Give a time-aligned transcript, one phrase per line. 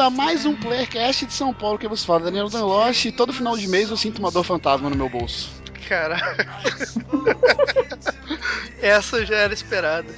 [0.00, 3.56] A mais um Playercast de São Paulo que vos fala, Daniel Danloche, e todo final
[3.56, 5.50] de mês eu sinto uma dor fantasma no meu bolso.
[5.88, 6.46] Caraca.
[8.80, 10.08] Essa já era esperada.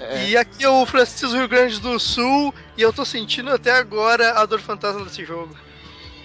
[0.00, 0.28] É.
[0.30, 4.32] E aqui é o Francisco Rio Grande do Sul e eu tô sentindo até agora
[4.40, 5.56] a dor fantasma desse jogo.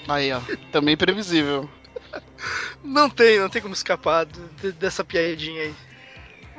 [0.08, 0.40] Aí, ó,
[0.72, 1.70] também previsível.
[2.84, 5.76] Não tem, não tem como escapar de- dessa piadinha aí.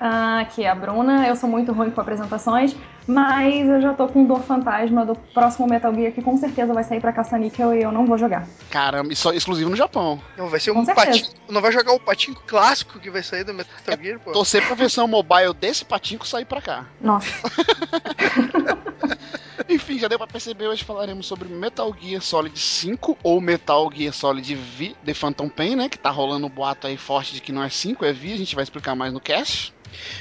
[0.01, 2.77] Ah, aqui é a Bruna, eu sou muito ruim com apresentações,
[3.09, 6.85] mas eu já tô com dor fantasma do próximo Metal Gear que com certeza vai
[6.85, 8.47] sair pra caça-níquel e eu não vou jogar.
[8.71, 10.21] Caramba, e só exclusivo no Japão.
[10.37, 11.27] Não vai ser Com um patinho.
[11.49, 14.33] Não vai jogar o patinho clássico que vai sair do Metal Gear, pô.
[14.33, 16.85] Torcer pra versão mobile desse patinco sair pra cá.
[17.01, 17.29] Nossa,
[19.69, 24.13] Enfim, já deu pra perceber, hoje falaremos sobre Metal Gear Solid 5 ou Metal Gear
[24.13, 25.89] Solid V The Phantom Pain, né?
[25.89, 28.37] Que tá rolando um boato aí forte de que não é 5, é V, a
[28.37, 29.75] gente vai explicar mais no cast.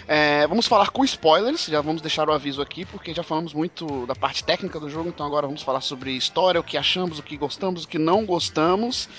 [0.07, 4.05] É, vamos falar com spoilers, já vamos deixar o aviso aqui, porque já falamos muito
[4.05, 7.23] da parte técnica do jogo, então agora vamos falar sobre história, o que achamos, o
[7.23, 9.09] que gostamos, o que não gostamos.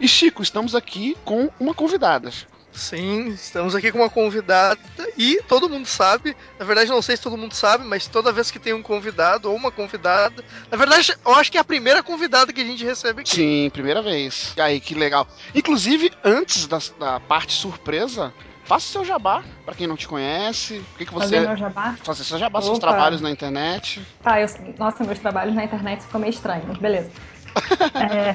[0.00, 2.30] E Chico, estamos aqui com uma convidada.
[2.74, 4.80] Sim, estamos aqui com uma convidada
[5.16, 8.50] e todo mundo sabe, na verdade não sei se todo mundo sabe, mas toda vez
[8.50, 12.02] que tem um convidado ou uma convidada, na verdade eu acho que é a primeira
[12.02, 13.30] convidada que a gente recebe aqui.
[13.30, 14.52] Sim, primeira vez.
[14.56, 15.26] E aí, que legal.
[15.54, 20.78] Inclusive, antes da, da parte surpresa, faça seu jabá, pra quem não te conhece.
[20.78, 21.24] O que, que você.
[21.36, 21.94] fazer meu jabá.
[22.02, 22.88] Fazer seu jabá, seus Opa.
[22.88, 24.04] trabalhos na internet.
[24.22, 24.48] Tá, eu,
[24.78, 27.10] nossa, meus trabalhos na internet ficam meio estranhos, mas beleza.
[27.94, 28.34] É,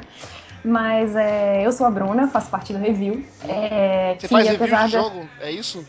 [0.64, 3.24] mas é, eu sou a Bruna, faço parte do review.
[3.46, 5.28] É, Você que faz review de jogo?
[5.40, 5.86] É isso?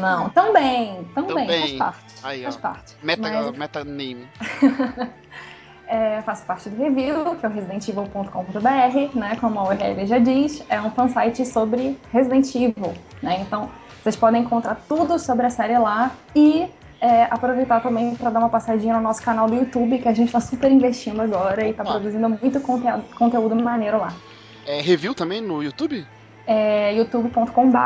[0.00, 1.60] Não, também, também, Também.
[1.60, 2.14] faz parte.
[2.22, 2.44] Aí, ó.
[2.44, 2.94] Faz parte.
[3.02, 4.28] Meta, Mas- meta name.
[5.88, 9.36] É, faço parte do review, que é o residentevil.com.br, né?
[9.40, 13.40] Como a URL já diz, é um fansite sobre Resident Evil, né?
[13.40, 13.70] Então,
[14.02, 16.68] vocês podem encontrar tudo sobre a série lá e
[17.00, 20.26] é, aproveitar também para dar uma passadinha no nosso canal do YouTube, que a gente
[20.26, 24.12] está super investindo agora e está produzindo muito conteúdo, conteúdo maneiro lá.
[24.66, 26.06] É review também no YouTube?
[26.50, 27.78] É youtube.com.br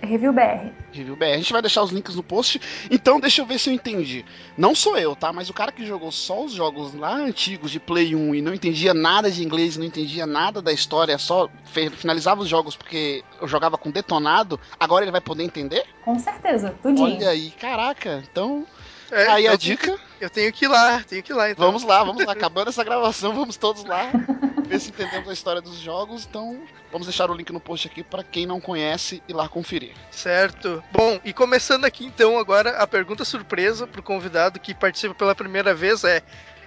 [0.00, 0.72] reviewbr.
[0.92, 1.24] Review BR.
[1.24, 2.58] A gente vai deixar os links no post.
[2.90, 4.24] Então, deixa eu ver se eu entendi.
[4.56, 5.30] Não sou eu, tá?
[5.30, 8.54] Mas o cara que jogou só os jogos lá antigos de Play 1 e não
[8.54, 11.50] entendia nada de inglês, não entendia nada da história, só
[11.96, 15.84] finalizava os jogos porque eu jogava com detonado, agora ele vai poder entender?
[16.02, 17.16] Com certeza, tudinho.
[17.16, 18.22] Olha aí, caraca.
[18.30, 18.66] Então,
[19.10, 19.98] É, aí a eu dica.
[20.22, 21.66] Eu tenho que ir lá, tenho que ir lá então.
[21.66, 22.32] Vamos lá, vamos lá.
[22.32, 24.08] Acabando essa gravação, vamos todos lá
[24.68, 26.24] ver se entendemos a história dos jogos.
[26.30, 26.62] Então,
[26.92, 29.94] vamos deixar o link no post aqui para quem não conhece ir lá conferir.
[30.12, 30.80] Certo.
[30.92, 35.74] Bom, e começando aqui então agora a pergunta surpresa pro convidado que participa pela primeira
[35.74, 36.22] vez é.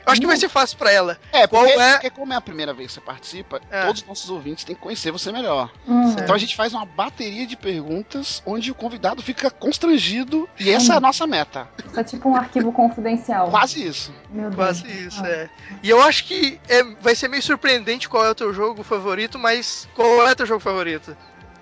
[0.05, 1.17] Eu acho que vai ser fácil pra ela.
[1.31, 3.85] É, Qual porque, é- porque como é a primeira vez que você participa, É.
[3.85, 5.71] todos os nossos ouvintes têm que conhecer você melhor.
[5.88, 6.11] Hum.
[6.11, 10.93] Então a gente faz uma bateria de perguntas onde o convidado fica constrangido e essa
[10.93, 11.67] é a nossa meta.
[11.85, 13.49] Isso é tipo um arquivo confidencial.
[13.49, 14.13] Quase isso.
[14.29, 14.55] Meu Deus.
[14.55, 15.27] Quase isso, Ah.
[15.29, 15.49] é.
[15.81, 19.39] E eu acho que é, vai ser meio surpreendente qual é o teu jogo favorito,
[19.39, 21.16] mas qual é o teu jogo favorito?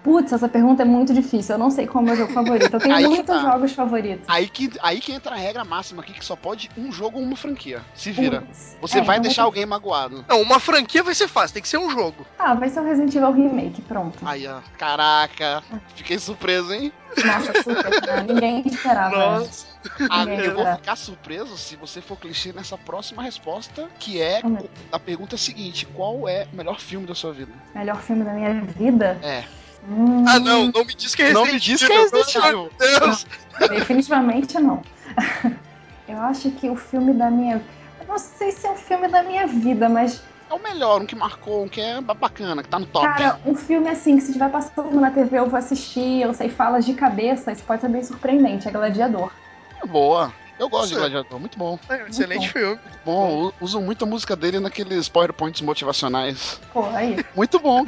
[0.03, 1.55] Putz, essa pergunta é muito difícil.
[1.55, 2.73] Eu não sei qual é o meu jogo favorito.
[2.73, 3.41] Eu tenho Aí que muitos tá.
[3.41, 4.25] jogos favoritos.
[4.27, 7.23] Aí que, aí que entra a regra máxima aqui, que só pode um jogo ou
[7.23, 7.81] uma franquia.
[7.95, 8.41] Se vira.
[8.41, 8.77] Putz.
[8.81, 10.25] Você É, vai deixar vou- alguém magoado.
[10.27, 12.25] Não, uma franquia vai ser fácil, tem que ser um jogo.
[12.37, 14.19] Ah, vai ser o Resident Evil Remake, pronto.
[14.25, 14.59] Aí, ó.
[14.77, 15.63] Caraca.
[15.95, 16.91] Fiquei surpreso, hein?
[17.25, 17.89] Nossa, super.
[18.05, 18.25] né?
[18.27, 19.15] Ninguém esperava.
[19.39, 19.67] Nossa.
[20.09, 24.65] Ah, eu vou ficar surpreso se você for clichê nessa próxima resposta, que é Oh,
[24.91, 27.51] a pergunta seguinte: qual é o melhor filme da sua vida?
[27.75, 29.17] Melhor filme da minha vida?
[29.21, 29.43] É.
[29.89, 32.11] Hum, Ah, não, não me diz que é Não Resident me diz que é Evil,
[32.19, 32.69] Resident Evil.
[32.69, 33.27] de Deus.
[33.69, 34.81] Definitivamente não.
[36.07, 37.61] Eu acho que o filme da minha.
[37.99, 41.05] Eu não sei se é um filme da minha vida, mas, É o melhor, um
[41.05, 43.05] que marcou, um que é bacana, que tá no top.
[43.05, 46.49] cara, um filme assim, que se estiver passando na TV eu vou assistir, eu sei
[46.49, 49.31] falas de cabeça, isso pode ser bem surpreendente, é Gladiador.
[49.87, 50.31] Boa.
[50.59, 51.09] Eu gosto de Nossa.
[51.09, 51.79] Gladiador, muito bom.
[51.89, 52.53] É um excelente bom.
[52.53, 52.79] filme.
[53.03, 56.61] Bom, uso muito a música dele naqueles PowerPoints motivacionais.
[56.71, 57.17] Pô, aí.
[57.35, 57.83] Muito bom.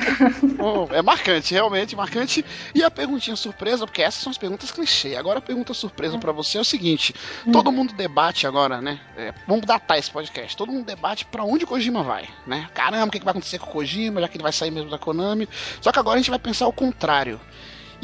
[0.57, 2.43] Bom, é marcante, realmente marcante.
[2.73, 5.15] E a perguntinha surpresa, porque essas são as perguntas clichê.
[5.15, 7.13] Agora a pergunta surpresa pra você é o seguinte:
[7.45, 7.51] Hum.
[7.51, 8.99] todo mundo debate agora, né?
[9.15, 10.57] É, vamos datar esse podcast.
[10.57, 12.67] Todo mundo debate pra onde o Kojima vai, né?
[12.73, 14.89] Caramba, o que que vai acontecer com o Kojima, já que ele vai sair mesmo
[14.89, 15.47] da Konami.
[15.81, 17.39] Só que agora a gente vai pensar o contrário.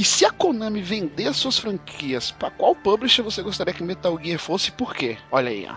[0.01, 4.17] E se a Konami vender as suas franquias, pra qual publisher você gostaria que Metal
[4.19, 5.15] Gear fosse e por quê?
[5.31, 5.75] Olha aí, ó.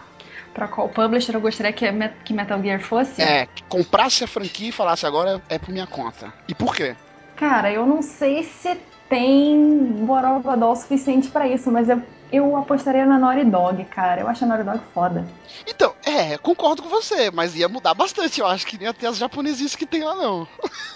[0.54, 1.84] Pra qual publisher eu gostaria que,
[2.24, 3.20] que Metal Gear fosse?
[3.20, 6.32] É, que comprasse a franquia e falasse agora é por minha conta.
[6.48, 6.96] E por quê?
[7.36, 8.80] Cara, eu não sei se
[9.10, 12.02] tem borogodó o suficiente pra isso, mas eu,
[12.36, 14.20] eu apostaria na Naughty Dog, cara.
[14.20, 15.24] Eu acho a Naughty Dog foda.
[15.66, 18.40] Então, é, concordo com você, mas ia mudar bastante.
[18.40, 20.46] Eu acho que nem até as japonesices que tem lá, não.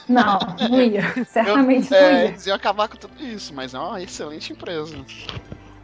[0.09, 0.39] Não,
[0.69, 1.03] não ia.
[1.25, 2.25] Certamente é, não ia.
[2.27, 4.97] eles iam acabar com tudo isso, mas é uma excelente empresa.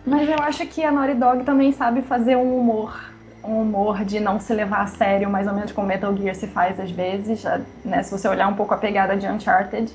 [0.06, 3.12] Mas eu acho que a Naughty Dog também sabe fazer um humor.
[3.43, 6.47] Um humor de não se levar a sério, mais ou menos como Metal Gear se
[6.47, 7.45] faz às vezes.
[7.85, 8.03] Né?
[8.03, 9.93] Se você olhar um pouco a pegada de Uncharted.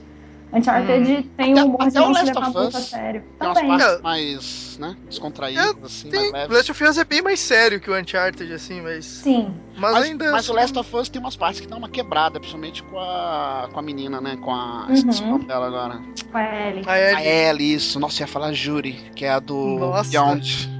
[0.52, 3.24] Uncharted tem Até- um humor de até o não se levar muito a sério.
[3.40, 3.78] Tem umas Também.
[3.78, 6.58] partes mais, né, descontraídas, assim, Tem, mais leves.
[6.58, 9.06] Last of Us é bem mais sério que o Uncharted, assim, mas.
[9.06, 9.54] Sim.
[9.78, 10.32] Mas, Mas, ainda.
[10.32, 13.00] mas o assim, Last of Us tem umas partes que dão uma quebrada, principalmente com
[13.00, 14.38] a, com a menina, né?
[14.38, 14.88] Com a.
[14.90, 15.36] Uhum.
[15.36, 16.02] O dela agora.
[16.32, 16.84] Com a Ellie.
[16.88, 17.28] A A Ellie.
[17.28, 18.00] Ellie, isso.
[18.00, 20.10] Nossa, ia falar Juri, que é a do Nossa.
[20.10, 20.70] Beyond.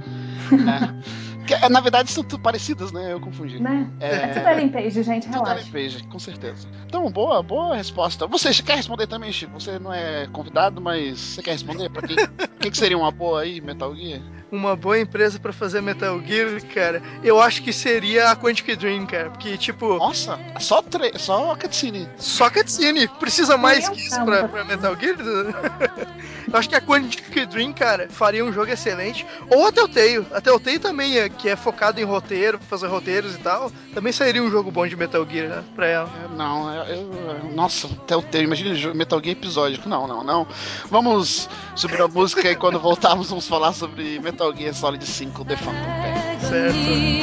[0.50, 1.29] É.
[1.50, 3.12] Que, é, na verdade, são tudo parecidas, né?
[3.12, 3.60] Eu confundi.
[3.60, 3.90] Né?
[3.98, 5.62] É tudo Ellen Page, gente, Tudo relaxa.
[5.62, 6.68] Ellen Page, com certeza.
[6.86, 8.24] Então, boa, boa resposta.
[8.28, 9.60] Você quer responder também, Chico?
[9.60, 11.90] Você não é convidado, mas você quer responder?
[11.90, 12.16] Pra quem,
[12.60, 14.22] quem que seria uma boa aí, Metal Gear?
[14.52, 17.00] Uma boa empresa pra fazer Metal Gear, cara.
[17.22, 19.30] Eu acho que seria a Quantic Dream, cara.
[19.30, 22.08] Porque, tipo, Nossa, só, tre só cutscene.
[22.16, 23.06] só cutscene.
[23.20, 25.16] Precisa mais que isso pra, pra Metal Gear?
[26.52, 29.24] Eu acho que a Quantic Dream, cara, faria um jogo excelente.
[29.50, 30.26] Ou a Telltale.
[30.32, 34.42] A Telltale também, é, que é focado em roteiro, fazer roteiros e tal, também seria
[34.42, 35.64] um jogo bom de Metal Gear, né?
[35.76, 36.10] Pra ela.
[36.24, 38.44] É, Não, eu, eu- nossa, até o tempo.
[38.44, 39.88] Imagina Metal Gear episódico.
[39.88, 40.46] Não, não, não.
[40.90, 45.56] Vamos subir a música e quando voltarmos vamos falar sobre Metal Gear Solid 5 The
[45.56, 46.40] Phantom Pain.
[46.40, 47.20] Certo.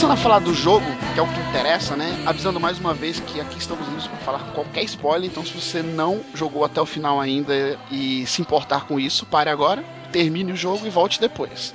[0.00, 2.22] Começando a falar do jogo, que é o que interessa, né?
[2.24, 5.82] Avisando mais uma vez que aqui estamos indo para falar qualquer spoiler, então se você
[5.82, 10.56] não jogou até o final ainda e se importar com isso, pare agora, termine o
[10.56, 11.74] jogo e volte depois.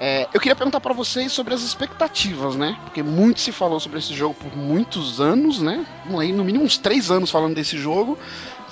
[0.00, 2.78] É, eu queria perguntar para vocês sobre as expectativas, né?
[2.84, 5.84] Porque muito se falou sobre esse jogo por muitos anos, né?
[6.18, 8.18] Aí, no mínimo uns três anos falando desse jogo.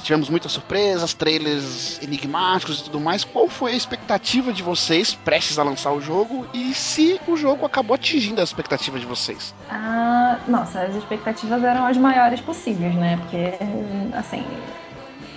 [0.08, 3.24] Tivemos muitas surpresas, trailers enigmáticos e tudo mais.
[3.24, 7.66] Qual foi a expectativa de vocês prestes a lançar o jogo e se o jogo
[7.66, 9.54] acabou atingindo a expectativa de vocês?
[9.68, 13.18] Ah, nossa, as expectativas eram as maiores possíveis, né?
[13.18, 13.52] Porque,
[14.16, 14.46] assim,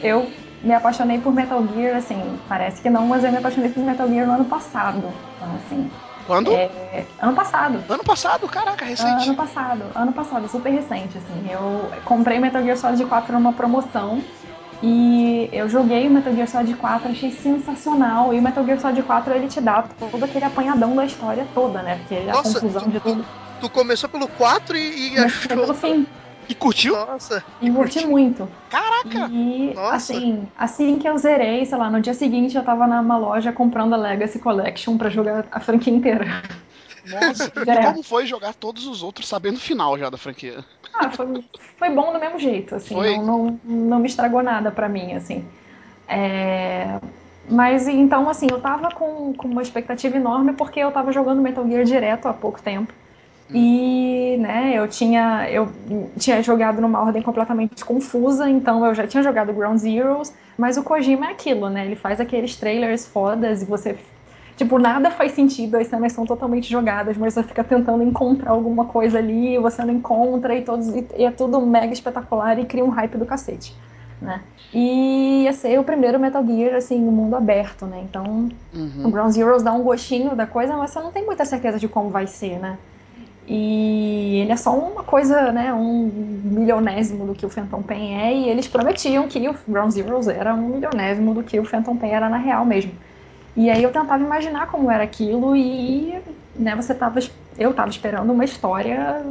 [0.02, 0.32] eu
[0.64, 4.08] me apaixonei por Metal Gear, assim, parece que não, mas eu me apaixonei por Metal
[4.08, 5.04] Gear no ano passado.
[5.36, 5.92] Então, assim,
[6.26, 6.50] Quando?
[6.54, 7.84] é, ano passado.
[7.90, 9.28] Ano passado, caraca, recente.
[9.28, 11.52] Ano passado, ano passado, super recente, assim.
[11.52, 14.22] Eu comprei Metal Gear Solid 4 numa promoção
[14.82, 18.34] e eu joguei o Metal Gear Solid 4, achei sensacional.
[18.34, 21.84] E o Metal Gear Solid 4 ele te dá todo aquele apanhadão da história toda,
[21.84, 21.98] né?
[21.98, 23.26] Porque a Nossa, conclusão tu- de tudo.
[23.60, 25.74] Tu começou pelo 4 e, e foi pelo achou.
[25.76, 26.08] fim.
[26.50, 26.94] E curtiu?
[26.96, 27.44] Nossa.
[27.62, 28.50] E curti muito.
[28.70, 29.30] Caraca!
[29.32, 29.96] E Nossa.
[29.96, 33.94] assim, assim que eu zerei, sei lá, no dia seguinte eu tava numa loja comprando
[33.94, 36.26] a Legacy Collection pra jogar a franquia inteira.
[37.06, 40.64] Nossa, e como foi jogar todos os outros sabendo o final já da franquia?
[40.94, 41.26] Ah, foi,
[41.78, 43.18] foi bom do mesmo jeito, assim, Foi?
[43.18, 45.44] não, não, não me estragou nada pra mim, assim.
[46.08, 47.00] É,
[47.50, 51.68] Mas então, assim, eu tava com, com uma expectativa enorme porque eu tava jogando Metal
[51.68, 52.94] Gear direto há pouco tempo.
[53.54, 55.70] E, né, eu tinha, eu
[56.18, 60.84] tinha jogado numa ordem completamente confusa, então eu já tinha jogado Ground Zeroes, mas o
[60.84, 61.86] Kojima é aquilo, né?
[61.86, 63.98] Ele faz aqueles trailers fodas e você.
[64.62, 68.86] Tipo, nada faz sentido, as cenas são totalmente jogadas, mas você fica tentando encontrar alguma
[68.86, 72.86] coisa ali, e você não encontra, e, todos, e é tudo mega espetacular e cria
[72.86, 73.76] um hype do cacete,
[74.22, 74.44] né?
[74.72, 78.02] E ia ser o primeiro Metal Gear, assim, no mundo aberto, né?
[78.02, 78.50] Então,
[79.04, 79.12] o Uhum.
[79.12, 82.12] Ground Zeroes dá um gostinho da coisa, mas você não tem muita certeza de como
[82.12, 82.78] vai ser, né?
[83.48, 85.74] E ele é só uma coisa, né?
[85.74, 86.12] Um
[86.44, 90.54] milionésimo do que o Phantom Pain é, e eles prometiam que o Ground Zeroes era
[90.54, 92.94] um milionésimo do que o Phantom Pain era na real mesmo.
[93.56, 96.14] E aí eu tentava imaginar como era aquilo e,
[96.56, 97.20] né, você tava,
[97.58, 99.24] eu tava esperando uma história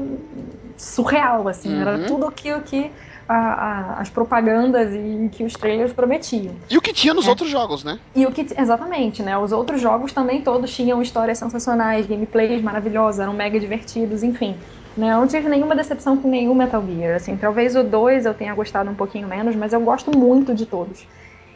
[0.76, 1.80] surreal, assim, Uhum.
[1.80, 2.90] era tudo aquilo que
[3.28, 6.56] a- a- as propagandas e que os trailers prometiam.
[6.68, 7.30] E o que tinha nos É.
[7.30, 7.98] outros jogos, né?
[8.14, 9.38] E o que exatamente, né?
[9.38, 14.58] Os outros jogos também todos tinham histórias sensacionais, gameplays maravilhosos, eram mega divertidos, enfim.
[14.96, 15.12] Né?
[15.12, 17.14] Eu não tive nenhuma decepção com nenhum Metal Gear.
[17.14, 20.66] Assim, talvez o 2 eu tenha gostado um pouquinho menos, mas eu gosto muito de
[20.66, 21.06] todos.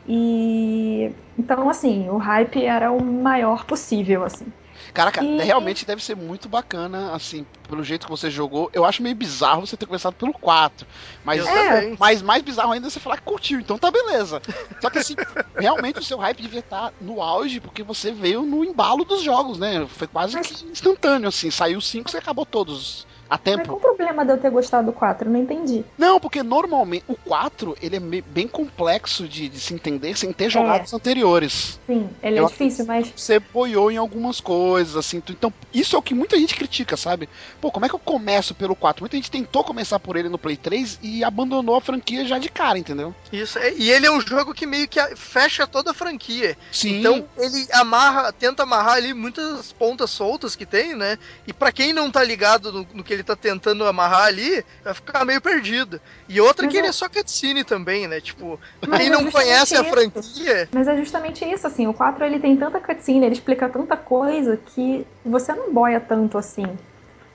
[0.06, 4.46] E então assim, o hype era o maior possível, assim.
[4.92, 8.68] Caraca, E- realmente deve ser muito bacana, assim, pelo jeito que você jogou.
[8.72, 10.86] Eu acho meio bizarro você ter começado pelo 4.
[11.24, 11.94] Mas, É.
[11.98, 14.40] mas mais bizarro ainda é você falar que curtiu, então tá beleza.
[14.80, 15.14] Só que assim,
[15.56, 19.58] realmente o seu hype devia estar no auge, porque você veio no embalo dos jogos,
[19.58, 19.86] né?
[19.86, 21.50] Foi quase Mas- que instantâneo, assim.
[21.50, 23.72] Saiu 5, você acabou todos a Mas qual tempo.
[23.74, 25.28] o problema de eu ter gostado do 4?
[25.28, 25.84] Eu não entendi.
[25.98, 30.50] Não, porque normalmente o 4 ele é bem complexo de, de se entender sem ter
[30.50, 31.78] jogado os anteriores.
[31.86, 35.20] Sim, ele Eu é difícil, mas Você boiou em algumas coisas, assim.
[35.20, 37.28] tu- Então, isso é o que muita gente critica, sabe?
[37.60, 39.02] Pô, como é que eu começo pelo 4?
[39.02, 42.48] Muita gente tentou começar por ele no Play 3 e abandonou a franquia já de
[42.48, 43.14] cara, entendeu?
[43.32, 46.56] Isso, é- e ele é um jogo que meio que fecha toda a franquia.
[46.70, 46.98] Sim.
[47.00, 51.18] Então ele amarra, tenta amarrar ali muitas pontas soltas que tem, né?
[51.46, 54.94] E pra quem não tá ligado no, no que ele tá tentando amarrar ali, vai
[54.94, 56.00] ficar meio perdido.
[56.28, 58.20] E outra Mas que ele eu- é só cutscene também, né?
[58.20, 59.84] Tipo, Mas quem é não conhece a isso.
[59.84, 63.96] franquia, Mas é justamente isso, assim, o 4 ele tem tanta cutscene, ele explica tanta
[63.96, 66.78] coisa que você não boia tanto assim.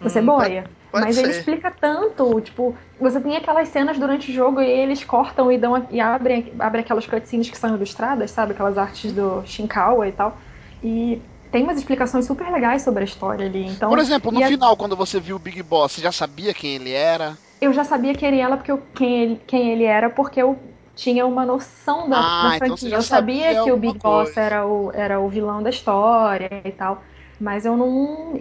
[0.01, 0.69] Você Hum, boia.
[0.91, 1.31] pode mas ele ser.
[1.31, 5.75] explica tanto, tipo, você tem aquelas cenas durante o jogo e eles cortam e dão
[5.75, 8.53] a- e abrem, abrem aquelas cutscenes que são ilustradas, sabe?
[8.53, 10.39] Aquelas artes do Shinkawa e tal.
[10.83, 13.63] E tem umas explicações super legais sobre a história ali.
[13.65, 16.53] Então, Por exemplo, no a- final, quando você viu o Big Boss, você já sabia
[16.53, 17.37] quem ele era?
[17.61, 20.77] eu já sabia quem ele era porque eu, quem, ele, quem ele era porque eu
[20.95, 22.89] tinha uma noção da, Ah, da então franquia.
[22.89, 24.37] já eu sabia sabia que o Big Boss coisa.
[24.37, 27.03] era o, era o vilão da história e tal.
[27.39, 28.33] Mas eu não.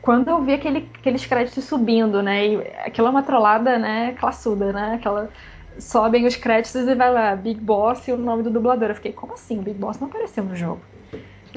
[0.00, 2.46] Quando eu vi aquele, aqueles créditos subindo, né?
[2.46, 4.12] E aquilo é uma trollada, né?
[4.14, 4.94] Classuda, né?
[4.94, 5.30] Aquela.
[5.78, 8.88] Sobem os créditos e vai lá, Big Boss e o nome do dublador.
[8.90, 9.58] Eu fiquei, como assim?
[9.58, 10.84] O Big Boss não apareceu no jogo.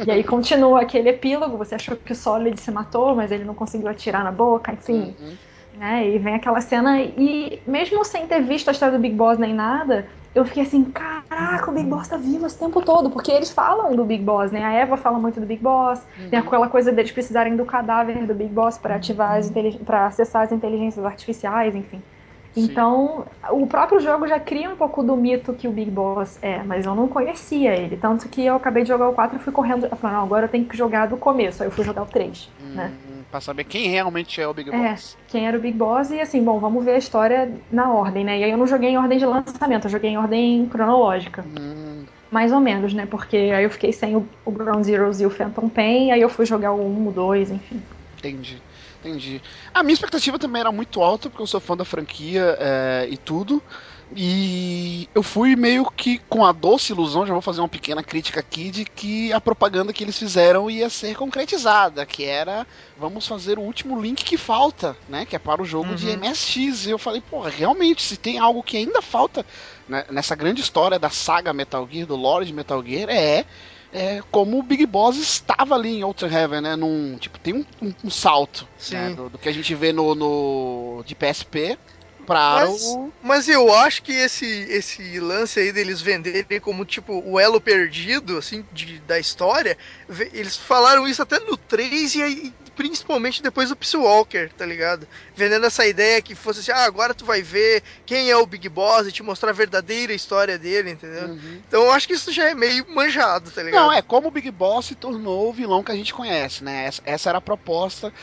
[0.05, 3.53] E aí continua aquele epílogo, você achou que o Solid se matou, mas ele não
[3.53, 5.15] conseguiu atirar na boca, enfim.
[5.19, 5.33] Uhum.
[5.77, 6.07] né?
[6.07, 9.53] E vem aquela cena e mesmo sem ter visto a história do Big Boss nem
[9.53, 13.51] nada, eu fiquei assim, caraca, o Big Boss tá vivo esse tempo todo, porque eles
[13.51, 14.63] falam do Big Boss, né?
[14.63, 18.33] A Eva fala muito do Big Boss, tem aquela coisa deles precisarem do cadáver do
[18.33, 19.51] Big Boss para ativar as
[19.85, 22.01] para acessar as inteligências artificiais, enfim.
[22.53, 22.63] Sim.
[22.63, 26.61] Então, o próprio jogo já cria um pouco do mito que o Big Boss é,
[26.63, 27.95] mas eu não conhecia ele.
[27.95, 29.85] Tanto que eu acabei de jogar o 4 e fui correndo.
[29.85, 31.63] Eu falei, não, agora eu tenho que jogar do começo.
[31.63, 32.91] Aí eu fui jogar o 3, né?
[32.91, 35.17] Hum, Pra saber quem realmente é o Big É, Boss.
[35.27, 38.39] quem era o Big Boss e assim, bom, vamos ver a história na ordem, né?
[38.39, 41.45] E aí eu não joguei em ordem de lançamento, eu joguei em ordem cronológica.
[41.47, 43.05] Hum, Mais ou menos, né?
[43.05, 46.29] Porque aí eu fiquei sem o, o Ground Zeroes e o Phantom Pain, aí eu
[46.29, 47.81] fui jogar o 1, o 2, enfim.
[48.17, 48.61] entendi.
[49.03, 49.41] Entendi.
[49.73, 53.17] A minha expectativa também era muito alta, porque eu sou fã da franquia é, e
[53.17, 53.63] tudo.
[54.13, 58.41] E eu fui meio que com a doce ilusão, já vou fazer uma pequena crítica
[58.41, 63.57] aqui, de que a propaganda que eles fizeram ia ser concretizada, que era vamos fazer
[63.57, 65.25] o último link que falta, né?
[65.25, 66.17] Que é para o jogo de Uhum.
[66.17, 66.85] MSX.
[66.85, 69.43] E eu falei, porra, realmente, se tem algo que ainda falta
[69.87, 73.45] né, nessa grande história da saga Metal Gear, do lore de Metal Gear, é
[73.93, 76.75] é, como o Big Boss estava ali em Outer Heaven, né?
[76.75, 80.15] Num, tipo, tem um, um- um salto né, do, do que a gente vê no,
[80.15, 81.77] no de PSP
[82.25, 83.11] para Mas- o.
[83.21, 88.37] Mas eu acho que esse, esse lance aí deles venderem como tipo o elo perdido,
[88.37, 89.77] assim, de, da história,
[90.31, 95.07] eles falaram isso até no 3 e aí, principalmente depois do Peace Walker, tá ligado?
[95.35, 98.67] Vendendo essa ideia que fosse assim, ah, agora tu vai ver quem é o Big
[98.69, 101.29] Boss e te mostrar a verdadeira história dele, entendeu?
[101.29, 101.61] Uhum.
[101.67, 103.81] Então eu acho que isso já é meio manjado, tá ligado?
[103.81, 106.85] Não, é como o Big Boss se tornou o vilão que a gente conhece, né?
[106.85, 108.13] Essa, essa era a proposta.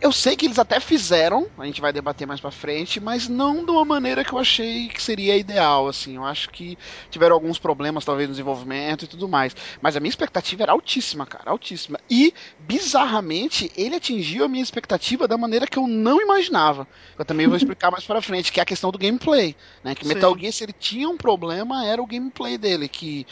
[0.00, 3.64] Eu sei que eles até fizeram, a gente vai debater mais pra frente, mas não
[3.64, 6.16] de uma maneira que eu achei que seria ideal, assim.
[6.16, 6.78] Eu acho que
[7.10, 9.54] tiveram alguns problemas, talvez, no desenvolvimento e tudo mais.
[9.80, 11.98] Mas a minha expectativa era altíssima, cara, altíssima.
[12.08, 16.86] E, bizarramente, ele atingiu a minha expectativa da maneira que eu não imaginava.
[17.18, 19.94] Eu também vou explicar mais pra frente, que é a questão do gameplay, né?
[19.94, 20.06] Que.
[20.06, 23.26] Metal Gear, se ele tinha um problema, era o gameplay dele, que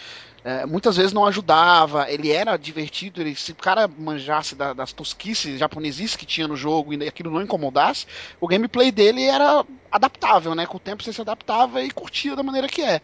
[0.44, 4.92] é, muitas vezes não ajudava, ele era divertido, ele, se o cara manjasse da- das
[4.92, 8.06] tosquices japonesices que tinha no jogo e aquilo não incomodasse,
[8.40, 10.66] o gameplay dele era adaptável, né?
[10.66, 13.00] Com o tempo você se adaptava e curtia da maneira que é.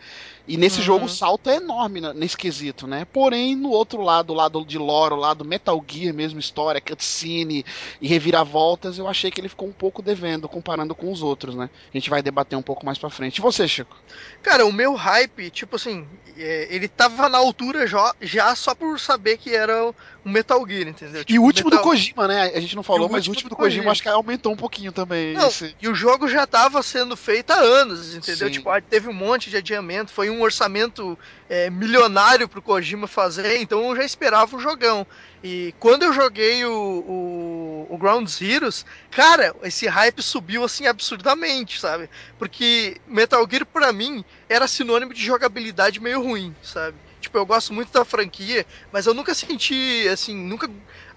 [0.46, 0.84] E nesse Uhum.
[0.84, 3.04] jogo o salto é enorme nesse quesito, né?
[3.04, 7.64] Porém, no outro lado, o lado de lore, o lado Metal Gear mesmo, história, cutscene
[8.00, 11.70] e reviravoltas, eu achei que ele ficou um pouco devendo, comparando com os outros, né?
[11.92, 13.38] A gente vai debater um pouco mais pra frente.
[13.38, 13.96] E você, Chico?
[14.42, 16.08] Cara, o meu hype, tipo assim,
[16.42, 19.94] ele tava na altura já, já só por saber que era
[20.28, 21.22] o Metal Gear, entendeu?
[21.22, 21.82] E Tipo, o último Metal...
[21.84, 22.52] do Kojima, né?
[22.54, 23.92] A gente não falou, E o mas o último do do Kojima, Kojima.
[23.92, 25.34] acho que aumentou um pouquinho também.
[25.34, 28.48] Não, esse- e o jogo já tava sendo feito há anos, entendeu?
[28.48, 28.52] Sim.
[28.52, 31.18] Tipo, ah, teve um monte de adiamento, foi um orçamento
[31.48, 35.06] é, milionário pro Kojima fazer, então eu já esperava o jogão.
[35.42, 41.78] E quando eu joguei o, o, o Ground Zeroes, cara, esse hype subiu assim absurdamente,
[41.80, 42.10] sabe?
[42.38, 46.96] Porque Metal Gear pra mim era sinônimo de jogabilidade meio ruim, sabe?
[47.28, 50.66] Tipo, eu gosto muito da franquia, mas eu nunca senti, assim, nunca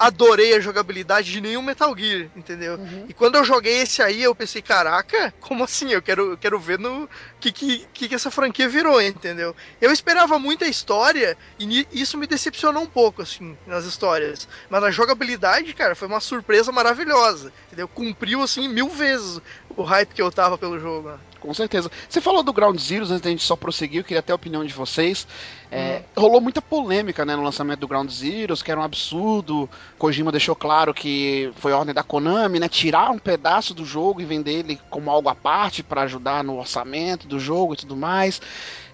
[0.02, 2.74] adorei a jogabilidade de nenhum Metal Gear, entendeu?
[2.74, 3.06] Uhum.
[3.08, 5.92] E quando eu joguei esse aí, eu pensei, caraca, como assim?
[5.92, 7.08] Eu quero, eu quero ver no
[7.40, 9.56] que, que, que essa franquia virou, entendeu?
[9.80, 14.48] Eu esperava muito a história e isso me decepcionou um pouco, assim, nas histórias.
[14.72, 17.88] Mas na jogabilidade, cara, foi uma surpresa maravilhosa, entendeu?
[17.88, 19.40] Cumpriu, assim, mil vezes
[19.78, 21.10] o hype que eu tava pelo jogo.
[21.10, 21.20] né?
[21.40, 21.90] Com certeza.
[22.08, 24.64] Você falou do Ground Zeroes, antes da gente só prosseguir, eu queria até a opinião
[24.64, 25.28] de vocês.
[25.72, 29.68] É, Rolou muita polêmica né, no lançamento do Ground Zeroes, que era um absurdo.
[29.98, 32.68] Kojima deixou claro que foi ordem da Konami, né?
[32.68, 36.58] Tirar um pedaço do jogo e vender ele como algo à parte para ajudar no
[36.58, 38.42] orçamento do jogo e tudo mais.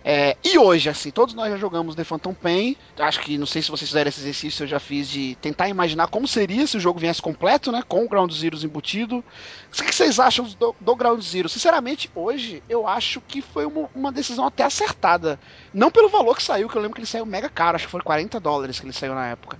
[0.09, 2.77] É, e hoje, assim, todos nós já jogamos The Phantom Pain.
[2.97, 6.07] Acho que, não sei se vocês fizeram esse exercício, eu já fiz de tentar imaginar
[6.07, 7.83] como seria se o jogo viesse completo, né?
[7.85, 9.17] Com o Ground Zeroes embutido.
[9.17, 11.49] O que vocês acham do, do Ground Zero?
[11.49, 15.37] Sinceramente, hoje, eu acho que foi uma, uma decisão até acertada.
[15.73, 17.91] Não pelo valor que saiu, que eu lembro que ele saiu mega caro, acho que
[17.91, 19.59] foi 40 dólares que ele saiu na época.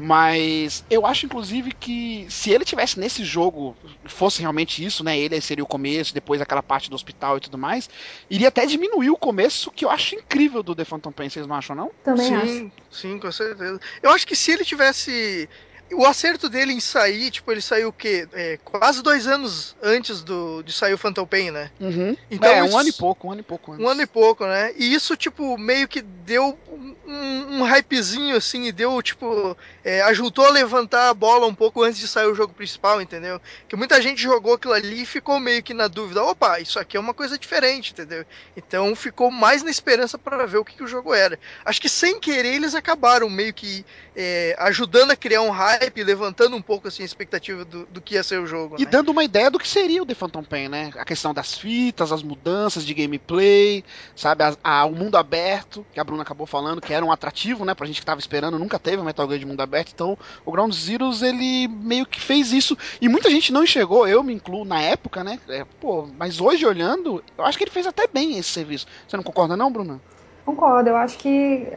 [0.00, 3.76] Mas eu acho, inclusive, que se ele tivesse nesse jogo,
[4.06, 5.18] fosse realmente isso, né?
[5.18, 7.90] Ele seria o começo, depois aquela parte do hospital e tudo mais,
[8.30, 11.56] iria até diminuir o começo, que eu acho incrível do The Phantom Pain, vocês não
[11.56, 11.90] acham, não?
[12.04, 12.46] Também acho.
[12.46, 13.80] sim, sim, com certeza.
[14.00, 15.48] Eu acho que se ele tivesse.
[15.92, 18.28] O acerto dele em sair, tipo, ele saiu o quê?
[18.32, 21.70] É, quase dois anos antes do, de sair o Phantom Pain, né?
[21.80, 22.16] Uhum.
[22.30, 23.84] Então é, um isso- ano e pouco, um ano e pouco antes.
[23.84, 24.72] Um ano e pouco, né?
[24.76, 26.58] E isso, tipo, meio que deu
[27.06, 31.82] um, um hypezinho, assim, e deu, tipo, é, ajudou a levantar a bola um pouco
[31.82, 33.40] antes de sair o jogo principal, entendeu?
[33.66, 36.96] Que muita gente jogou aquilo ali e ficou meio que na dúvida, opa, isso aqui
[36.96, 38.24] é uma coisa diferente, entendeu?
[38.56, 41.38] Então ficou mais na esperança para ver o que, que o jogo era.
[41.64, 46.56] Acho que sem querer eles acabaram meio que é, ajudando a criar um hype, levantando
[46.56, 48.90] um pouco, assim, a expectativa do, do que ia ser o jogo, E né?
[48.90, 50.90] dando uma ideia do que seria o The Phantom Pain, né?
[50.96, 54.44] A questão das fitas, as mudanças de gameplay, sabe?
[54.44, 57.74] A, a- o mundo aberto, que a Bruna acabou falando, que era um atrativo, né?
[57.74, 59.90] Pra gente que tava esperando, nunca teve um Metal Gear de mundo aberto.
[59.92, 62.76] Então, o Ground Zeroes, ele meio que fez isso.
[63.00, 65.38] E muita gente não enxergou, eu me incluo na época, né?
[65.48, 68.86] É, pô, mas hoje olhando, eu acho que ele fez até bem esse serviço.
[69.06, 70.00] Você não concorda, não, Bruna?
[70.48, 71.68] Concordo, eu acho que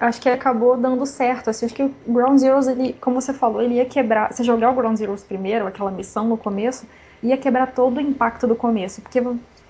[0.00, 1.50] acho que acabou dando certo.
[1.50, 4.32] Assim, acho que o Ground Zeroes, ele, como você falou, ele ia quebrar.
[4.32, 6.86] Se jogar o Ground Zeroes primeiro, aquela missão no começo,
[7.20, 9.00] ia quebrar todo o impacto do começo.
[9.02, 9.20] Porque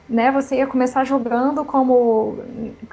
[0.07, 2.41] né, você ia começar jogando como.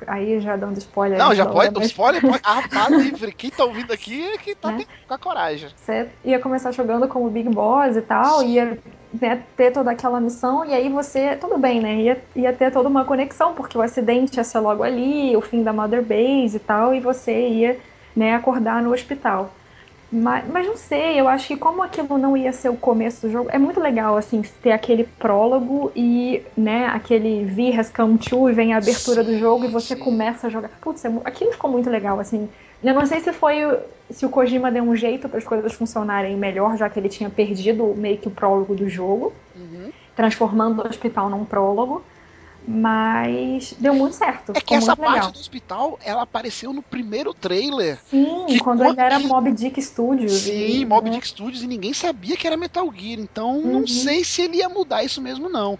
[0.07, 1.19] Aí já dando spoiler.
[1.19, 2.39] Não, já da pode, mas spoiler, pode.
[2.41, 3.33] Ah, tá livre.
[3.33, 4.85] Quem tá ouvindo aqui é que tá Né?
[5.05, 5.69] com a coragem.
[5.75, 8.79] Você ia começar jogando como Big Boss e tal, ia
[9.13, 11.95] né, ter toda aquela missão, e aí você, tudo bem, né?
[11.95, 15.63] Ia, ia ter toda uma conexão, porque o acidente ia ser logo ali, o fim
[15.63, 17.79] da Mother Base e tal, e você ia
[18.15, 19.53] né, acordar no hospital.
[20.11, 23.31] Mas, mas não sei, eu acho que como aquilo não ia ser o começo do
[23.31, 28.51] jogo, é muito legal, assim, ter aquele prólogo e, né, aquele V has come true
[28.51, 29.95] e vem a abertura do jogo e você sim.
[29.95, 30.69] começa a jogar.
[30.81, 32.49] Putz, é aquilo ficou muito legal, assim.
[32.81, 35.73] Eu não sei se foi o- se o Kojima deu um jeito para as coisas
[35.73, 39.93] funcionarem melhor, já que ele tinha perdido meio que o prólogo do jogo, Uhum.
[40.15, 42.05] transformando o hospital num prólogo,
[42.71, 44.51] mas deu muito certo.
[44.55, 45.31] É que essa parte legal.
[45.31, 47.97] do hospital, ela apareceu no primeiro trailer.
[48.07, 50.31] Sim, que quando ainda era Mob Dick Studios.
[50.31, 53.19] Sim, e, Mob né, Dick Studios e ninguém sabia que era Metal Gear.
[53.19, 53.87] Então não Uhum.
[53.87, 55.79] sei se ele ia mudar isso mesmo, não.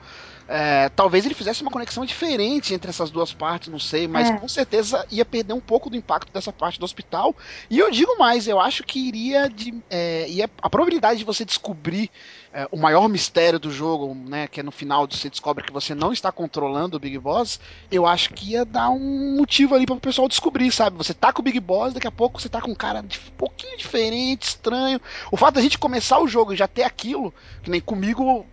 [0.52, 4.34] É, talvez ele fizesse uma conexão diferente entre essas duas partes, não sei, mas É.
[4.36, 7.36] com certeza ia perder um pouco do impacto dessa parte do hospital.
[7.70, 9.76] E eu digo mais, eu acho que iria de.
[9.92, 12.10] É, ia, a probabilidade de você descobrir
[12.52, 14.48] é, o maior mistério do jogo, né?
[14.48, 17.60] Que é no final você descobre que você não está controlando o Big Boss,
[17.92, 20.98] eu acho que ia dar um motivo ali para o pessoal descobrir, sabe?
[20.98, 23.20] Você tá com o Big Boss, daqui a pouco você tá com um cara de,
[23.20, 25.00] um pouquinho diferente, estranho.
[25.32, 28.48] O fato da gente começar o jogo e já ter aquilo, que nem comigo,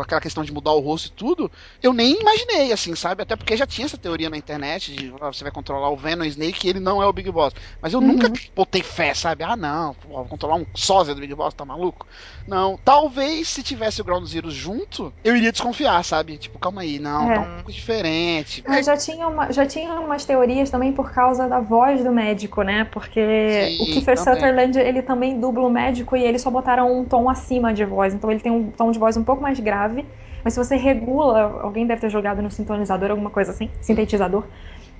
[0.00, 1.50] aquela questão de mudar o rosto e tudo,
[1.82, 3.22] eu nem imaginei, assim, sabe?
[3.22, 6.24] Até porque já tinha essa teoria na internet de ah, você vai controlar o Venom
[6.24, 7.54] Snake e ele não é o Big Boss.
[7.80, 8.06] Mas eu Uhum.
[8.06, 9.44] nunca botei fé, sabe?
[9.44, 12.06] Ah, não, vou controlar um sósia do Big Boss, tá maluco?
[12.46, 16.38] Não, talvez se tivesse o Ground Zero junto, eu iria desconfiar, sabe?
[16.38, 17.34] Tipo, calma aí, não, É.
[17.34, 18.62] tá um pouco diferente.
[18.66, 22.62] Mas já tinha, uma, já tinha umas teorias também por causa da voz do médico,
[22.62, 22.84] né?
[22.84, 24.34] Porque Sim, o Kiefer também.
[24.34, 28.14] Sutherland, ele também dubla o médico e eles só botaram um tom acima de voz.
[28.14, 30.04] Então ele tem um tom de voz um pouco mais grave.
[30.44, 34.44] Mas se você regula, alguém deve ter jogado no sintonizador, alguma coisa assim, sintetizador.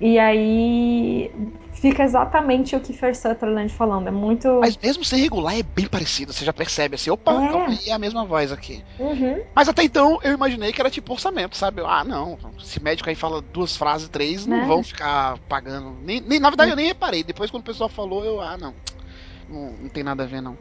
[0.01, 1.29] E aí
[1.73, 4.07] fica exatamente o Kiefer Sutherland falando.
[4.07, 4.47] É muito.
[4.61, 6.31] Mas mesmo sem regular, é bem parecido.
[6.31, 7.49] Você já percebe assim, opa, É.
[7.49, 8.81] calma é a mesma voz aqui.
[8.97, 9.41] Uhum.
[9.53, 11.81] Mas até então eu imaginei que era tipo orçamento, sabe?
[11.85, 14.65] Ah, não, esse médico aí fala duas frases, três, não Né?
[14.65, 15.97] vão ficar pagando.
[16.01, 17.23] Nem, nem- na verdade, eu nem reparei.
[17.23, 18.73] Depois, quando o pessoal falou, eu, ah, não.
[19.49, 20.57] Não, não tem nada a ver, não.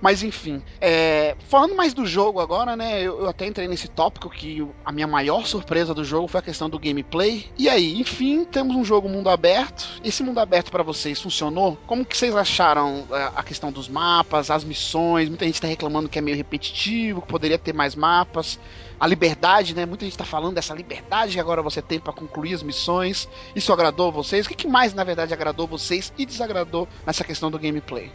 [0.00, 3.02] Mas enfim, é, falando mais do jogo agora, né?
[3.02, 6.42] Eu, eu até entrei nesse tópico que a minha maior surpresa do jogo foi a
[6.42, 7.46] questão do gameplay.
[7.58, 9.86] E aí, enfim, temos um jogo mundo aberto.
[10.02, 11.76] Esse mundo aberto pra vocês funcionou?
[11.86, 15.28] Como que vocês acharam é, a questão dos mapas, as missões?
[15.28, 18.58] Muita gente tá reclamando que é meio repetitivo, que poderia ter mais mapas.
[18.98, 19.84] A liberdade, né?
[19.84, 23.28] Muita gente tá falando dessa liberdade que agora você tem pra concluir as missões.
[23.54, 24.46] Isso agradou vocês?
[24.46, 28.10] O que, que mais, na verdade, agradou vocês e desagradou nessa questão do gameplay?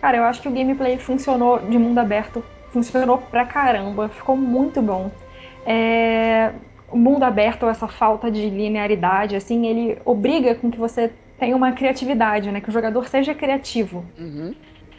[0.00, 4.80] Cara, eu acho que o gameplay funcionou de mundo aberto, funcionou pra caramba, ficou muito
[4.80, 5.10] bom.
[5.66, 6.52] É,
[6.90, 11.72] O mundo aberto, essa falta de linearidade, assim, ele obriga com que você tenha uma
[11.72, 12.60] criatividade, né?
[12.60, 14.04] Que o jogador seja criativo.
[14.18, 14.54] Uhum.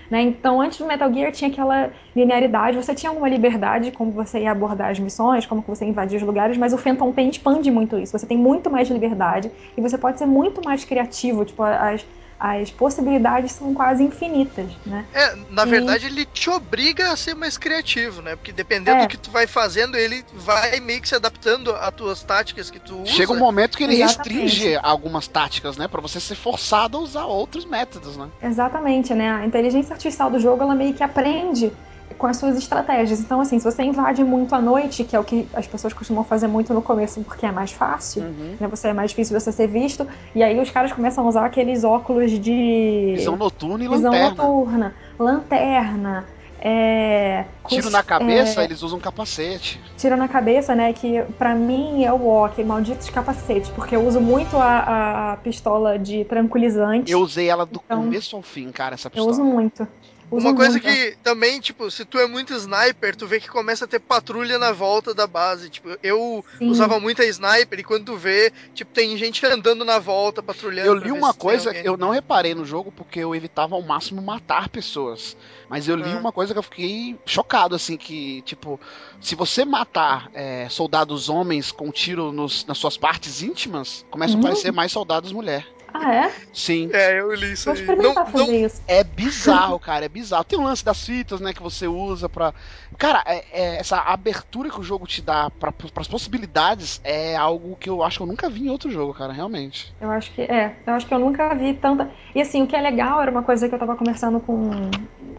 [0.10, 0.22] né?
[0.22, 4.52] Então, antes do Metal Gear tinha aquela linearidade, você tinha alguma liberdade como você ia
[4.52, 7.98] abordar as missões, como você ia invadir os lugares, mas o Phantom Pain expande muito
[7.98, 8.18] isso.
[8.18, 12.06] Você tem muito mais liberdade e você pode ser muito mais criativo, tipo, as,
[12.40, 15.08] as possibilidades são quase infinitas, né?
[15.12, 18.36] É, na E- verdade ele te obriga a ser mais criativo, né?
[18.36, 19.06] Porque dependendo É.
[19.06, 22.80] do que tu vai fazendo, ele vai meio que se adaptando às tuas táticas que
[22.80, 23.12] tu usa.
[23.12, 24.40] Chega um momento que ele Exatamente.
[24.52, 25.88] restringe algumas táticas, né?
[25.88, 28.32] Pra você ser forçado a usar outros métodos, né?
[28.42, 29.30] Exatamente, né?
[29.32, 31.72] A inteligência artificial do jogo, ela meio que aprende
[32.20, 33.20] com as suas estratégias.
[33.20, 36.24] Então, assim, se você invade muito à noite, que é o que as pessoas costumam
[36.24, 38.58] fazer muito no começo porque é mais fácil, Uhum.
[38.60, 38.68] né?
[38.68, 41.46] Você é mais difícil de você ser visto, e aí os caras começam a usar
[41.46, 44.44] aqueles óculos de Visão noturna e visão lanterna.
[44.44, 46.28] noturna, lanterna,
[46.62, 47.46] é...
[47.68, 49.80] Tiro cus- na cabeça, é, eles usam capacete.
[49.98, 50.92] tiro na cabeça, né?
[50.94, 55.98] Que pra mim é o ok, malditos capacetes, porque eu uso muito a, a pistola
[55.98, 57.12] de tranquilizante.
[57.12, 59.32] Eu usei ela do Então, começo ao fim, cara, essa Eu pistola.
[59.32, 59.88] uso muito.
[60.32, 60.84] Uma coisa muito.
[60.86, 64.60] que também, tipo, se tu é muito sniper, tu vê que começa a ter patrulha
[64.60, 65.70] na volta da base.
[65.70, 66.68] Tipo, eu Sim.
[66.70, 70.88] usava muita sniper e quando tu vê, tipo, tem gente andando na volta, patrulhando.
[70.88, 74.70] Eu li uma coisa eu não reparei no jogo porque eu evitava ao máximo matar
[74.70, 75.36] pessoas.
[75.70, 76.18] Mas eu li Ah.
[76.18, 78.80] uma coisa que eu fiquei chocado, assim, que, tipo,
[79.20, 84.38] se você matar é, soldados homens com tiro nos- nas suas partes íntimas, começa a
[84.38, 84.40] Hum.
[84.42, 85.66] aparecer mais soldados mulher.
[85.94, 86.32] Ah, é?
[86.54, 86.90] Sim.
[86.94, 87.98] É, eu li isso Vou aí.
[87.98, 88.82] Não, fazer não, isso.
[88.88, 90.44] É bizarro, cara, é bizarro.
[90.44, 92.54] Tem o lance das fitas, né, que você usa pra.
[92.98, 97.76] Cara, é- é essa abertura que o jogo te dá pra, pras possibilidades é algo
[97.78, 99.94] que eu acho que eu nunca vi em outro jogo, cara, realmente.
[100.00, 100.76] Eu acho que é.
[100.86, 102.10] Eu acho que eu nunca vi tanta.
[102.34, 104.70] E assim, o que é legal era uma coisa que eu tava conversando com.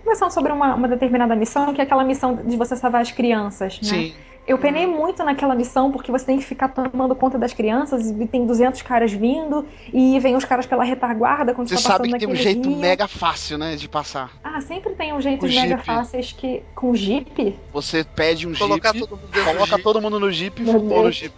[0.03, 3.81] Conversando sobre uma, uma determinada missão, que é aquela missão de você salvar as crianças,
[3.81, 3.89] né?
[3.89, 4.15] Sim.
[4.51, 8.27] Eu penei muito naquela missão porque você tem que ficar tomando conta das crianças e
[8.27, 12.13] tem 200 caras vindo e vem os caras pela retaguarda quando Você tá sabe passando
[12.15, 12.79] que tem um naquele jeito rio.
[12.79, 14.33] mega fácil, né, de passar.
[14.43, 15.85] Ah, sempre tem um jeito mega Jeep.
[15.85, 16.65] fáceis que.
[16.75, 17.57] Com Jeep?
[17.73, 19.83] Você pede um colocar jeep, todo coloca jeep.
[19.85, 21.33] todo mundo no jeep e flutua no jeep.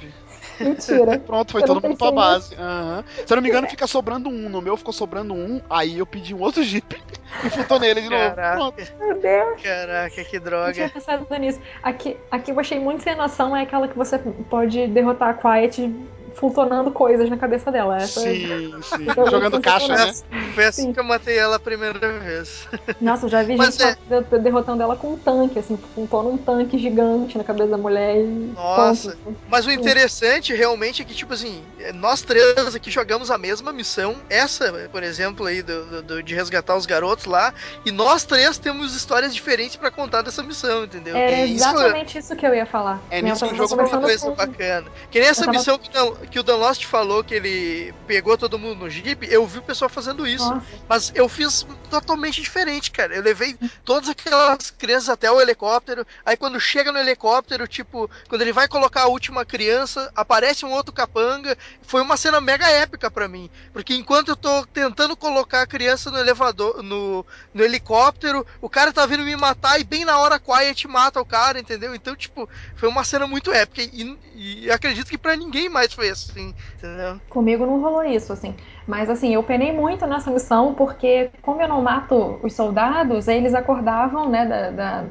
[0.64, 1.18] Mentira.
[1.25, 2.55] Pronto, foi Eu todo mundo pra base.
[2.55, 3.05] Aham.
[3.27, 4.48] Se eu não me engano, fica sobrando um.
[4.48, 7.01] No meu ficou sobrando um, aí eu pedi um outro jeep
[7.44, 8.35] e flutou nele de novo.
[8.35, 8.57] Caraca.
[8.57, 8.92] Pronto.
[8.98, 9.62] Meu Deus.
[9.62, 10.88] Caraca, que Não tinha droga.
[10.88, 11.61] pensado nisso.
[11.83, 15.90] Aqui, aqui eu achei muito sem noção é aquela que você pode derrotar a Quiet
[16.35, 17.97] flutuando coisas na cabeça dela.
[17.97, 18.21] Essa...
[18.21, 19.07] Sim, sim.
[19.31, 20.12] Jogando caixa, né?
[20.55, 20.92] Foi assim Sim.
[20.92, 22.66] que eu matei ela a primeira vez.
[23.01, 26.37] Nossa, eu já vi Mas gente de- derrotando ela com um tanque, assim, flutuando um
[26.38, 28.53] tanque gigante na cabeça da mulher e.
[28.55, 29.16] Nossa.
[29.25, 29.38] ponto.
[29.49, 31.62] Mas o interessante realmente é que, tipo assim,
[31.95, 34.16] nós três aqui jogamos a mesma missão.
[34.29, 37.53] Essa, por exemplo, aí, do, do- do- de resgatar os garotos lá.
[37.85, 41.16] E nós três temos histórias diferentes pra contar dessa missão, entendeu?
[41.16, 43.01] É isso, exatamente isso que eu ia falar.
[43.11, 44.87] É nisso que o jogo Uma conversando coisa com- bacana.
[45.11, 48.37] Que nem essa missão que, o Dan- que o Dan Lost falou que ele pegou
[48.38, 50.48] todo mundo no Jeep, eu vi o pessoal fazendo isso.
[50.48, 53.14] Nossa, Mas eu fiz totalmente diferente, cara.
[53.14, 56.06] Eu levei todas aquelas crianças até o helicóptero.
[56.24, 60.72] Aí quando chega no helicóptero, tipo, quando ele vai colocar a última criança, aparece um
[60.72, 61.56] outro capanga.
[61.82, 63.50] Foi uma cena mega épica pra mim.
[63.72, 68.92] Porque enquanto eu tô tentando colocar a criança no elevador, no, no helicóptero, o cara
[68.92, 71.94] tá vindo me matar e bem na hora Quiet mata o cara, entendeu?
[71.94, 73.82] Então, tipo, foi uma cena muito épica.
[73.82, 77.20] E, e acredito que pra ninguém mais foi assim, entendeu?
[77.29, 78.57] comigo não rolou isso, assim.
[78.87, 83.55] Mas assim, eu penei muito nessa missão porque, como eu não mato os soldados, eles
[83.55, 85.09] acordavam, né, da, da-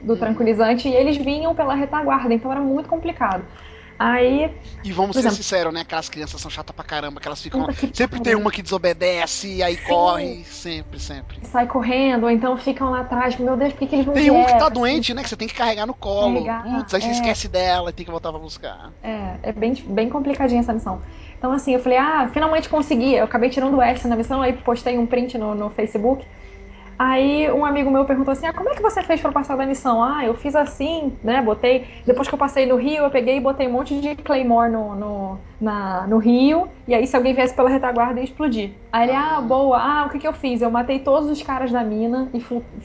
[0.00, 0.16] do Uhum.
[0.16, 3.46] tranquilizante e eles vinham pela retaguarda, então era muito complicado.
[3.98, 4.50] Aí,
[4.84, 5.80] E vamos ser exemplo- sinceros, né?
[5.82, 7.66] Aquelas crianças são chatas pra caramba, que elas ficam.
[7.92, 10.44] Sempre tem uma que desobedece e aí corre.
[10.44, 11.38] Sempre, sempre.
[11.46, 14.30] sai correndo, ou então ficam lá atrás, meu Deus, por que, que eles não Tem
[14.30, 15.22] um que tá Assim, doente, né?
[15.22, 16.44] Que você tem que carregar no colo.
[16.44, 17.12] Carregar, Putz, aí você é.
[17.12, 18.92] esquece dela e tem que voltar pra buscar.
[19.02, 21.00] É, é bem, bem complicadinha essa missão.
[21.38, 23.14] Então, assim, eu falei, ah, finalmente consegui.
[23.14, 26.24] Eu acabei tirando o S na missão, aí postei um print no, no Facebook.
[26.98, 29.66] Aí um amigo meu perguntou assim: ah, como é que você fez pra passar da
[29.66, 30.02] missão?
[30.02, 31.42] Ah, eu fiz assim, né?
[31.42, 31.86] Botei.
[32.06, 34.94] Depois que eu passei no Rio, eu peguei e botei um monte de Claymore no,
[34.94, 36.68] no, na, no Rio.
[36.86, 38.72] E aí, se alguém viesse pela retaguarda, ia explodir.
[38.92, 40.62] Aí ele, ah, boa, ah, o que, que eu fiz?
[40.62, 42.38] Eu matei todos os caras da mina e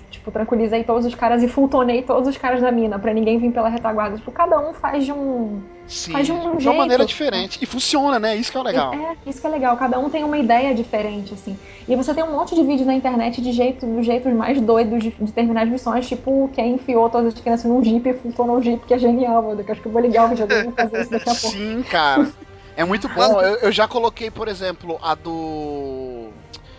[0.09, 3.51] tipo, tranquilizei todos os caras e fultonei todos os caras da mina pra ninguém vir
[3.51, 4.17] pela retaguarda.
[4.17, 5.61] Tipo, cada um faz de um.
[5.89, 6.77] Sim, Faz de um uma jeito.
[6.77, 7.57] maneira diferente.
[7.61, 8.35] E funciona, né?
[8.35, 8.93] Isso que é o legal.
[8.93, 9.75] É, isso que é legal.
[9.75, 11.57] Cada um tem uma ideia diferente, assim.
[11.87, 15.01] E você tem um monte de vídeos na internet de jeito, dos jeitos mais doidos
[15.01, 18.57] de, de terminar as missões, tipo quem enfiou todas as crianças num jeep e fultonou
[18.57, 19.51] no jeep, que é genial.
[19.51, 21.57] Eu acho que eu vou ligar o videogame e fazer isso daqui a pouco.
[21.57, 22.31] Sim, cara.
[22.77, 23.41] É muito bom.
[23.41, 26.18] Eu, eu já coloquei, por exemplo, a do.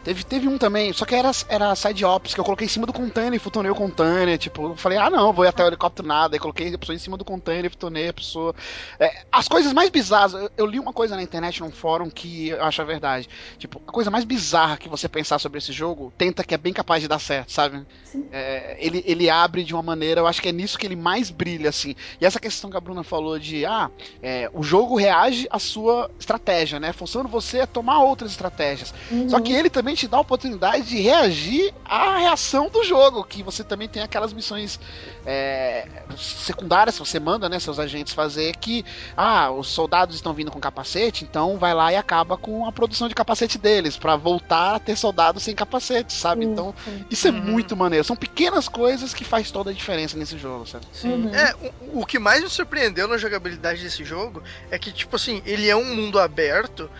[0.02, 2.86] Teve, teve um também, só que era, era side ops, que eu coloquei em cima
[2.86, 4.38] do container e futonei o container.
[4.38, 6.34] Tipo, eu falei, ah não, vou ir até o helicóptero nada.
[6.34, 8.54] Aí coloquei a pessoa em cima do container e futonei a pessoa.
[8.98, 12.48] É, as coisas mais bizarras, eu, eu li uma coisa na internet num fórum que
[12.48, 13.28] eu acho a verdade.
[13.58, 16.72] Tipo, a coisa mais bizarra que você pensar sobre esse jogo, tenta que é bem
[16.72, 17.84] capaz de dar certo, sabe?
[18.32, 21.30] É, ele, ele abre de uma maneira, eu acho que é nisso que ele mais
[21.30, 21.94] brilha, assim.
[22.20, 23.90] E essa questão que a Bruna falou de, ah,
[24.22, 26.92] é, o jogo reage à sua estratégia, né?
[26.92, 28.92] Funcionando você é tomar outras estratégias.
[29.10, 29.28] Uhum.
[29.28, 33.42] Só que ele também te dá a oportunidade de reagir à reação do jogo, que
[33.42, 34.79] você também tem aquelas missões
[35.26, 38.85] é, secundárias que você manda, né, seus agentes fazer, que,
[39.16, 43.09] ah, os soldados estão vindo com capacete, então vai lá e acaba com a produção
[43.09, 46.44] de capacete deles, pra voltar a ter soldados sem capacete, sabe?
[46.44, 46.74] Então,
[47.11, 47.40] isso é Uhum.
[47.40, 48.05] muito maneiro.
[48.05, 50.87] São pequenas coisas que faz toda a diferença nesse jogo, sabe?
[50.92, 51.12] Sim.
[51.12, 51.35] Uhum.
[51.35, 55.42] É, o, o que mais me surpreendeu na jogabilidade desse jogo é que, tipo assim,
[55.44, 56.90] ele é um mundo aberto,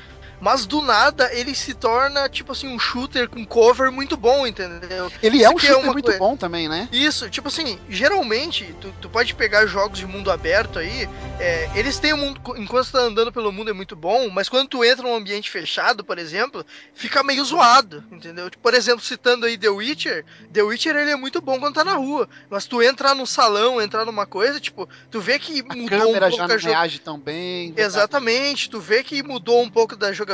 [0.41, 5.11] mas do nada ele se torna, tipo assim, um shooter com cover muito bom, entendeu?
[5.23, 6.89] Ele Isso é um é shooter uma muito coisa- bom também, né?
[6.93, 11.99] Isso, tipo assim, geralmente, tu, tu pode pegar jogos de mundo aberto aí, é, eles
[11.99, 14.85] têm um mundo, enquanto tu tá andando pelo mundo é muito bom, mas quando tu
[14.85, 18.49] entra num ambiente fechado, por exemplo, fica meio zoado, entendeu?
[18.51, 21.85] Tipo, Por exemplo, citando aí The Witcher, The Witcher ele é muito bom quando tá
[21.85, 25.65] na rua, mas tu entrar num salão, entrar numa coisa, tipo, tu vê que A
[25.65, 27.75] mudou um câmera pouco já a não jo- reage tão bem.
[27.77, 30.30] Exatamente, tu vê que mudou um pouco da jogabilidade.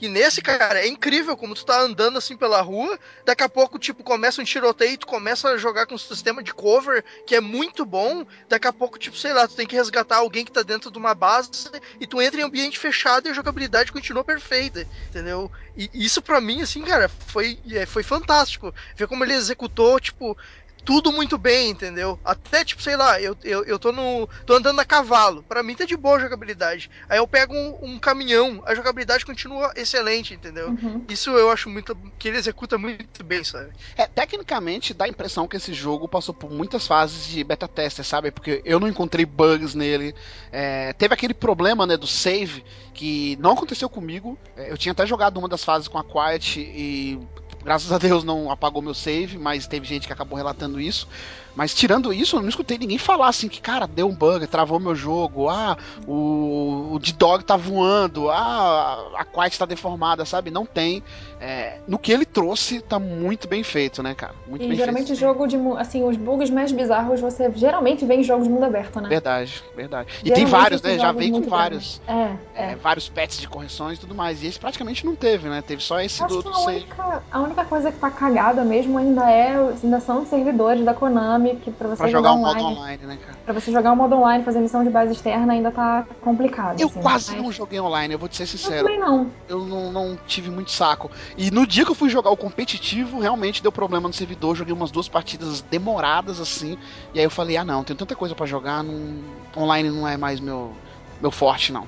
[0.00, 3.78] E nesse, cara, é incrível como tu tá andando assim pela rua, daqui a pouco,
[3.78, 7.40] tipo, começa um tiroteio, tu começa a jogar com um sistema de cover que é
[7.40, 10.62] muito bom, daqui a pouco, tipo, sei lá, tu tem que resgatar alguém que tá
[10.62, 11.50] dentro de uma base
[11.98, 15.50] e tu entra em ambiente fechado e a jogabilidade continua perfeita, entendeu?
[15.76, 18.74] E isso pra mim, assim, cara, foi, é, foi fantástico.
[18.96, 20.36] Ver como ele executou, tipo,
[20.84, 22.18] tudo muito bem, entendeu?
[22.24, 24.28] Até, tipo, sei lá, eu, eu, eu tô no.
[24.46, 25.42] tô andando a cavalo.
[25.42, 26.90] Pra mim tá de boa a jogabilidade.
[27.08, 30.68] Aí eu pego um, um caminhão, a jogabilidade continua excelente, entendeu?
[30.68, 31.04] Uhum.
[31.08, 31.96] Isso eu acho muito.
[32.18, 33.70] que ele executa muito bem, sabe?
[33.96, 38.04] É, tecnicamente dá a impressão que esse jogo passou por muitas fases de beta tester,
[38.04, 38.30] sabe?
[38.30, 40.14] Porque eu não encontrei bugs nele.
[40.50, 42.64] É, teve aquele problema, né, do save,
[42.94, 44.38] que não aconteceu comigo.
[44.56, 47.18] É, eu tinha até jogado uma das fases com a Quiet e
[47.62, 51.06] graças a Deus não apagou meu save, mas teve gente que acabou relatando isso.
[51.54, 54.78] Mas tirando isso, eu não escutei ninguém falar assim que, cara, deu um bug, travou
[54.78, 60.50] meu jogo, ah, o, o D-Dog tá voando, ah, a Quiet tá deformada, sabe?
[60.50, 61.02] Não tem.
[61.40, 64.34] É, no que ele trouxe, tá muito bem feito, né, cara?
[64.46, 65.18] Muito E bem geralmente feito.
[65.18, 65.56] jogo de.
[65.78, 69.08] Assim, os bugs mais bizarros você geralmente vê em jogos de mundo aberto, né?
[69.08, 70.08] Verdade, verdade.
[70.22, 70.98] E Geralmente tem vários, né?
[70.98, 72.00] Já veio com vários.
[72.06, 72.12] É,
[72.54, 72.76] é, é.
[72.76, 74.42] vários pets de correções e tudo mais.
[74.42, 75.62] E esse praticamente não teve, né?
[75.62, 79.30] Teve só esse Acho do, a única, a única coisa que tá cagada mesmo ainda
[79.30, 82.60] é ainda são os servidores da Konami, que pra você Pra jogar jogar um modo
[82.60, 83.38] online, online, né, cara?
[83.44, 86.80] pra você jogar o modo online, fazer missão de base externa ainda tá complicado.
[86.80, 88.84] Eu assim, quase mas não joguei online, eu vou te ser Eu sincero.
[88.86, 89.30] também não.
[89.48, 91.10] Eu não, não tive muito saco.
[91.36, 94.54] E no dia que eu fui jogar o competitivo, realmente deu problema no servidor.
[94.56, 96.78] Joguei umas duas partidas demoradas assim.
[97.14, 98.82] E aí eu falei: ah, não, tem tanta coisa pra jogar.
[98.82, 99.20] Não...
[99.56, 100.72] Online não é mais meu,
[101.20, 101.86] meu forte, não.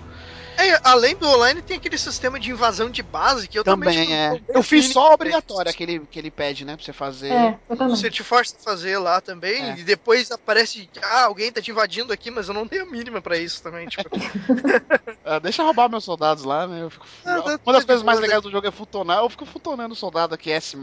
[0.57, 3.93] É, além do online, tem aquele sistema de invasão de base que eu também.
[4.07, 4.41] Também é.
[4.49, 6.77] Eu fiz só a de- obrigatória que ele, que ele pede, né?
[6.77, 7.33] Pra você fazer.
[7.33, 7.97] É, eu também.
[7.97, 9.79] Você te força a fazer lá também, É.
[9.79, 13.21] e depois aparece, ah, alguém tá te invadindo aqui, mas eu não tenho a mínima
[13.21, 14.09] pra isso também, tipo.
[15.25, 16.83] Ah, deixa roubar meus soldados lá, né?
[16.83, 19.19] Eu fico- Ah, tá- Uma das tá coisas mais boa, legais do jogo é futonar.
[19.19, 20.77] Eu fico futonando soldado aqui, S,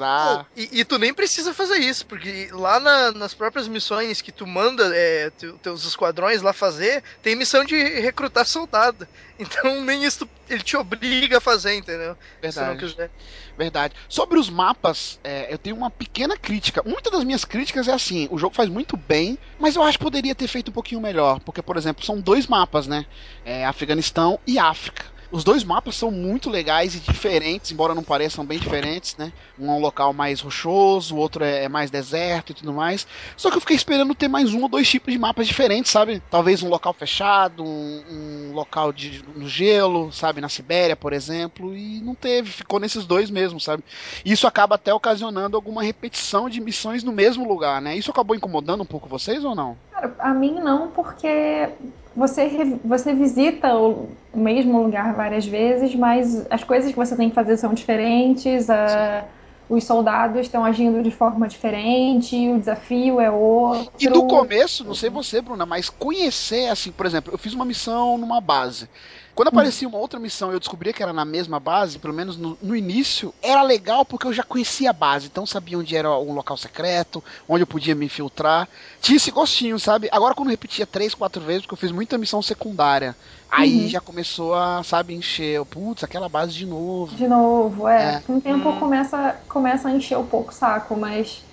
[0.00, 0.44] A.
[0.44, 4.32] Pô, e, e tu nem precisa fazer isso, porque lá na- nas próprias missões que
[4.32, 9.06] tu manda é, te- teus esquadrões lá fazer, tem missão de recrutar soldado.
[9.38, 12.16] Então nem isso ele te obriga a fazer, entendeu?
[12.48, 12.78] Se tu não Verdade.
[12.78, 13.10] quiser.
[13.56, 13.94] Verdade.
[14.08, 16.82] Sobre os mapas, é, eu tenho uma pequena crítica.
[16.86, 20.04] Muitas das minhas críticas é assim: o jogo faz muito bem, mas eu acho que
[20.04, 21.40] poderia ter feito um pouquinho melhor.
[21.40, 23.04] Porque, por exemplo, são dois mapas, né?
[23.44, 25.04] É, Afeganistão e África.
[25.36, 29.30] Os dois mapas são muito legais e diferentes, embora não pareçam bem diferentes, né?
[29.58, 33.06] Um é um local mais rochoso, o outro é, é mais deserto e tudo mais.
[33.36, 36.22] Só que eu fiquei esperando ter mais um ou dois tipos de mapas diferentes, sabe?
[36.30, 40.40] Talvez um local fechado, um, um local de, no gelo, sabe?
[40.40, 43.84] Na Sibéria, por exemplo, e não teve, ficou nesses dois mesmo, sabe?
[44.24, 47.94] Isso acaba até ocasionando alguma repetição de missões no mesmo lugar, né?
[47.94, 49.76] Isso acabou incomodando um pouco vocês ou não?
[49.92, 51.68] Cara, a mim não, porque
[52.16, 52.48] você,
[52.84, 57.56] você visita o mesmo lugar várias vezes, mas as coisas que você tem que fazer
[57.58, 59.28] são diferentes, a-
[59.68, 63.92] os soldados estão agindo de forma diferente, o desafio é outro.
[63.98, 67.64] E no começo, não sei você, Bruna, mas conhecer, assim, por exemplo, eu fiz uma
[67.64, 68.88] missão numa base.
[69.36, 72.38] Quando aparecia uma outra missão e eu descobria que era na mesma base, pelo menos
[72.38, 76.10] no, no início, era legal porque eu já conhecia a base, então sabia onde era
[76.18, 78.66] um local secreto, onde eu podia me infiltrar.
[78.98, 80.08] Tinha esse gostinho, sabe?
[80.10, 83.14] Agora quando repetia três, quatro vezes, porque eu fiz muita missão secundária,
[83.48, 83.88] aí Uhum.
[83.88, 85.62] já começou a, sabe, encher.
[85.66, 87.14] Putz, aquela base de novo.
[87.14, 88.16] De novo, é.
[88.16, 88.20] É.
[88.22, 88.80] Com o tempo Hum.
[88.80, 91.44] começa, começa a encher um pouco o saco, mas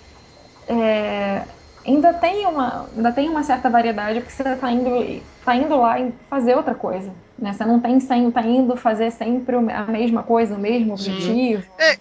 [0.68, 1.46] é,
[1.86, 4.90] ainda, tem uma, ainda tem uma certa variedade porque você tá indo,
[5.44, 7.14] tá indo lá e fazer outra coisa.
[7.38, 7.52] Né?
[7.52, 11.64] Você não tem sempre, tá indo fazer sempre a mesma coisa, o mesmo objetivo.
[11.80, 11.98] É,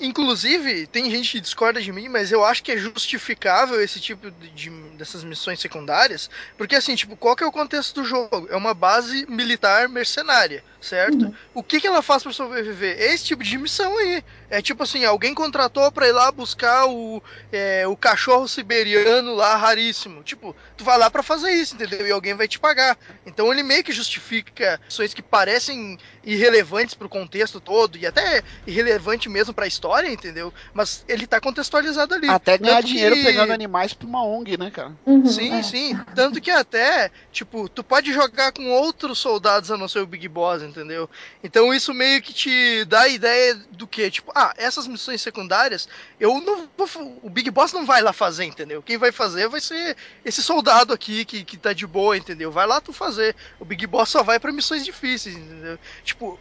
[0.00, 4.30] Inclusive, tem gente que discorda de mim, mas eu acho que é justificável esse tipo
[4.30, 8.46] de, de- dessas missões secundárias, porque assim, tipo, qual que é o contexto do jogo?
[8.50, 11.26] É uma base militar mercenária, certo?
[11.26, 11.34] Uhum.
[11.54, 12.96] O que, que ela faz pra sobreviver?
[12.98, 14.24] É esse tipo de missão aí.
[14.48, 19.56] É tipo assim, alguém contratou pra ir lá buscar o, é, o cachorro siberiano lá
[19.56, 20.22] raríssimo.
[20.22, 22.06] Tipo, tu vai lá pra fazer isso, entendeu?
[22.06, 22.96] E alguém vai te pagar.
[23.24, 29.28] Então ele meio que justifica ações que parecem irrelevantes pro contexto todo e até irrelevante
[29.28, 30.52] mesmo pra história, entendeu?
[30.74, 32.28] Mas ele tá contextualizado ali.
[32.28, 34.92] Até ganhar Tanto dinheiro que- pegando animais pra uma ONG, né, cara?
[35.06, 35.62] Uhum, Sim, é.
[35.62, 35.98] sim.
[36.14, 40.28] Tanto que até, tipo, tu pode jogar com outros soldados a não ser o Big
[40.28, 41.08] Boss, entendeu?
[41.42, 45.88] Então isso meio que te dá a ideia do que, tipo, ah, essas missões secundárias,
[46.18, 47.18] eu não vou.
[47.22, 48.82] O Big Boss não vai lá fazer, entendeu?
[48.82, 52.50] Quem vai fazer vai ser esse soldado aqui que, que tá de boa, entendeu?
[52.50, 53.34] Vai lá tu fazer.
[53.58, 55.78] O Big Boss só vai pra missões difíceis, entendeu?
[56.10, 56.36] Tipo,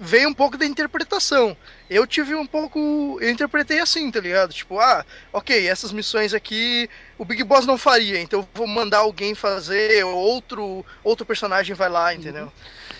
[0.00, 1.54] veio um pouco da interpretação.
[1.90, 3.18] Eu tive um pouco.
[3.20, 4.54] Eu interpretei assim, tá ligado?
[4.54, 6.88] Tipo, ah, ok, essas missões aqui
[7.22, 11.72] o Big Boss não faria, então eu vou mandar alguém fazer, ou outro, outro personagem
[11.72, 12.52] vai lá, entendeu?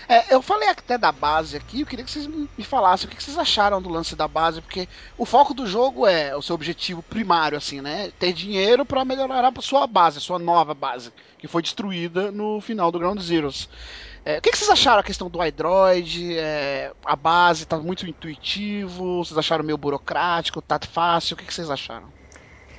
[0.08, 3.20] É, eu falei até da base aqui, eu queria que vocês me falassem o que
[3.20, 7.02] vocês acharam do lance da base, porque o foco do jogo é o seu objetivo
[7.02, 8.12] primário, assim, né?
[8.16, 12.60] Ter dinheiro pra melhorar a sua base, a sua nova base, que foi destruída no
[12.60, 13.68] final do Ground Zeroes.
[14.24, 16.38] É, o que, que vocês acharam a questão do iDroid?
[16.38, 19.24] É, a base tá muito intuitivo?
[19.24, 20.62] Vocês acharam meio burocrático?
[20.62, 21.34] Tá fácil?
[21.34, 22.12] O que, que vocês acharam?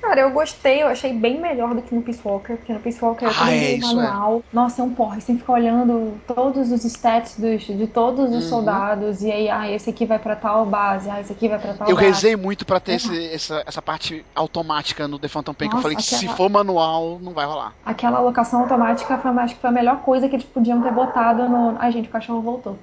[0.04, 3.02] Cara, eu gostei, eu achei bem melhor do que no Peace Walker, porque no Peace
[3.02, 3.94] Walker é Ah, é, isso é.
[3.94, 4.42] manual.
[4.52, 8.28] Nossa, é um porra, você tem que ficar olhando todos os stats dos, de todos
[8.30, 8.50] os Uhum.
[8.50, 11.72] soldados, e aí, ah, esse aqui vai pra tal base, ah, esse aqui vai pra
[11.72, 12.06] tal Eu base.
[12.06, 15.80] rezei muito pra ter esse- essa, essa parte automática no The Phantom Pain, que eu
[15.80, 17.72] falei que se aquela- for manual, não vai rolar.
[17.84, 21.48] Aquela alocação automática foi, acho que foi a melhor coisa que eles podiam ter botado
[21.48, 21.76] no.
[21.78, 22.76] Ai, gente, o cachorro voltou.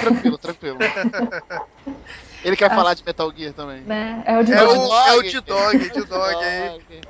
[0.00, 0.78] Tranquilo, tranquilo.
[2.44, 3.82] Ele quer Acho- falar de Metal Gear também.
[3.82, 4.22] Né?
[4.26, 4.78] É o de É Dog.
[4.78, 6.68] o, é o D-Dog, D-Dog aí.
[6.70, 7.00] Dog.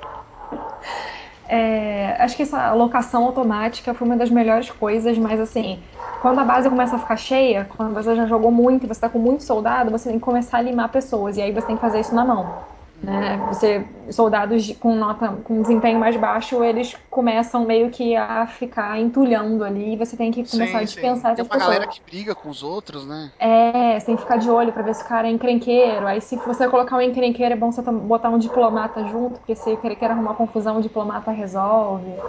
[1.47, 5.83] É, acho que essa alocação automática foi uma das melhores coisas, mas assim,
[6.19, 9.09] quando a base começa a ficar cheia, quando você já jogou muito e você tá
[9.09, 11.81] com muito soldado, você tem que começar a limar pessoas, e aí você tem que
[11.81, 12.63] fazer isso na mão.
[13.03, 13.37] Né?
[13.47, 19.63] Você, soldados com nota, com desempenho mais baixo, eles começam meio que a ficar entulhando
[19.63, 21.95] ali, e você tem que começar Sim, a dispensar Tem essas uma galera pessoas.
[21.95, 23.33] que briga com os outros, né?
[23.39, 26.07] É, você tem que ficar de olho pra ver se o cara é encrenqueiro.
[26.07, 29.75] Aí se você colocar um encrenqueiro, é bom você botar um diplomata junto, porque se
[29.77, 32.23] cara quer arrumar confusão, o diplomata resolve.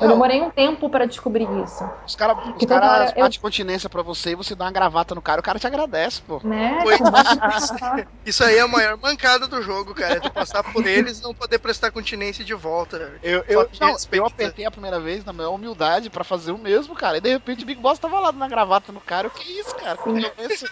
[0.00, 0.14] Eu Não.
[0.14, 4.34] demorei um tempo pra descobrir isso, Os caras Que eu- batem continência pra você e
[4.34, 6.40] você dá uma gravata no cara, o cara te agradece, pô.
[6.42, 6.78] né?
[8.24, 10.14] Isso aí é a maior mancada do jogo, cara.
[10.14, 13.18] É tu passar por eles e não poder prestar continência de volta.
[13.22, 16.94] Eu, eu, não, eu apertei a primeira vez na maior humildade pra fazer o mesmo,
[16.94, 17.18] cara.
[17.18, 19.28] E de repente o Big Boss tava lá na gravata no cara.
[19.28, 19.98] O que é isso, cara?
[20.06, 20.66] Eu penso-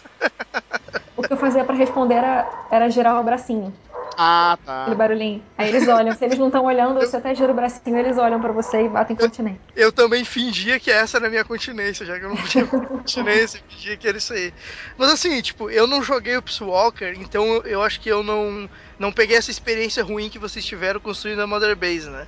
[1.19, 3.73] o que eu fazia pra responder era, era girar o bracinho,
[4.17, 4.83] Ah, tá.
[4.83, 5.43] aquele barulhinho.
[5.57, 8.41] Aí eles olham, se eles não estão olhando, você até gira o bracinho, eles olham
[8.41, 9.61] pra você e batem continência.
[9.75, 12.89] Eu também fingia que essa era a minha continência, já que eu não podia ter
[12.89, 14.53] continência, fingia que era isso aí.
[14.97, 18.69] Mas assim, tipo, eu não joguei o Walker, então eu, eu acho que eu não,
[18.99, 22.27] não peguei essa experiência ruim que vocês tiveram construindo a Mother Base, né?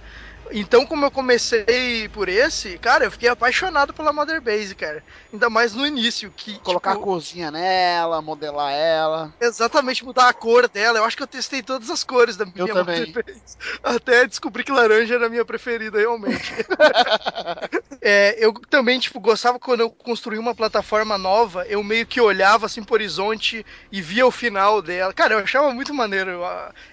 [0.53, 5.03] Então, como eu comecei por esse, cara, eu fiquei apaixonado pela Mother Base, cara.
[5.33, 9.35] Ainda mais no início, que Colocar tipo, a corzinha nela, modelar ela.
[9.41, 10.99] exatamente mudar a cor dela.
[10.99, 13.07] Eu acho que eu testei todas as cores da minha Eu também.
[13.07, 13.57] Mother Base.
[13.83, 16.53] Até descobri que laranja era a minha preferida, realmente.
[18.03, 22.64] É, eu também, tipo, gostava quando eu construía uma plataforma nova, eu meio que olhava
[22.64, 25.12] assim pro horizonte e via o final dela.
[25.12, 26.41] Cara, eu achava muito maneiro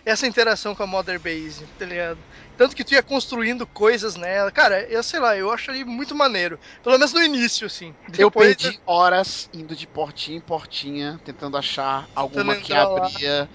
[0.05, 2.19] essa interação com a Mother Base, tá ligado?
[2.57, 4.51] Tanto que tu ia construindo coisas nela.
[4.51, 6.59] Cara, eu sei lá, eu achei muito maneiro.
[6.81, 7.95] Pelo menos no início, assim.
[8.17, 13.07] Eu Depois, perdi horas indo de portinha em portinha, tentando achar alguma que entrar lá.
[13.07, 13.49] abria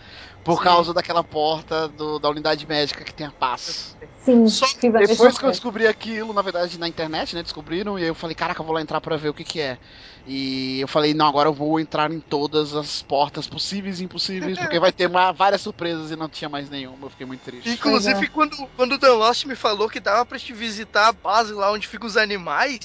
[0.44, 0.64] por Sim.
[0.64, 3.96] causa daquela porta do- da unidade médica que tem a paz.
[4.24, 4.66] Sim, Só
[5.06, 7.42] Depois que eu descobri aquilo, na verdade, na internet, né?
[7.42, 9.60] Descobriram, e aí eu falei, caraca, eu vou lá entrar pra ver o que que
[9.60, 9.78] é.
[10.24, 14.56] E eu falei, não, agora eu vou entrar em todas as portas possíveis e impossíveis,
[14.56, 17.06] porque vai ter uma- várias surpresas e não tinha mais nenhuma.
[17.06, 17.68] Eu fiquei muito triste.
[17.70, 18.28] Inclusive, é.
[18.28, 21.72] quando, quando o Dan Lost me falou que dava pra te visitar a base lá
[21.72, 22.78] onde ficam os animais,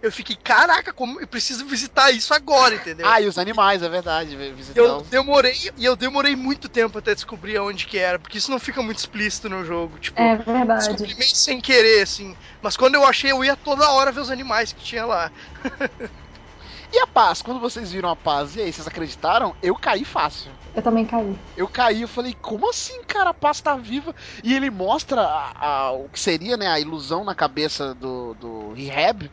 [0.00, 3.06] eu fiquei, caraca, como eu preciso visitar isso agora, entendeu?
[3.08, 5.08] Ah, e os animais, é verdade, visitar Eu os...
[5.08, 8.82] demorei, e eu demorei muito tempo até descobrir aonde que era, porque isso não fica
[8.82, 9.98] muito explícito no jogo.
[9.98, 10.75] Tipo, É verdade.
[10.78, 12.36] Descobri meio sem querer, assim.
[12.62, 15.30] Mas quando eu achei, eu ia toda hora ver os animais que tinha lá.
[16.92, 17.42] E a paz?
[17.42, 19.54] Quando vocês viram a paz, e aí, vocês acreditaram?
[19.60, 20.52] Eu caí fácil.
[20.74, 21.36] Eu também caí.
[21.56, 23.30] Eu caí, eu falei, como assim, cara?
[23.30, 24.14] A paz tá viva.
[24.42, 25.52] E ele mostra a-
[25.86, 29.30] a- o que seria, né, a ilusão na cabeça do, do Rehab.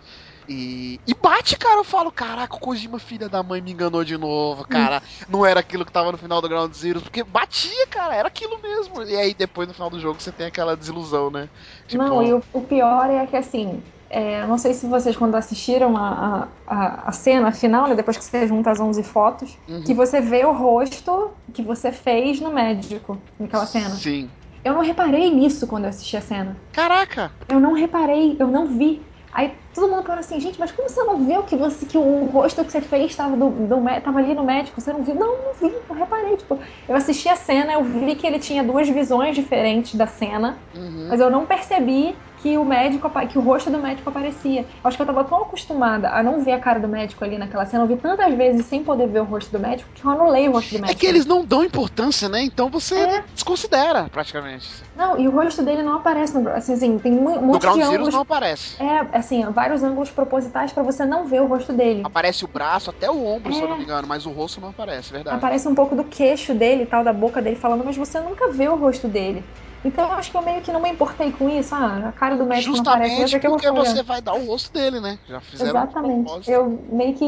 [0.47, 1.77] E, e bate, cara.
[1.79, 5.01] Eu falo, caraca, o Kojima, filha da mãe, me enganou de novo, cara.
[5.27, 7.01] Não era aquilo que tava no final do Ground Zero.
[7.01, 9.03] Porque batia, cara, era aquilo mesmo.
[9.03, 11.49] E aí, depois, no final do jogo, você tem aquela desilusão, né?
[11.87, 15.15] Tipo, Não, e o, o pior é que assim, é, eu não sei se vocês
[15.15, 16.75] quando assistiram a, a,
[17.05, 19.83] a, a cena final, né, depois que você junta as 11 fotos, Uhum.
[19.85, 24.03] que você vê o rosto que você fez no médico, naquela cena.
[24.03, 24.29] Sim.
[24.63, 26.63] Eu não reparei nisso quando eu assisti a cena.
[26.71, 27.33] Caraca!
[27.47, 29.11] Eu não reparei, eu não vi.
[29.31, 32.25] Aí todo mundo falou assim, gente, mas como você não viu que você que o
[32.25, 34.79] rosto que você fez estava do, do, tava ali no médico?
[34.81, 35.15] Você não viu?
[35.15, 36.37] Não, não vi, não reparei.
[36.37, 40.63] Tipo, eu assisti a cena, eu vi que ele tinha duas visões diferentes da cena,
[40.73, 41.09] Uhum.
[41.09, 44.67] mas eu não percebi que o médico que o rosto do médico aparecia.
[44.83, 47.65] Acho que eu tava tão acostumada a não ver a cara do médico ali naquela
[47.65, 50.49] cena, eu vi tantas vezes sem poder ver o rosto do médico que eu anulei
[50.49, 50.99] o rosto do É médico.
[50.99, 52.43] que eles não dão importância, né?
[52.43, 53.23] Então você É.
[53.33, 54.67] desconsidera, praticamente.
[54.93, 57.85] Não, e o rosto dele não aparece no assim, assim, tem um monte de Zero
[57.85, 58.83] ângulos não aparece.
[58.83, 62.01] É, assim, vários ângulos propositais pra você não ver o rosto dele.
[62.03, 63.77] Aparece o braço, até o ombro, se eu não É.
[63.77, 65.37] me engano, mas o rosto não aparece, verdade.
[65.37, 68.51] Aparece um pouco do queixo dele e tal, da boca dele falando, mas você nunca
[68.51, 69.45] vê o rosto dele.
[69.83, 71.75] Então eu acho que eu meio que não me importei com isso.
[71.75, 73.85] Ah, a cara do médico não Justamente é que eu vou porque olhando.
[73.85, 75.19] você vai dar o rosto dele, né?
[75.27, 76.23] Já fizeram Exatamente.
[76.23, 76.51] propósito.
[76.51, 77.27] Eu meio que,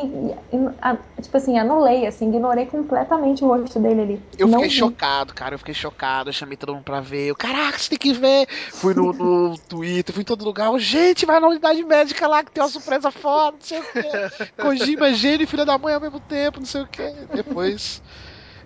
[1.22, 4.22] tipo assim, anulei, assim, ignorei completamente o rosto dele ali.
[4.38, 4.76] Eu não fiquei vi.
[4.80, 5.56] chocado, cara.
[5.56, 6.30] Eu fiquei chocado.
[6.30, 7.28] Eu chamei todo mundo pra ver.
[7.28, 8.48] Eu, Caraca, você tem que ver.
[8.72, 10.68] Fui no, no Twitter, fui em todo lugar.
[10.68, 13.84] Eu, Gente, vai na unidade médica lá que tem uma surpresa foda, não sei o
[13.84, 14.02] quê.
[14.62, 17.12] Kojima, é gênio e filha da mãe ao mesmo tempo, não sei o quê.
[17.34, 18.02] Depois.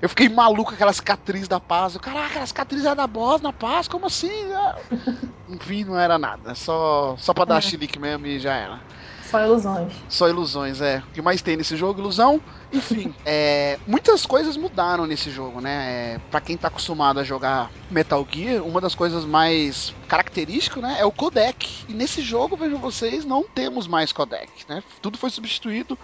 [0.02, 1.93] Eu fiquei maluco com aquela cicatriz da paz.
[1.95, 3.88] Eu, Caraca, aquela cicatriz era da boss na paz?
[3.88, 4.30] Como assim?
[5.47, 6.56] Enfim, não era nada.
[6.56, 7.62] Só, só pra dar É.
[7.62, 8.82] chilique mesmo e já era.
[9.30, 9.93] Só ilusões.
[10.08, 11.04] Só ilusões, é.
[11.08, 12.00] O que mais tem nesse jogo?
[12.00, 12.41] Ilusão.
[12.74, 16.16] Enfim, é, muitas coisas mudaram nesse jogo, né?
[16.16, 20.95] É, pra quem tá acostumado a jogar Metal Gear, uma das coisas mais características, né?
[21.00, 21.84] É o codec.
[21.88, 24.82] E nesse jogo, vejam vocês, não temos mais codec, né?
[25.00, 25.95] Tudo foi substituído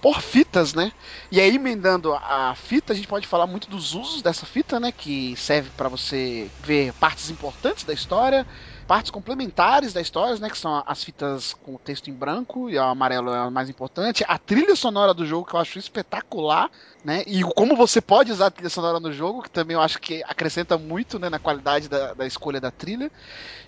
[0.00, 0.92] por fitas, né?
[1.30, 4.92] E aí, emendando a fita, a gente pode falar muito dos usos dessa fita, né?
[4.92, 8.46] Que serve pra você ver partes importantes da história,
[8.90, 10.50] partes complementares da história, né?
[10.50, 13.68] Que são as fitas com o texto em branco e o amarelo é a mais
[13.70, 14.24] importante.
[14.26, 16.68] A trilha sonora do jogo que eu acho espetacular,
[17.04, 17.22] né?
[17.24, 20.24] E como você pode usar a trilha sonora no jogo, que também eu acho que
[20.24, 21.30] acrescenta muito, né?
[21.30, 23.08] Na qualidade da, da escolha da trilha.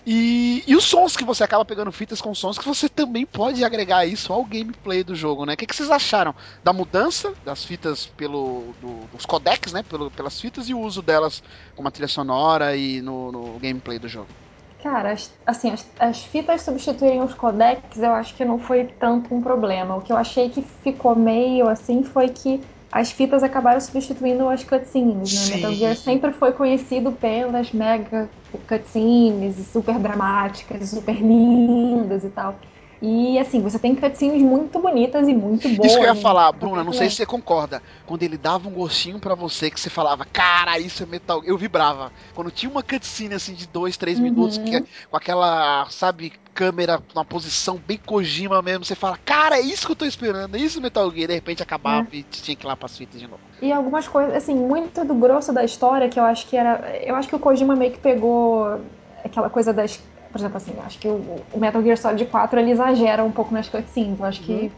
[0.05, 3.63] E, e os sons que você acaba pegando fitas com sons que você também pode
[3.63, 5.53] agregar isso ao gameplay do jogo, né?
[5.53, 9.83] O que, que vocês acharam da mudança das fitas pelo do- dos codecs, né?
[9.83, 11.41] Pelo, pelas fitas e o uso delas
[11.75, 14.42] como a trilha sonora e no, no gameplay do jogo?
[14.83, 19.33] Cara, as- assim, as, as fitas substituírem os codecs, eu acho que não foi tanto
[19.33, 19.95] um problema.
[19.95, 24.63] O que eu achei que ficou meio assim foi que as fitas acabaram substituindo as
[24.63, 25.45] cutscenes, né?
[25.45, 25.47] Sim.
[25.47, 28.29] Metal Gear sempre foi conhecido pelas mega
[28.67, 32.59] cutscenes super dramáticas, super lindas e tal.
[33.03, 35.91] E assim, você tem cutscenes muito bonitas e muito boas.
[35.91, 36.21] Isso que eu ia né?
[36.21, 37.09] falar, Bruna, não sei Também.
[37.09, 37.83] se você concorda.
[38.05, 41.41] Quando ele dava um gostinho pra você que você falava, cara, isso é Metal.
[41.43, 42.11] Eu vibrava.
[42.33, 44.23] Quando tinha uma cutscene assim de dois, três Uhum.
[44.23, 49.57] minutos, que, é com aquela, sabe, câmera numa posição bem Kojima mesmo, você fala, cara,
[49.57, 51.27] é isso que eu tô esperando, é isso Metal Gear.
[51.27, 53.43] De repente acabava e tinha que ir lá pras fitas de novo.
[53.61, 56.97] E algumas coisas, assim, muito do grosso da história que eu acho que era.
[56.97, 58.81] Eu acho que o Kojima meio que pegou
[59.23, 59.99] aquela coisa das.
[60.33, 63.53] Por exemplo, assim, acho que o, o Metal Gear Solid 4 ele exagera um pouco
[63.53, 64.19] nas cutscenes.
[64.19, 64.71] Eu acho que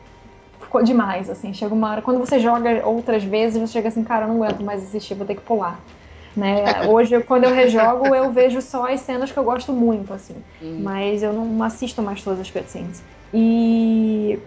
[0.59, 1.53] ficou demais, assim.
[1.53, 2.01] Chega uma hora.
[2.01, 5.25] Quando você joga outras vezes, você chega assim, cara, eu não aguento mais assistir, vou
[5.25, 5.79] ter que pular.
[6.35, 6.85] Né?
[6.91, 10.35] Hoje, quando eu rejogo, eu vejo só as cenas que eu gosto muito, assim.
[10.61, 13.01] Mas eu não assisto mais todas as cutscenes.
[13.33, 14.37] E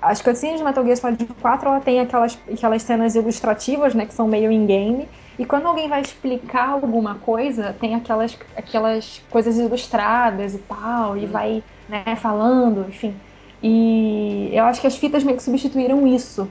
[0.00, 4.14] as cutscenes de Metal Gear Solid 4, ela tem aquelas, aquelas cenas ilustrativas, né, que
[4.14, 5.06] são meio in-game.
[5.38, 11.26] E quando alguém vai explicar alguma coisa, tem aquelas, aquelas coisas ilustradas e tal, e
[11.26, 13.14] vai, né, falando, enfim.
[13.62, 16.48] E eu acho que as fitas meio que substituíram isso.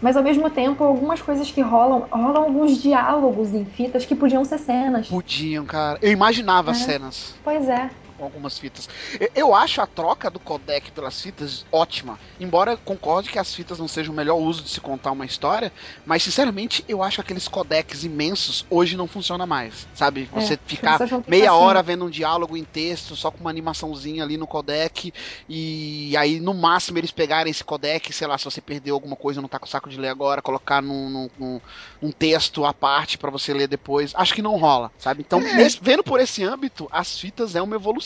[0.00, 4.44] Mas ao mesmo tempo, algumas coisas que rolam, rolam alguns diálogos em fitas que podiam
[4.44, 5.08] ser cenas.
[5.08, 5.98] Podiam, cara.
[6.02, 6.74] Eu imaginava É.
[6.74, 7.90] cenas Pois é.
[8.16, 8.88] Com algumas fitas.
[9.34, 12.18] Eu, acho a troca do codec pelas fitas ótima.
[12.38, 15.72] Embora concorde que as fitas não sejam o melhor uso de se contar uma história,
[16.04, 19.88] mas sinceramente eu acho aqueles codecs imensos hoje não funciona mais.
[19.92, 20.28] Sabe?
[20.32, 21.86] Você É, ficar meia que hora assim.
[21.86, 25.12] vendo um diálogo em texto, só com uma animaçãozinha ali no codec,
[25.48, 29.40] e aí no máximo eles pegarem esse codec, sei lá, se você perdeu alguma coisa,
[29.40, 31.60] não tá com saco de ler agora, colocar num, num, num-
[32.00, 34.12] num texto à parte pra você ler depois.
[34.14, 35.22] Acho que não rola, sabe?
[35.22, 38.03] Então, nesse- vendo por esse âmbito, as fitas é uma evolução.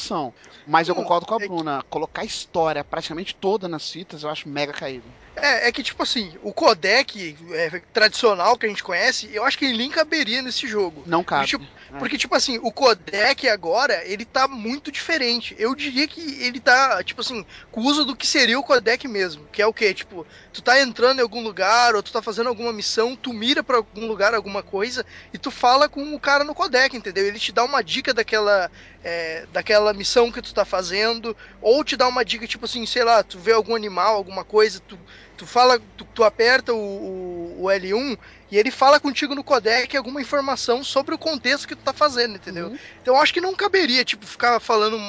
[0.66, 4.48] Mas eu concordo com a é Bruna, colocar história praticamente toda nas fitas, eu acho
[4.48, 5.04] mega caído.
[5.34, 9.58] É, é que, tipo assim, o codec é, tradicional que a gente conhece, eu acho
[9.58, 11.02] que ele nem caberia nesse jogo.
[11.06, 11.46] Não cabe.
[11.46, 11.64] Tipo.
[11.96, 15.54] Porque, tipo assim, o codec agora, ele tá muito diferente.
[15.58, 19.06] Eu diria que ele tá, tipo assim, com o uso do que seria o codec
[19.08, 19.48] mesmo.
[19.48, 19.94] Que é o quê?
[19.94, 23.62] Tipo, tu tá entrando em algum lugar, ou tu tá fazendo alguma missão, tu mira
[23.62, 27.24] pra algum lugar, alguma coisa, e tu fala com o cara no codec, entendeu?
[27.26, 28.70] Ele te dá uma dica daquela,
[29.02, 33.04] é, daquela missão que tu tá fazendo, ou te dá uma dica, tipo assim, sei
[33.04, 34.98] lá, tu vê algum animal, alguma coisa, tu,
[35.36, 38.16] tu fala, tu, tu aperta o, o- o L1
[38.50, 42.36] e ele fala contigo no codec alguma informação sobre o contexto que tu tá fazendo,
[42.36, 42.68] entendeu?
[42.68, 42.78] Uhum.
[43.02, 45.00] Então eu acho que não caberia, tipo, ficar falando um-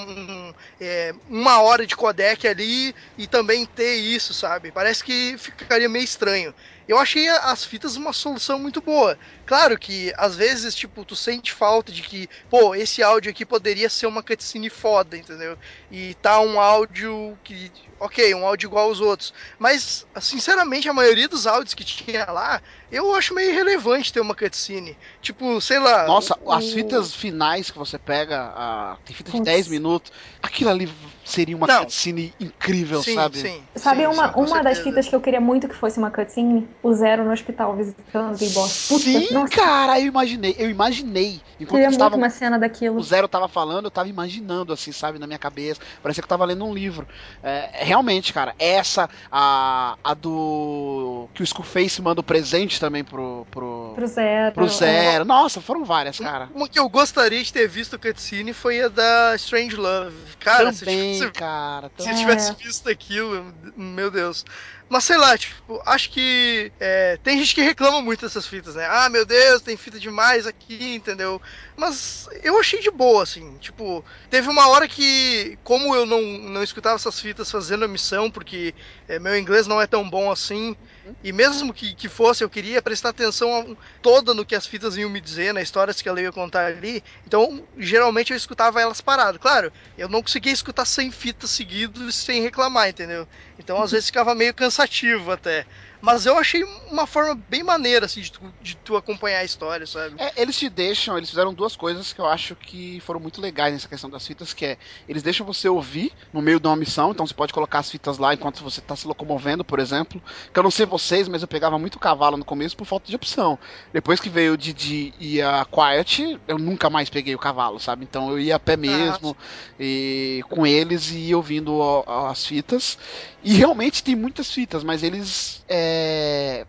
[0.49, 4.71] um, é, uma hora de codec ali e também ter isso, sabe?
[4.71, 6.53] Parece que ficaria meio estranho.
[6.89, 9.15] Eu achei as fitas uma solução muito boa.
[9.45, 13.87] Claro que às vezes, tipo, tu sente falta de que, pô, esse áudio aqui poderia
[13.89, 15.55] ser uma cutscene foda, entendeu?
[15.89, 19.31] E tá um áudio que, ok, um áudio igual aos outros.
[19.59, 22.59] Mas, sinceramente, a maioria dos áudios que tinha lá,
[22.89, 24.97] eu acho meio irrelevante ter uma cutscene.
[25.21, 26.07] Tipo, sei lá.
[26.07, 28.97] Nossa, o- as fitas finais que você pega, a...
[29.05, 29.45] tem fita de Putz.
[29.45, 30.11] 10 minutos,
[30.41, 30.87] aquilo ali
[31.29, 31.81] seria uma Não.
[31.81, 33.37] cutscene incrível, sim, sabe?
[33.37, 33.63] sim.
[33.75, 36.67] Sabe sim, uma, uma das fitas que eu queria muito que fosse uma cutscene?
[36.81, 38.87] O Zero no hospital visitando o Big Boss.
[38.87, 41.41] Puta, Sim, nossa, cara, eu imaginei, eu imaginei.
[41.59, 42.97] Enquanto queria muito estavam uma cena daquilo.
[42.97, 45.81] o Zero tava falando, eu tava imaginando, assim, sabe, na minha cabeça.
[46.01, 47.07] Parecia que eu tava lendo um livro.
[47.43, 51.27] É, realmente, cara, essa, a, a do.
[51.33, 53.45] que o Skullface manda o presente também pro.
[53.51, 54.53] pro, Pro Zero.
[54.53, 54.69] pro é.
[54.69, 55.25] Zero.
[55.25, 56.49] Nossa, foram várias, cara.
[56.53, 60.15] Uma que eu gostaria de ter visto cutscene foi a da Strange Love.
[60.39, 61.91] Cara, também, cara.
[61.97, 64.45] Se eu tivesse visto aquilo, meu Deus.
[64.91, 68.87] Mas sei lá, tipo, acho que é, tem gente que reclama muito dessas fitas, né?
[68.89, 71.39] Ah, meu Deus, tem fita demais aqui, entendeu?
[71.77, 73.57] Mas eu achei de boa, assim.
[73.59, 78.31] Tipo, teve uma hora que, como eu não, não escutava essas fitas fazendo a missão,
[78.31, 78.73] porque
[79.07, 80.75] é, meu inglês não é tão bom assim,
[81.23, 85.09] e mesmo que, que fosse, eu queria prestar atenção toda no que as fitas iam
[85.09, 87.03] me dizer, na histórias que ela ia contar ali.
[87.25, 89.39] Então, geralmente eu escutava elas paradas.
[89.39, 93.27] Claro, eu não conseguia escutar 100 fitas seguidos sem reclamar, entendeu?
[93.59, 95.65] Então às vezes ficava meio cansativo até.
[96.01, 99.85] Mas eu achei uma forma bem maneira, assim, de tu, de tu acompanhar a história,
[99.85, 100.15] sabe?
[100.17, 103.73] É, eles te deixam, eles fizeram duas coisas que eu acho que foram muito legais
[103.73, 104.77] nessa questão das fitas, que é,
[105.07, 108.17] eles deixam você ouvir no meio de uma missão, então você pode colocar as fitas
[108.17, 110.21] lá enquanto você tá se locomovendo, por exemplo,
[110.53, 113.15] que eu não sei vocês, mas eu pegava muito cavalo no começo por falta de
[113.15, 113.59] opção.
[113.91, 118.05] Depois que veio o Didi e a Quiet, eu nunca mais peguei o cavalo, sabe?
[118.05, 119.35] Então eu ia a pé mesmo,
[119.77, 122.97] e com eles e ia ouvindo as fitas.
[123.43, 125.88] E realmente tem muitas fitas, mas eles é,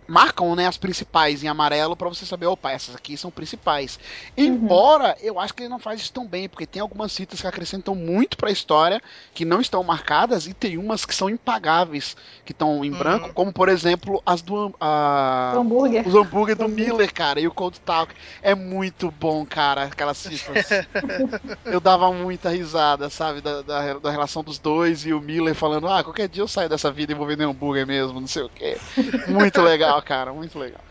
[0.09, 3.99] marcam né, as principais em amarelo pra você saber, opa, essas aqui são principais.
[4.37, 7.47] Embora eu acho que ele não faz isso tão bem, porque tem algumas fitas que
[7.47, 9.01] acrescentam muito pra história,
[9.35, 12.99] que não estão marcadas, e tem umas que são impagáveis, que estão em Uhum.
[12.99, 14.75] branco, como por exemplo as do.
[14.81, 16.07] a- hambúrguer.
[16.07, 17.12] os hambúrguer do Miller.
[17.12, 18.14] Cara, e o Cold Talk.
[18.43, 20.68] É muito bom, cara, aquelas fitas.
[21.64, 25.89] eu dava muita risada, sabe, da, da, da relação dos dois e o Miller falando,
[25.89, 28.51] ah, qualquer dia eu saio dessa vida e vou vender hambúrguer mesmo, não sei o
[28.51, 28.77] quê.
[29.26, 30.84] Muito legal, cara, muito legal.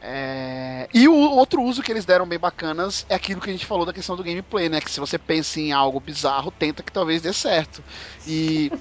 [0.00, 3.66] É, E o outro uso que eles deram bem bacanas é aquilo que a gente
[3.66, 4.80] falou da questão do gameplay, né?
[4.80, 7.84] Que se você pensa em algo bizarro, tenta que talvez dê certo.
[8.24, 8.74] E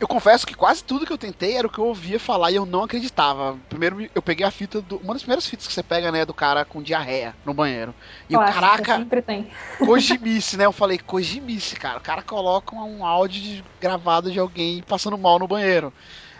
[0.00, 2.56] Eu confesso que quase tudo que eu tentei era o que eu ouvia falar e
[2.56, 3.60] eu não acreditava.
[3.68, 4.98] Primeiro eu peguei a fita do.
[4.98, 7.96] Uma das primeiras fitas que você pega, né, do cara com diarreia no banheiro.
[8.28, 9.50] E eu, Clássico, caraca, Sempre tem.
[9.80, 10.64] Kojimice, né?
[10.66, 11.98] Eu falei, Kojimice, cara.
[11.98, 15.92] O cara coloca um áudio de- gravado de alguém passando mal no banheiro.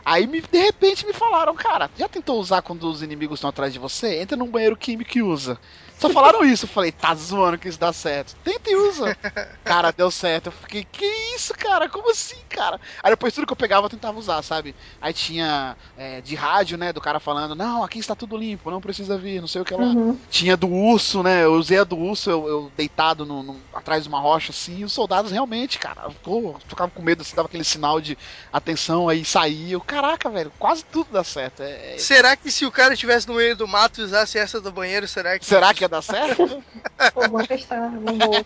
[0.05, 3.73] Aí, me- de repente, me falaram, cara, já tentou usar quando os inimigos estão atrás
[3.73, 4.21] de você?
[4.21, 5.59] Entra num banheiro químico e usa.
[6.07, 6.65] Só falaram isso.
[6.65, 8.35] Eu falei, tá zoando que isso dá certo.
[8.45, 9.17] Tenta e usa.
[9.65, 10.47] Cara, deu certo.
[10.47, 11.89] Eu fiquei, que isso, cara?
[11.89, 12.79] Como assim, cara?
[13.03, 14.75] Aí depois tudo que eu pegava eu tentava usar, sabe?
[15.01, 16.93] Aí tinha é, de rádio, né?
[16.93, 19.75] Do cara falando, não, aqui está tudo limpo, não precisa vir, não sei o que
[19.75, 19.81] lá.
[19.85, 20.19] Uhum.
[20.31, 21.45] Tinha do urso, né?
[21.45, 24.79] Eu usei a do urso, eu, eu deitado no, no- atrás de uma rocha assim,
[24.79, 28.17] e os soldados realmente, cara, pô, ficavam com medo, assim, dava aquele sinal de
[28.53, 29.79] atenção, aí saía.
[29.81, 31.63] Caraca, velho, quase tudo dá certo.
[31.63, 34.61] É- é- Será que se o cara estivesse no meio do mato e usasse essa
[34.61, 35.45] do banheiro, será que.
[35.45, 36.63] Será que ia dar certo?
[37.15, 38.45] Pô, vamos testar, vamos.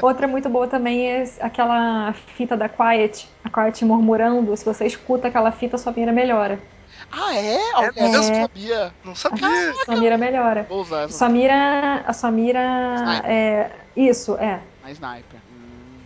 [0.00, 4.56] Outra muito boa também é aquela fita da Quiet, a Quiet murmurando.
[4.56, 6.60] Se você escuta aquela fita, sua mira melhora.
[7.10, 7.58] ah, é?
[7.80, 7.92] Mesmo?
[7.96, 8.94] eu não sabia.
[9.04, 9.74] Não sabia.
[9.84, 10.66] Sua mira melhora.
[10.68, 12.02] Vou usar Sua mira.
[12.06, 12.60] A sua mira.
[13.24, 14.60] É, isso, é.
[14.82, 15.40] na sniper.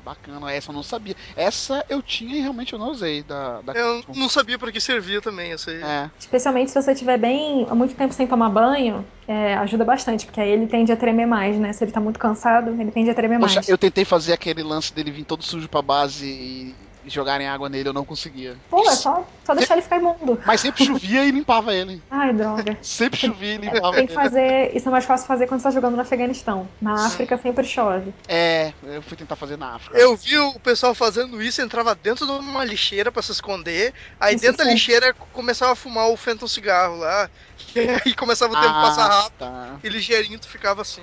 [0.04, 1.14] Bacana, essa eu não sabia.
[1.36, 3.60] Essa eu tinha e realmente eu não usei da.
[3.62, 3.72] da...
[3.72, 5.80] Eu não sabia pra que servia também essa aí.
[5.80, 6.10] É.
[6.18, 10.40] Especialmente se você estiver bem há muito tempo sem tomar banho, é, ajuda bastante, porque
[10.40, 11.72] aí ele tende a tremer mais, né?
[11.72, 13.68] Se ele tá muito cansado, ele tende a tremer Poxa, mais.
[13.68, 16.74] eu tentei fazer aquele lance dele vir todo sujo pra base e
[17.06, 18.56] jogarem água nele, eu não conseguia.
[18.70, 20.40] Pô, é só, só deixar ele ficar imundo.
[20.46, 22.02] Mas sempre chovia e limpava ele.
[22.10, 22.76] Ai, droga.
[22.82, 24.22] Sempre chovia e limpava Tem que ele.
[24.22, 24.76] fazer.
[24.76, 26.68] Isso é mais fácil fazer quando você tá jogando no Afeganistão.
[26.80, 28.12] Na África sempre chove.
[28.28, 29.96] É, eu fui tentar fazer na África.
[29.98, 34.34] Eu vi o pessoal fazendo isso, entrava dentro de uma lixeira pra se esconder, aí
[34.34, 37.28] Isso dentro da lixeira começava a fumar o Phantom cigarro lá,
[37.74, 39.76] e aí começava o tempo Ah, passar rápido, tá.
[39.82, 41.02] e ligeirinho tu ficava assim.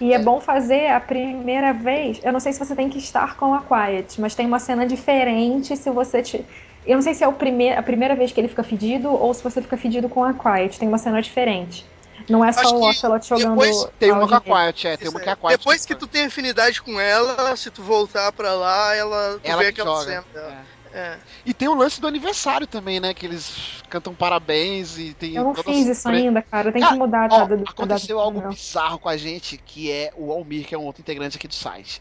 [0.00, 2.20] E é bom fazer a primeira vez.
[2.22, 4.86] Eu não sei se você tem que estar com a Quiet, mas tem uma cena
[4.86, 6.44] diferente se você te.
[6.86, 9.34] Eu não sei se é o primeir, a primeira vez que ele fica fedido ou
[9.34, 10.78] se você fica fedido com a Quiet.
[10.78, 11.86] Tem uma cena diferente.
[12.28, 13.50] Não é só Acho o Ocelot jogando.
[13.50, 14.40] depois Tem uma com a.
[14.40, 15.22] Quiet, é, tem uma é.
[15.22, 15.58] que é a Quiet.
[15.58, 19.62] Depois que tu tem afinidade com ela, se tu voltar pra lá, ela, tu Ela
[19.62, 20.24] vê que aquela joga.
[20.24, 20.79] cena é.
[20.92, 21.18] É.
[21.46, 23.14] E tem o lance do aniversário também, né?
[23.14, 25.34] Que eles cantam parabéns e tem.
[25.36, 26.68] Eu não fiz isso ainda, cara.
[26.68, 28.48] Eu tenho Ah, que mudar a Ó, data do- a aconteceu data do algo meu.
[28.50, 31.54] bizarro com a gente, que é o Almir, que é um outro integrante aqui do
[31.54, 32.00] site.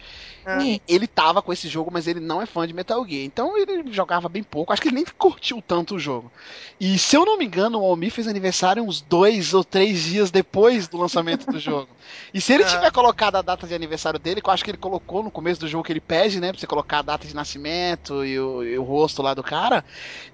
[0.57, 0.79] Hum.
[0.87, 3.23] Ele tava com esse jogo, mas ele não é fã de Metal Gear.
[3.23, 4.71] Então ele jogava bem pouco.
[4.73, 6.31] Acho que ele nem curtiu tanto o jogo.
[6.79, 10.31] E se eu não me engano, o Almir fez aniversário uns dois ou três dias
[10.31, 11.89] depois do lançamento do jogo.
[12.33, 12.67] E se ele Ah.
[12.67, 15.59] tiver colocado a data de aniversário dele, que eu acho que ele colocou no começo
[15.61, 16.51] do jogo que ele pede, né?
[16.51, 19.83] Pra você colocar a data de nascimento e o, e o rosto lá do cara,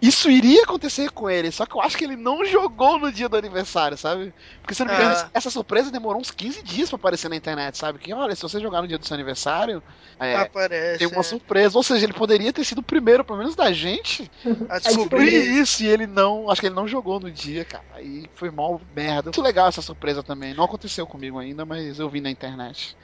[0.02, 1.52] isso iria acontecer com ele.
[1.52, 4.34] Só que eu acho que ele não jogou no dia do aniversário, sabe?
[4.62, 5.20] Porque se eu não me engano, Ah.
[5.20, 8.00] essa- essa surpresa demorou uns 15 dias pra aparecer na internet, sabe?
[8.00, 9.82] Que olha, se você jogar no dia do seu aniversário,
[10.20, 11.00] é, Aparece.
[11.00, 11.24] tem uma é.
[11.24, 11.78] surpresa.
[11.78, 14.30] Ou seja, ele poderia ter sido o primeiro, pelo menos da gente,
[14.70, 15.34] A descobrir.
[15.60, 15.84] isso.
[15.84, 16.50] E ele não.
[16.50, 17.84] Acho que ele não jogou no dia, cara.
[17.94, 19.24] Aí foi mal merda.
[19.24, 20.54] Muito legal essa surpresa também.
[20.54, 22.96] Não aconteceu comigo ainda, mas eu vi na internet.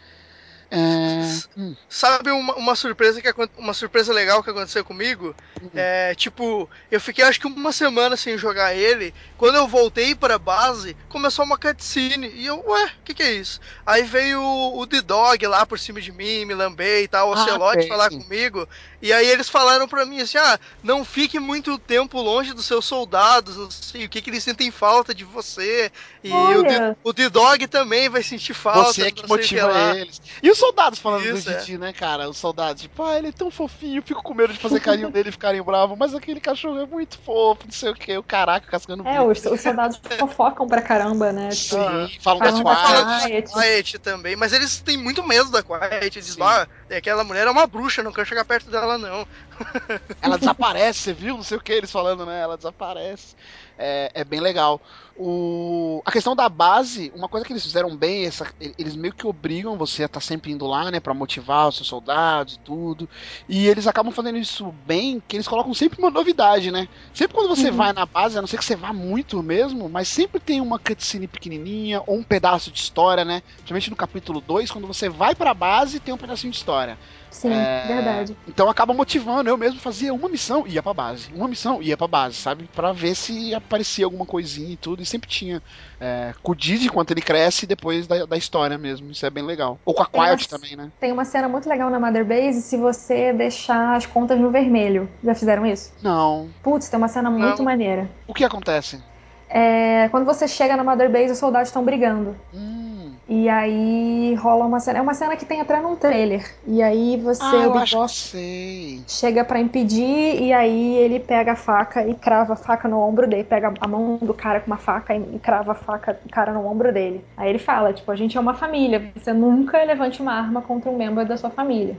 [0.71, 1.75] É...
[1.89, 5.35] Sabe uma, uma surpresa que uma surpresa legal que aconteceu comigo?
[5.61, 5.69] hum.
[5.75, 9.13] É, tipo, eu fiquei acho que uma semana sem jogar ele.
[9.37, 12.29] Quando eu voltei pra base, começou uma cutscene.
[12.29, 13.59] E eu, ué, o que, que é isso?
[13.85, 17.29] Aí veio o, o The Dog lá por cima de mim, me lambei e tal,
[17.29, 18.67] o Ah, Ocelote falar comigo.
[19.01, 22.85] E aí eles falaram pra mim assim: ah, não fique muito tempo longe dos seus
[22.85, 25.91] soldados, não sei o que, que eles sentem falta de você.
[26.23, 26.97] E o The, Olha.
[27.03, 28.93] o The Dog também vai sentir falta.
[28.93, 30.21] Você é que motiva eles.
[30.41, 31.57] E os soldados falando Isso, do é.
[31.57, 32.29] Didi, né, cara?
[32.29, 35.09] Os soldados, tipo, ah, ele é tão fofinho, eu fico com medo de fazer carinho
[35.13, 38.23] nele e ficarem bravos, mas aquele cachorro é muito fofo, não sei o que, o
[38.23, 41.49] caraca, cascando É, os, os soldados fofocam pra caramba, né?
[41.49, 43.51] Tipo, Sim, falam das falam da Quiet.
[43.51, 43.53] Quiet.
[43.53, 46.17] Quiet também, mas eles têm muito medo da Quiet.
[46.17, 49.27] Eles dizem, ah, aquela mulher é uma bruxa, não quero chegar perto dela, não.
[50.21, 51.35] Ela desaparece, você viu?
[51.35, 52.41] Não sei o que eles falando, né?
[52.41, 53.35] Ela desaparece.
[53.77, 54.81] É, é bem legal.
[55.15, 56.01] O...
[56.05, 59.77] A questão da base, uma coisa que eles fizeram bem, essa- eles meio que obrigam
[59.77, 60.99] você a estar sempre indo lá, né?
[60.99, 63.09] Pra motivar os seus soldados e tudo.
[63.47, 66.87] E eles acabam fazendo isso bem, que eles colocam sempre uma novidade, né?
[67.13, 67.75] Sempre quando você Uhum.
[67.75, 70.79] vai na base, a não ser que você vá muito mesmo, mas sempre tem uma
[70.79, 73.41] cutscene pequenininha ou um pedaço de história, né?
[73.57, 76.99] Principalmente no capítulo 2, quando você vai pra base, tem um pedacinho de história.
[77.31, 78.37] Sim, É, verdade.
[78.47, 79.49] Então acaba motivando.
[79.49, 81.31] Eu mesmo fazia uma missão e ia pra base.
[81.33, 82.69] Uma missão e ia pra base, sabe?
[82.75, 85.01] Pra ver se aparecia alguma coisinha e tudo.
[85.01, 85.63] E sempre tinha.
[85.99, 89.09] É, com o Didi, quanto ele cresce, depois da, da história mesmo.
[89.11, 89.79] Isso é bem legal.
[89.85, 90.91] Ou com a Quiet uma- também, né?
[90.99, 95.09] Tem uma cena muito legal na Mother Base se você deixar as contas no vermelho.
[95.23, 95.93] Já fizeram isso?
[96.03, 96.49] Não.
[96.61, 97.65] Putz, tem uma cena muito Não.
[97.65, 98.09] maneira.
[98.27, 99.01] O que acontece?
[99.49, 102.35] É, quando você chega na Mother Base, os soldados estão brigando.
[102.53, 103.00] Hum.
[103.33, 104.99] E aí rola uma cena.
[104.99, 106.53] É uma cena que tem até num trailer.
[106.67, 109.01] E aí você, Ah, eu acho que sei.
[109.07, 110.41] chega pra impedir.
[110.43, 113.45] E aí ele pega a faca e crava a faca no ombro dele.
[113.45, 116.91] Pega a mão do cara com uma faca e crava a faca, cara no ombro
[116.91, 117.23] dele.
[117.37, 119.13] Aí ele fala: Tipo, a gente é uma família.
[119.15, 121.95] Você nunca levante uma arma contra um membro da sua família.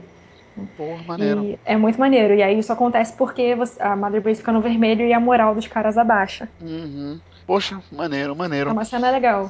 [0.77, 1.43] Porra, maneiro.
[1.45, 2.35] E é muito maneiro.
[2.35, 5.65] E aí isso acontece porque a Mother Base fica no vermelho e a moral dos
[5.65, 6.47] caras abaixa.
[6.61, 7.19] Uhum.
[7.47, 8.69] Poxa, maneiro, maneiro.
[8.69, 9.49] É uma cena legal.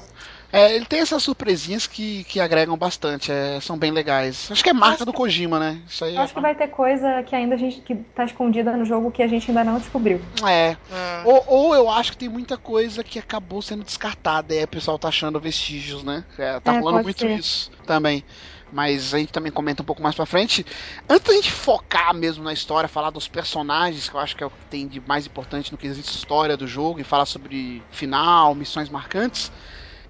[0.53, 4.51] É, ele tem essas surpresinhas que, que agregam bastante, é, são bem legais.
[4.51, 5.81] Acho que é marca do Kojima, né?
[5.87, 8.77] Isso aí Eu acho que vai ter coisa que ainda a gente que tá escondida
[8.77, 10.21] no jogo que a gente ainda não descobriu.
[10.47, 10.77] É.
[10.91, 14.63] Ah, Ou, ou eu acho que tem muita coisa que acabou sendo descartada, e aí
[14.63, 16.23] o pessoal tá achando vestígios, né?
[16.37, 17.31] É, tá É, rolando muito ser.
[17.31, 18.23] isso também.
[18.71, 20.63] Mas a gente também comenta um pouco mais pra frente.
[21.09, 24.47] Antes da gente focar mesmo na história, falar dos personagens, que eu acho que é
[24.47, 27.81] o que tem de mais importante no que existe história do jogo, e falar sobre
[27.91, 29.51] final, missões marcantes.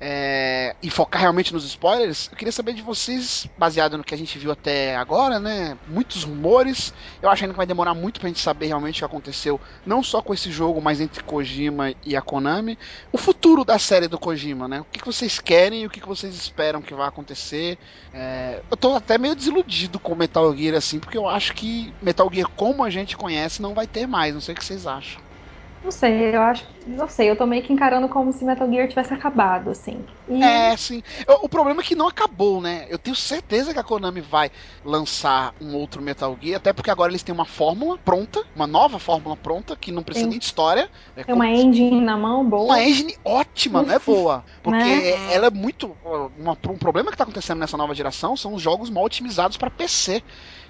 [0.06, 4.18] É, e focar realmente nos spoilers, eu queria saber de vocês, baseado no que a
[4.18, 5.78] gente viu até agora, né?
[5.88, 6.94] Muitos rumores.
[7.22, 10.04] Eu acho ainda que vai demorar muito pra gente saber realmente o que aconteceu, não
[10.04, 12.78] só com esse jogo, mas entre Kojima e a Konami.
[13.14, 14.82] O futuro da série do Kojima, né?
[14.82, 17.78] O que que vocês querem e o que que vocês esperam que vai acontecer.
[18.14, 22.30] É, eu tô até meio desiludido com Metal Gear, assim, porque eu acho que Metal
[22.30, 24.34] Gear, como a gente conhece, não vai ter mais.
[24.34, 25.23] Não sei o que vocês acham.
[25.84, 26.64] Não sei, eu acho.
[26.88, 30.06] Não sei, eu tô meio que encarando como se Metal Gear tivesse acabado, assim.
[30.30, 31.02] E É, sim.
[31.42, 32.86] O problema é que não acabou, né?
[32.90, 34.50] Eu tenho certeza que a Konami vai
[34.84, 38.98] lançar um outro Metal Gear, até porque agora eles têm uma fórmula pronta, uma nova
[39.00, 40.30] fórmula pronta, que não precisa Tem.
[40.32, 40.90] nem de história.
[41.16, 42.64] É tem uma como- engine na mão boa.
[42.66, 44.44] uma engine ótima, não é boa.
[44.62, 45.34] Porque Né?
[45.34, 45.98] ela é muito.
[46.38, 49.70] uma- um problema que tá acontecendo nessa nova geração são os jogos mal otimizados pra
[49.70, 50.22] PC.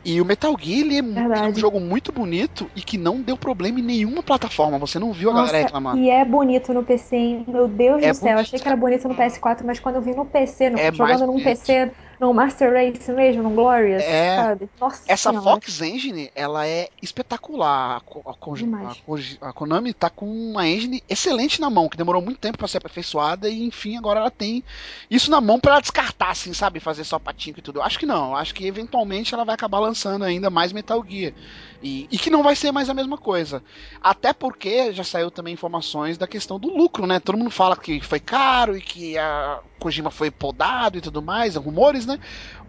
[0.06, 1.48] E o Metal Gear ele é Verdade.
[1.48, 4.78] um jogo muito bonito e que não deu problema em nenhuma plataforma.
[4.78, 6.02] Você não viu a galera Nossa, reclamando.
[6.02, 7.46] e é bonito no PC, hein?
[7.48, 8.28] Meu Deus É do céu.
[8.34, 8.40] bonito.
[8.42, 11.26] Achei que era bonito no PS4, mas quando eu vi no PC, no- É jogando
[11.28, 11.42] num.
[11.42, 14.36] PC, no Master Race mesmo, no Glorious, É.
[14.38, 14.70] sabe?
[14.80, 15.50] Nossa Essa senhora.
[15.50, 18.02] Fox Engine, ela é espetacular.
[18.02, 22.40] A, a a a Konami tá com uma engine excelente na mão, que demorou muito
[22.40, 24.64] tempo pra ser aperfeiçoada e enfim, agora ela tem
[25.10, 26.80] isso na mão pra ela descartar, assim, sabe?
[26.80, 27.80] Fazer só patinco e tudo.
[27.80, 28.32] Eu acho que não.
[28.32, 31.34] Eu acho que eventualmente ela vai acabar lançando ainda mais Metal Gear.
[31.82, 33.62] E, e que não vai ser mais a mesma coisa.
[34.02, 37.20] Até porque já saiu também informações da questão do lucro, né?
[37.20, 41.56] Todo mundo fala que foi caro e que a Kojima foi podado e tudo mais,
[41.56, 42.18] rumores, né?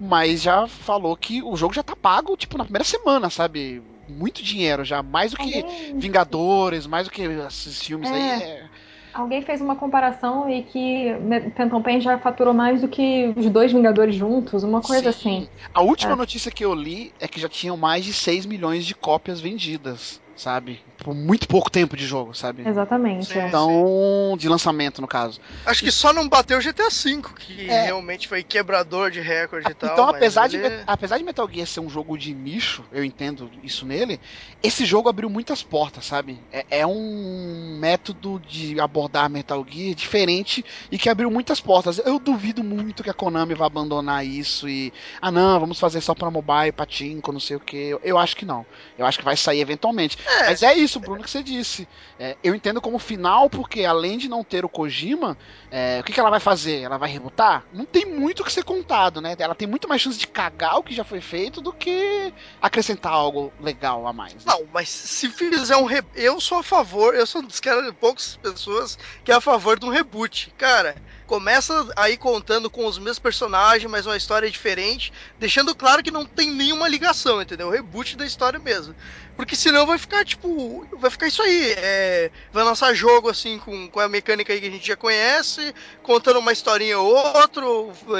[0.00, 3.82] Mas já falou que o jogo já tá pago, tipo, na primeira semana, sabe?
[4.08, 8.14] Muito dinheiro já, mais do que Alguém, Vingadores, mais do que esses filmes É.
[8.14, 8.42] aí.
[8.42, 8.68] É...
[9.14, 13.48] alguém fez uma comparação e que Me- Phantom Pain já faturou mais do que os
[13.48, 15.38] dois Vingadores juntos, uma coisa Sim.
[15.38, 15.48] assim.
[15.72, 16.16] A última É.
[16.16, 20.20] notícia que eu li é que já tinham mais de 6 milhões de cópias vendidas,
[20.37, 20.80] sabe?
[20.99, 22.66] Por muito pouco tempo de jogo, sabe?
[22.66, 23.26] Exatamente.
[23.26, 23.39] Sim.
[23.41, 23.47] é.
[23.49, 25.41] Então, de lançamento, no caso.
[25.66, 27.85] acho que só não bateu o GTA V, que É.
[27.85, 29.93] realmente foi quebrador de recorde e tal.
[29.93, 33.05] Então, mas apesar, de, ele- apesar de Metal Gear ser um jogo de nicho, eu
[33.05, 34.20] entendo isso nele,
[34.62, 36.39] esse jogo abriu muitas portas, sabe?
[36.53, 41.99] É, é um método de abordar Metal Gear diferente e que abriu muitas portas.
[41.99, 44.93] Eu duvido muito que a Konami vá abandonar isso e.
[45.20, 47.76] Ah, não, vamos fazer só pra mobile, patinco, não sei o que.
[47.76, 48.66] Eu, eu acho que não.
[48.99, 50.16] Eu acho que vai sair eventualmente.
[50.27, 50.47] É.
[50.47, 51.89] Mas é isso, Bruno, que você disse.
[52.18, 55.37] É, eu entendo como final, porque além de não ter o Kojima,
[55.70, 56.81] é, o que, que ela vai fazer?
[56.81, 57.64] Ela vai rebutar?
[57.72, 59.35] Não tem muito o que ser contado, né?
[59.39, 63.12] Ela tem muito mais chance de cagar o que já foi feito do que acrescentar
[63.12, 64.35] algo legal a mais.
[64.35, 64.41] né?
[64.47, 66.03] Não, mas se fizer um re...
[66.14, 69.79] Eu sou a favor, eu sou um dos caras, poucas pessoas que é a favor
[69.79, 70.53] de um reboot.
[70.57, 70.95] Cara,
[71.27, 76.25] começa aí contando com os mesmos personagens, mas uma história diferente, deixando claro que não
[76.25, 77.68] tem nenhuma ligação, entendeu?
[77.68, 78.95] O reboot da história mesmo.
[79.37, 81.75] Porque senão vai ficar, tipo, vai ficar isso aí.
[81.77, 85.75] é, vai lançar jogo assim com, com a mecânica aí que a gente já conhece,
[86.03, 87.64] contando uma historinha ou outra,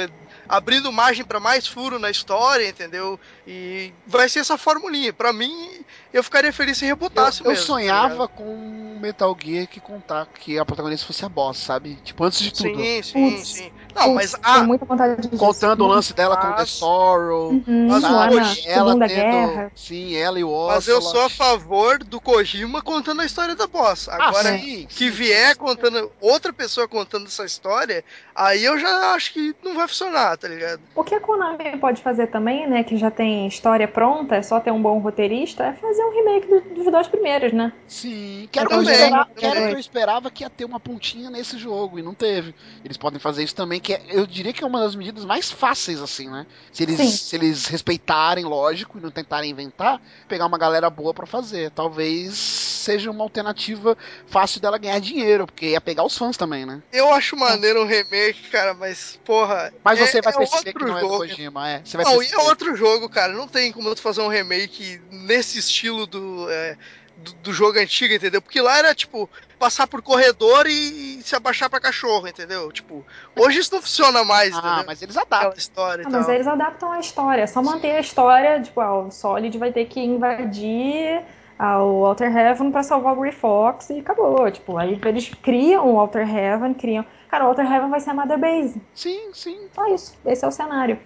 [0.01, 0.09] é,
[0.47, 3.19] abrindo margem pra mais furo na história, entendeu?
[3.47, 5.13] E vai ser essa formulinha.
[5.13, 5.85] Pra mim,
[6.17, 7.61] eu ficaria feliz se Eu, rebotasse eu mesmo.
[7.63, 11.95] tá sonhava com um Metal Gear que contar que a protagonista fosse a boss, sabe?
[12.03, 12.75] Tipo, antes de tudo.
[12.75, 13.47] Sim, sim, Putz.
[13.49, 13.71] sim.
[13.93, 15.37] Não, mas a, muita vontade disso.
[15.37, 17.49] Contando o lance dela com The Mas- Sorrow.
[17.51, 19.21] Uhum, Mas lá na hoje ela Segunda tendo.
[19.21, 19.71] Guerra.
[19.75, 21.17] Sim, ela e o mas eu Ocelot.
[21.17, 24.09] sou a favor do Kojima contando a história da boss.
[24.09, 25.09] Ah, Agora, sim, que sim.
[25.11, 28.03] vier contando outra pessoa contando essa história,
[28.33, 30.81] aí eu já acho que não vai funcionar, tá ligado?
[30.95, 34.59] O que a Konami pode fazer também, né, que já tem história pronta, é só
[34.59, 37.73] ter um bom roteirista, é fazer um remake do- dos dois primeiros, né?
[37.87, 40.31] Sim, que era, o Eu que eu, também, esperava, que era o que eu esperava
[40.31, 42.55] que ia ter uma pontinha nesse jogo, e não teve.
[42.83, 45.51] Eles podem fazer isso também, que é- eu diria que é uma das medidas mais
[45.51, 46.47] fáceis, assim, né?
[46.71, 47.19] Se eles, Sim.
[47.21, 51.69] se eles respeitarem, lógico, e não tentarem inventar, pegar uma galera boa pra fazer.
[51.71, 56.81] Talvez seja uma alternativa fácil dela ganhar dinheiro, porque ia pegar os fãs também, né?
[56.91, 59.73] Eu acho maneiro um remake, cara, mas, porra.
[59.83, 61.17] Mas é- você vai é perceber que outro não é do jogo.
[61.17, 61.81] Kojima, é.
[61.83, 62.41] Você vai Não, e perceber.
[62.41, 63.33] é outro jogo, cara.
[63.33, 66.77] Não tem como tu fazer um remake nesse estilo do, é,
[67.17, 68.41] do, do jogo antigo, entendeu?
[68.41, 69.27] Porque lá era, tipo,
[69.57, 72.71] passar por corredor e, e se abaixar pra cachorro, entendeu?
[72.71, 73.05] Tipo,
[73.35, 74.83] hoje isso não funciona mais, Ah, entendeu?
[74.85, 75.39] mas eles adaptam.
[75.39, 76.35] Aquela história e Ah, mas tal.
[76.35, 77.41] eles adaptam a história.
[77.41, 81.23] É só manter a história, tipo, ah, o Solid vai ter que invadir
[81.57, 84.49] ah, o Walter Heaven pra salvar o Grey Fox e acabou.
[84.51, 87.05] Tipo, aí eles criam o Walter Heaven, criam.
[87.29, 88.81] Cara, o Walter Heaven vai ser a Mother Base.
[88.93, 89.67] Sim, sim.
[89.73, 90.17] Só isso.
[90.25, 90.99] Esse é o cenário.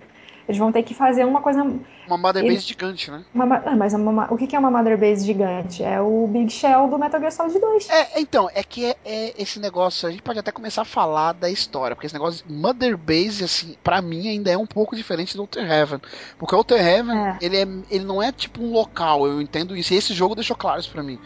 [0.47, 1.64] Eles vão ter que fazer uma coisa.
[2.10, 3.24] Uma Mother Base gigante, né?
[3.34, 5.84] Uma, ma- ah, mas uma- o que que é uma Mother Base gigante?
[5.84, 7.89] É o Big Shell do Metal Gear Solid 2.
[7.89, 11.34] É, então, é que é, é esse negócio, a gente pode até começar a falar
[11.34, 14.95] da história, porque esse negócio de Mother Base, assim, pra mim ainda é um pouco
[14.95, 15.99] diferente do Outer Heaven.
[16.38, 17.38] Porque o Outer Heaven, É.
[17.41, 20.55] ele, é, ele não é tipo um local, eu entendo isso, e esse jogo deixou
[20.55, 21.20] claro isso pra mim.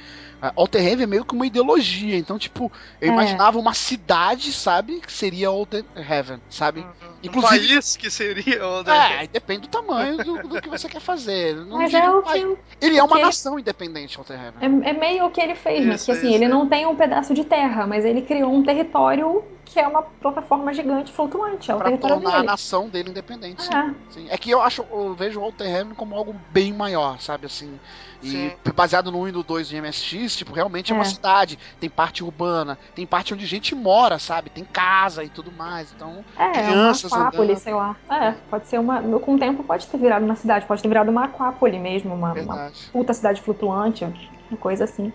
[0.56, 3.14] Outer Heaven é meio que uma ideologia, então, tipo, eu É.
[3.14, 6.82] imaginava uma cidade, sabe, que seria Outer Heaven, sabe?
[6.82, 6.86] Um
[7.24, 11.00] Inclusive- país que seria o É, aí depende do tamanho do, do que você quer
[11.00, 11.56] fazer.
[11.66, 12.40] Não Mas é um o que.
[12.82, 14.84] Ele é que uma ele- nação independente, Outer Heaven.
[14.86, 15.96] É, é meio o que ele fez, né?
[15.96, 16.48] Isso, Porque assim, isso, ele é.
[16.50, 20.74] não tem um pedaço de terra, mas ele criou um território que é uma plataforma
[20.74, 21.72] gigante flutuante.
[21.72, 22.48] É o Pra território tornar a dele.
[22.48, 23.64] nação dele independente.
[23.64, 23.74] sim.
[23.74, 23.94] É.
[24.10, 27.80] Sim, é que eu acho, eu vejo o Heaven como algo bem maior, sabe assim.
[28.22, 28.52] E Sim.
[28.74, 30.96] baseado no 1 e no 2 de MSX, tipo, realmente é.
[30.96, 31.06] uma É.
[31.06, 34.50] cidade, tem parte urbana, tem parte onde gente mora, sabe?
[34.50, 35.92] Tem casa e tudo mais.
[35.92, 37.96] Então, É, é uma Crianças aquápole, sei lá.
[38.10, 39.02] É, pode ser uma.
[39.20, 42.34] Com o tempo pode ter virado uma cidade, pode ter virado uma aquápole mesmo, uma,
[42.34, 44.06] uma puta cidade flutuante,
[44.50, 45.12] uma coisa assim.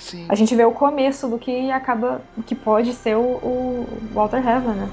[0.00, 0.26] Sim.
[0.28, 2.22] A gente vê o começo do que acaba.
[2.46, 4.88] que pode ser o, o Walter Heaven, né?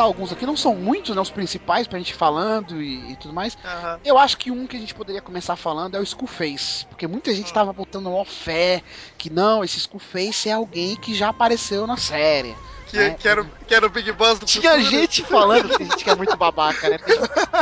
[0.00, 1.20] Citar alguns aqui, não são muitos, né?
[1.20, 3.56] Os principais pra gente falando e, e tudo mais.
[3.64, 4.00] Aham.
[4.04, 6.86] Eu acho que um que a gente poderia começar falando é o Skullface.
[6.86, 8.82] Porque muita gente tava botando uma fé
[9.18, 12.56] que não, esse Skullface é alguém que já apareceu na série.
[12.90, 13.16] Que, né?
[13.18, 14.90] que, era, o- que era o Big Boss do Tinha futuro.
[14.90, 16.98] gente falando, tem gente que é muito babaca, né?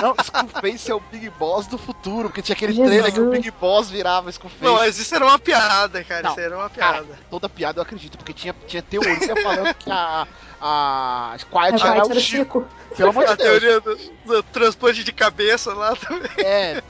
[0.03, 2.89] Não, Skullface é o Big Boss do futuro, porque tinha aquele Jesus.
[2.89, 4.65] trailer que o Big Boss virava Skullface.
[4.65, 6.23] Não, mas isso era uma piada, cara.
[6.23, 7.19] Não, Isso era uma Cara, piada.
[7.31, 10.27] toda piada eu acredito, porque tinha, tinha teoria falando que a,
[10.61, 12.61] a Quiet A era era o Chico.
[12.61, 12.69] Chico.
[12.97, 13.49] Pelo amor de a Deus.
[13.61, 16.31] teoria do, do transplante de cabeça lá também.
[16.39, 16.83] É,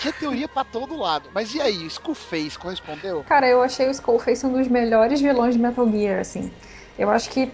[0.00, 1.28] tinha teoria pra todo lado.
[1.34, 3.22] Mas e aí, Skullface correspondeu?
[3.28, 6.50] Cara, eu achei o Skullface um dos melhores vilões de Metal Gear, assim.
[6.98, 7.50] Eu acho que.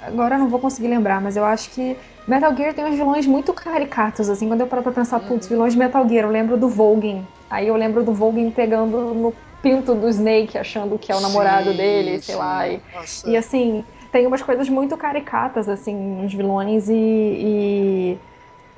[0.00, 1.96] Agora eu não vou conseguir lembrar, mas eu acho que
[2.26, 4.48] Metal Gear tem uns vilões muito caricatos, assim.
[4.48, 7.26] Quando eu paro pra pensar, putz, vilões de Metal Gear, eu lembro do Volgin.
[7.48, 11.70] Aí eu lembro do Volgin pegando no pinto do Snake, achando que é o namorado
[11.70, 12.40] Sim, dele, sei sim.
[12.40, 12.68] lá.
[12.68, 12.80] E,
[13.26, 16.94] e assim, tem umas coisas muito caricatas, assim, nos vilões e.
[16.94, 18.18] e...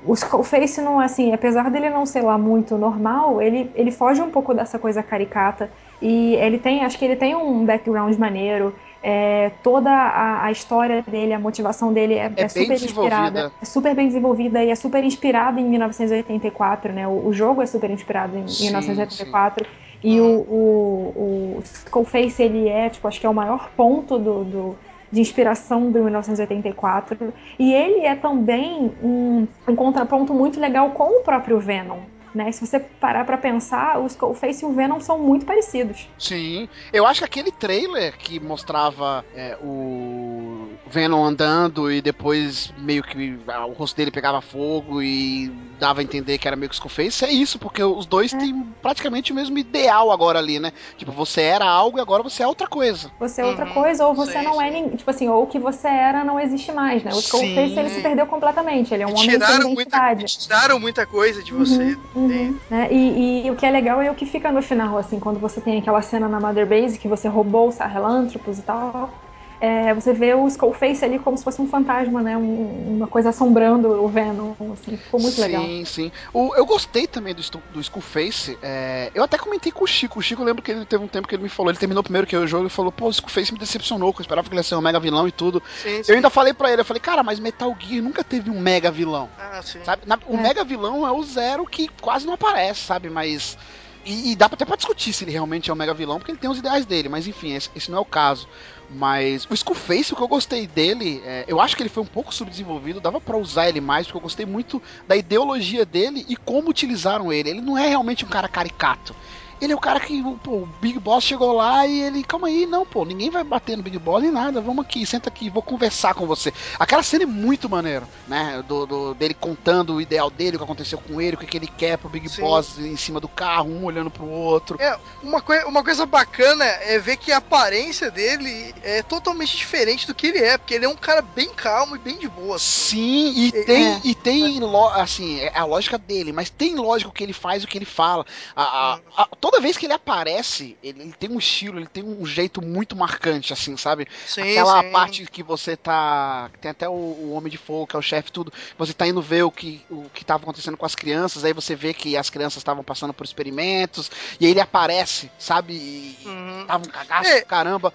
[0.07, 4.29] O Skullface não, assim, apesar dele não ser lá muito normal, ele, ele foge um
[4.29, 5.71] pouco dessa coisa caricata.
[5.99, 8.75] E ele tem, acho que ele tem um background maneiro.
[9.07, 13.51] É, toda a, a história dele, a motivação dele é, É é super inspirada.
[13.61, 17.07] É super bem desenvolvida e é super inspirada em 1984, né?
[17.07, 19.67] O, o jogo é super inspirado em, Sim, em 1984.
[20.03, 24.43] E o, o, o Skullface, ele é, tipo, acho que é o maior ponto do,
[24.43, 24.75] do-
[25.11, 27.31] de inspiração do 1984.
[27.59, 31.99] E ele é também um, um contraponto muito legal com o próprio Venom.
[32.35, 32.51] Né?
[32.51, 36.09] Se você parar pra pensar, o Skullface e o Venom são muito parecidos.
[36.17, 36.67] Sim.
[36.91, 40.77] Eu acho que aquele trailer que mostrava é, o.
[40.87, 46.03] Venom andando e depois meio que ah, o rosto dele pegava fogo e dava a
[46.03, 48.37] entender que era meio que Skullface, é isso, porque os dois É.
[48.37, 50.71] têm praticamente o mesmo ideal agora ali, né?
[50.97, 53.11] Tipo, você era algo e agora você é outra coisa.
[53.19, 54.95] Você é outra Uhum, coisa, ou você sim, não é ninguém.
[54.95, 57.13] Tipo assim, ou o que você era não existe mais, né?
[57.13, 58.93] O Skullface ele se perdeu completamente.
[58.93, 60.37] Ele é um homem sem tiraram muita, identidade.
[60.39, 61.83] tiraram muita coisa de você.
[61.83, 62.24] Uhum, uhum,
[62.69, 62.91] né?
[62.91, 65.61] E, e o que é legal é o que fica no final, assim, quando você
[65.61, 69.24] tem aquela cena na Mother Base que você roubou os Sahelanthropus e tal.
[69.59, 72.37] É, você vê o Skullface ali como se fosse um fantasma, né?
[72.37, 74.53] Um- uma coisa assombrando o Venom.
[74.73, 75.63] Assim, ficou muito sim, legal.
[75.85, 76.11] sim.
[76.33, 78.57] O, eu gostei também do, do Skullface.
[78.61, 80.19] é, eu até comentei com o Chico.
[80.19, 81.71] O Chico eu lembro que ele teve um tempo que ele me falou.
[81.71, 84.13] Ele terminou primeiro que eu o jogo e falou: pô, o Skullface me decepcionou.
[84.13, 85.61] que Eu esperava que ele ia ser um mega vilão e tudo.
[85.81, 86.11] Sim, sim.
[86.11, 88.91] Eu ainda falei pra ele: eu falei, cara, mas Metal Gear nunca teve um mega
[88.91, 89.29] vilão.
[89.37, 89.83] Ah, sim.
[89.83, 90.03] Sabe?
[90.05, 90.41] Na- o É.
[90.41, 93.09] mega vilão é o Zero que quase não aparece, sabe?
[93.09, 93.57] Mas.
[94.05, 96.37] E, e dá até pra discutir se ele realmente é um mega vilão, porque ele
[96.37, 98.47] tem os ideais dele, mas enfim, esse, esse não é o caso.
[98.89, 102.07] Mas o Skullface, o que eu gostei dele, é, eu acho que ele foi um
[102.07, 106.35] pouco subdesenvolvido, dava pra usar ele mais, porque eu gostei muito da ideologia dele e
[106.35, 107.49] como utilizaram ele.
[107.49, 109.15] Ele não é realmente um cara caricato.
[109.61, 112.65] Ele é o cara que, pô, o Big Boss chegou lá e ele, calma aí,
[112.65, 115.61] não, pô, ninguém vai bater no Big Boss nem nada, vamos aqui, senta aqui, vou
[115.63, 116.53] conversar com você.
[116.77, 118.61] Aquela cena é muito maneiro, né?
[118.67, 121.57] Do, do- dele contando o ideal dele, o que aconteceu com ele, o que, que
[121.57, 122.41] ele quer pro Big Sim.
[122.41, 124.77] Boss em cima do carro, um olhando pro outro.
[124.81, 130.05] É, uma, coi uma coisa bacana é ver que a aparência dele é totalmente diferente
[130.07, 132.57] do que ele é, porque ele é um cara bem calmo e bem de boa.
[132.57, 132.95] assim.
[132.95, 133.63] Sim, e É.
[133.63, 134.59] tem, e tem
[134.95, 137.85] assim, é a lógica dele, mas tem lógica o que ele faz o que ele
[137.85, 138.25] fala.
[138.55, 142.03] A- a- a- toda vez que ele aparece, ele, ele tem um estilo, ele tem
[142.03, 144.07] um jeito muito marcante, assim, sabe?
[144.25, 144.89] Sim, Aquela sim.
[144.89, 146.49] parte que você tá.
[146.59, 148.51] Tem até o, o Homem de Fogo, que é o chefe, tudo.
[148.75, 151.75] Você tá indo ver o que, o que tava acontecendo com as crianças, aí você
[151.75, 155.73] vê que as crianças estavam passando por experimentos, e aí ele aparece, sabe?
[155.73, 156.65] E, Uhum.
[156.65, 157.41] tava um cagaço É.
[157.41, 157.93] caramba.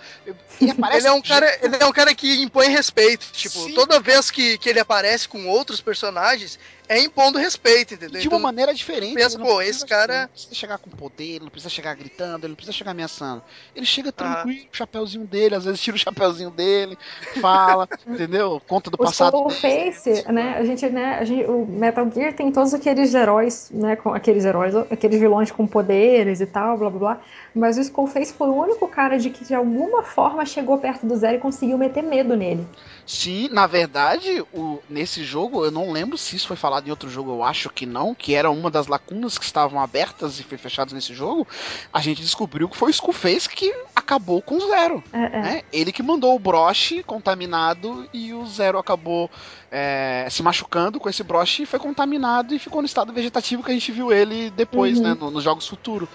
[0.60, 0.98] Ele aparece.
[1.00, 3.26] Ele é, um cara, ele é um cara que impõe respeito.
[3.32, 3.74] Tipo, Sim.
[3.74, 8.20] toda vez que, que ele aparece com outros personagens, é impondo respeito, entendeu?
[8.20, 9.14] de uma Então, maneira diferente.
[9.14, 11.94] pensa, pô, precisa- esse cara- ele não precisa chegar com poder, ele não precisa chegar
[11.94, 13.42] gritando, ele não precisa chegar ameaçando.
[13.74, 14.12] Ele chega Ah.
[14.12, 16.98] tranquilo, o chapéuzinho dele, às vezes tira o chapéuzinho dele,
[17.40, 18.60] fala, entendeu?
[18.66, 19.36] Conta do O passado.
[19.36, 23.94] Skullface, né, a gente, né, a gente, o Metal Gear tem todos aqueles heróis, né,
[23.96, 27.20] com aqueles heróis, aqueles vilões com poderes e tal, blá blá blá,
[27.54, 31.16] mas o Skullface foi o único cara de que de alguma forma chegou perto do
[31.16, 32.66] Zero e conseguiu meter medo nele.
[33.06, 37.08] Sim, na verdade, o, nesse jogo, eu não lembro se isso foi falado em outro
[37.10, 40.56] jogo, eu acho que não, que era uma das lacunas que estavam abertas e foi
[40.56, 41.46] fechadas nesse jogo.
[41.92, 45.02] A gente descobriu que foi o Skullface que acabou com o Zero.
[45.12, 45.28] É, é.
[45.40, 45.62] né?
[45.72, 49.28] Ele que mandou o broche contaminado e o Zero acabou
[49.72, 53.70] é, se machucando com esse broche e foi contaminado e ficou no estado vegetativo que
[53.70, 55.02] a gente viu ele depois, Uhum.
[55.04, 56.08] né, no- nos jogos futuros.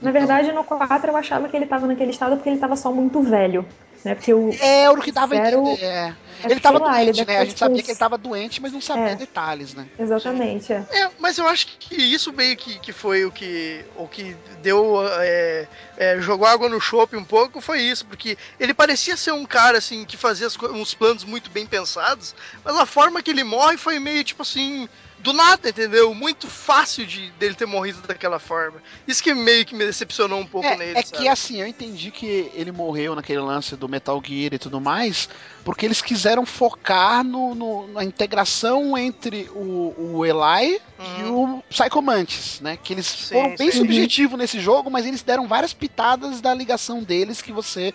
[0.00, 2.76] Na Então, verdade, no 4 eu achava que ele tava naquele estado porque ele tava
[2.76, 3.64] só muito velho,
[4.04, 5.84] né, porque o É, o que dava Zero- entender.
[5.84, 6.14] é.
[6.44, 7.38] é, Ele tava lá, ele doente, deve né?
[7.38, 9.14] A gente sabia uns- que ele tava doente, mas não sabia É.
[9.14, 9.86] detalhes, né?
[9.98, 10.84] Exatamente, é.
[10.90, 14.96] É, mas eu acho que isso meio que, que foi o que, o que deu.
[15.20, 19.44] é, é, jogou água no chope um pouco, foi isso, porque ele parecia ser um
[19.46, 23.76] cara assim que fazia uns planos muito bem pensados, mas a forma que ele morre
[23.76, 24.88] foi meio tipo assim.
[25.22, 26.12] Do nada, entendeu?
[26.14, 28.82] Muito fácil de dele ter morrido daquela forma.
[29.06, 30.98] Isso que meio que me decepcionou um pouco É, nele.
[30.98, 31.22] é sabe?
[31.22, 35.28] que assim, eu entendi que ele morreu naquele lance do Metal Gear e tudo mais,
[35.64, 42.02] porque eles quiseram focar no, no- na integração entre o, o Eli e o Psycho
[42.02, 42.76] Mantis, né?
[42.76, 43.78] Que eles Sim, foram bem sim.
[43.78, 47.92] subjetivos nesse jogo, mas eles deram várias pitadas da ligação deles que você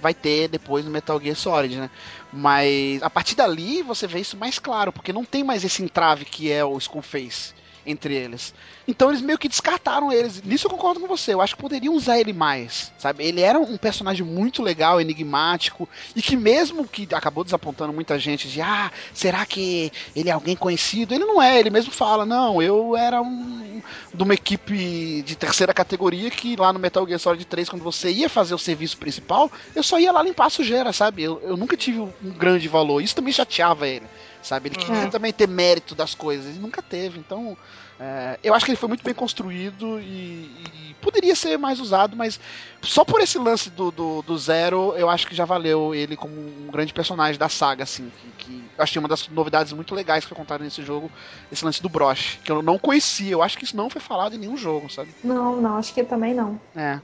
[0.00, 1.90] vai ter depois no Metal Gear Solid, né?
[2.32, 6.24] Mas a partir dali você vê isso mais claro, porque não tem mais esse entrave
[6.24, 7.57] que é o Skullface
[7.88, 8.54] entre eles.
[8.86, 10.42] Então eles meio que descartaram eles.
[10.42, 11.34] Nisso eu concordo com você.
[11.34, 13.24] Eu acho que poderiam usar ele mais, sabe?
[13.24, 18.48] Ele era um personagem muito legal, enigmático e que mesmo que acabou desapontando muita gente
[18.48, 21.14] de ah, será que ele é alguém conhecido?
[21.14, 21.58] Ele não é.
[21.58, 23.82] Ele mesmo fala não, eu era um
[24.12, 28.10] de uma equipe de terceira categoria que lá no Metal Gear Solid 3 quando você
[28.10, 31.22] ia fazer o serviço principal, eu só ia lá limpar a sujeira, sabe?
[31.22, 33.02] Eu, eu nunca tive um grande valor.
[33.02, 34.06] Isso também chateava ele,
[34.42, 34.68] sabe?
[34.68, 35.06] Ele queria É.
[35.10, 37.18] também ter mérito das coisas e nunca teve.
[37.18, 37.56] Então
[38.00, 42.16] é, eu acho que ele foi muito bem construído e, e poderia ser mais usado,
[42.16, 42.38] mas
[42.80, 46.34] só por esse lance do, do, do Zero, eu acho que já valeu ele como
[46.34, 48.10] um grande personagem da saga, assim.
[48.18, 51.10] Que, que eu achei uma das novidades muito legais que foi contada nesse jogo,
[51.50, 53.32] esse lance do broche, que eu não conhecia.
[53.32, 55.12] Eu acho que isso não foi falado em nenhum jogo, sabe?
[55.24, 56.60] Não, não, acho que também não.
[56.76, 57.00] É.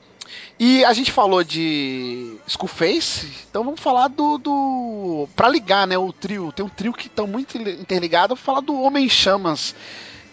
[0.59, 4.39] E a gente falou de Skullface, então vamos falar do.
[4.39, 5.29] do...
[5.35, 5.99] Pra ligar, né?
[5.99, 6.53] O trio.
[6.53, 8.35] Tem um trio que estão muito interligado.
[8.35, 9.75] Vou falar do Homem em Chamas.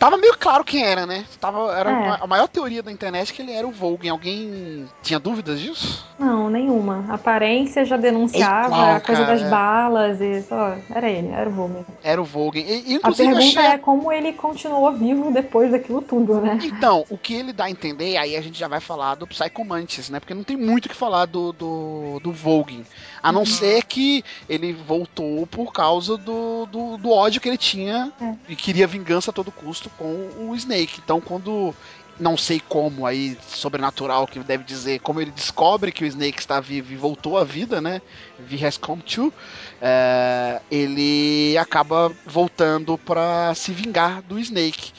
[0.01, 1.23] Tava meio claro quem era, né?
[1.39, 2.17] Tava, era É.
[2.21, 4.09] a maior teoria da internet que ele era o Volgin.
[4.09, 6.03] Alguém tinha dúvidas disso?
[6.17, 7.05] Não, nenhuma.
[7.07, 9.49] A aparência já denunciava É igual, a coisa cara, das é.
[9.49, 10.75] balas e só.
[10.89, 11.85] Era ele, era o Volgin.
[12.03, 12.65] Era o Volgin.
[12.67, 13.65] E, A pergunta achei...
[13.65, 16.57] é como ele continuou vivo depois daquilo tudo, né?
[16.63, 19.63] Então, o que ele dá a entender, aí a gente já vai falar do Psycho
[19.63, 20.19] Mantis, né?
[20.19, 22.83] Porque não tem muito o que falar do, do, do Volgin.
[23.21, 28.11] A não ser que ele voltou por causa do, do, do ódio que ele tinha
[28.19, 28.33] É.
[28.49, 31.01] e queria vingança a todo custo com o Snake.
[31.03, 31.73] Então, quando.
[32.19, 36.59] Não sei como aí, sobrenatural que deve dizer, como ele descobre que o Snake está
[36.59, 37.99] vivo e voltou à vida, né?
[38.37, 39.33] V has come to,
[39.81, 44.91] é, ele acaba voltando para se vingar do Snake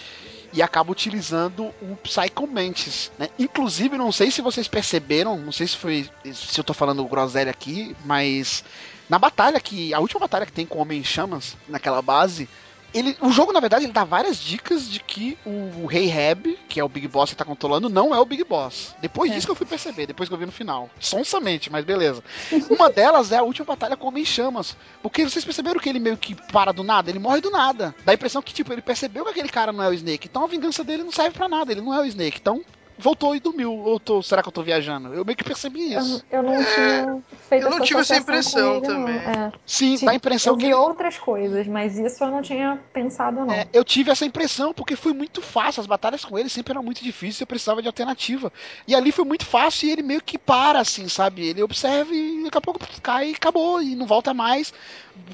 [0.52, 3.28] e acaba utilizando o Psycho Mantis, né?
[3.38, 7.50] Inclusive, não sei se vocês perceberam, não sei se foi se eu tô falando groselha
[7.50, 8.62] aqui, mas
[9.08, 12.48] na batalha que a última batalha que tem com o Homem em Chamas naquela base,
[12.94, 16.78] ele, o jogo na verdade ele dá várias dicas de que o Rei Heb, que
[16.80, 18.94] é o Big Boss que tá controlando, não é o Big Boss.
[19.00, 19.34] Depois É.
[19.34, 20.88] disso que eu fui perceber, depois que eu vi no final.
[21.00, 22.22] Sonsamente, mas beleza.
[22.70, 24.76] Uma delas é a última batalha com o Homem em Chamas.
[25.02, 27.10] Porque vocês perceberam que ele meio que para do nada?
[27.10, 27.94] Ele morre do nada.
[28.04, 30.28] Dá a impressão que, tipo, ele percebeu que aquele cara não é o Snake.
[30.28, 31.72] Então a vingança dele não serve pra nada.
[31.72, 32.38] Ele não é o Snake.
[32.40, 32.62] Então
[33.02, 33.72] voltou e dormiu.
[33.72, 35.12] Ou tô, será que eu tô viajando?
[35.12, 36.24] Eu meio que percebi Eu, isso.
[36.30, 39.16] eu não tinha feito eu não tive essa impressão ele, também.
[39.16, 39.52] É.
[39.66, 40.62] Sim, Tive- dá a impressão eu que.
[40.64, 43.52] vi ele- outras coisas, mas isso eu não tinha pensado, não.
[43.52, 45.80] É, eu tive essa impressão porque foi muito fácil.
[45.80, 47.40] As batalhas com ele sempre eram muito difíceis.
[47.40, 48.52] Eu precisava de alternativa.
[48.86, 51.46] E ali foi muito fácil e ele meio que para, assim, sabe?
[51.46, 54.72] Ele observa e daqui a pouco cai e acabou e não volta mais.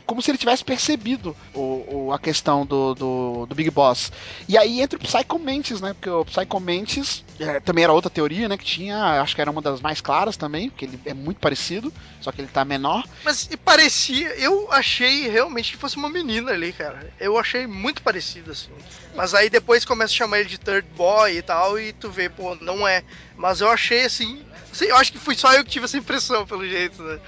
[0.07, 4.11] Como se ele tivesse percebido o, o- a questão do, do, do Big Boss.
[4.49, 5.93] E aí entra o Psycho Mantis, né?
[5.93, 8.57] Porque o Psycho Mantis é, também era outra teoria, né?
[8.57, 11.93] Que tinha, acho que era uma das mais claras também, porque ele é muito parecido,
[12.21, 13.05] só que ele tá menor.
[13.25, 17.13] Mas e parecia, eu achei realmente que fosse uma menina ali, cara.
[17.21, 18.71] Eu achei muito parecido, assim.
[19.15, 22.29] Mas aí depois começa a chamar ele de third boy e tal, e tu vê,
[22.29, 23.03] pô, não é.
[23.37, 24.43] Mas eu achei assim.
[24.73, 27.19] sei, eu acho que fui só eu que tive essa impressão, pelo jeito, né?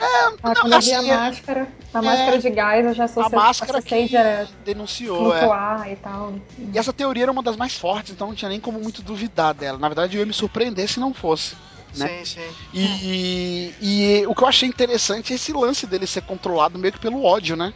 [0.00, 3.06] Ah, quando eu vi a assim, é- máscara, a máscara de gás, eu já A
[3.06, 4.52] associ- máscara que direto.
[4.64, 5.38] denunciou, é.
[5.38, 6.34] Flutuar e tal.
[6.58, 9.54] E essa teoria era uma das mais fortes, então não tinha nem como muito duvidar
[9.54, 9.78] dela.
[9.78, 11.54] Na verdade, eu ia me surpreender se não fosse.
[11.94, 12.08] Né?
[12.08, 12.54] Sim, sim.
[12.72, 16.98] E, e o que eu achei interessante é esse lance dele ser controlado meio que
[17.00, 17.72] pelo ódio, né?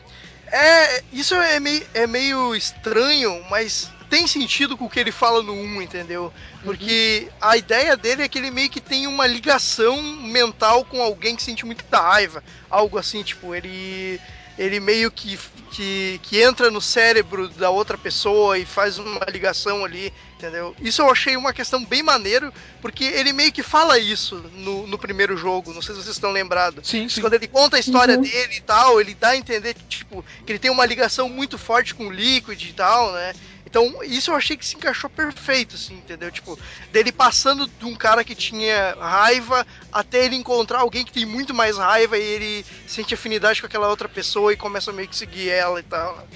[0.50, 5.42] É, isso é meio, é meio estranho, mas tem sentido com o que ele fala
[5.42, 6.32] no 1, entendeu?
[6.62, 11.34] Porque a ideia dele é que ele meio que tem uma ligação mental com alguém
[11.36, 12.42] que sente muita raiva.
[12.70, 14.20] Algo assim, tipo, ele.
[14.59, 15.38] Ele meio que,
[15.70, 20.74] que, que entra no cérebro da outra pessoa e faz uma ligação ali, entendeu?
[20.80, 22.50] Isso eu achei uma questão bem maneiro,
[22.80, 26.32] porque ele meio que fala isso no, no primeiro jogo, não sei se vocês estão
[26.32, 26.88] lembrados.
[26.88, 27.20] Sim, sim.
[27.20, 28.22] Quando ele conta a história Uhum.
[28.22, 31.94] dele e tal, ele dá a entender tipo, que ele tem uma ligação muito forte
[31.94, 33.34] com o Liquid e tal, né?
[33.66, 36.30] Então, isso eu achei que se encaixou perfeito, assim, entendeu?
[36.30, 36.56] Tipo,
[36.92, 41.52] dele passando de um cara que tinha raiva até ele encontrar alguém que tem muito
[41.52, 45.50] mais raiva e ele sente afinidade com aquela outra pessoa e começa meio que seguir
[45.50, 46.26] ela e tal.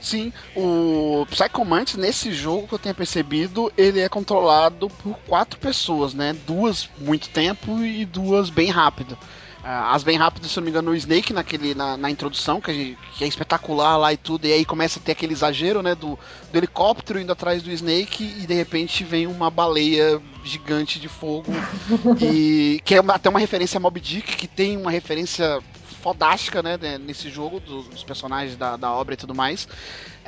[0.00, 5.58] Sim, o Psycho Mantis, nesse jogo que eu tenho percebido, ele é controlado por quatro
[5.58, 6.34] pessoas, né?
[6.46, 9.18] Duas muito tempo e duas bem rápido.
[9.62, 12.60] Ah, As bem rápidas, se eu não me engano, o Snake naquele, na, na introdução,
[12.60, 15.82] que, gente- que é espetacular lá e tudo, e aí começa a ter aquele exagero,
[15.82, 16.18] né, do,
[16.50, 21.52] do helicóptero indo atrás do Snake e de repente vem uma baleia gigante de fogo,
[22.22, 25.60] e que é uma- até uma referência a Mob Dick, que tem uma referência
[26.02, 29.68] fodástica, né, né, nesse jogo, dos, dos personagens da, da obra e tudo mais.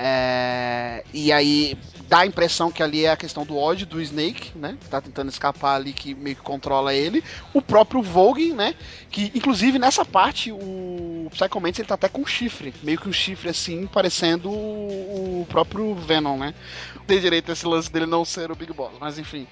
[0.03, 1.77] É, e aí
[2.09, 4.79] dá a impressão que ali é a questão do ódio do Snake, né?
[4.81, 7.23] Que tá tentando escapar ali, que meio que controla ele.
[7.53, 8.75] O próprio Vogue, né?
[9.11, 13.09] Que inclusive nessa parte o Psycho Mantis ele tá até com um chifre, meio que
[13.09, 16.55] um chifre assim, parecendo o, o próprio Venom, né?
[17.07, 19.47] Tem direito a esse lance dele não ser o Big Boss, mas enfim.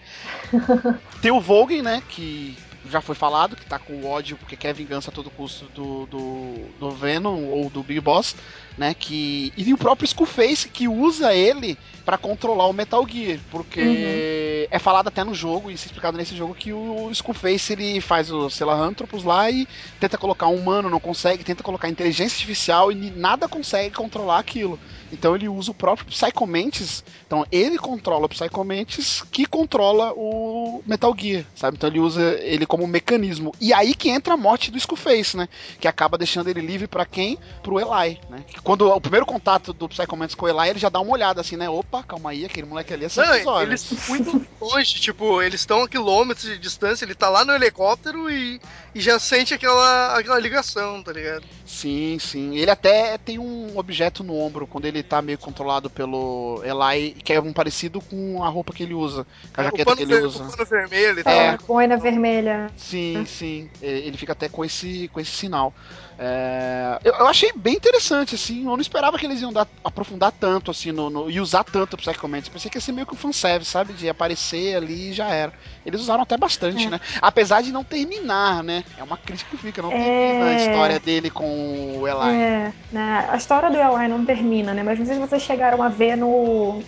[1.21, 2.03] Tem o Vogue, né?
[2.09, 2.57] Que
[2.91, 6.55] já foi falado, que tá com ódio porque quer vingança a todo custo do, do,
[6.79, 8.35] do Venom ou do Big Boss,
[8.77, 8.95] né?
[8.95, 14.79] Que, e o próprio Skullface que usa ele pra controlar o Metal Gear, porque é
[14.79, 18.31] falado até no jogo, e isso é explicado nesse jogo, que o Skullface ele faz
[18.31, 19.69] os Sahelanthropus lá e
[20.01, 24.79] tenta colocar um humano, não consegue, tenta colocar inteligência artificial e nada consegue controlar aquilo.
[25.13, 30.13] Então ele usa o próprio Psycho Mantis, então ele controla o Psycho Mantis que controla
[30.15, 31.77] o Metal Gear, sabe?
[31.77, 33.55] Então ele usa ele como mecanismo.
[33.61, 35.49] E aí que entra a morte do Skullface, né?
[35.81, 37.39] Que acaba deixando ele livre pra quem?
[37.63, 38.45] Pro Eli, né?
[38.63, 41.41] Quando o primeiro contato do Psycho Mantis com o Eli, ele já dá uma olhada
[41.41, 41.69] assim, né?
[41.69, 45.83] Opa, calma aí, aquele moleque ali é Não, eles estão muito longe, tipo, eles estão
[45.83, 48.61] a quilômetros de distância, ele tá lá no helicóptero e,
[48.95, 51.45] e já sente aquela, aquela ligação, tá ligado?
[51.65, 52.57] Sim, sim.
[52.57, 57.13] Ele até tem um objeto no ombro quando ele ele tá meio controlado pelo Eli,
[57.13, 60.03] que é um parecido com a roupa que ele usa, com a o jaqueta que
[60.03, 60.45] ele ver- usa.
[60.45, 61.33] o pano vermelho e tal.
[61.33, 61.47] É.
[61.49, 62.71] É, boina vermelha.
[62.77, 63.71] Sim, sim.
[63.83, 65.73] É, Ele fica até com esse, com esse sinal.
[66.21, 68.65] É, eu, eu achei bem interessante, assim.
[68.65, 71.95] Eu não esperava que eles iam dar- aprofundar tanto, assim, no, no- e usar tanto
[71.95, 72.49] o Psycho Mantis.
[72.49, 73.93] Pensei que ia ser meio que um fanservice, sabe?
[73.93, 75.53] De aparecer ali e já era.
[75.87, 76.91] Eles usaram até bastante, É.
[76.91, 77.01] né?
[77.23, 78.83] Apesar de não terminar, né?
[78.99, 79.81] É uma crítica que fica.
[79.81, 79.95] Não É.
[79.97, 82.37] termina a história dele com o Eli.
[82.37, 83.29] É, né?
[83.31, 84.83] A história do Eli não termina, né?
[84.89, 86.83] Mas não sei se vocês chegaram a ver no.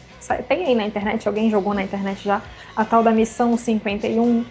[0.49, 2.41] Tem aí na internet, alguém jogou na internet já,
[2.75, 4.43] a tal da missão 51.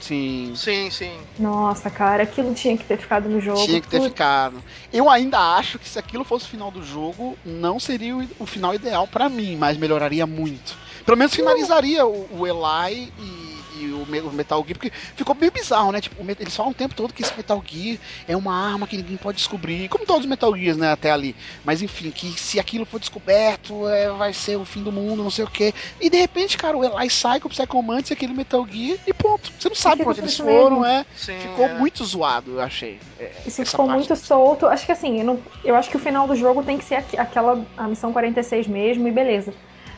[0.00, 0.54] Sim.
[0.56, 1.18] Sim, sim.
[1.38, 3.64] Nossa, cara, aquilo tinha que ter ficado no jogo.
[3.66, 4.62] Tinha que ter ficado.
[4.90, 8.74] Eu ainda acho que se aquilo fosse o final do jogo, não seria o, final
[8.74, 10.74] ideal pra mim, mas melhoraria muito.
[11.04, 15.34] Pelo menos finalizaria o, o Eli e, e o, Me- o Metal Gear, porque ficou
[15.34, 16.00] meio bizarro, né?
[16.00, 19.16] Tipo, eles falam o tempo todo que esse Metal Gear é uma arma que ninguém
[19.16, 20.90] pode descobrir, como todos os Metal Gears, né?
[20.92, 21.36] Até ali.
[21.64, 25.30] Mas enfim, que se aquilo for descoberto, é, vai ser o fim do mundo, não
[25.30, 25.74] sei o quê.
[26.00, 28.98] E de repente, cara, o Eli sai com o Psycho Mantis e aquele Metal Gear
[29.06, 29.52] e ponto.
[29.58, 30.84] Você não sabe pra onde eles foram, mesmo.
[30.86, 31.04] é.
[31.16, 31.74] sim Ficou é.
[31.74, 32.98] muito zoado, eu achei.
[33.18, 33.98] É, Isso ficou parte.
[33.98, 34.66] muito solto.
[34.66, 36.96] Acho que assim, eu, não- eu acho que o final do jogo tem que ser
[36.96, 39.52] aqu- aquela a missão 46 mesmo e beleza.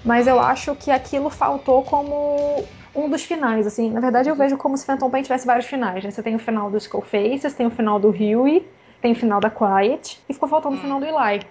[0.04, 2.64] Mas eu acho que aquilo faltou como
[2.98, 3.90] um dos finais, assim.
[3.90, 6.10] Na verdade, eu vejo como se Phantom Pain tivesse vários finais, né?
[6.10, 8.66] Você tem o final do Skullface, você tem o final do Huey,
[9.00, 11.46] tem o final da Quiet, e ficou faltando o final do Eli.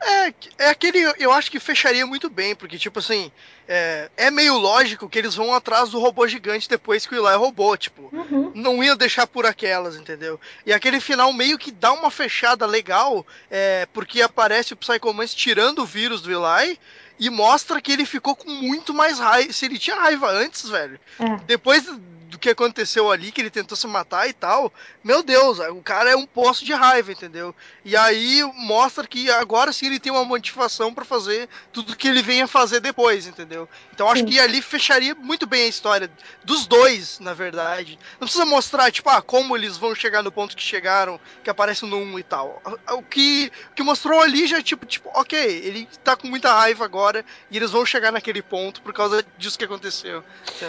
[0.00, 3.32] É, é aquele, eu acho que fecharia muito bem, porque, tipo assim,
[3.66, 7.36] é, é meio lógico que eles vão atrás do robô gigante depois que o Eli
[7.36, 8.08] roubou, tipo.
[8.12, 8.52] Uhum.
[8.54, 10.38] Não ia deixar por aquelas, entendeu?
[10.64, 15.34] E aquele final meio que dá uma fechada legal, é, porque aparece o Psycho Mantis
[15.34, 16.78] tirando o vírus do Eli
[17.26, 19.52] e mostra que ele ficou com muito mais raiva.
[19.52, 21.36] Se ele tinha raiva antes, velho, É.
[21.46, 21.84] depois
[22.32, 24.72] do que aconteceu ali, que ele tentou se matar e tal,
[25.04, 27.54] meu Deus, o cara é um poço de raiva, entendeu?
[27.84, 32.22] E aí mostra que agora sim ele tem uma motivação pra fazer tudo que ele
[32.22, 33.68] venha fazer depois, entendeu?
[33.92, 34.26] Então acho Sim.
[34.26, 36.10] que ali fecharia muito bem a história
[36.42, 37.98] dos dois, na verdade.
[38.12, 41.84] Não precisa mostrar, tipo, ah, como eles vão chegar no ponto que chegaram, que aparece
[41.84, 42.62] no 1 e tal.
[42.92, 46.82] O que, o que mostrou ali já, tipo, tipo, ok, ele tá com muita raiva
[46.82, 50.24] agora e eles vão chegar naquele ponto por causa disso que aconteceu.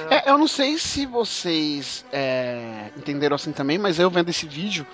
[0.09, 1.05] É, eu não sei se
[1.53, 4.85] vocês é, entenderam assim também, mas eu vendo esse vídeo,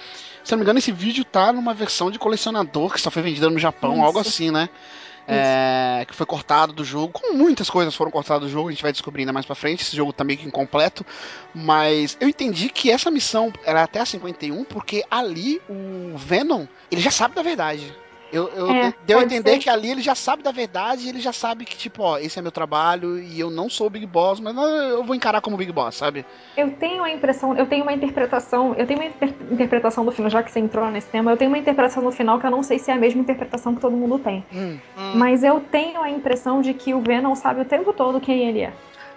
[0.44, 3.22] se eu não me engano, esse vídeo tá numa versão de colecionador que só foi
[3.22, 4.04] vendida no Japão, Isso.
[4.04, 4.70] algo assim, né?
[5.32, 8.82] É, que foi cortado do jogo, como muitas coisas foram cortadas do jogo, a gente
[8.82, 11.06] vai descobrir ainda mais pra frente, esse jogo tá meio que incompleto,
[11.54, 17.00] mas eu entendi que essa missão era até a 51, porque ali o Venom, ele
[17.00, 17.96] já sabe da verdade.
[18.32, 19.60] Eu, eu, É, deu a entender ser.
[19.60, 22.42] que ali ele já sabe da verdade, ele já sabe que, tipo, ó, esse é
[22.42, 25.72] meu trabalho e eu não sou o Big Boss, mas eu vou encarar como Big
[25.72, 26.24] Boss, sabe?
[26.56, 30.30] Eu tenho a impressão, eu tenho uma interpretação, eu tenho uma inter- interpretação do final,
[30.30, 32.62] já que você entrou nesse tema, eu tenho uma interpretação do final que eu não
[32.62, 34.46] sei se é a mesma interpretação que todo mundo tem.
[34.54, 34.78] Hum.
[34.98, 35.12] Hum.
[35.16, 38.62] Mas eu tenho a impressão de que o Venom sabe o tempo todo quem ele
[38.62, 38.74] é.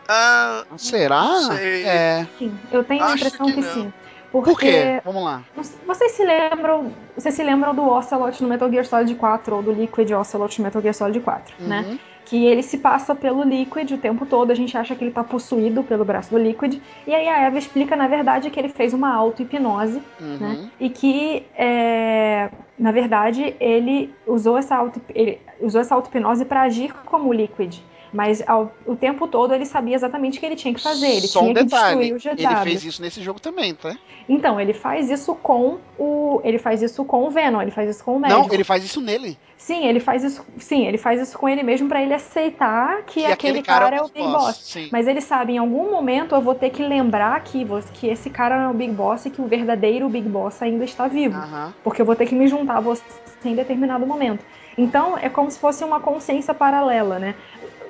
[0.09, 1.23] Ah, Será?
[1.23, 1.85] Não sei.
[1.85, 2.27] É.
[2.39, 3.93] Sim, eu tenho a Acho impressão que que, não.
[4.33, 4.43] Sim.
[4.43, 5.01] Por Porque quê?
[5.05, 5.43] Vamos lá.
[5.87, 9.73] vocês se lembram, vocês se lembram do Ocelot no Metal Gear Solid 4 ou do
[9.73, 11.85] Liquid Ocelot no Metal Gear Solid 4, né?
[11.87, 11.99] Uhum.
[12.25, 15.23] Que ele se passa pelo Liquid o tempo todo, a gente acha que ele tá
[15.23, 18.95] possuído pelo braço do Liquid, e aí a Eva explica na verdade que ele fez
[18.95, 20.37] uma auto-hipnose Uhum.
[20.41, 20.71] né?
[20.81, 22.49] E que, é,
[22.79, 27.81] na verdade, ele usou essa auto, ele usou essa auto-hipnose para agir como o Liquid.
[28.13, 31.07] Mas ao- o tempo todo ele sabia exatamente o que ele tinha que fazer.
[31.09, 32.47] Ele Só tinha um que detalhe, destruir o GW.
[32.53, 33.97] ele fez isso nesse jogo também, tá?
[34.29, 36.41] Então, ele faz isso com o.
[36.45, 38.41] Ele faz isso com o Venom, ele faz isso com o médico.
[38.47, 39.39] Não, ele faz isso nele.
[39.57, 40.45] Sim, ele faz isso.
[40.59, 44.03] Sim, ele faz isso com ele mesmo para ele aceitar que, Que aquele, cara, é
[44.03, 44.57] o Big Boss.
[44.57, 44.89] Sim.
[44.93, 47.65] Mas ele sabe, em algum momento eu vou ter que lembrar que,
[47.95, 50.85] que esse cara não é o Big Boss e que o verdadeiro Big Boss ainda
[50.85, 51.39] está vivo.
[51.39, 51.73] Aham.
[51.83, 53.03] Porque eu vou ter que me juntar a você
[53.45, 54.45] em determinado momento.
[54.77, 57.35] Então é como se fosse uma consciência paralela, né?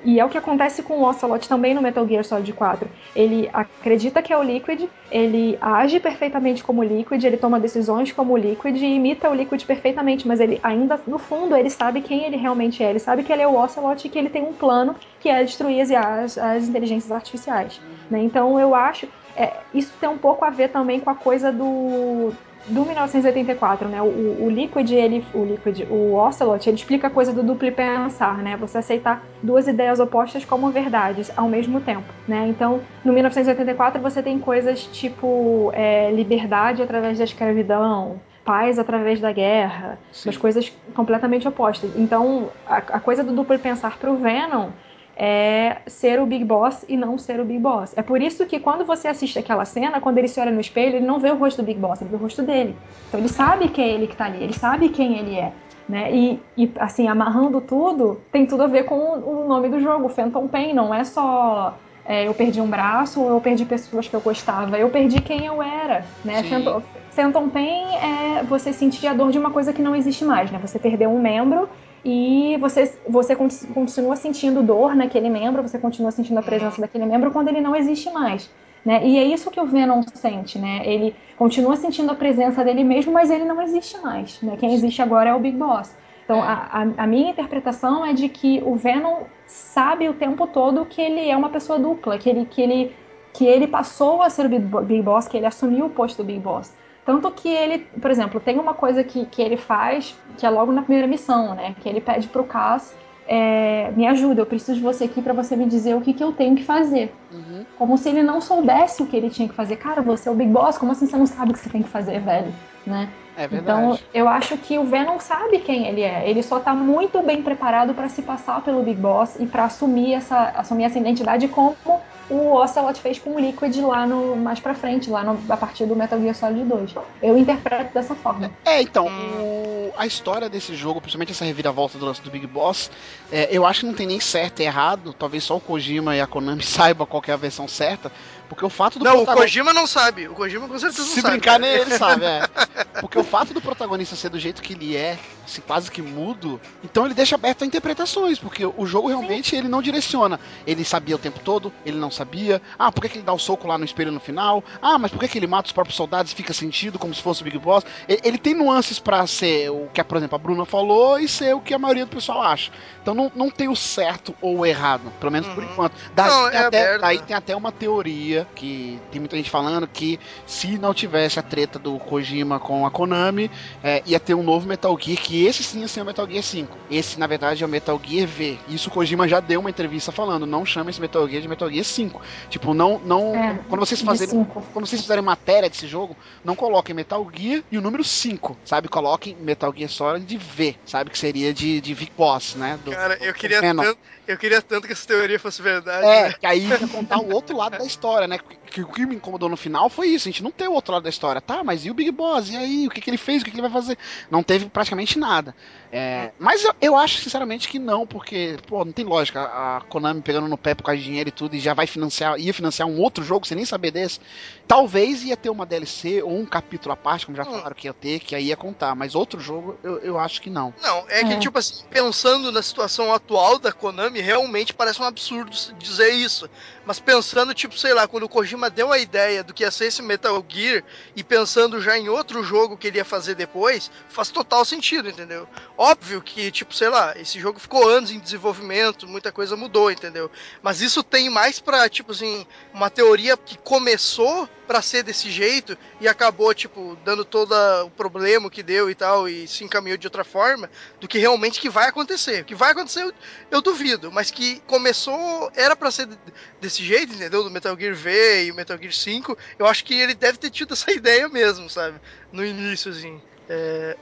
[0.04, 2.88] E é o que acontece com o Ocelot também no Metal Gear Solid 4.
[3.14, 8.10] Ele acredita que é o Liquid, ele age perfeitamente como o Liquid, ele toma decisões
[8.10, 12.02] como o Liquid e imita o Liquid perfeitamente, mas ele ainda, no fundo, ele sabe
[12.02, 12.90] quem ele realmente é.
[12.90, 15.44] Ele sabe que ele é o Ocelot e que ele tem um plano que é
[15.44, 17.80] destruir as, as inteligências artificiais.
[18.10, 18.20] né?
[18.22, 19.08] Então eu acho.
[19.36, 22.32] é, isso tem um pouco a ver também com a coisa do,
[22.66, 24.00] do 1984, né?
[24.00, 28.38] O, o Liquid, ele, o Liquid, o Ocelot, ele explica a coisa do duplo pensar,
[28.38, 28.56] né?
[28.56, 32.46] Você aceitar duas ideias opostas como verdades ao mesmo tempo, né?
[32.48, 39.32] Então, no 1984 você tem coisas tipo é, liberdade através da escravidão, paz através da
[39.32, 40.32] guerra, Sim.
[40.32, 41.90] coisas completamente opostas.
[41.96, 44.70] Então, a, a coisa do duplo pensar pro Venom
[45.16, 47.92] é ser o Big Boss e não ser o Big Boss.
[47.96, 50.96] É por isso que quando você assiste aquela cena, quando ele se olha no espelho,
[50.96, 52.76] ele não vê o rosto do Big Boss, ele vê o rosto dele.
[53.08, 55.52] Então ele sabe que é ele que tá ali, ele sabe quem ele é.
[55.88, 56.14] Né?
[56.14, 60.08] E, e, assim, amarrando tudo, tem tudo a ver com o, o nome do jogo,
[60.08, 60.72] Phantom Pain.
[60.72, 64.78] Não é só é, eu perdi um braço ou eu perdi pessoas que eu gostava.
[64.78, 66.04] Eu perdi quem eu era.
[66.24, 66.42] Né?
[66.44, 70.50] Phantom, Phantom Pain é você sentir a dor de uma coisa que não existe mais.
[70.50, 70.58] Né?
[70.60, 71.68] Você perdeu um membro
[72.04, 77.06] e você, você con- continua sentindo dor naquele membro, você continua sentindo a presença daquele
[77.06, 78.50] membro quando ele não existe mais.
[78.84, 79.06] Né?
[79.06, 80.82] E é isso que o Venom sente, né?
[80.84, 84.40] Ele continua sentindo a presença dele mesmo, mas ele não existe mais.
[84.42, 84.56] Né?
[84.58, 85.94] Quem existe agora é o Big Boss.
[86.24, 91.00] Então, a, a- minha interpretação é de que o Venom sabe o tempo todo que
[91.00, 92.96] ele é uma pessoa dupla, que ele, que ele,
[93.32, 94.48] que ele passou a ser o
[94.82, 96.74] Big Boss, que ele assumiu o posto do Big Boss.
[97.04, 100.70] Tanto que ele, por exemplo, tem uma coisa que, que ele faz, que é logo
[100.70, 101.74] na primeira missão, né?
[101.80, 102.94] Que ele pede pro Cass,
[103.26, 106.22] é, me ajuda, eu preciso de você aqui pra você me dizer o que, que
[106.22, 107.14] eu tenho que fazer.
[107.32, 107.64] Uhum.
[107.78, 109.76] Como se ele não soubesse o que ele tinha que fazer.
[109.76, 111.82] Cara, você é o Big Boss, como assim você não sabe o que você tem
[111.82, 112.52] que fazer, velho?
[112.86, 113.08] Né?
[113.36, 113.80] É verdade.
[113.80, 116.28] Então, eu acho que o Venom sabe quem ele é.
[116.28, 120.14] Ele só tá muito bem preparado pra se passar pelo Big Boss e pra assumir
[120.14, 122.00] essa, assumir essa identidade como
[122.32, 125.86] o Ocelot fez com o Liquid lá no mais pra frente, lá no- a partir
[125.86, 126.94] do Metal Gear Solid 2.
[127.22, 128.50] Eu interpreto dessa forma.
[128.64, 132.90] É, então, o- a história desse jogo, principalmente essa reviravolta do lance do Big Boss,
[133.30, 135.12] é, eu acho que não tem nem certo e errado.
[135.12, 138.10] Talvez só o Kojima e a Konami saibam qual que é a versão certa.
[138.52, 140.28] Porque o fato do Não, o protagonista- Kojima não sabe.
[140.28, 141.30] O Kojima com certeza não Se sabe.
[141.38, 141.62] brincar cara.
[141.62, 142.42] nele, ele sabe, é.
[143.00, 146.60] Porque o fato do protagonista ser do jeito que ele é, se quase que mudo,
[146.84, 150.38] então ele deixa aberto a interpretações, porque o jogo realmente ele não direciona.
[150.66, 152.60] Ele sabia o tempo todo, ele não sabia.
[152.78, 154.62] Ah, por que, que ele dá o soco lá no espelho no final?
[154.82, 157.22] Ah, mas por que, que ele mata os próprios soldados e fica sentido como se
[157.22, 157.84] fosse o Big Boss?
[158.06, 161.60] Ele tem nuances pra ser o que, por exemplo, a Bruna falou e ser o
[161.60, 162.70] que a maioria do pessoal acha.
[163.00, 165.70] Então não, não tem o certo ou o errado, pelo menos por Uhum.
[165.72, 165.94] enquanto.
[166.14, 169.86] Daí, Não, tem é até, daí tem até uma teoria que tem muita gente falando
[169.86, 173.50] que se não tivesse a treta do Kojima com a Konami,
[173.82, 176.42] é, ia ter um novo Metal Gear, que esse sim ia ser o Metal Gear
[176.42, 176.76] 5.
[176.90, 178.58] Esse, na verdade, é o Metal Gear V.
[178.68, 181.70] Isso o Kojima já deu uma entrevista falando, não chama esse Metal Gear de Metal
[181.70, 182.20] Gear 5.
[182.50, 182.98] Tipo, não.
[183.04, 184.44] não É, quando vocês fazerem.
[184.72, 188.88] Quando vocês fizerem matéria desse jogo, não coloquem Metal Gear e o número 5, sabe?
[188.88, 191.10] Coloquem Metal Gear Solid V, sabe?
[191.10, 192.78] Que seria de, de Big Boss, né?
[192.84, 193.82] Do- Cara, eu do queria, Venom.
[193.82, 193.98] tanto,
[194.32, 196.06] eu queria tanto que essa teoria fosse verdade.
[196.06, 196.34] É, né?
[196.38, 198.38] que aí ia contar o outro lado da história, né?
[198.38, 200.72] Que, que o que me incomodou no final foi isso, a gente não tem o
[200.72, 201.40] outro lado da história.
[201.40, 202.50] Tá, mas e o Big Boss?
[202.50, 202.86] E aí?
[202.86, 203.42] O que, que ele fez?
[203.42, 203.96] O que, que ele vai fazer?
[204.30, 205.54] Não teve praticamente nada.
[205.94, 209.42] É, mas eu, eu acho, sinceramente, que não, porque, pô, não tem lógica.
[209.42, 212.38] A Konami pegando no pé por causa de dinheiro e tudo, e já vai financiar,
[212.40, 214.18] ia financiar um outro jogo sem nem saber desse.
[214.66, 217.52] Talvez ia ter uma DLC ou um capítulo à parte, como já Hum.
[217.52, 218.94] falaram que ia ter, que aí ia contar.
[218.94, 220.72] Mas outro jogo, eu, eu acho que não.
[220.82, 221.38] Não, é que, É.
[221.38, 226.48] tipo assim, pensando na situação atual da Konami, realmente parece um absurdo se dizer isso.
[226.86, 229.86] Mas pensando, tipo, sei lá, quando o Kojima deu a ideia do que ia ser
[229.86, 230.82] esse Metal Gear
[231.14, 235.48] e pensando já em outro jogo que ele ia fazer depois, faz total sentido, entendeu?
[235.76, 240.30] Óbvio que, tipo, sei lá, esse jogo ficou anos em desenvolvimento, muita coisa mudou, entendeu?
[240.62, 245.76] Mas isso tem mais pra, tipo assim, uma teoria que começou pra ser desse jeito
[246.00, 247.52] e acabou, tipo, dando todo
[247.84, 251.60] o problema que deu e tal, e se encaminhou de outra forma, do que realmente
[251.60, 252.40] que vai acontecer.
[252.40, 253.12] O que vai acontecer, eu,
[253.50, 256.18] eu duvido, mas que começou, era pra ser de-
[256.58, 257.44] desse jeito, entendeu?
[257.44, 260.50] Do Metal Gear V e o Metal Gear 5, eu acho que ele deve ter
[260.50, 262.00] tido essa ideia mesmo, sabe?
[262.32, 263.22] No início, assim.
[263.46, 263.94] É,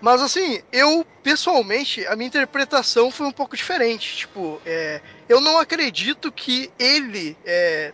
[0.00, 4.16] Mas assim, eu pessoalmente, a minha interpretação foi um pouco diferente.
[4.16, 7.92] Tipo, é, eu não acredito que ele, é,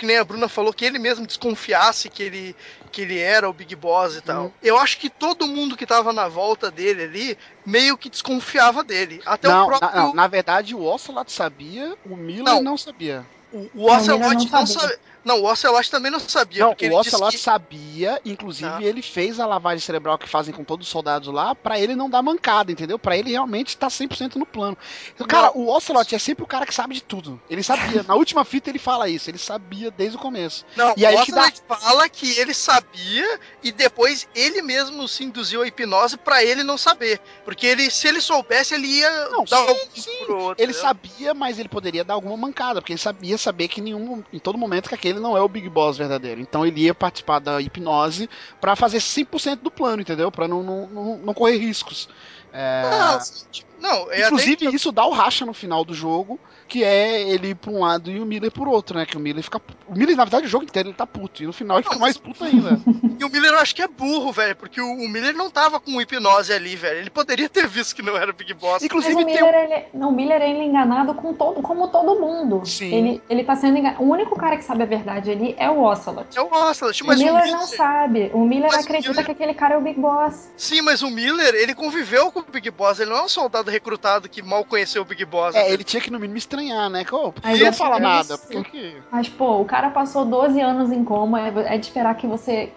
[0.00, 2.56] que nem a Bruna falou, que ele mesmo desconfiasse que ele,
[2.90, 4.44] que ele era o Big Boss e tal.
[4.44, 4.52] Uhum.
[4.62, 9.20] Eu acho que todo mundo que tava na volta dele ali meio que desconfiava dele.
[9.26, 9.90] Até não, o próprio.
[9.90, 12.62] na, não, na verdade, o Ocelot sabia, o Miller Não.
[12.62, 13.26] não sabia.
[13.52, 14.66] O, o Não, Ocelot não, não sabia.
[14.66, 14.98] sabia.
[15.24, 16.64] Não, o Ocelot também não sabia.
[16.64, 18.82] Não, porque o Ocelot que- sabia, inclusive Tá.
[18.82, 22.08] ele fez a lavagem cerebral que fazem com todos os soldados lá, pra ele não
[22.08, 22.98] dar mancada, entendeu?
[22.98, 24.76] Pra ele realmente estar 100% no plano.
[25.14, 27.40] Então, Cara, o Ocelot é sempre o cara que sabe de tudo.
[27.50, 28.02] Ele sabia.
[28.02, 30.64] Na última fita ele fala isso, ele sabia desde o começo.
[30.76, 35.06] Não, E aí o que dá- Ocelot fala que ele sabia e depois ele mesmo
[35.06, 37.20] se induziu a hipnose pra ele não saber.
[37.44, 40.10] Porque ele, se ele soubesse, ele ia Não, dar sim, um sim.
[40.32, 40.62] outro.
[40.62, 40.80] Ele entendeu?
[40.80, 44.38] sabia, mas ele poderia dar alguma mancada, porque ele sabia saber que em, nenhum, em
[44.38, 46.40] todo momento que aquele não é o Big Boss verdadeiro.
[46.40, 48.28] Então ele ia participar da hipnose
[48.60, 50.30] pra fazer 100% do plano, entendeu?
[50.30, 52.08] Pra não, não, não, não correr riscos.
[52.52, 54.76] É, Não, assim, tipo, não, é Inclusive, até...
[54.76, 56.38] isso dá o racha no final do jogo,
[56.70, 59.04] que é ele ir pra um lado e o Miller por outro, né?
[59.04, 59.60] Que o Miller fica.
[59.88, 61.42] O Miller, na verdade, o jogo inteiro ele tá puto.
[61.42, 62.80] E no final ele fica mais puto ainda.
[63.20, 65.78] E o Miller eu acho que é burro, velho, porque o, o Miller não tava
[65.78, 67.00] com hipnose ali, velho.
[67.00, 68.74] Ele poderia ter visto que não era o Big Boss.
[68.80, 71.88] Mas Inclusive, o tem Miller, ele, não, o Miller ele é enganado com todo, como
[71.88, 72.62] todo mundo.
[72.64, 72.94] Sim.
[72.94, 74.02] Ele, ele tá sendo enganado.
[74.02, 76.28] O único cara que sabe a verdade ali é o Ocelot.
[76.34, 77.58] É o Ocelot, O mas o Miller Miller...
[77.58, 78.30] não sabe.
[78.32, 80.50] O Miller Mas o acredita Miller- que aquele cara é o Big Boss.
[80.56, 83.70] Sim, mas o Miller, ele conviveu com o Big Boss, ele não é um soldado
[83.70, 85.54] recrutado que mal conheceu o Big Boss.
[85.54, 85.74] É, entendeu?
[85.74, 87.04] ele tinha que no mínimo estranhar, né?
[87.04, 88.34] Que, ô, por que não fala é nada?
[88.34, 88.46] isso.
[88.46, 88.96] Por que que...
[89.10, 92.72] Mas, pô, o cara passou 12 anos em coma, é é de esperar que você.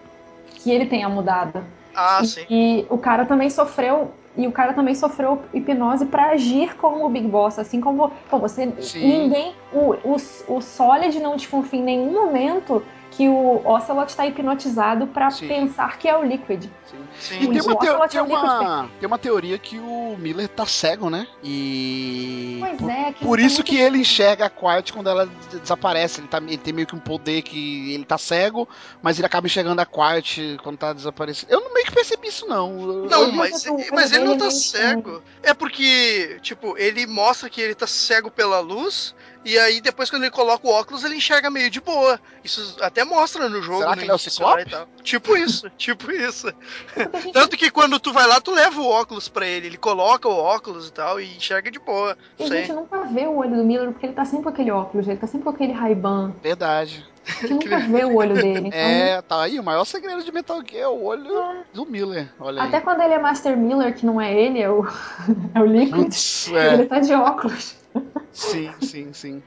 [0.56, 1.64] que ele tenha mudado.
[1.96, 2.46] Ah, e, sim.
[2.50, 4.12] e o cara também sofreu.
[4.36, 8.40] E o cara também sofreu hipnose pra agir como o Big Boss, assim como pô,
[8.40, 8.72] você.
[8.80, 9.06] Sim.
[9.06, 9.54] Ninguém.
[9.72, 10.16] O, o,
[10.48, 12.84] o Solid não desconfia em nenhum momento
[13.16, 15.48] que o Ocelot tá hipnotizado pra Sim.
[15.48, 16.66] pensar que é o Liquid.
[17.20, 17.36] sim.
[17.42, 20.66] E tem O uma, teo- tem, é uma, tem uma teoria que o Miller tá
[20.66, 21.28] cego, né?
[21.44, 22.58] E.
[22.60, 25.26] Pois por, é, que por isso é isso que ele enxerga a Quiet quando ela
[25.28, 26.22] des- desaparece.
[26.22, 28.68] Ele, tá, ele tem meio que um poder que ele tá cego,
[29.02, 31.52] mas ele acaba enxergando a Quiet quando tá desaparecendo.
[31.54, 32.74] Eu não meio que percebi isso, não.
[33.06, 35.22] Não, eu- mas, eu- mas ele não tá meio cego.
[35.42, 39.14] É porque, tipo, ele mostra que ele tá cego pela luz,
[39.46, 42.20] e aí depois quando ele coloca o óculos, ele enxerga meio de boa.
[42.44, 43.80] Isso até mostra no jogo.
[43.80, 44.70] Será no que ele é o e Ciclope?
[44.70, 44.88] tal.
[45.04, 46.48] Tipo isso, tipo isso.
[46.48, 49.68] A Tanto que quando tu vai lá, tu leva o óculos pra ele.
[49.68, 52.18] Ele coloca o óculos e tal, e enxerga de boa.
[52.40, 52.62] a Sei.
[52.62, 55.18] gente nunca vê o olho do Miller porque ele tá sempre com aquele óculos, ele
[55.18, 56.34] tá sempre com aquele Ray-Ban.
[56.42, 57.06] Verdade.
[57.26, 58.68] A gente nunca vê o olho dele.
[58.68, 59.58] Então, É, tá aí.
[59.60, 62.30] O maior segredo de Metal Gear é o olho do Miller.
[62.40, 62.68] Olha aí.
[62.68, 64.86] Até quando ele é Master Miller, que não é ele, é o,
[65.56, 66.74] é o Liquid, Putz, é.
[66.74, 67.76] ele tá de óculos.
[68.36, 69.44] Sim, sim, sim.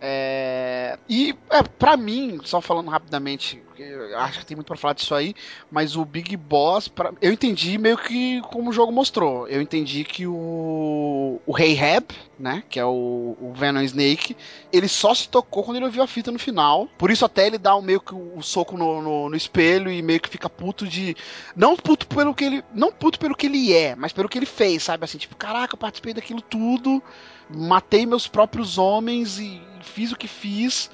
[0.00, 3.64] É, E, é, pra mim, só falando rapidamente,
[4.18, 5.34] acho que tem muito pra falar disso aí,
[5.68, 9.48] mas o Big Boss, pra- eu entendi meio que como o jogo mostrou.
[9.48, 12.04] Eu entendi que o, o Rei Rab,
[12.38, 14.36] né, que é o, o Venom Snake,
[14.72, 16.86] ele só se tocou quando ele ouviu a fita no final.
[16.96, 20.00] Por isso até ele dá um, meio que o soco no, no, no espelho e
[20.00, 21.16] meio que fica puto de.
[21.56, 22.64] Não puto pelo que ele.
[22.72, 25.04] Não puto pelo que ele é, mas pelo que ele fez, sabe?
[25.04, 27.02] Assim, tipo, caraca, eu participei daquilo tudo
[27.50, 30.90] matei meus próprios homens e fiz o que fiz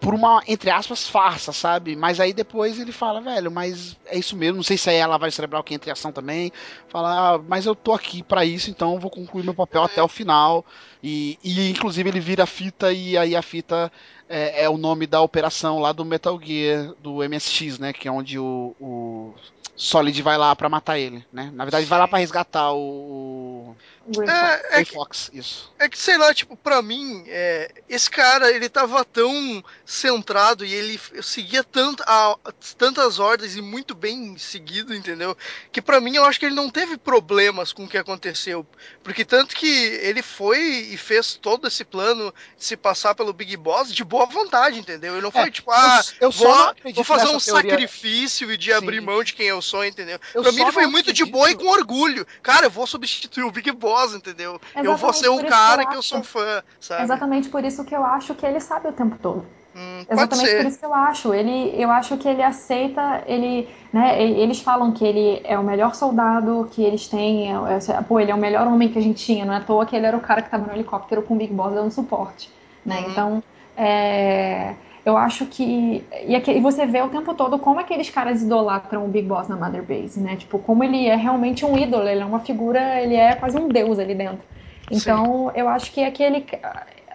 [0.00, 1.96] por uma, entre aspas, farsa, sabe?
[1.96, 5.06] Mas aí depois ele fala, velho, mas é isso mesmo, não sei se é a
[5.06, 6.52] lavagem cerebral que entra em ação também.
[6.88, 10.02] Fala, ah, mas eu tô aqui pra isso, então eu vou concluir meu papel até
[10.02, 10.64] o final.
[11.02, 13.90] E, e inclusive ele vira a fita e aí a fita
[14.28, 17.92] é, é o nome da operação lá do Metal Gear, do MSX, né?
[17.94, 19.34] Que é onde o, o
[19.76, 21.50] Solid vai lá pra matar ele, né?
[21.54, 23.74] Na verdade, vai lá pra resgatar o.
[24.12, 24.28] Fox.
[24.28, 25.72] É, é, que, Fox, isso.
[25.78, 30.72] é que, sei lá, tipo, pra mim, é, esse cara, ele tava tão centrado e
[30.74, 32.36] ele seguia tant, a-
[32.76, 35.36] tantas ordens e muito bem seguido, entendeu?
[35.72, 38.66] Que pra mim eu acho que ele não teve problemas com o que aconteceu.
[39.02, 43.56] Porque tanto que ele foi e fez todo esse plano de se passar pelo Big
[43.56, 45.14] Boss de boa vontade, entendeu?
[45.14, 47.70] Ele não foi É, tipo, ah, eu, eu só vou, vou fazer um teoria.
[47.70, 48.76] sacrifício e de Sim.
[48.76, 50.18] abrir mão de quem eu sou, entendeu?
[50.34, 52.26] Eu pra mim ele foi muito de acredito- boa e com orgulho.
[52.42, 54.60] Cara, eu vou substituir o Big Boss, entendeu?
[54.74, 57.02] eu vou Exatamente ser um cara que eu que eu sou fã, sabe?
[57.04, 59.46] Exatamente por isso que eu acho que ele sabe o tempo todo.
[59.76, 61.34] Hum, Exatamente por isso que eu acho.
[61.34, 65.94] Ele, eu acho que ele aceita, ele, né, eles falam que ele é o melhor
[65.94, 69.24] soldado que eles têm, é, é, pô, ele é o melhor homem que a gente
[69.24, 71.34] tinha, não é à toa que ele era o cara que estava no helicóptero com
[71.34, 72.50] o Big Boss dando suporte,
[72.86, 73.00] né?
[73.00, 73.10] Uhum.
[73.10, 73.42] Então,
[73.76, 78.42] é, eu acho que e, aqui- e você vê o tempo todo como aqueles caras
[78.42, 80.36] idolatram o Big Boss na Mother Base, né?
[80.36, 83.70] Tipo, como ele é realmente um ídolo, ele é uma figura, ele é quase um
[83.70, 84.44] deus ali dentro.
[84.90, 86.46] Então, eu acho que aquele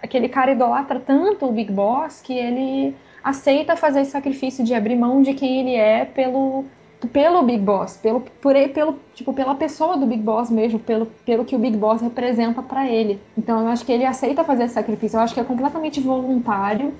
[0.02, 4.96] aquele cara idolatra tanto o Big Boss que ele aceita fazer esse sacrifício de abrir
[4.96, 6.64] mão de quem ele é pelo
[7.12, 11.44] pelo Big Boss, pelo por pelo tipo pela pessoa do Big Boss mesmo, pelo pelo
[11.44, 13.20] que o Big Boss representa pra ele.
[13.36, 15.16] Então eu acho que ele aceita fazer esse sacrifício.
[15.16, 16.92] Eu acho que é completamente voluntário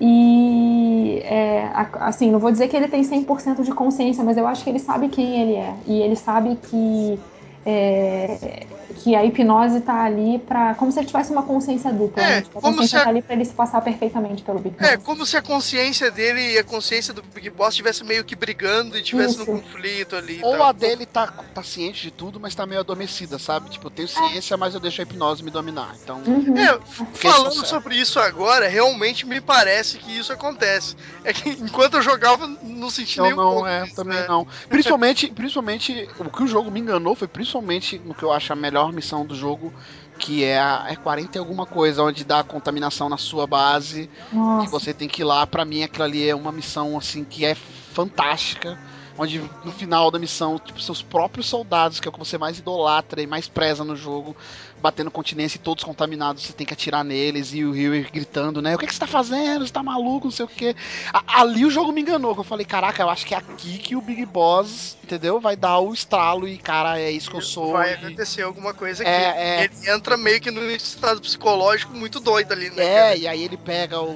[0.00, 1.70] e é,
[2.00, 4.78] assim, não vou dizer que ele tem 100% de consciência, mas eu acho que ele
[4.78, 5.74] sabe quem ele é.
[5.86, 7.18] E ele sabe que
[7.66, 8.66] é,
[9.02, 10.74] que a hipnose tá ali pra.
[10.74, 12.22] como se ele tivesse uma consciência dupla.
[12.22, 12.42] É, né?
[12.42, 14.76] Tipo, a como consciência se a- tá ali pra ele se passar perfeitamente pelo Big
[14.76, 14.88] Boss.
[14.88, 18.34] É, como se a consciência dele e a consciência do Big Boss estivesse meio que
[18.36, 19.52] brigando e tivesse num Isso.
[19.52, 20.40] conflito ali.
[20.42, 23.70] Ou a dele tá, tá ciente de tudo, mas tá meio adormecida, sabe?
[23.70, 25.94] Tipo, eu tenho ciência, mas eu deixo a hipnose me dominar.
[26.02, 26.56] Então, Uhum.
[26.56, 26.78] É,
[27.14, 30.94] falando isso é- sobre isso agora, realmente me parece que isso acontece.
[31.24, 34.26] É que enquanto eu jogava, não senti eu nem um não, é, disso, também né?
[34.28, 34.46] não.
[34.68, 38.56] Principalmente, principalmente, o que o jogo me enganou foi principalmente no que eu acho a
[38.56, 39.72] melhor missão do jogo,
[40.18, 44.34] que é a é 40 e alguma coisa, onde dá contaminação na sua base e
[44.34, 44.70] Nossa.
[44.70, 45.46] você tem que ir lá.
[45.46, 48.78] Pra mim, aquilo ali é uma missão, assim, que é fantástica.
[49.22, 52.58] Onde no final da missão, tipo, seus próprios soldados, que é o que você mais
[52.58, 54.34] idolatra e mais preza no jogo,
[54.80, 58.74] batendo continência e todos contaminados, você tem que atirar neles e o Rio gritando, né?
[58.74, 59.66] O que, que você tá fazendo?
[59.66, 60.28] Você tá maluco?
[60.28, 60.74] Não sei o quê.
[61.12, 63.76] A- ali o jogo me enganou, que eu falei, caraca, eu acho que é aqui
[63.76, 65.38] que o Big Boss, entendeu?
[65.38, 67.72] Vai dar o estralo e, cara, é isso que eu sou.
[67.72, 69.12] Vai e- acontecer alguma coisa aqui.
[69.12, 69.64] É, é.
[69.64, 72.82] Ele entra meio que num estado psicológico muito doido ali, né?
[72.82, 73.16] É, cara?
[73.16, 74.08] e aí ele pega o,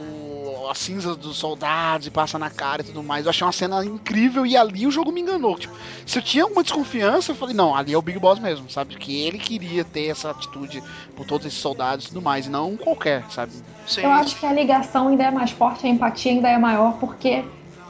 [0.71, 3.25] as cinzas dos soldados e passa na cara e tudo mais.
[3.25, 5.59] Eu achei uma cena incrível e ali o jogo me enganou.
[5.59, 5.75] Tipo,
[6.07, 8.97] se eu tinha alguma desconfiança, eu falei, não, ali é o Big Boss mesmo, sabe?
[8.97, 10.83] Que ele queria ter essa atitude
[11.17, 13.53] por todos esses soldados e tudo mais, e não um qualquer, sabe?
[13.87, 14.03] Sim.
[14.03, 17.45] Eu acho que a ligação ainda é mais forte, a empatia ainda é maior, porque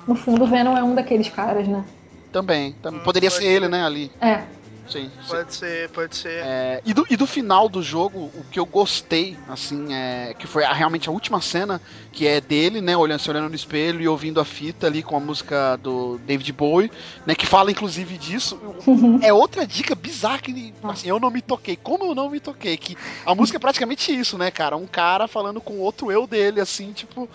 [0.06, 1.84] no fundo o Venom é um daqueles caras, né?
[2.32, 2.72] Também.
[2.82, 3.00] também.
[3.02, 3.56] Poderia pode ser ser.
[3.56, 4.10] ele, né, ali.
[4.20, 4.42] É.
[4.86, 5.10] Sim.
[5.10, 5.26] sim.
[5.26, 6.44] Pode ser, pode ser.
[6.44, 10.46] É, e, do, e do final do jogo, o que eu gostei, assim, é que
[10.46, 11.80] foi a- realmente a última cena,
[12.12, 15.16] que é dele, né, olhando, se olhando no espelho e ouvindo a fita ali com
[15.16, 16.90] a música do David Bowie,
[17.26, 18.60] né, que fala inclusive disso.
[19.22, 21.76] É outra dica bizarra que, assim, eu não me toquei.
[21.76, 22.76] Como eu não me toquei?
[22.76, 22.94] Que
[23.24, 24.76] a música é praticamente isso, né, cara?
[24.76, 27.28] Um cara falando com outro eu dele, assim, tipo.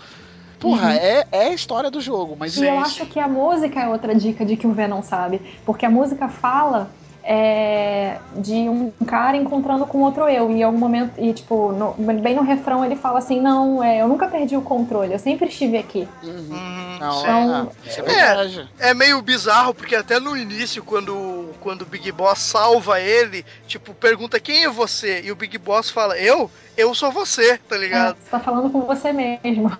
[0.59, 3.05] Porra, é, é a história do jogo, mas E eu Sim, acho sim.
[3.05, 5.39] que a música é outra dica de que o Venom sabe.
[5.65, 6.91] Porque a música fala
[7.23, 10.49] é, de um cara encontrando com outro eu.
[10.51, 14.01] E em algum momento, e tipo, no- bem no refrão ele fala assim: Não, é,
[14.01, 16.07] eu nunca perdi o controle, eu sempre estive aqui.
[16.23, 16.49] Uhum.
[16.51, 17.19] Hum, Não.
[17.21, 18.69] Então, é, isso é verdade.
[18.79, 23.93] É meio bizarro, porque até no início, quando, quando o Big Boss salva ele, tipo,
[23.93, 25.21] pergunta quem é você?
[25.23, 26.49] E o Big Boss fala, eu?
[26.77, 28.17] Eu sou você, tá é, ligado?
[28.23, 29.71] você tá falando com você mesmo.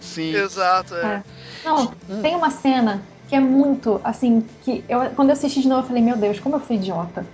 [0.00, 0.34] Sim.
[0.34, 1.14] Exato, é.
[1.16, 1.22] É.
[1.64, 1.86] Não,
[2.22, 5.86] tem uma cena que é muito, assim, que eu, quando eu assisti de novo, eu
[5.86, 7.24] falei, meu Deus, como eu fui idiota.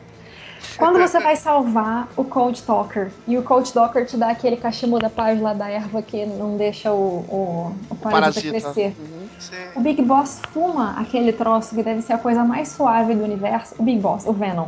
[0.77, 4.99] Quando você vai salvar o Cold Talker e o Cold Talker te dá aquele cachimbo
[4.99, 8.73] da paz lá da erva que não deixa o, o, o parasita, Parasita.
[8.73, 8.97] crescer.
[8.99, 9.29] Uhum.
[9.77, 13.75] O Big Boss fuma aquele troço que deve ser a coisa mais suave do universo.
[13.79, 14.67] O Big Boss, o Venom.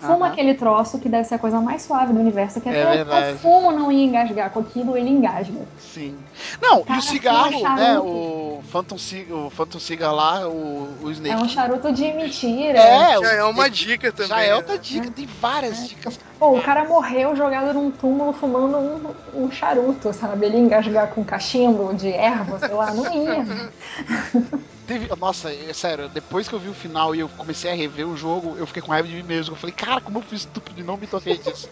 [0.00, 0.32] Fuma Aham.
[0.32, 2.60] aquele troço que deve ser a coisa mais suave do universo.
[2.60, 3.32] Que É até verdade.
[3.34, 5.60] o fumo não ia engasgar com aquilo, ele engasga.
[5.78, 6.16] Sim.
[6.62, 7.84] Não, e Cara, o cigarro, fuma né?
[7.86, 8.08] charuto.
[8.08, 11.34] O Phantom Cigar, o Phantom Cigar lá, o, o Snake.
[11.34, 12.78] É um charuto de mentira.
[12.78, 14.28] É, Já é uma dica também.
[14.28, 14.54] Já é né?
[14.54, 16.18] outra dica, tem várias dicas.
[16.38, 20.46] Pô, o cara morreu jogado num túmulo fumando um, um charuto, sabe?
[20.46, 23.44] Ele ia engasgar com cachimbo de erva, sei lá, não ia.
[24.88, 28.08] Teve, nossa, é sério, depois que eu vi o final e eu comecei a rever
[28.08, 29.54] o jogo, eu fiquei com raiva de mim mesmo.
[29.54, 31.68] Eu falei, cara, como eu fui estúpido e não me toquei disso.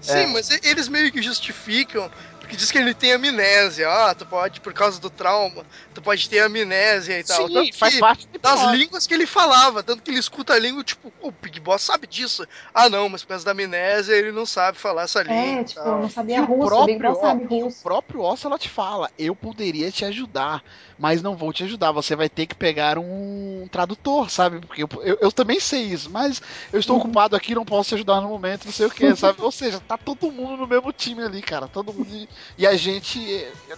[0.00, 0.26] Sim, É.
[0.26, 2.10] mas eles meio que justificam,
[2.40, 3.88] porque diz que ele tem amnésia.
[3.88, 5.64] Ah, tu pode, por causa do trauma,
[5.94, 7.46] tu pode ter amnésia e tal.
[7.46, 10.82] Sim, Tanto faz parte das línguas que ele falava, tanto que ele escuta a língua,
[10.82, 12.44] tipo, o Big Boss sabe disso.
[12.74, 15.60] Ah, não, mas por causa da amnésia ele não sabe falar essa língua.
[15.60, 16.00] É, tipo, tal.
[16.02, 17.82] não sabia o russo, o Big próprio, Boss ó, sabe e o russo.
[17.84, 20.64] próprio Ocelot fala, eu poderia te ajudar,
[20.98, 24.60] mas não vou te ajudar, você vai ter que pegar um tradutor, sabe?
[24.60, 26.40] Porque eu, eu, eu também sei isso, mas
[26.72, 26.96] eu estou Uhum.
[26.96, 29.40] ocupado aqui, não posso te ajudar no momento, não sei o que, sabe?
[29.42, 32.12] Ou seja, tá todo mundo no mesmo time ali, cara, todo mundo...
[32.14, 32.28] E,
[32.58, 33.18] e a gente,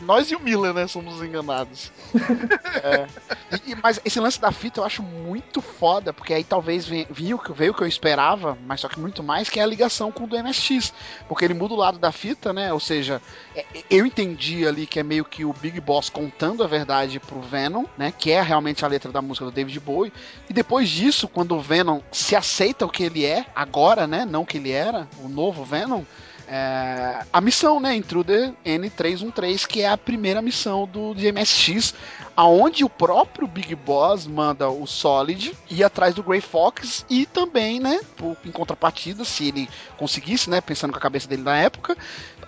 [0.00, 1.92] nós e o Miller, né, somos enganados.
[2.82, 3.08] É.
[3.50, 7.38] E- mas esse lance da fita eu acho muito foda, porque aí talvez veio, o
[7.38, 10.10] que- veio o que eu esperava, mas só que muito mais, que é a ligação
[10.10, 10.92] com o do MSX.
[11.28, 12.72] Porque ele muda o lado da fita, né?
[12.72, 13.22] Ou seja,
[13.90, 17.84] eu entendi ali que é meio que o Big Boss contando a verdade pro Venom,
[17.96, 18.12] né?
[18.16, 20.12] Que é realmente a letra da música do David Bowie.
[20.48, 24.24] E depois disso, quando o Venom se aceita o que ele é, agora, né?
[24.24, 26.02] Não que ele era, o novo Venom.
[26.46, 31.94] é, a missão, né, Intruder N313, que é a primeira missão do MSX,
[32.36, 37.80] aonde o próprio Big Boss manda o Solid ir atrás do Grey Fox e também,
[37.80, 41.96] né, por- em contrapartida, se ele conseguisse, né, pensando com a cabeça dele na época,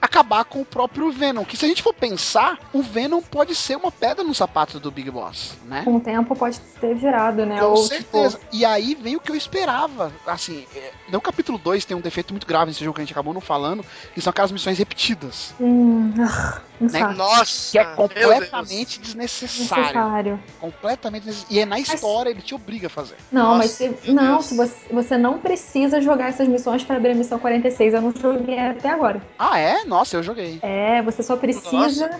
[0.00, 1.44] acabar com o próprio Venom.
[1.44, 4.90] Que se a gente for pensar, o Venom pode ser uma pedra no sapato do
[4.90, 5.82] Big Boss, né?
[5.84, 7.60] Com o tempo pode ter virado, né?
[7.60, 8.38] Com Ou, certeza.
[8.38, 10.12] Tipo, E aí vem o que eu esperava.
[10.26, 13.12] Assim, é, no capítulo 2 tem um defeito muito grave nesse jogo que a gente
[13.12, 15.54] acabou não falando, que são aquelas missões repetidas.
[15.60, 17.00] hum, ah, Né?
[17.14, 19.84] Nossa, Que é completamente desnecessário.
[19.84, 20.40] Necessário.
[20.60, 21.56] Completamente desnecessário.
[21.56, 23.16] E é na história, ele te obriga a fazer.
[23.32, 24.46] Não, Nossa, mas se, não, Deus.
[24.46, 27.94] se você, você não precisa jogar essas missões para abrir a missão 46.
[27.94, 29.22] Eu não joguei até agora.
[29.38, 29.84] Ah, é?
[29.86, 30.58] Nossa, eu joguei.
[30.62, 32.10] É, você só precisa.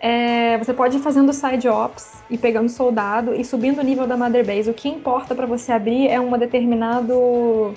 [0.00, 4.16] é, você pode ir fazendo side ops e pegando soldado e subindo o nível da
[4.16, 4.70] Mother Base.
[4.70, 7.74] O que importa para você abrir é uma determinado.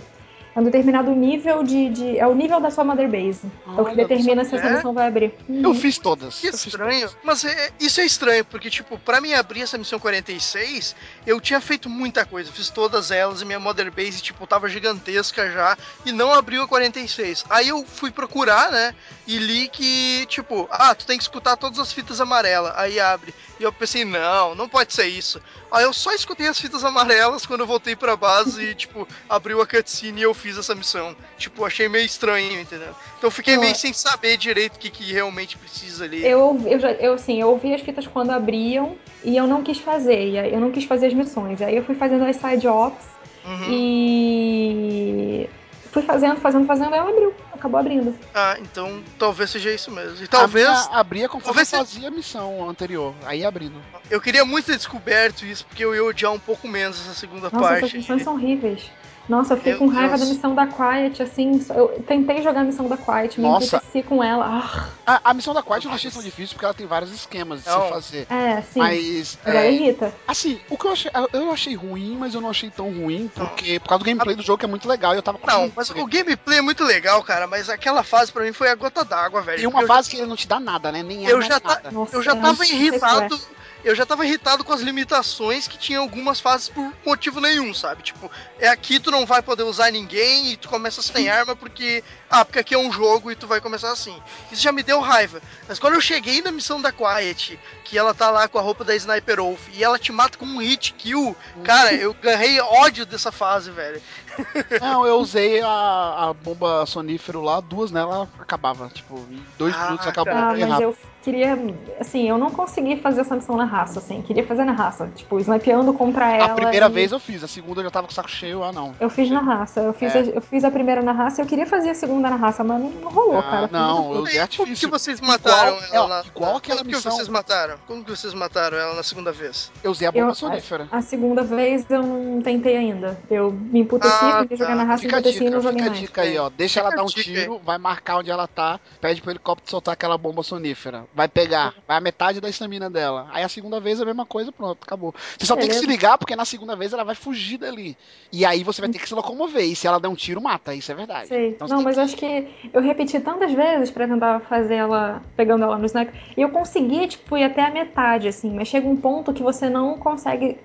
[0.53, 3.40] É um determinado nível de, de- É o nível da sua Mother Base.
[3.45, 4.76] é o Olha, que determina se essa sabia.
[4.78, 5.34] missão vai abrir.
[5.49, 6.40] Eu fiz todas.
[6.40, 7.07] Que estranho.
[7.07, 7.18] todas.
[7.23, 10.94] Mas é- isso é estranho, porque, tipo, pra mim abrir essa missão 46,
[11.26, 12.52] eu tinha feito muita coisa.
[12.52, 15.78] Fiz todas elas e minha Mother Base, tipo, tava gigantesca já.
[16.06, 17.45] E não abriu a 46.
[17.49, 18.94] Aí eu fui procurar, né?
[19.26, 22.73] E li que, tipo, ah, tu tem que escutar todas as fitas amarelas.
[22.76, 23.34] Aí abre.
[23.62, 25.40] E eu pensei, não, não pode ser isso.
[25.72, 29.62] Aí eu só escutei as fitas amarelas quando eu voltei pra base e, tipo, abriu
[29.62, 31.16] a cutscene e eu fiz essa missão.
[31.38, 32.90] Tipo, achei meio estranho, entendeu?
[33.20, 36.26] Então eu fiquei meio sem saber direito o que, que realmente precisa ali.
[36.26, 39.78] Eu, eu, já, eu, assim, eu ouvi as fitas quando abriam e eu não quis
[39.78, 40.34] fazer.
[40.52, 41.62] Eu não quis fazer as missões.
[41.62, 43.12] Aí eu fui fazendo as side ops
[43.44, 43.68] Uhum.
[43.72, 45.50] e
[45.91, 47.34] fui fazendo, fazendo, fazendo, ela abriu.
[47.53, 48.15] Acabou abrindo.
[48.34, 50.23] Ah, então talvez seja isso mesmo.
[50.23, 53.13] E Talvez abria conforme talvez fazia a missão anterior.
[53.26, 53.81] Aí abrindo.
[54.09, 57.49] Eu queria muito ter descoberto isso, porque eu ia odiar um pouco menos essa segunda
[57.51, 57.97] Nossa, essas parte.
[57.97, 58.89] missões são horríveis.
[59.30, 60.27] Nossa, eu fiquei Meu com raiva Deus.
[60.27, 61.65] da missão da Quiet, assim.
[61.73, 64.61] Eu tentei jogar a missão da Quiet, me emputeci com ela.
[65.06, 67.11] Ah, A, a missão da Quiet eu não achei tão difícil porque ela tem vários
[67.14, 67.84] esquemas de Não.
[67.84, 68.27] se fazer.
[68.30, 68.80] é, sim.
[68.80, 70.14] Mas, ela é, irrita.
[70.27, 73.80] assim, o que eu achei, eu achei ruim, mas eu não achei tão ruim, porque
[73.80, 75.89] por causa do gameplay do jogo que é muito legal e eu tava Não, mas
[75.91, 79.41] o gameplay é muito legal, cara, mas aquela fase pra mim foi a gota d'água,
[79.41, 79.60] velho.
[79.60, 81.03] Tem uma Eu fase que ele não te dá nada, né?
[81.03, 81.91] Nem Eu já tá- nada.
[81.91, 83.35] Nossa, Eu já é tava irritado.
[83.35, 83.56] sequestro.
[83.84, 88.03] Eu já tava irritado com as limitações que tinha algumas fases por motivo nenhum, sabe?
[88.03, 88.30] Tipo,
[88.60, 92.03] é aqui tu não vai poder usar ninguém e tu começa sem arma porque.
[92.30, 94.16] Ah, porque aqui é um jogo e tu vai começar assim.
[94.52, 95.41] Isso já me deu raiva.
[95.68, 98.84] Mas quando eu cheguei na missão da Quiet, que ela tá lá com a roupa
[98.84, 103.06] da Sniper Wolf e ela te mata com um hit kill, cara, eu ganhei ódio
[103.06, 104.02] dessa fase, velho.
[104.82, 108.90] Não, eu usei a, a bomba sonífero lá, duas nela acabava.
[108.90, 110.34] Tipo, em dois Ah, minutos acabou.
[110.34, 110.82] Ah, mas rápido.
[110.84, 111.58] eu queria.
[111.99, 114.22] Assim, eu não consegui fazer essa missão na raça, assim.
[114.22, 115.10] Queria fazer na raça.
[115.16, 116.45] Tipo, snipeando contra ela.
[116.53, 118.64] A primeira e- vez eu fiz, a segunda eu já tava com o saco cheio,
[118.64, 118.95] ah não.
[118.99, 119.80] Eu fiz na raça.
[119.82, 120.20] Eu fiz, É.
[120.20, 122.64] a, eu fiz a primeira na raça e eu queria fazer a segunda na raça,
[122.64, 123.70] mas não, rolou, Ah, cara.
[123.72, 124.88] Não, eu usei Como artifício.
[124.88, 126.24] que vocês mataram Igual- ela é, lá?
[126.26, 127.76] igual aquela Como missão- que vocês mataram?
[127.88, 129.72] Como que vocês mataram ela na segunda vez?
[129.84, 130.88] Eu usei a bomba Eu- sonífera.
[130.91, 133.20] A segunda vez eu não tentei ainda.
[133.30, 134.64] Eu me emputeci, Ah, tentei tá.
[134.64, 135.99] jogar na raça, Fica e dica, não joguei fica a mais.
[136.02, 136.49] dica aí, ó.
[136.49, 139.69] Deixa Fica ela dar um dica tiro, vai marcar onde ela tá, pede pro helicóptero
[139.69, 141.06] soltar aquela bomba sonífera.
[141.14, 143.27] Vai pegar, vai a metade da estamina dela.
[143.31, 145.14] Aí a segunda vez é a mesma coisa, pronto, acabou.
[145.38, 147.98] Você só tem que se ligar, porque na segunda vez ela vai fugir dali.
[148.31, 149.64] E aí você vai ter que se locomover.
[149.64, 150.73] E se ela der um tiro, mata.
[150.73, 151.27] Isso é verdade.
[151.27, 151.49] Sei.
[151.49, 155.64] Então não, mas que- acho que eu repeti tantas vezes pra tentar fazer ela, pegando
[155.64, 158.95] ela no sniper, e eu consegui, tipo, ir até a metade, assim, mas chega um
[158.95, 160.57] ponto que você não consegue.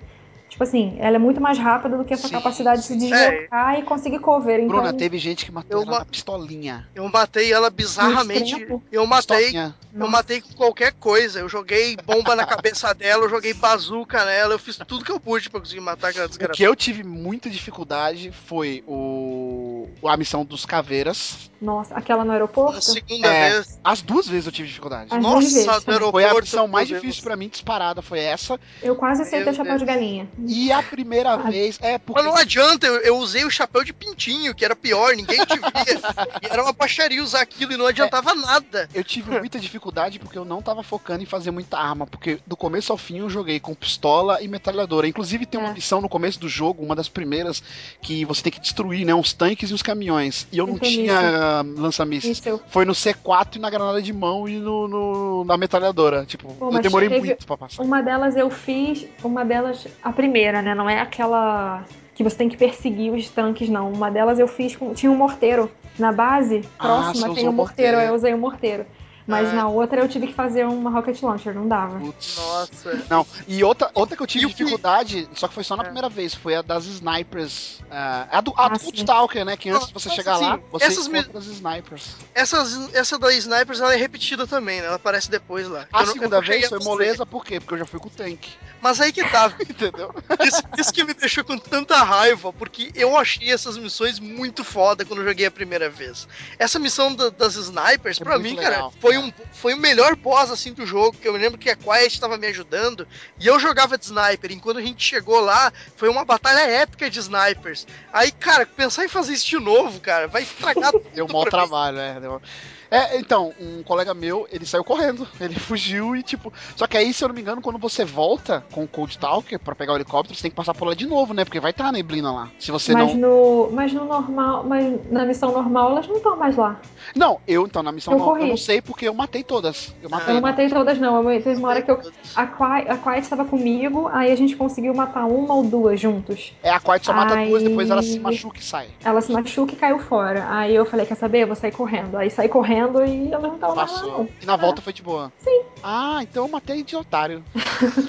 [0.57, 3.11] Tipo assim, ela é muito mais rápida do que essa Sim, capacidade de se sim.
[3.11, 4.55] deslocar e conseguir cover.
[4.59, 6.87] Então, Bruna, teve gente que matou Eu ela ma- na pistolinha.
[6.95, 8.67] Eu matei ela bizarramente.
[8.91, 9.75] Eu matei Pistolinha.
[9.93, 10.11] Eu Nossa.
[10.11, 11.39] matei com qualquer coisa.
[11.39, 15.19] Eu joguei bomba na cabeça dela, eu joguei bazuca nela, eu fiz tudo que eu
[15.19, 16.53] pude pra conseguir matar aquela O desgraça.
[16.53, 21.51] que eu tive muita dificuldade foi o a missão dos caveiras.
[21.61, 22.81] Nossa, aquela no aeroporto?
[22.81, 23.49] segunda É.
[23.51, 23.79] vez.
[23.83, 25.07] As duas vezes eu tive dificuldade.
[25.13, 25.93] As duas vezes Nossa, também.
[25.95, 26.27] aeroporto.
[26.29, 28.59] Foi a missão mais difícil pra mim, disparada, foi essa.
[28.81, 30.27] Eu quase aceitei o chapéu de galinha.
[30.47, 31.37] E a primeira Ah.
[31.37, 34.75] vez, é porque Mas não adianta, eu, eu usei o chapéu de pintinho, que era
[34.75, 35.61] pior, ninguém te via.
[36.41, 38.87] e era uma baixaria usar aquilo e não adiantava nada.
[38.93, 42.55] eu tive muita dificuldade porque eu não tava focando em fazer muita arma, porque do
[42.55, 45.07] começo ao fim eu joguei com pistola e metralhadora.
[45.07, 45.73] Inclusive tem uma É.
[45.73, 47.61] missão no começo do jogo, uma das primeiras,
[48.01, 50.47] que você tem que destruir, né, os tanques e os caminhões.
[50.51, 52.41] E eu não Então, tinha ah, lança-mísseis.
[52.69, 56.25] Foi no C4 e na granada de mão e no, no- na metralhadora.
[56.25, 57.81] Tipo, Pô, eu demorei teve- muito pra passar.
[57.83, 60.75] Uma delas eu fiz, uma delas, a primeira, né?
[60.75, 61.83] Não é aquela
[62.15, 63.91] que você tem que perseguir os tanques, não.
[63.91, 64.93] Uma delas eu fiz com.
[64.93, 65.69] Tinha um morteiro.
[65.99, 68.11] Na base, Ah, próxima, você tem um morteiro, morteiro.
[68.11, 68.85] eu usei o morteiro.
[69.27, 69.53] Mas Ah.
[69.53, 71.99] na outra eu tive que fazer uma rocket launcher, não dava.
[71.99, 72.37] Putz.
[72.37, 73.05] Nossa.
[73.09, 75.85] Não, e outra, outra que eu tive E dificuldade, só que foi só na É.
[75.85, 77.81] primeira vez, foi a das snipers.
[77.91, 79.55] ah, a do, a Ah, do Stalker, né?
[79.57, 80.63] Que antes de você chegar lá, sim.
[80.71, 82.15] você Essas me- encontra as snipers.
[82.33, 84.87] Essas, essa da Snipers ela é repetida também, né?
[84.87, 85.85] Ela aparece depois lá.
[85.91, 87.59] A Eu segunda não vez foi moleza, por quê?
[87.59, 88.51] Porque eu já fui com o tanque.
[88.81, 89.51] Mas aí que tá.
[89.67, 90.13] Entendeu?
[90.45, 95.03] Isso, isso que me deixou com tanta raiva, porque eu achei essas missões muito foda
[95.05, 96.27] quando eu joguei a primeira vez.
[96.59, 99.19] Essa missão da- das snipers, É pra mim, legal, cara, foi, é.
[99.25, 102.19] um, foi o melhor boss assim do jogo, que eu me lembro que a Quiet
[102.19, 103.07] tava me ajudando,
[103.39, 107.09] e eu jogava de sniper, e quando a gente chegou lá, foi uma batalha épica
[107.09, 107.85] de snipers.
[108.13, 111.43] Aí, cara, pensar em fazer isso de novo, cara, vai estragar tudo Deu um mau
[111.45, 111.67] pra mim.
[111.67, 112.19] trabalho, é.
[112.19, 112.41] deu-
[112.89, 115.27] É, então, um colega meu, ele saiu correndo.
[115.39, 116.51] Ele fugiu e, tipo.
[116.75, 119.59] Só que aí, se eu não me engano, quando você volta com o Cold Stalker
[119.59, 121.45] pra pegar o helicóptero, você tem que passar por lá de novo, né?
[121.45, 122.49] Porque vai estar a neblina lá.
[122.59, 123.15] Se você mas, não.
[123.15, 126.79] no, mas no normal, mas na missão normal elas não estão mais lá.
[127.15, 128.41] Não, eu então, na missão Eu corri.
[128.43, 129.93] eu não sei porque eu matei todas.
[130.01, 130.29] Eu matei.
[130.29, 131.29] Eu não matei todas, não.
[131.29, 132.01] Eu, teve uma hora que eu.
[132.35, 136.53] A Quiet, a Quiet estava comigo, aí a gente conseguiu matar uma ou duas juntos.
[136.63, 138.87] É, a Quiet só mata Aí- duas, depois ela se machuca e sai.
[139.03, 140.47] Ela se machuca e caiu fora.
[140.49, 141.43] Aí eu falei, quer saber?
[141.43, 142.17] Eu vou sair correndo.
[142.17, 144.19] Aí saí correndo e ela não tava Passou.
[144.19, 144.29] não.
[144.41, 145.31] E na volta foi de boa.
[145.39, 145.61] Sim.
[145.83, 147.43] Ah, então eu matei de otário.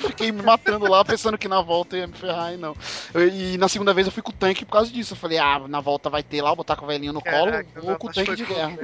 [0.06, 2.74] Fiquei me matando lá, pensando que na volta ia me ferrar e não.
[3.12, 5.12] Eu- e na segunda vez eu fui com o tanque por causa disso.
[5.12, 7.50] Eu falei, ah, na volta vai ter lá, eu botar com o velhinho no colo,
[7.50, 8.78] Caraca, vou com o tanque de guerra.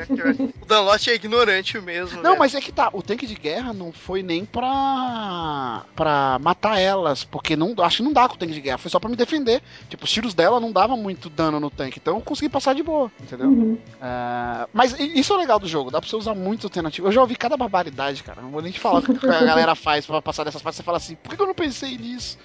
[0.60, 2.16] O Danlot é ignorante mesmo.
[2.16, 2.38] Não, velho.
[2.38, 5.82] mas é que tá, o tanque de guerra não foi nem pra.
[5.94, 8.90] pra matar elas, porque não, acho que não dá com o tanque de guerra, foi
[8.90, 9.62] só pra me defender.
[9.88, 12.82] Tipo, os tiros dela não davam muito dano no tanque, então eu consegui passar de
[12.82, 13.48] boa, entendeu?
[13.48, 13.78] Uhum.
[14.00, 17.08] É, mas isso é o legal do jogo, dá pra você usar muito alternativo.
[17.08, 18.42] Eu já ouvi cada barbaridade, cara.
[18.42, 20.76] Não vou nem te falar o que a galera faz pra passar dessas partes.
[20.76, 22.38] Você fala assim, por que que eu não pensei nisso?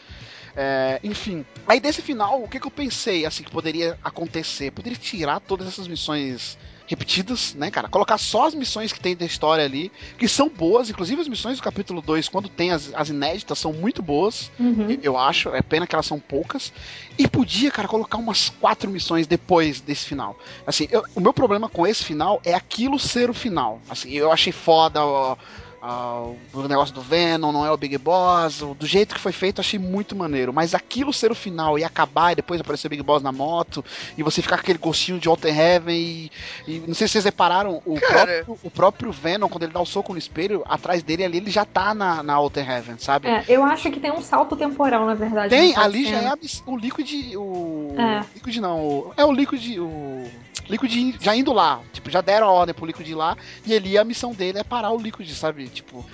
[0.55, 1.45] É, enfim.
[1.67, 4.71] Aí desse final, o que, que eu pensei, assim, que poderia acontecer?
[4.71, 6.57] Poderia tirar todas essas missões
[6.89, 7.87] repetidas, né, cara?
[7.87, 11.57] Colocar só as missões que tem da história ali, que são boas, inclusive as missões
[11.57, 14.97] do capítulo 2, quando tem as, as inéditas, são muito boas, Uhum.
[15.03, 16.73] eu- acho, é pena que elas são poucas.
[17.17, 20.35] E podia, cara, colocar umas quatro missões depois desse final.
[20.65, 23.79] Assim, eu- o meu problema com esse final é aquilo ser o final.
[23.87, 25.35] Assim, eu achei foda ó,
[25.81, 29.59] ó, o negócio do Venom, não é o Big Boss, do jeito que foi feito,
[29.59, 30.51] eu achei muito maneiro.
[30.53, 33.83] Mas aquilo ser o final e acabar e depois aparecer o Big Boss na moto
[34.17, 36.31] e você ficar com aquele gostinho de Walter Heaven e,
[36.67, 39.85] e não sei se vocês repararam, o, próprio, o próprio Venom, quando ele dá o
[39.85, 43.27] soco no espelho, atrás dele ali, ele já tá na, na Outer Heaven, sabe?
[43.27, 45.49] É, eu acho que tem um salto temporal, na verdade.
[45.49, 46.33] Tem, ali já é
[46.65, 47.35] o Liquid.
[47.35, 47.95] O.
[47.97, 48.23] É.
[48.35, 48.79] Liquid não.
[48.81, 49.77] o- é o Liquid.
[49.79, 50.23] O.
[50.69, 51.81] Liquid já indo lá.
[51.91, 53.35] Tipo, já deram a ordem pro Liquid ir lá.
[53.65, 55.67] E ali a missão dele é parar o Liquid, sabe?
[55.67, 56.05] Tipo.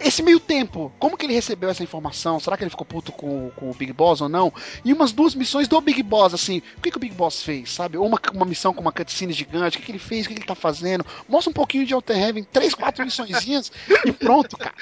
[0.00, 2.40] Esse meio tempo, como que ele recebeu essa informação?
[2.40, 4.52] Será que ele ficou puto com, com o Big Boss ou não?
[4.84, 6.62] E umas duas missões do Big Boss, assim.
[6.76, 7.96] O que, que o Big Boss fez, sabe?
[7.96, 9.76] Ou uma, uma missão com uma cutscene gigante.
[9.76, 10.24] O que, que ele fez?
[10.24, 11.04] O que, que ele tá fazendo?
[11.28, 12.44] Mostra um pouquinho de Outer Heaven.
[12.44, 13.70] Três, quatro missõezinhas
[14.04, 14.74] e pronto, cara.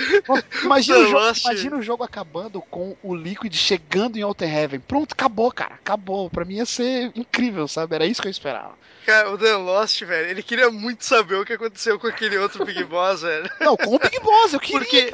[0.64, 4.80] Imagina o, jogo, imagina o jogo acabando com o Liquid chegando em Outer Heaven.
[4.80, 5.74] Pronto, acabou, cara.
[5.74, 6.30] Acabou.
[6.30, 7.94] Pra mim ia ser incrível, sabe?
[7.94, 8.74] Era isso que eu esperava.
[9.06, 12.64] Cara, o Dan Lost, velho, ele queria muito saber o que aconteceu com aquele outro
[12.64, 13.50] Big Boss, velho.
[13.60, 14.69] Não, com o Big Boss, eu queria.
[14.70, 15.12] Porque,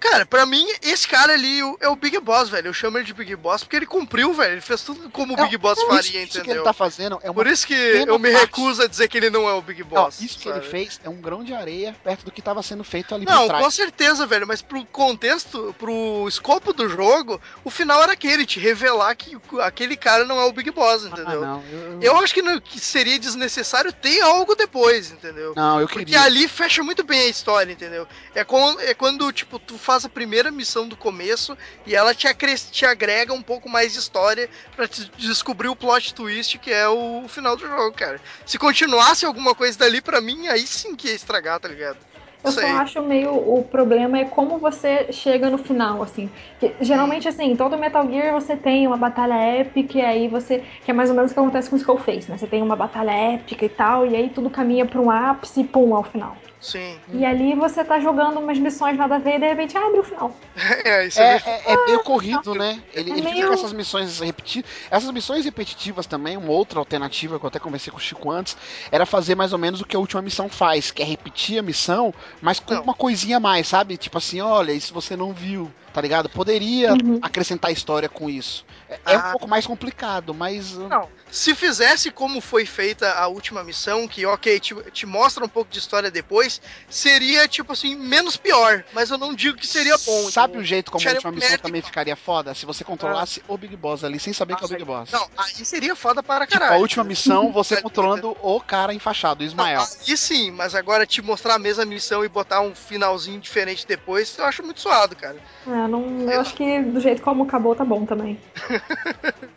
[0.00, 0.26] cara.
[0.26, 2.68] pra mim, esse cara ali é o Big Boss, velho.
[2.68, 4.52] Eu chamo ele de Big Boss porque ele cumpriu, velho.
[4.52, 6.64] Ele fez tudo como o Não, Big Boss isso- faria, isso que ele entendeu?
[6.64, 9.48] tá fazendo é uma Por isso que eu me recuso a dizer que ele não
[9.48, 10.20] é o Big Não, Boss.
[10.20, 10.58] isso que sabe?
[10.60, 13.48] ele fez é um grão de areia perto do que tava sendo feito ali Não,
[13.48, 18.60] com certeza, velho, mas pro contexto, pro escopo do jogo, o final era aquele, te
[18.60, 21.40] revelar que aquele cara não é o Big Boss, Ah, entendeu?
[21.40, 21.62] não.
[21.70, 25.54] Eu, Eu acho que, não- que seria desnecessário ter algo depois, entendeu?
[25.56, 26.22] não, eu Porque queria.
[26.22, 28.06] ali fecha muito bem a história, entendeu?
[28.34, 31.56] É, com- é quando, tipo, tu faz a primeira missão do começo
[31.86, 32.26] e ela te,
[32.70, 36.88] te agrega um pouco mais de história pra te descobrir o plot twist que é
[36.88, 38.20] o final do jogo, cara.
[38.44, 41.98] Se continuasse alguma coisa dali, pra mim, aí sim que ia estragar, tá ligado?
[42.44, 43.32] Eu só acho meio.
[43.32, 46.30] O problema é como você chega no final, assim.
[46.60, 50.62] Que, geralmente, assim, todo Metal Gear você tem uma batalha épica, e aí você.
[50.84, 52.38] Que é mais ou menos o que acontece com o Skullface, né?
[52.38, 55.64] Você tem uma batalha épica e tal, e aí tudo caminha pra um ápice e
[55.64, 56.36] pum, ao final.
[56.66, 56.98] Sim.
[57.12, 60.02] E ali você tá jogando umas missões nada a ver e de repente abre o
[60.02, 60.36] final.
[60.84, 62.82] É, isso é, É, é, é meio corrido, né?
[62.92, 64.68] Ele, É ele fica meio- com essas missões repetidas.
[64.90, 68.56] Essas missões repetitivas também, uma outra alternativa que eu até conversei com o Chico antes,
[68.90, 71.62] era fazer mais ou menos o que a última missão faz, que é repetir a
[71.62, 72.12] missão,
[72.42, 72.82] mas com Não.
[72.82, 73.96] uma coisinha a mais, sabe?
[73.96, 76.28] Tipo assim, olha, isso você não viu, tá ligado?
[76.28, 77.18] Poderia Uhum.
[77.22, 78.64] acrescentar história com isso.
[78.88, 79.30] É, é um Ah.
[79.30, 80.76] pouco mais complicado, mas.
[80.76, 85.48] Não, se fizesse como foi feita a última missão, que ok, te, te mostra um
[85.48, 88.84] pouco de história depois, seria, tipo assim, menos pior.
[88.92, 90.30] Mas eu não digo que seria bom.
[90.30, 90.62] Sabe entendeu?
[90.62, 92.54] o jeito como a última missão merda também ficaria foda?
[92.54, 95.10] Se você controlasse o Big Boss ali sem saber que é o Big Boss.
[95.10, 96.78] Não, aí seria foda para Tipo, caralho.
[96.78, 99.80] a última missão, você controlando o cara enfaixado, o Não, Ismael.
[99.80, 104.36] aí sim, mas agora te mostrar a mesma missão e botar um finalzinho diferente depois,
[104.38, 105.36] eu acho muito suado, cara.
[105.66, 108.38] É, não, eu acho que do jeito como acabou tá bom também.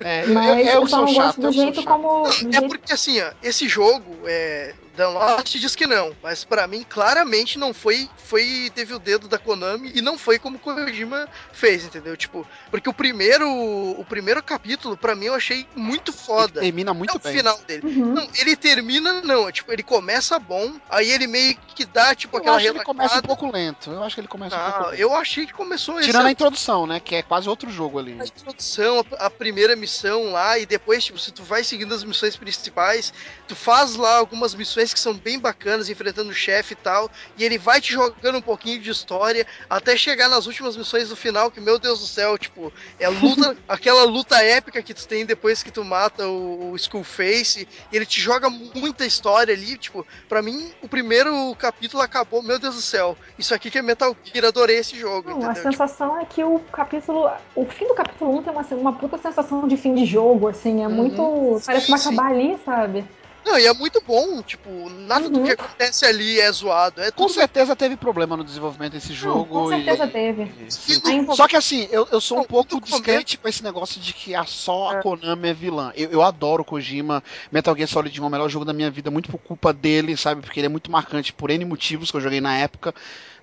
[0.01, 2.27] É, Mas eu, eu, eu só sou não chato, gosto do eu sou jeito como.
[2.27, 2.67] É jeito...
[2.67, 7.57] porque assim, ó, esse jogo, é, Dan Lost diz que não, mas pra mim claramente
[7.57, 11.85] não foi, foi teve o dedo da Konami e não foi como o Kojima fez,
[11.85, 12.17] entendeu?
[12.17, 16.59] Tipo, porque o primeiro, o primeiro capítulo pra mim eu achei muito Ele foda.
[16.61, 17.37] termina muito é o bem.
[17.37, 17.87] final dele.
[17.87, 18.13] Uhum.
[18.13, 22.41] Não, ele termina não, tipo, ele começa bom, aí ele meio que dá tipo Eu
[22.41, 23.27] aquela acho que ele começa um relaxada.
[23.27, 23.91] pouco lento.
[23.91, 25.01] Eu acho que ele começa um pouco Não, lento.
[25.01, 26.99] eu achei que começou Tirando a introdução, né?
[26.99, 28.17] Que é quase outro jogo ali.
[28.19, 32.03] a introdução, a, a primeira missão lá, e depois, tipo, se tu vai seguindo as
[32.03, 33.11] missões principais,
[33.47, 37.43] tu faz lá algumas missões que são bem bacanas, enfrentando o chefe e tal, e
[37.43, 41.49] ele vai te jogando um pouquinho de história, até chegar nas últimas missões do final,
[41.49, 45.63] que, meu Deus do céu, tipo, é luta, aquela luta épica que tu tem depois
[45.63, 50.41] que tu mata o, o Skullface, e ele te joga muita história ali, tipo, pra
[50.43, 54.45] mim, o primeiro capítulo acabou, meu Deus do céu, isso aqui que é Metal Gear,
[54.45, 55.53] adorei esse jogo, Não, a?
[55.53, 57.29] Tipo, sensação é que o capítulo.
[57.55, 60.83] O fim do capítulo 1 tem uma, uma puta sensação de fim de jogo, assim.
[60.83, 60.93] É Uhum.
[60.93, 61.21] muito.
[61.65, 62.15] Parece que vai Sim, sim.
[62.15, 63.05] acabar ali, sabe?
[63.45, 65.45] Não, e é muito bom, tipo, nada do Uhum.
[65.45, 67.01] que acontece ali é zoado.
[67.01, 69.63] É Com tudo certeza teve problema no desenvolvimento desse Não, jogo.
[69.63, 70.11] com certeza e...
[70.11, 70.43] teve.
[70.43, 74.13] e- Só que assim, eu, eu sou um Não, pouco descrente com esse negócio de
[74.13, 75.01] que a, só a É.
[75.01, 75.91] Konami é vilã.
[75.95, 77.23] Eu, eu adoro o Kojima.
[77.51, 80.15] Metal Gear Solid 1 é o melhor jogo da minha vida, muito por culpa dele,
[80.17, 80.41] sabe?
[80.41, 82.93] Porque ele é muito marcante por N motivos que eu joguei na época.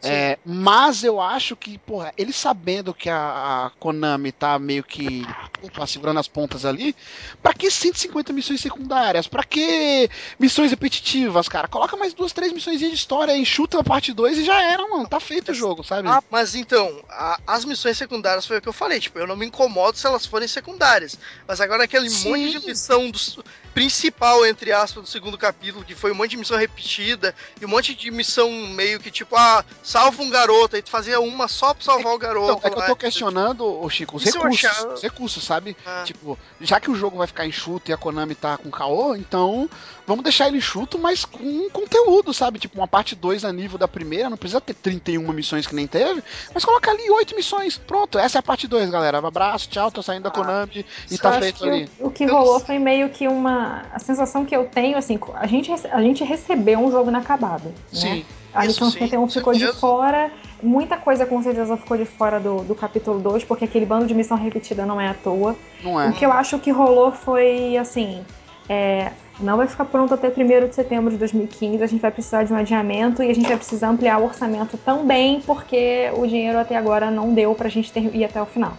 [0.03, 5.35] É, mas eu acho que, porra, ele sabendo que a, a Konami tá meio que
[5.63, 6.95] opa, segurando as pontas ali,
[7.43, 9.27] pra que 150 missões secundárias?
[9.27, 10.09] Pra que
[10.39, 11.69] missões repetitivas, cara?
[11.69, 15.07] Coloca mais duas, três missões de história, enxuta a parte 2 e já era, mano.
[15.09, 16.09] Tá feito o jogo, sabe?
[16.09, 19.37] Ah, mas então, a- as missões secundárias foi o que eu falei, tipo, eu não
[19.37, 21.19] me incomodo se elas forem secundárias.
[21.47, 22.31] Mas agora aquele Sim.
[22.31, 23.19] monte de missão do
[23.75, 27.69] principal, entre aspas, do segundo capítulo, que foi um monte de missão repetida, e um
[27.69, 31.75] monte de missão meio que tipo, ah, salva um garoto, aí tu fazia uma só
[31.75, 32.53] pra salvar o garoto.
[32.59, 35.03] Então, é que eu tô questionando, ô Chico, os recursos.
[35.03, 35.77] recursos, sabe?
[35.87, 36.03] Ah.
[36.05, 39.69] Tipo, já que o jogo vai ficar enxuto e a Konami tá com caô, então
[40.07, 42.59] vamos deixar ele enxuto, mas com conteúdo, sabe?
[42.59, 45.87] Tipo, uma parte 2 a nível da primeira, não precisa ter 31 missões que nem
[45.87, 47.79] teve, mas coloca ali 8 missões.
[47.79, 49.19] Pronto, essa é a parte 2, galera.
[49.19, 51.91] Abraço, tchau, tô saindo da Konami e tá acho feito que ali.
[51.99, 53.83] O, o que rolou foi meio que uma.
[53.93, 57.69] A sensação que eu tenho, assim, a gente, a gente recebeu um jogo inacabado.
[57.69, 57.75] Né?
[57.93, 58.11] Sim.
[58.11, 58.21] A
[58.63, 59.79] Sim, 51 com ficou de certeza.
[59.81, 60.31] fora.
[60.63, 64.15] Muita coisa com certeza ficou de fora do, do capítulo 2, porque aquele bando de
[64.15, 65.55] missão repetida não é à toa.
[65.85, 66.09] Não é.
[66.09, 68.25] O que eu acho que rolou foi assim.
[68.69, 71.83] é, não vai ficar pronto até 1 de setembro de 2015.
[71.83, 74.79] A gente vai precisar de um adiamento e a gente vai precisar ampliar o orçamento
[74.79, 78.73] também, porque o dinheiro até agora não deu pra gente ter, ir até o final.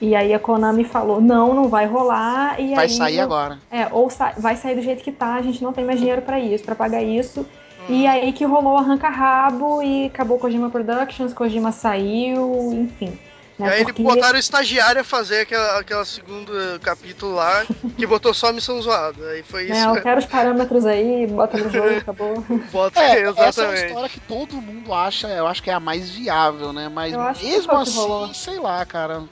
[0.00, 2.58] E aí a Konami falou: não, não vai rolar.
[2.60, 3.58] E Vai aí, sair agora.
[3.70, 6.22] É, ou sa- vai sair do jeito que tá, a gente não tem mais dinheiro
[6.22, 7.46] pra isso, pra pagar isso.
[7.88, 7.94] Hum.
[7.94, 13.18] E aí que rolou arranca-rabo e acabou Kojima Productions, Kojima saiu, enfim.
[13.56, 16.50] E Né, aí porque- eles botaram o estagiário a fazer aquela, aquela segundo
[16.82, 17.64] capítulo lá,
[17.96, 19.28] que botou só a missão zoada.
[19.28, 19.88] Aí foi né, isso.
[19.90, 22.44] eu quero os parâmetros aí, bota no jogo, acabou.
[22.72, 23.86] Bota É, essa é a exatamente.
[23.86, 26.88] história que todo mundo acha, eu acho que é a mais viável, né?
[26.88, 28.24] Mas mesmo rolou.
[28.24, 29.22] assim, sei lá, cara.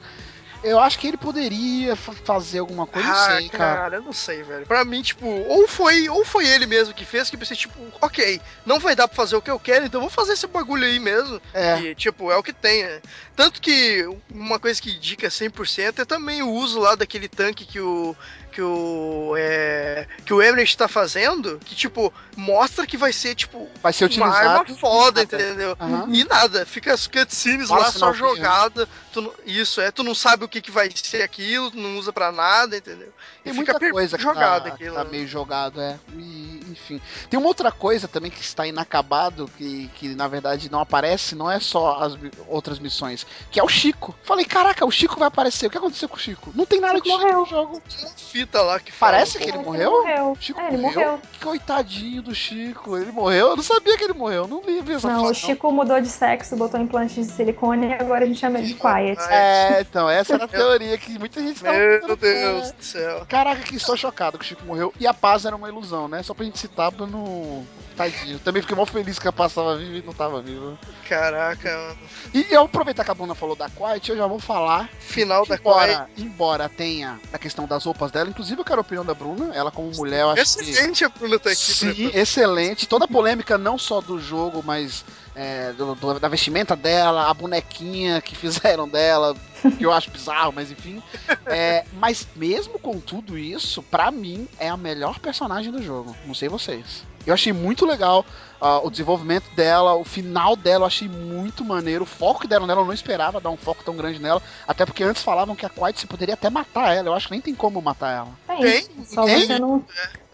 [0.63, 3.97] Eu acho que ele poderia fa- fazer alguma coisa, não ah, sei, cara.
[3.97, 4.65] eu não sei, velho.
[4.65, 7.73] Pra mim, tipo, ou foi, ou foi ele mesmo que fez, que eu pensei, tipo,
[8.01, 10.47] ok, não vai dar pra fazer o que eu quero, então eu vou fazer esse
[10.47, 11.41] bagulho aí mesmo.
[11.53, 11.79] É.
[11.79, 13.01] E, tipo, é o que tem, né?
[13.35, 17.79] Tanto que uma coisa que indica 100% é também o uso lá daquele tanque que
[17.79, 18.15] o
[18.53, 23.69] que o é, que o Emmerich tá fazendo, que tipo mostra que vai ser tipo
[23.81, 24.49] Vai ser uma utilizado.
[24.61, 25.35] arma foda, nada.
[25.35, 25.75] entendeu?
[25.79, 26.07] Aham.
[26.13, 28.87] E nada, fica as cutscenes Fala lá só jogada.
[29.11, 32.31] Tu isso é, tu não sabe o que, que vai ser aquilo, não usa pra
[32.31, 33.11] nada, entendeu?
[33.45, 34.95] E Tem fica muita coisa que jogado tá, que aquilo.
[34.95, 35.09] tá né?
[35.11, 35.99] meio jogado, é.
[36.15, 37.01] E, enfim.
[37.29, 41.51] Tem uma outra coisa também que está inacabado, que, que na verdade não aparece, não
[41.51, 42.17] é só as
[42.47, 44.15] outras missões, que é o Chico.
[44.23, 45.67] Falei, caraca, o Chico vai aparecer.
[45.67, 46.51] O que aconteceu com o Chico?
[46.55, 47.39] Não tem nada de Chico morreu.
[47.41, 47.81] no jogo.
[47.81, 49.11] Tem uma fita lá que fala.
[49.11, 49.91] Parece um que ele morreu?
[49.91, 50.37] morreu.
[50.39, 51.01] Chico É, ele morreu?
[51.11, 51.21] morreu.
[51.41, 52.97] Coitadinho do Chico.
[52.97, 53.49] Ele morreu?
[53.49, 54.47] Eu não sabia que ele morreu.
[54.47, 58.23] Não vi, essa Não, o Chico mudou de sexo, botou implante de silicone e agora
[58.23, 59.19] a gente chama ele de Quiet.
[59.29, 63.25] É, então, essa era a teoria que muita gente tava Meu Deus do céu.
[63.33, 64.93] Caraca, que estou chocado que o Chico morreu.
[64.99, 66.21] E a paz era uma ilusão, né?
[66.21, 67.65] Só pra gente citar pra não.
[67.97, 68.39] Tadinho.
[68.39, 70.77] Também fiquei mal feliz que a paz tava viva e não tava viva.
[71.07, 71.97] Caraca, mano.
[72.33, 74.89] E eu aproveitar que a Bruna falou da Quiet, eu já vou falar.
[74.99, 75.67] Final da Quiet.
[75.69, 79.53] Embora, embora tenha a questão das roupas dela, inclusive eu quero a opinião da Bruna.
[79.53, 80.69] Ela, como mulher, eu acho que.
[80.71, 81.55] Excelente a Bruna tá aqui.
[81.61, 82.87] Sim, pra- excelente.
[82.87, 85.05] Toda a polêmica, não só do jogo, mas
[85.35, 89.35] é, do- do- da vestimenta dela, a bonequinha que fizeram dela,
[89.77, 91.01] que eu acho bizarro, mas enfim.
[91.45, 96.15] É, mas mesmo com tudo isso, pra mim, é a melhor personagem do jogo.
[96.25, 97.03] Não sei vocês.
[97.25, 98.25] Eu achei muito legal
[98.59, 102.03] ah, o desenvolvimento dela, o final dela eu achei muito maneiro.
[102.03, 104.41] O foco que deram nela, eu não esperava dar um foco tão grande nela.
[104.67, 107.07] Até porque antes falavam que a Quiet você poderia até matar ela.
[107.07, 108.59] Eu acho que nem tem como matar ela.
[108.61, 108.83] Tem.
[108.83, 109.05] Tem?
[109.05, 109.47] Só Tem?
[109.47, 109.85] você não.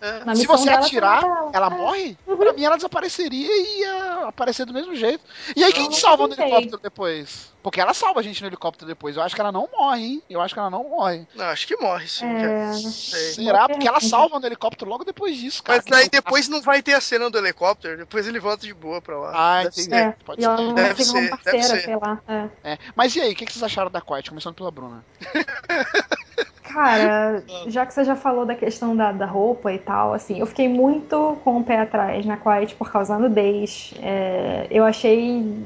[0.01, 0.23] É.
[0.25, 1.69] Na Se você atirar, mata ela É.
[1.77, 2.17] morre?
[2.25, 2.37] Uhum.
[2.37, 5.23] Pra mim ela desapareceria e ia aparecer do mesmo jeito.
[5.55, 7.51] E aí quem salva no helicóptero depois?
[7.61, 9.17] Porque ela salva a gente no helicóptero depois.
[9.17, 10.23] Eu acho que ela não morre, hein?
[10.29, 11.27] Eu acho que ela não morre.
[11.35, 12.25] Não, acho que morre sim.
[12.25, 12.65] É, já.
[12.67, 13.19] não sei.
[13.33, 13.67] Será?
[13.67, 15.77] Porque ela salva no helicóptero logo depois disso, cara.
[15.83, 18.73] Mas daí Que- depois não vai ter a cena do helicóptero, depois ele volta de
[18.73, 19.31] boa pra lá.
[19.33, 19.89] Ah, Deve entendi.
[19.89, 19.95] ser.
[19.95, 20.63] É, Pode e ela ser.
[20.63, 21.81] não Deve ser, deve parceira, ser.
[21.81, 22.19] sei lá.
[22.27, 22.47] é.
[22.63, 22.77] É.
[22.95, 24.29] Mas e aí, o que que vocês acharam da Quiet?
[24.29, 25.03] Começando pela Bruna.
[26.63, 30.45] Cara, já que você já falou da questão da, da roupa e tal, assim, eu
[30.45, 33.91] fiquei muito com o pé atrás na Quiet por causa da nudez.
[34.01, 35.65] É, eu achei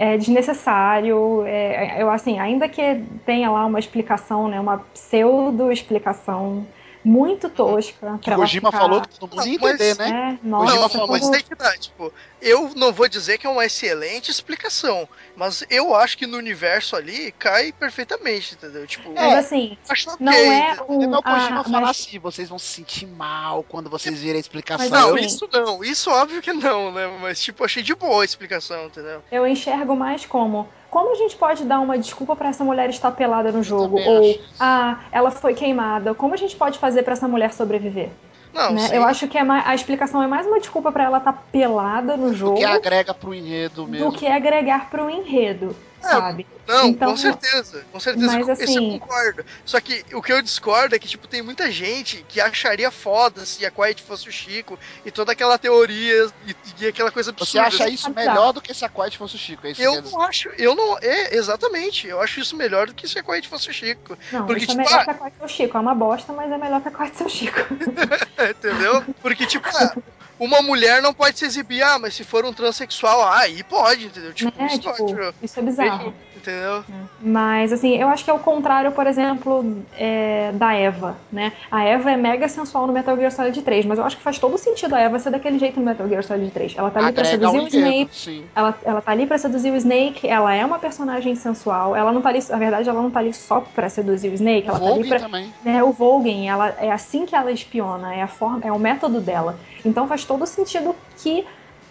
[0.00, 1.44] é, desnecessário.
[1.46, 6.66] é, eu, assim, ainda que tenha lá uma explicação, né, uma pseudo-explicação
[7.04, 8.18] muito tosca.
[8.18, 10.38] Que pra o ela Kojima ficar, falou que todo mundo ia entender, né?
[10.42, 12.10] Kojima nossa, falou, Não, mas tem que dar, tipo,
[12.40, 16.96] eu não vou dizer que é uma excelente explicação, mas eu acho que no universo
[16.96, 18.86] ali cai perfeitamente, entendeu?
[18.86, 19.38] Tipo, Mas É.
[19.38, 20.24] assim, acho ok.
[20.26, 20.86] não é entendeu?
[20.88, 21.14] um.
[21.14, 24.36] É o Kojima ah, falar mas- assim, vocês vão se sentir mal quando vocês virem
[24.36, 24.88] a explicação.
[24.88, 27.06] Mas Não, assim- isso não, isso óbvio que não, né?
[27.20, 29.22] Mas, tipo, achei de boa a explicação, entendeu?
[29.30, 33.12] Eu enxergo mais como como a gente pode dar uma desculpa pra essa mulher estar
[33.12, 36.14] pelada no jogo ou ah, ela foi queimada.
[36.16, 38.10] Como a gente pode fazer pra essa mulher sobreviver?
[38.52, 38.88] Não, né?
[38.92, 42.16] Eu acho que é mais- a explicação é mais uma desculpa pra ela estar pelada
[42.16, 44.10] no O jogo que agrega pro enredo mesmo.
[44.10, 46.46] do que agregar pro enredo, sabe?
[46.66, 47.84] Não, Então- com certeza.
[47.90, 48.38] Com certeza.
[48.38, 49.44] Mas, assim- eu concordo.
[49.64, 53.44] Só que o que eu discordo é que, tipo, tem muita gente que acharia foda
[53.44, 57.58] se a Quiet fosse o Chico e toda aquela teoria e, e aquela coisa Você
[57.58, 57.84] absurda.
[57.84, 59.66] acha isso melhor do que se a Quiet fosse o Chico?
[59.66, 60.98] É isso que Eu não acho, eu não.
[60.98, 62.06] É, exatamente.
[62.06, 64.16] Eu acho isso melhor do que se a Quiet fosse o Chico.
[64.30, 65.76] Não, Porque, isso é tipo, melhor ah- que a Quite seu Chico.
[65.76, 67.58] É uma bosta, mas é melhor que a Quite seu Chico.
[68.50, 69.04] Entendeu?
[69.20, 69.94] Porque, tipo, ah,
[70.40, 74.06] uma mulher não pode se exibir, ah, mas se for um transexual, ah, aí pode,
[74.06, 74.32] entendeu?
[74.32, 74.66] Tipo, né?
[74.68, 75.34] isso Tipo, pode.
[75.42, 76.14] isso é bizarro.
[76.40, 76.82] Entendeu?
[77.20, 81.52] Mas, assim, eu acho que é o contrário, por exemplo, é, da Eva, né?
[81.70, 84.38] A Eva é mega sensual no Metal Gear Solid 3, mas eu acho que faz
[84.38, 86.76] todo sentido a Eva ser daquele jeito no Metal Gear Solid 3.
[86.78, 88.44] Ela tá ali pra Agrega seduzir um o Snake, sim.
[88.56, 92.22] ela, ela tá ali pra seduzir o Snake, ela é uma personagem sensual, ela não
[92.22, 94.86] tá ali, na verdade, ela não tá ali só pra seduzir o Snake, ela tá
[94.86, 95.52] ali pra, também.
[95.62, 99.20] né, o Volgen, ela é assim que ela espiona, é a forma, é o método
[99.20, 99.58] dela.
[99.84, 101.46] Então faz todo sentido que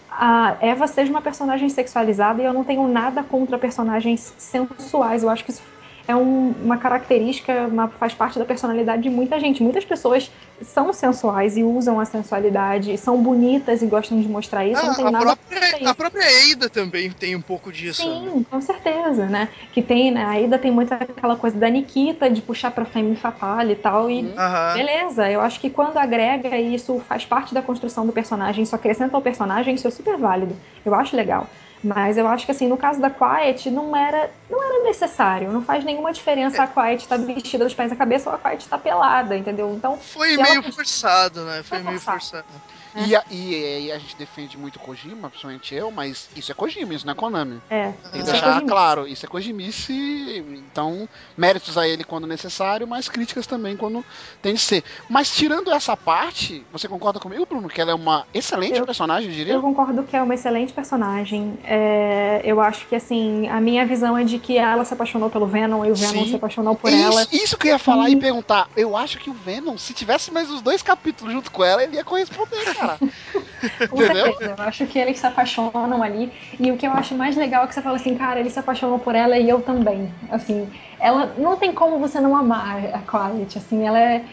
[0.09, 5.23] a Eva seja uma personagem sexualizada e eu não tenho nada contra personagens sensuais.
[5.23, 5.61] Eu acho que isso
[6.09, 9.61] é um- uma característica, uma- faz parte da personalidade de muita gente.
[9.61, 14.81] Muitas pessoas são sensuais e usam a sensualidade, são bonitas e gostam de mostrar isso.
[14.81, 18.09] eu não Ah, tenho a, nada própria, a própria Ada também tem um pouco disso.
[18.09, 18.31] né?
[18.33, 19.49] Sim, com certeza, né?
[19.71, 20.25] Que tem, né?
[20.25, 24.09] A Ida tem muito aquela coisa da Nikita de puxar pra femme fatale e tal.
[24.09, 24.33] E Uhum.
[24.35, 24.73] Aham.
[24.73, 28.75] Beleza, eu acho que quando agrega e isso faz parte da construção do personagem, isso
[28.75, 30.55] acrescenta ao personagem, isso é super válido.
[30.83, 31.47] Eu acho legal.
[31.83, 35.51] Mas eu acho que assim, no caso da Quiet, não era, não era necessário.
[35.51, 38.61] Não faz nenhuma diferença a Quiet estar vestida dos pés à cabeça ou a Quiet
[38.63, 39.73] estar pelada, entendeu?
[39.73, 41.63] Então, Foi meio ela- forçado, né?
[41.63, 42.43] Foi Foi meio forçado.
[42.47, 42.63] forçado.
[42.99, 43.05] É.
[43.07, 46.93] E, a, e, e a gente defende muito Kojima, principalmente eu, mas isso é Kojima,
[46.93, 47.61] isso não é Konami.
[47.69, 47.91] é.
[48.11, 48.65] Tem que é deixar Kojimice.
[48.67, 51.07] claro, isso é Kojimice, então
[51.37, 54.05] méritos a ele quando necessário, mas críticas também quando
[54.41, 54.83] tem de ser.
[55.09, 59.29] Mas tirando essa parte, você concorda comigo, Bruno, que ela é uma excelente Eu- personagem,
[59.29, 59.53] eu diria?
[59.53, 61.57] Eu concordo que é uma excelente personagem.
[61.63, 65.45] É, eu acho que, assim, a minha visão é de que ela se apaixonou pelo
[65.47, 66.29] Venom e o Venom Sim.
[66.29, 67.27] se apaixonou por isso, ela.
[67.31, 68.19] isso que eu ia falar e Hum.
[68.19, 68.67] perguntar.
[68.75, 71.95] Eu acho que o Venom, se tivesse mais os dois capítulos junto com ela, ele
[71.95, 72.88] ia corresponder, cara.
[72.97, 74.25] Com Entendeu?
[74.25, 76.31] certeza, eu acho que eles se apaixonam ali.
[76.59, 78.59] E o que eu acho mais legal é que você fala assim, cara, ele se
[78.59, 80.13] apaixonou por ela e eu também.
[80.31, 84.23] Assim, ela não tem como você não amar a Quiet, assim, ela é.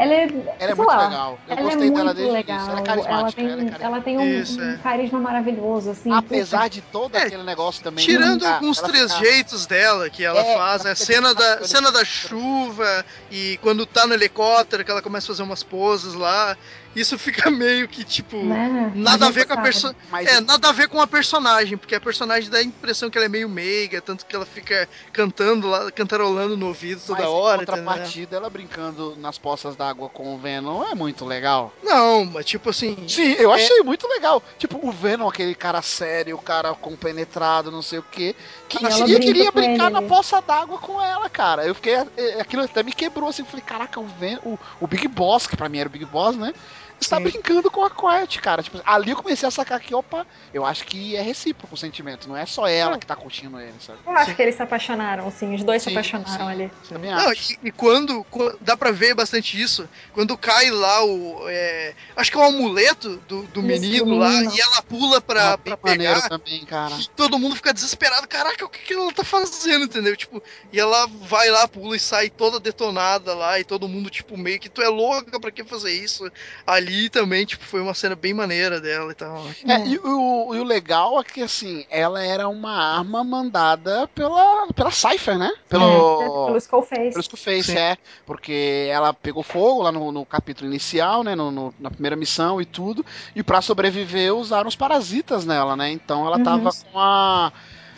[0.00, 0.22] Ela é,
[0.60, 1.40] Ela é muito lá, legal.
[1.44, 2.68] Eu ela gostei é dela muito desde legal.
[2.70, 3.10] Ela é carismática.
[3.10, 3.84] Ela tem, ela é carismática.
[3.84, 4.76] ela tem um, Isso, um é.
[4.76, 6.12] carisma maravilhoso, assim.
[6.12, 8.04] Apesar de todo É, aquele negócio também.
[8.04, 10.94] Tirando alguns ficar- trejeitos dela que ela É, faz, né?
[10.94, 15.26] fica Cena da, de- cena da chuva e quando tá no helicóptero que ela começa
[15.26, 16.56] a fazer umas poses lá.
[16.96, 18.36] Isso fica meio que tipo.
[18.42, 18.92] né?
[18.94, 20.00] Nada a ver com a personagem.
[20.10, 23.16] Mas É, nada a ver com a personagem, porque a personagem dá a impressão que
[23.18, 27.28] ela é meio meiga, tanto que ela fica cantando lá, cantarolando no ouvido toda mas
[27.28, 27.60] hora.
[27.60, 27.94] outra entendeu?
[27.94, 31.72] partida, ela brincando nas poças d'água com o Venom é muito legal.
[31.82, 32.96] Não, mas tipo assim.
[33.08, 33.56] Sim, eu É.
[33.56, 34.42] achei muito legal.
[34.58, 38.34] Tipo, o Venom, aquele cara sério, o cara compenetrado, não sei o quê.
[38.68, 40.08] Que ela brinca queria com brincar ele na ali.
[40.08, 41.64] poça d'água com ela, cara.
[41.66, 41.94] Eu fiquei.
[42.16, 43.44] eh, Aquilo até me quebrou assim.
[43.44, 46.36] Falei, caraca, o, Ven o, o Big Boss, que pra mim era o Big Boss,
[46.36, 46.52] né?
[47.00, 47.22] Está Sim.
[47.24, 48.62] brincando com a Quiet, cara.
[48.62, 52.28] Tipo, ali eu comecei a sacar que, opa, eu acho que é recíproco o sentimento.
[52.28, 52.98] Não é só ela Hum.
[52.98, 54.00] que tá curtindo ele, sabe?
[54.04, 54.34] Eu acho Sim.
[54.34, 55.54] que eles se apaixonaram, sim.
[55.54, 56.50] Os dois se Sim, apaixonaram sim.
[56.50, 56.72] ali.
[56.88, 57.52] Também Não, acho.
[57.52, 59.88] e, e quando, qu- Dá pra ver bastante isso.
[60.12, 61.44] Quando cai lá o.
[61.48, 65.58] é, acho que é o amuleto do, do menino lá e ela pula pra, Ah,
[65.58, 66.28] pra pegar.
[66.28, 66.94] também, cara.
[66.96, 68.26] E todo mundo fica desesperado.
[68.26, 70.16] Caraca, o que, que ela tá fazendo, entendeu?
[70.16, 70.42] Tipo,
[70.72, 73.58] e ela vai lá, pula e sai toda detonada lá.
[73.60, 76.30] E todo mundo, tipo, meio que tu é louca pra que fazer isso?
[76.66, 79.44] Ali também, tipo, foi uma cena bem maneira dela e tal.
[79.66, 79.86] É, É.
[79.86, 84.90] e, o, e o legal é que, assim, ela era uma arma mandada pela, pela
[84.90, 85.50] Cypher, né?
[85.68, 85.84] Pelo,
[86.22, 87.10] É, pelo Skullface.
[87.10, 87.78] pelo Skullface, Sim.
[87.78, 87.96] é.
[88.26, 91.34] Porque ela pegou fogo lá no, no capítulo inicial, né?
[91.34, 93.04] No, no- na primeira missão e tudo.
[93.34, 95.90] E pra sobreviver, usaram os parasitas nela, né?
[95.92, 96.44] Então ela Uhum.
[96.44, 97.52] tava com a.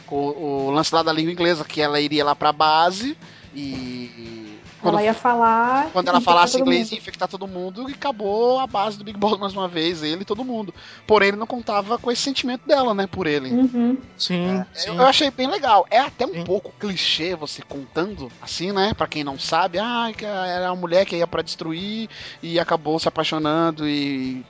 [0.07, 3.17] Com o, o lance lá da língua inglesa, que ela iria lá pra base
[3.55, 4.50] e.
[4.81, 5.91] Quando, Ela ia falar.
[5.93, 9.39] quando ela falasse inglês ia infectar todo mundo e acabou a base do Big Boss
[9.39, 10.73] mais uma vez, ele e todo mundo.
[11.07, 13.51] Porém, ele não contava com esse sentimento dela, né, por ele.
[13.51, 13.99] Uhum.
[14.17, 15.87] Sim, Eu, eu achei bem legal.
[15.91, 16.45] É até um Sim.
[16.45, 18.95] pouco clichê você contando, assim, né?
[18.95, 22.09] Pra quem não sabe, ah, que era uma mulher que ia pra destruir
[22.43, 24.45] e acabou se apaixonando e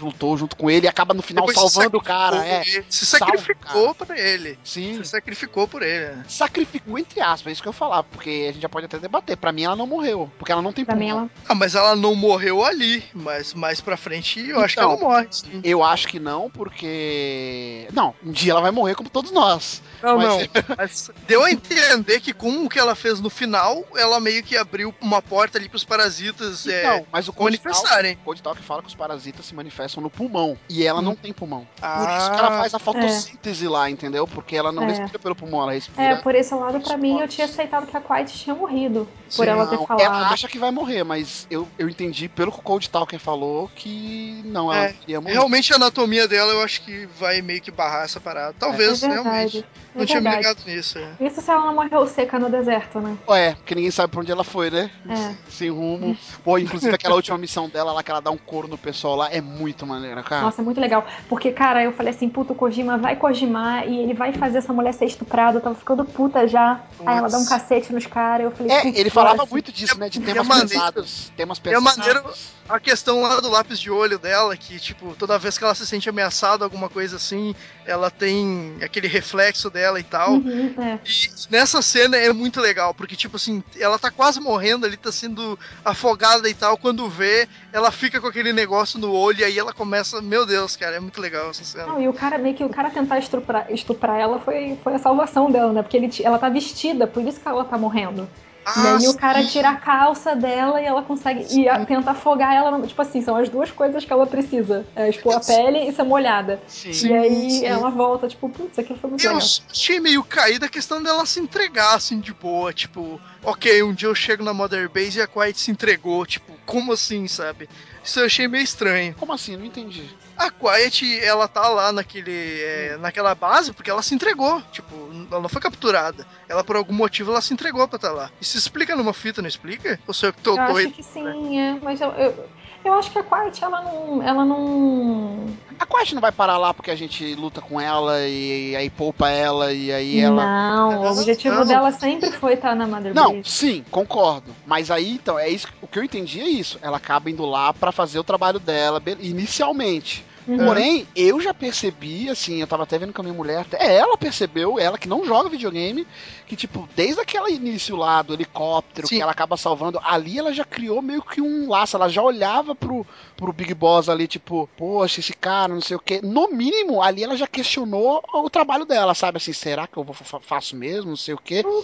[0.00, 2.44] lutou junto com ele e acaba no final Depois salvando o cara.
[2.46, 2.62] É.
[2.88, 4.58] Se sacrificou pra ele.
[4.64, 4.96] sim.
[5.02, 6.16] Se sacrificou por ele.
[6.16, 6.24] né?
[6.28, 9.36] Sacrificou entre aspas, é isso que eu falar, porque a gente já pode até debater.
[9.36, 11.18] Pra mim, mim ela não morreu, porque ela não tem Pra pulmão.
[11.18, 11.30] ela.
[11.48, 15.00] Ah, mas ela não morreu ali, mas mais pra frente eu acho que Então, ela
[15.00, 15.26] morre.
[15.30, 15.60] sim.
[15.64, 17.88] Eu acho que não, porque.
[17.92, 19.82] Não, um dia ela vai morrer como todos nós.
[20.02, 20.38] Não, mas- não.
[20.78, 24.56] Mas deu a entender que com o que ela fez no final, ela meio que
[24.56, 28.14] abriu uma porta ali pros parasitas é, Então, mas o manifestarem.
[28.14, 30.56] o Code Talk fala que os parasitas se manifestam no pulmão.
[30.68, 31.66] E ela não tem pulmão.
[31.76, 32.16] Por Ah.
[32.18, 34.26] isso que ela faz a fotossíntese lá, entendeu?
[34.28, 34.86] Porque ela não É.
[34.86, 36.02] respira pelo pulmão, ela respira.
[36.02, 39.08] É, por esse lado, pra mim, eu tinha aceitado que a Quiet tinha morrido.
[39.36, 39.58] Por Sim.
[39.60, 40.00] ela ter falado.
[40.00, 43.70] ela acha que vai morrer, mas eu, eu entendi pelo que o Cold Talker falou
[43.74, 45.32] que não, ela É, queria morrer.
[45.34, 48.54] Realmente a anatomia dela eu acho que vai meio que barrar essa parada.
[48.58, 49.52] Talvez, é realmente.
[49.52, 49.64] verdade.
[49.94, 50.98] Não é tinha me ligado nisso.
[50.98, 51.26] é.
[51.26, 53.16] Isso se ela não morreu seca no deserto, né?
[53.30, 54.90] É, porque ninguém sabe pra onde ela foi, né?
[55.08, 55.34] É.
[55.50, 56.16] Sem rumo.
[56.44, 59.28] Pô, inclusive aquela última missão dela lá, que ela dá um couro no pessoal lá,
[59.32, 60.42] é muito maneira, cara.
[60.42, 61.04] Nossa, é muito legal.
[61.28, 64.72] Porque, cara, eu falei assim, puto, o Kojima vai Kojimar e ele vai fazer essa
[64.72, 65.58] mulher ser estuprada.
[65.58, 66.80] Eu tava ficando puta já.
[67.04, 68.44] Aí ela dá um cacete nos caras.
[68.44, 70.08] Eu falei, É, putz, ele falava muito disso, né?
[70.08, 71.32] De é temas maneiro- pesados.
[71.36, 71.96] Temas é pesados.
[71.96, 72.24] maneiro-
[72.68, 75.86] A questão lá do lápis de olho dela, que, tipo, toda vez que ela se
[75.86, 77.54] sente ameaçada, alguma coisa assim,
[77.86, 80.32] ela tem aquele reflexo dela e tal.
[80.34, 80.98] Uhum, é.
[81.02, 85.10] E nessa cena é muito legal, porque, tipo assim, ela tá quase morrendo ali, tá
[85.10, 86.76] sendo afogada e tal.
[86.76, 90.20] Quando vê, ela fica com aquele negócio no olho e aí ela começa.
[90.20, 91.86] Meu Deus, cara, é muito legal essa cena.
[91.86, 94.98] Não, e o cara meio que o cara tentar estuprar, estuprar ela foi, foi a
[94.98, 95.82] salvação dela, né?
[95.82, 98.28] Porque ele, ela tá vestida, por isso que ela tá morrendo.
[98.76, 99.48] E aí o cara Ah, sim.
[99.48, 101.46] tira a calça dela e ela consegue.
[101.58, 102.70] E a- tenta afogar ela.
[102.76, 105.92] no- Tipo assim, são as duas coisas que ela precisa: é expor a pele e
[105.92, 106.60] ser molhada.
[106.66, 106.90] Sim.
[107.08, 107.64] e aí sim.
[107.64, 109.48] ela volta, tipo, putz, aquilo foi muito Eu legal.
[109.70, 112.72] achei meio caída a questão dela se entregar, assim, de boa.
[112.72, 116.24] Tipo, ok, um dia eu chego na Mother Base e a Quiet se entregou.
[116.26, 117.68] Tipo, como assim, sabe?
[118.04, 119.14] Isso eu achei meio estranho.
[119.14, 119.56] Como assim?
[119.56, 120.04] Não entendi.
[120.38, 124.62] A Quiet, ela tá lá naquele, é, naquela base porque ela se entregou.
[124.70, 124.94] Tipo,
[125.30, 126.24] ela não foi capturada.
[126.48, 128.30] Ela, por algum motivo, ela se entregou pra estar lá.
[128.40, 129.98] Isso explica numa fita, não explica?
[130.06, 130.92] Ou sou eu que tô Eu acho doido?
[130.92, 131.76] que sim, é.
[131.82, 132.48] Mas eu, eu,
[132.84, 134.22] eu acho que a Quiet, ela não.
[134.22, 135.46] Ela não.
[135.78, 139.28] A Quest não vai parar lá porque a gente luta com ela e, aí poupa
[139.28, 140.44] ela e aí ela.
[140.44, 141.66] Não, o Não, objetivo não.
[141.66, 144.54] dela sempre foi estar na Mother Não, sim, concordo.
[144.66, 145.66] Mas aí, então, é isso.
[145.82, 146.78] O que eu entendi é isso.
[146.80, 150.27] Ela acaba indo lá pra fazer o trabalho dela, inicialmente.
[150.48, 150.64] Uhum.
[150.64, 154.16] Porém, eu já percebi, assim, eu tava até vendo com a minha mulher, até ela
[154.16, 156.06] percebeu, ela que não joga videogame,
[156.46, 159.16] que, tipo, desde aquele início lá do helicóptero, Sim.
[159.16, 162.74] que ela acaba salvando, ali ela já criou meio que um laço, ela já olhava
[162.74, 163.06] pro,
[163.36, 166.20] pro Big Boss ali, tipo, poxa, esse cara, não sei o quê.
[166.22, 169.36] No mínimo, ali ela já questionou o trabalho dela, sabe?
[169.36, 171.62] Assim, será que eu vou, fa- faço mesmo, não sei o quê.
[171.62, 171.82] Não,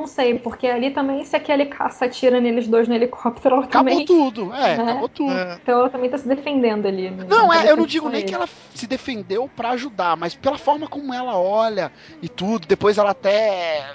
[0.00, 3.90] não sei, porque ali também, se aquele caça atira neles dois no helicóptero, ela Acabou
[3.92, 4.06] também.
[4.06, 4.82] tudo, é, né?
[4.90, 5.32] acabou tudo.
[5.32, 5.58] É.
[5.62, 7.10] Então ela também tá se defendendo ali.
[7.10, 7.26] né?
[7.28, 8.28] Não, tá é, eu não defendendo digo nem ele.
[8.28, 11.92] que ela se defendeu pra ajudar, mas pela forma como ela olha
[12.22, 13.94] e tudo, depois ela até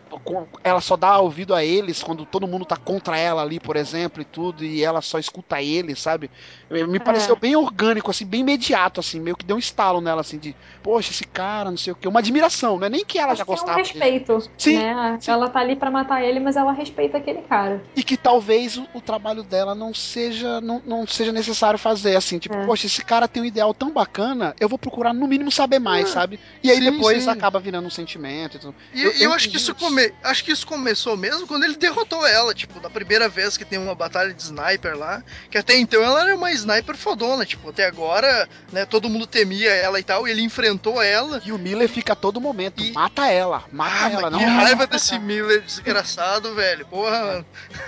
[0.64, 4.22] ela só dá ouvido a eles quando todo mundo tá contra ela ali, por exemplo,
[4.22, 6.30] e tudo, e ela só escuta eles, sabe?
[6.70, 10.40] Me pareceu bem orgânico, assim, bem imediato, assim, meio que deu um estalo nela, assim,
[10.40, 13.34] de, poxa, esse cara, não sei o quê, uma admiração, não é nem que ela
[13.34, 14.06] Acho já que é um gostava dele.
[14.06, 15.18] respeito, Sim, né?
[15.20, 15.32] sim.
[15.32, 17.82] Ela tá ali pra matar ele, mas ela respeita aquele cara.
[17.96, 22.40] e que talvez o, o trabalho dela não seja não, não seja necessário fazer assim
[22.40, 22.66] tipo É.
[22.66, 26.10] poxa esse cara tem um ideal tão bacana eu vou procurar no mínimo saber mais
[26.10, 27.30] Ah, sabe e aí sim, depois sim.
[27.30, 28.76] acaba virando um sentimento e tudo.
[28.94, 29.76] E Eu- eu, eu acho que isso isso.
[29.76, 30.12] come...
[30.24, 33.78] acho que isso começou mesmo quando ele derrotou ela, tipo, da primeira vez que tem
[33.80, 37.86] uma batalha de sniper lá, que até então ela era uma sniper fodona, tipo, até
[37.86, 41.42] agora, né, todo mundo temia ela e tal, e ele enfrentou ela.
[41.46, 44.46] e o Miller fica a todo momento E- mata ela mata Ah, ela não que
[44.46, 45.20] raiva desse.
[45.20, 46.86] Miller desgraçado, velho.
[46.88, 47.46] Porra, mano.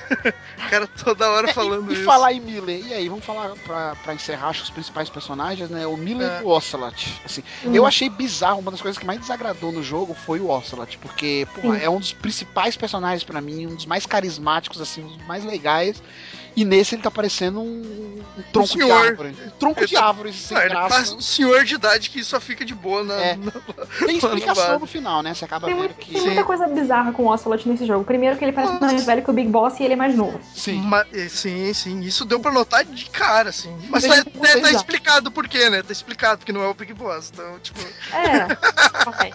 [0.66, 2.06] o cara toda hora É, falando e, e isso.
[2.06, 5.88] falar em Miller, e aí, vamos falar pra, pra encerrar acho, os principais personagens, né?
[5.88, 6.42] O Miller É.
[6.42, 7.22] e o Ocelot.
[7.26, 7.74] Assim, Hum.
[7.74, 11.48] Eu achei bizarro, uma das coisas que mais desagradou no jogo foi o Ocelot, porque
[11.56, 15.26] porra, é um dos principais personagens pra mim, um dos mais carismáticos, assim, um dos
[15.28, 16.02] mais legais.
[16.56, 18.92] E nesse ele tá parecendo um, um tronco de senhor.
[19.06, 19.36] árvore.
[19.46, 20.90] Um tronco Ele de tá- árvore sem Ah, ele graça.
[20.90, 23.36] faz um senhor de idade que só fica de boa na, É.
[23.36, 23.52] na-
[24.06, 25.34] Tem explicação no final, né?
[25.34, 26.14] Você acaba Tem, vendo que.
[26.14, 28.04] tem muita coisa bizarra com o Ocelot nesse jogo.
[28.04, 28.86] Primeiro que ele parece Nossa.
[28.86, 30.40] mais velho que o Big Boss e ele é mais novo.
[30.56, 30.82] Sim.
[30.82, 33.76] Ma- eh, sim, sim, isso deu pra notar de cara, assim.
[33.90, 35.82] Mas tá, tá- tá explicado por quê, né?
[35.82, 37.32] Tá explicado porque não é o Big Boss.
[37.34, 37.80] Então, tipo,
[38.14, 38.46] É.
[39.10, 39.34] ok.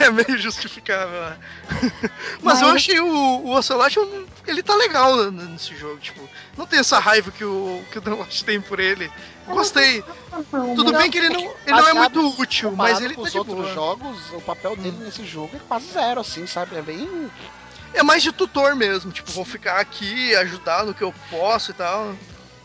[0.00, 1.36] é meio justificável, né?
[2.42, 6.23] Mas, eu Mas- achei o, o Ocelot, um- ele tá legal nesse jogo, tipo,
[6.56, 9.10] não tem essa raiva que o, que o Watch tem por ele.
[9.46, 10.02] Gostei.
[10.74, 13.56] Tudo bem que ele não, ele não é muito útil, mas ele tá os outros
[13.56, 13.70] boa.
[13.70, 13.74] Hum.
[13.74, 16.76] jogos, o papel dele nesse jogo é quase zero, assim, sabe?
[16.76, 17.30] É bem.
[17.92, 21.74] É mais de tutor mesmo, tipo, vou ficar aqui, ajudar no que eu posso e
[21.74, 22.14] tal.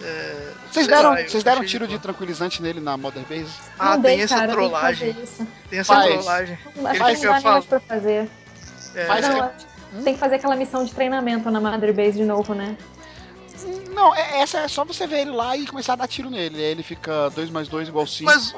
[0.01, 3.51] É, Vocês deram, lá, vocês deram achei tiro de de tranquilizante nele na Mother Base?
[3.77, 5.13] Ah, não tem dei, essa cara, trollagem.
[5.13, 5.47] Tem que fazer isso.
[5.69, 6.13] Tem essa Faz.
[6.13, 6.57] trollagem.
[6.85, 8.29] Acho Ele que não dá mais pra fazer.
[8.95, 12.23] É, Faz Não, que- Tem que fazer aquela missão de treinamento na Mother Base de
[12.23, 12.77] novo, né?
[13.93, 16.57] Não, é- essa é só você ver ele lá e começar a dar tiro nele.
[16.57, 18.29] Aí ele fica 2 mais 2 igual 5.
[18.31, 18.53] Mas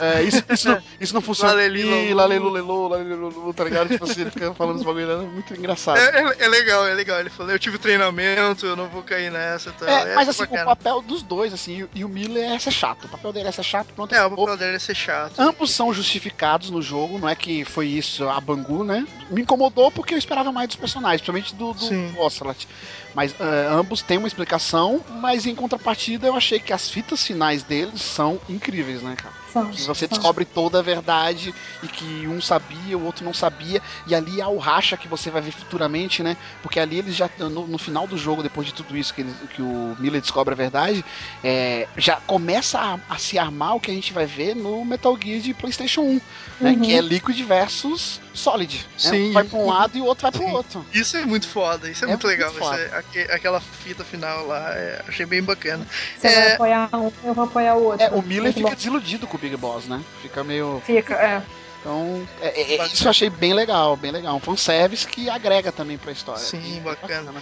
[0.00, 1.52] É, isso, isso, não- isso não funciona.
[1.52, 2.14] Laleli, Ih, lalu.
[2.14, 3.88] Lalelu, lelu, lalelu, lelu, tá ligado?
[3.88, 5.98] Tipo assim, ele fica falando esse bagulho, é muito engraçado.
[5.98, 7.20] é, é- é legal, é legal.
[7.20, 9.88] Ele falou, eu tive treinamento, eu não vou cair nessa e tal.
[9.88, 10.62] É, mas assim, bacana.
[10.62, 13.04] o papel dos dois, assim, e o Miller é ser chato.
[13.04, 14.14] O papel dele é ser chato, pronto.
[14.14, 15.38] É, o papel dele é ser chato.
[15.38, 19.06] Ambos são justificados no jogo, não é que foi isso a Bangu, né?
[19.30, 22.20] Me incomodou porque eu esperava mais dos personagens, principalmente do, do.
[22.20, 22.66] Ocelot.
[23.14, 27.62] Mas é, ambos têm uma explicação, mas em contrapartida eu achei que as fitas finais
[27.62, 29.43] deles são incríveis, né, cara?
[29.54, 30.08] São, Que você são.
[30.08, 34.48] descobre toda a verdade e que um sabia, o outro não sabia, e ali há
[34.48, 36.36] o racha que você vai ver futuramente, né?
[36.62, 39.34] Porque ali eles já, no, no final do jogo, depois de tudo isso que, eles-
[39.54, 41.04] que o Miller descobre a verdade,
[41.42, 45.16] é, já começa a, a se armar o que a gente vai ver no Metal
[45.22, 46.20] Gear de PlayStation 1,
[46.60, 46.70] né?
[46.72, 46.80] Uhum.
[46.80, 48.76] Que é Liquid versus Solid.
[48.78, 48.84] né?
[48.96, 49.30] Sim.
[49.30, 50.84] Um vai pra um lado e o outro vai pro outro.
[50.92, 52.74] Isso é muito foda, isso é, É muito muito legal.
[52.74, 55.86] é- aque- aquela fita final lá, é, achei bem bacana.
[56.18, 56.34] Você É.
[56.44, 58.02] vai apoiar um, eu vou apoiar o outro.
[58.04, 58.74] É, o Miller fica bom.
[58.74, 60.02] desiludido com o Big Boss, né?
[60.22, 60.80] Fica meio.
[60.84, 61.42] Fica, é.
[61.80, 64.34] Então, é- é- é- isso eu achei bem legal, bem legal.
[64.36, 66.40] Um fanservice que agrega também pra história.
[66.40, 67.32] Sim, Bem bacana.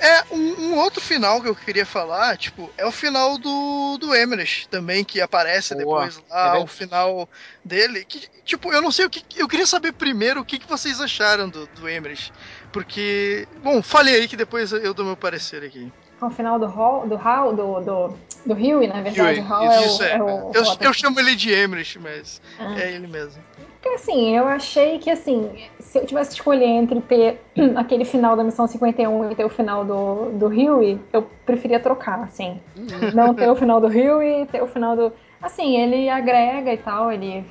[0.00, 0.38] É, um,
[0.70, 5.04] um outro final que eu queria falar, tipo, é o final do, do Emmerich também,
[5.04, 6.64] que aparece Boa, depois é lá, verdade.
[6.64, 7.28] o final
[7.64, 8.04] dele.
[8.04, 9.22] Que, tipo, eu não sei o que.
[9.36, 12.32] Eu queria saber primeiro o que, que vocês acharam do, do Emmerich.
[12.72, 13.46] Porque.
[13.62, 15.92] Bom, falei aí que depois eu dou meu parecer aqui.
[16.18, 19.20] Com o final do Hall, do Hall, do, do, do Huey, na verdade.
[19.20, 20.12] Huey, Hall é o, é.
[20.12, 22.80] é o Eu, eu chamo ele de Emmerich, mas Ah.
[22.80, 23.42] é ele mesmo.
[23.80, 25.50] Porque assim, eu achei que assim,
[25.80, 27.40] se eu tivesse que escolher entre ter
[27.74, 32.20] aquele final da missão 51 e ter o final do, do Huey, eu preferia trocar,
[32.22, 32.60] assim.
[32.76, 33.10] Uhum.
[33.12, 35.12] Não ter o final do Huey, ter o final do.
[35.42, 37.44] Assim, ele agrega e tal, ele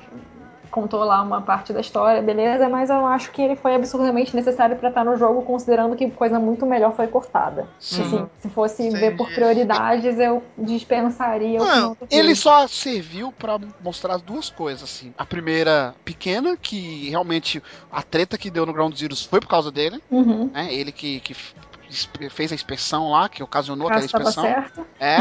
[0.72, 4.74] contou lá uma parte da história, beleza, mas eu acho que ele foi absurdamente necessário
[4.76, 7.68] pra estar no jogo, considerando que coisa muito melhor foi cortada.
[7.78, 8.02] Sim.
[8.02, 8.98] Assim, se fosse Entendi.
[9.00, 14.48] ver por prioridades, eu dispensaria o Não, do Ele só serviu pra mostrar as duas
[14.48, 15.12] coisas, assim.
[15.16, 19.70] A primeira, pequena, que realmente a treta que deu no Ground Zeroes foi por causa
[19.70, 20.50] dele, Uhum.
[20.52, 20.72] né?
[20.72, 21.36] Ele que, que
[22.30, 24.44] fez a inspeção lá, que ocasionou aquela inspeção.
[24.44, 24.86] certo.
[24.98, 25.16] É,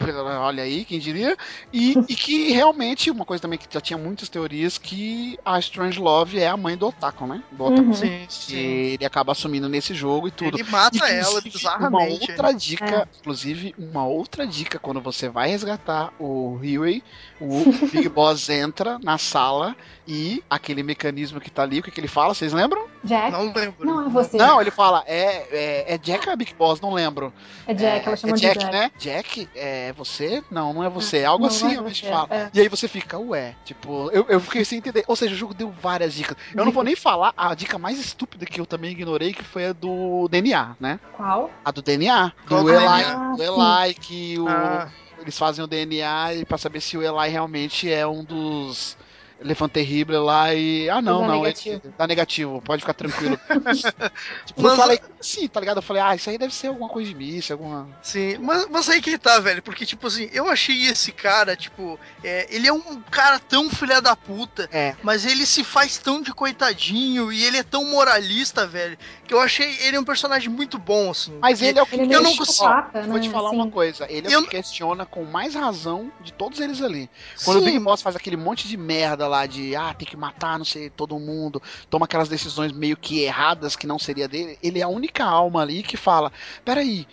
[0.40, 1.36] olha aí, quem diria.
[1.72, 6.00] E, e que realmente, uma coisa também que já tinha muitas teorias, que a Strange
[6.00, 7.42] Love é a mãe do Otaku, né?
[7.52, 7.82] Do Otaku.
[7.88, 7.94] Uhum.
[7.94, 8.56] Sim, sim.
[8.56, 10.56] ele acaba assumindo nesse jogo e tudo.
[10.58, 11.90] Ele mata ela Inclusive, bizarramente.
[11.90, 13.06] Uma outra dica, É.
[13.20, 17.02] inclusive, uma outra dica, quando você vai resgatar o Huey,
[17.40, 19.76] o Big Boss entra na sala
[20.06, 22.86] e aquele mecanismo que tá ali, o que, que ele fala, vocês lembram?
[23.04, 23.30] Jack?
[23.30, 23.86] Não lembro.
[23.86, 24.36] Não, é você.
[24.36, 26.80] Não, ele fala, é, é, é Jack ou é Big Boss?
[26.80, 27.32] Não lembro.
[27.66, 28.72] É Jack, ela chama é de Jack, Jack.
[28.72, 28.90] né?
[28.98, 30.42] Jack, é você?
[30.50, 31.24] Não, não é você.
[31.24, 32.28] Algo Não, assim, é realmente você, fala.
[32.30, 32.50] é.
[32.52, 35.04] E aí você fica, ué, tipo, eu, eu fiquei sem entender.
[35.06, 36.36] Ou seja, o jogo deu várias dicas.
[36.54, 39.66] Eu não vou nem falar a dica mais estúpida que eu também ignorei, que foi
[39.66, 40.98] a do DNA, né?
[41.16, 41.50] Qual?
[41.64, 42.32] A do DNA.
[42.48, 43.36] Qual Do do Eli, DNA?
[43.36, 44.88] do Eli que o, Ah,
[45.20, 48.96] eles fazem o DNA e pra saber se o Eli realmente é um dos
[49.40, 50.88] Elefante Terrible lá e.
[50.90, 51.42] Ah, não, Dá não.
[51.42, 51.82] negativo.
[51.96, 53.38] Dá negativo, pode ficar tranquilo.
[54.46, 55.78] tipo, Mas- eu falei, sim, tá ligado?
[55.78, 57.88] Eu falei, ah, isso aí deve ser alguma coisa de míssil, alguma.
[58.02, 61.98] sim, mas, mas aí que tá, velho, porque, tipo assim, eu achei esse cara, tipo,
[62.22, 64.94] é, ele é um cara tão filha da puta, É.
[65.02, 68.98] mas ele se faz tão de coitadinho e ele é tão moralista, velho,
[69.30, 71.38] que eu achei ele um personagem muito bom, assim.
[71.40, 73.56] Mas ele é o que Ele Eu não psicopata, Vou te né, falar assim.
[73.56, 77.08] uma coisa, ele é o que questiona com mais razão de todos eles ali.
[77.42, 80.16] Quando o Sim, Big Boss faz aquele monte de merda lá de ah, tem que
[80.16, 84.58] matar, não sei, todo mundo, toma aquelas decisões meio que erradas que não seria dele,
[84.62, 86.32] ele é a única alma ali que fala:
[86.64, 87.06] peraí,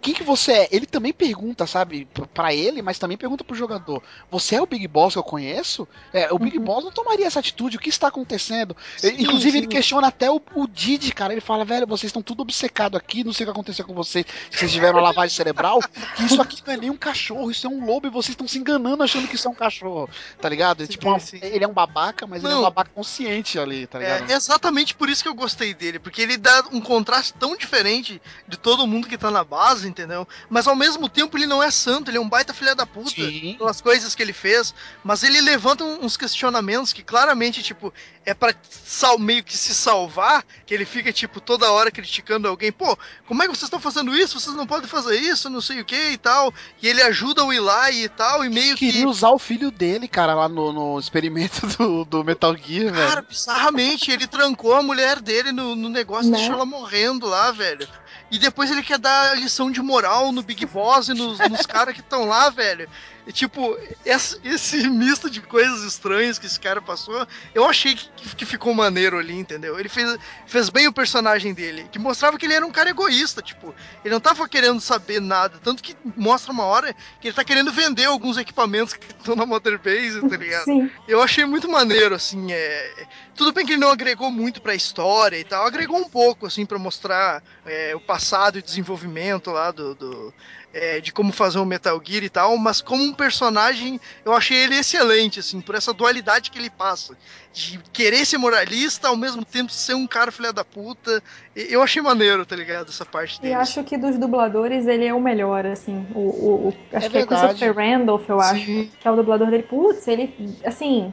[0.00, 0.68] quem que você é?
[0.70, 4.66] Ele também pergunta, sabe, p- pra ele, mas também pergunta pro jogador: você é o
[4.66, 5.88] Big Boss que eu conheço?
[6.12, 6.64] É, o Big Uhum.
[6.64, 8.76] Boss não tomaria essa atitude, o que está acontecendo?
[8.94, 9.58] Sim, Inclusive, sim.
[9.58, 11.32] ele questiona até o, o Didi, cara.
[11.32, 14.24] Ele fala, velho, vocês estão tudo obcecado aqui, não sei o que aconteceu com vocês.
[14.50, 15.80] Se vocês tiveram uma lavagem cerebral,
[16.16, 18.46] que isso aqui não é nem um cachorro, isso é um lobo e vocês estão
[18.48, 20.08] se enganando achando que isso é um cachorro,
[20.40, 20.82] tá ligado?
[20.82, 22.64] Sim, tipo, uma- ele é um babaca, mas ele é um Não.
[22.64, 24.30] babaca consciente ali, tá ligado?
[24.30, 28.20] É exatamente por isso que eu gostei dele, porque ele dá um contraste tão diferente
[28.46, 30.26] de todo mundo que tá na base, entendeu?
[30.48, 33.10] Mas ao mesmo tempo ele não é santo, ele é um baita filha da puta
[33.10, 33.56] Sim.
[33.58, 34.74] pelas coisas que ele fez,
[35.04, 37.92] mas ele levanta uns questionamentos que claramente, tipo,
[38.24, 42.70] é pra sal, meio que se salvar, que ele fica, tipo, toda hora criticando alguém,
[42.70, 42.96] pô,
[43.26, 44.38] como é que vocês estão fazendo isso?
[44.38, 46.54] Vocês não podem fazer isso, não sei o que e tal.
[46.80, 48.86] E ele ajuda o Eli e tal, e meio que.
[48.86, 53.14] Queria usar o filho dele, cara, lá no, no experimento do, do Metal Gear, Cara,
[53.16, 53.26] velho.
[53.28, 56.36] bizarramente, ele trancou a mulher dele no, no negócio, Né?
[56.38, 57.88] deixou ela morrendo lá, velho.
[58.30, 61.94] E depois ele quer dar lição de moral no Big Boss e nos, nos caras
[61.94, 62.88] que estão lá, velho.
[63.26, 68.46] E, tipo, esse, misto de coisas estranhas que esse cara passou, eu achei que, que
[68.46, 69.78] ficou maneiro ali, entendeu?
[69.78, 70.16] Ele fez,
[70.46, 73.74] fez bem o personagem dele, que mostrava que ele era um cara egoísta, tipo,
[74.04, 77.72] ele não tava querendo saber nada, tanto que mostra uma hora que ele tá querendo
[77.72, 80.64] vender alguns equipamentos que estão na Mother Base, tá ligado?
[80.64, 80.90] Sim.
[81.06, 83.06] Eu achei muito maneiro, assim, é...
[83.36, 86.66] Tudo bem que ele não agregou muito pra história e tal, agregou um pouco, assim,
[86.66, 89.94] pra mostrar é, o passado e desenvolvimento lá do...
[89.94, 90.34] do-
[90.72, 94.56] é, de como fazer um Metal Gear e tal, mas como um personagem, eu achei
[94.56, 97.16] ele excelente, assim, por essa dualidade que ele passa.
[97.52, 101.20] De querer ser moralista, ao mesmo tempo ser um cara filha da puta.
[101.56, 102.88] E- Eu achei maneiro, tá ligado?
[102.88, 103.54] Essa parte E dele.
[103.54, 106.06] acho que dos dubladores ele é o melhor, assim.
[106.14, 107.46] O, o, o- acho É que é verdade.
[107.58, 108.64] Christopher Randolph, eu acho.
[108.64, 108.90] Sim.
[109.00, 109.64] Que é o dublador dele.
[109.64, 110.32] Putz, ele,
[110.64, 111.12] assim,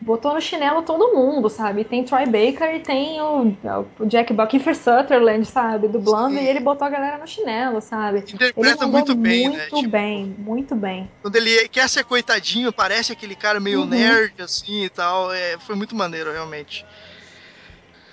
[0.00, 1.84] botou no chinelo todo mundo, sabe?
[1.84, 3.56] Tem Troy Baker e tem o,
[3.98, 5.88] o Jack Buck Sutherland, sabe?
[5.88, 6.44] Dublando Sim.
[6.44, 8.18] e ele botou a galera no chinelo, sabe?
[8.18, 9.56] Interpreta muito bem, né?
[9.58, 11.10] Muito Tipo, bem, muito bem.
[11.22, 13.86] Quando ele quer ser coitadinho, parece aquele cara meio Uhum.
[13.86, 15.32] nerd, assim e tal.
[15.32, 16.84] É, foi muito maneiro, realmente.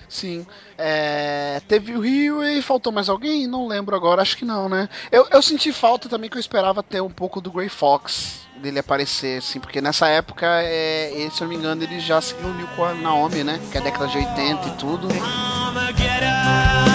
[0.07, 0.45] Sim.
[0.77, 3.47] É, teve o Rio e faltou mais alguém?
[3.47, 4.87] Não lembro agora, acho que não, né?
[5.11, 8.79] Eu, eu senti falta também que eu esperava ter um pouco do Grey Fox dele
[8.79, 12.33] aparecer, assim, porque nessa época, é, ele, se eu não me engano, ele já se
[12.35, 13.59] uniu com a Naomi, né?
[13.71, 15.07] Que é a década de 80 e tudo.
[15.95, 16.92] Deep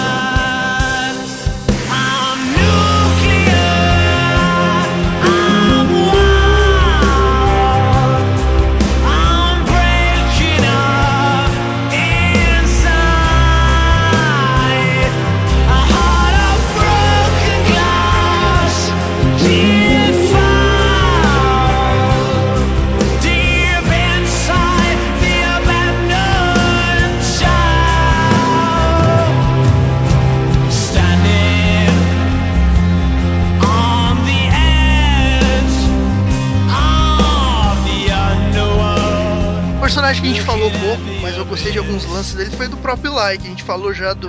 [39.89, 42.77] personagem que a gente falou pouco, mas eu gostei de alguns lances dele, foi do
[42.77, 44.27] próprio Lai, que a gente falou já do,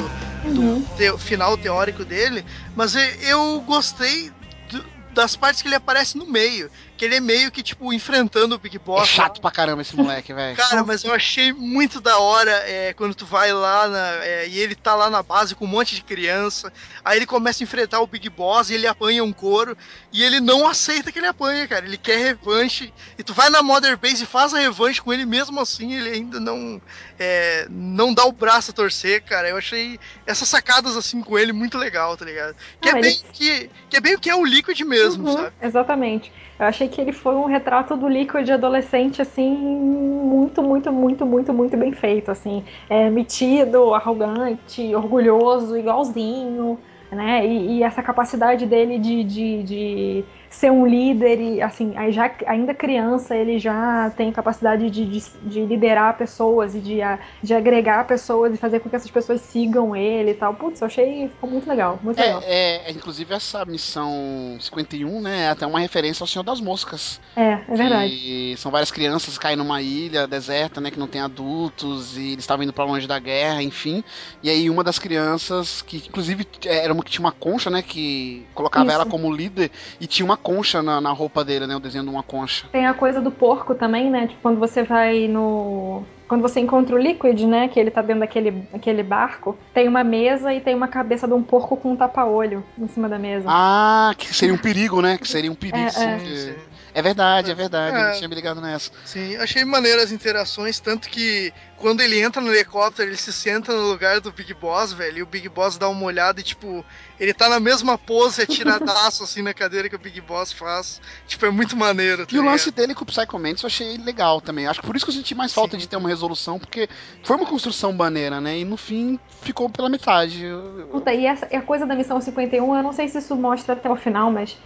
[0.55, 0.87] do Uhum.
[0.97, 2.43] teo- final teórico dele,
[2.74, 4.31] mas e- eu gostei
[4.70, 6.70] do- das partes que ele aparece no meio,
[7.01, 9.09] que ele é meio que, tipo, enfrentando o Big É Boss.
[9.09, 10.55] chato pra caramba esse moleque, velho.
[10.55, 14.59] Cara, mas eu achei muito da hora é, quando tu vai lá na- é, e
[14.59, 16.70] ele tá lá na base com um monte de criança.
[17.02, 19.74] Aí ele começa a enfrentar o Big Boss e ele apanha um couro.
[20.12, 21.86] E ele não aceita que ele apanha, cara.
[21.86, 22.93] Ele quer revanche.
[23.18, 26.10] E tu vai na Mother Base e faz a revanche com ele, mesmo assim, ele
[26.10, 26.82] ainda não,
[27.18, 29.48] é, não dá o braço a torcer, cara.
[29.48, 32.55] Eu achei essas sacadas assim com ele muito legal, tá ligado?
[32.78, 35.27] Que, Não, é, ele- bem, que, que é bem o que é o Liquid mesmo,
[35.27, 35.52] Uhum, sabe?
[35.62, 36.31] Exatamente.
[36.61, 41.55] Eu achei que ele foi um retrato do Liquid adolescente, assim, muito, muito, muito, muito,
[41.55, 42.62] muito bem feito, assim.
[42.89, 46.78] É, metido, arrogante, orgulhoso, igualzinho,
[47.11, 47.47] né?
[47.47, 50.24] E, e essa capacidade dele de, de, de
[50.61, 55.20] ser um líder e, assim, aí já, ainda criança, ele já tem capacidade de, de,
[55.43, 59.41] de liderar pessoas e de, a- de agregar pessoas e fazer com que essas pessoas
[59.43, 60.55] sigam ele e tal.
[60.57, 62.43] Putz, eu achei ficou muito legal, muito legal.
[62.43, 66.61] É, é, é, inclusive essa missão 51, né, é até uma referência ao Senhor das
[66.61, 67.20] Moscas.
[67.37, 68.15] É, é verdade.
[68.59, 72.41] São várias crianças que caem numa ilha deserta, né, que não tem adultos, e eles
[72.45, 74.03] estavam indo pra longe da guerra, enfim.
[74.43, 78.51] E aí uma das crianças, que inclusive era uma que tinha uma concha, né, que
[78.53, 78.95] colocava Isso.
[78.95, 79.70] ela como líder,
[80.01, 80.49] e tinha uma concha
[80.82, 82.66] na, na roupa dele, né, o desenho de uma concha.
[82.72, 84.27] Tem a coisa do porco também, né?
[84.27, 86.02] Tipo, quando você vai no.
[86.28, 87.68] Quando você encontra o Liquid, né?
[87.68, 91.35] Que ele tá dentro daquele, daquele barco, tem uma mesa e tem uma cabeça de
[91.35, 93.47] um porco com um tapa-olho em cima da mesa.
[93.48, 95.78] Ah, que seria um perigo, né, que seria um perigo.
[95.78, 96.56] É, é.
[96.95, 98.11] É verdade, é verdade, eu É.
[98.11, 98.91] não tinha me ligado nessa.
[99.05, 103.73] Sim, achei maneiro as interações, tanto que quando ele entra no helicóptero, ele se senta
[103.75, 106.85] no lugar do Big Boss, velho, e o Big Boss dá uma olhada e, tipo,
[107.19, 111.01] ele tá na mesma pose, atiradaço, assim, na cadeira que o Big Boss faz.
[111.27, 113.97] Tipo, é muito maneiro, tá E o lance dele com o Psycho Mantis eu achei
[113.99, 114.67] legal também.
[114.67, 115.79] Acho que por isso que eu senti mais falta Sim.
[115.79, 116.89] de ter uma resolução, porque
[117.23, 118.59] foi uma construção maneira, né?
[118.59, 120.45] E no fim ficou pela metade.
[120.45, 123.19] Eu- eu- Puta, e essa, e a coisa da missão 51, eu não sei se
[123.19, 124.57] isso mostra até o final, mas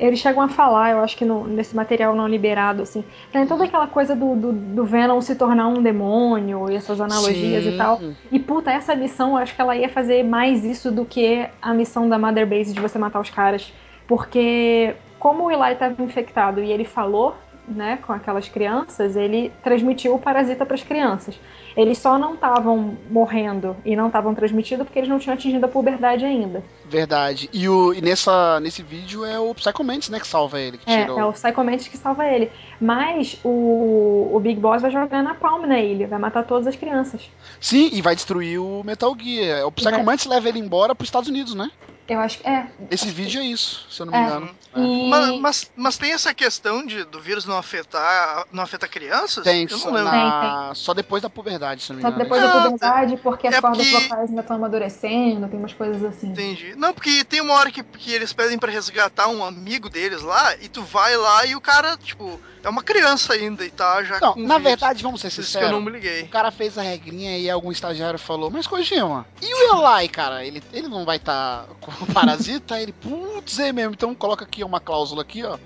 [0.00, 3.04] eles chegam a falar, eu acho que no- nesse material não liberado, assim.
[3.30, 7.64] Tem toda aquela coisa do, do, do Venom se tornar um demônio e essas analogias
[7.64, 7.74] Sim.
[7.74, 8.00] e tal.
[8.32, 11.74] E puta, essa missão, eu acho que ela ia fazer mais isso do que a
[11.74, 13.72] missão da Mother Base de você matar os caras.
[14.08, 17.36] Porque como o Eli estava infectado e ele falou,
[17.68, 21.38] né, com aquelas crianças, ele transmitiu o parasita para as crianças.
[21.76, 25.68] Eles só não estavam morrendo e não estavam transmitindo porque eles não tinham atingido a
[25.68, 26.62] puberdade ainda.
[26.86, 27.48] Verdade.
[27.52, 30.90] E, o, e nessa, nesse vídeo é o Psycho Mantis, né, que salva ele, que
[30.90, 32.50] É, é o Psycho Mantis que salva ele.
[32.80, 36.76] Mas o, o Big Boss vai jogar na palma na ilha, vai matar todas as
[36.76, 37.30] crianças.
[37.60, 39.66] Sim, e vai destruir o Metal Gear.
[39.66, 40.02] O Psycho Vai.
[40.02, 41.70] Mantis leva ele embora pros Estados Unidos, né?
[42.12, 42.66] Eu acho que é.
[42.90, 44.22] Esse vídeo é isso, se eu não me É.
[44.26, 44.50] engano.
[44.74, 44.80] É.
[44.80, 45.08] E...
[45.08, 49.44] Mas, mas, mas tem essa questão de, do vírus não afetar, não afetar crianças?
[49.44, 50.10] Tem, Eu só, não lembro.
[50.12, 52.24] na- só depois da puberdade, se eu não Só me que engano.
[52.36, 55.72] depois da Não, puberdade, porque as é cordas porque- vocais ainda estão amadurecendo, tem umas
[55.72, 56.28] coisas assim.
[56.30, 56.74] Entendi.
[56.76, 60.56] Não, porque tem uma hora que, que eles pedem pra resgatar um amigo deles lá,
[60.60, 64.18] e tu vai lá e o cara, tipo, é uma criança ainda e tá já
[64.20, 64.62] Não, com na vírus.
[64.70, 65.84] verdade, vamos ser que eu não sinceros.
[65.84, 66.22] me liguei.
[66.22, 70.44] O cara fez a regrinha e algum estagiário falou, mas Kojima, e o Eli, cara?
[70.44, 72.80] Ele, ele não vai estar com o parasita?
[72.80, 73.92] Ele, putz, é mesmo.
[73.94, 75.58] Então coloca aqui uma cláusula aqui, ó.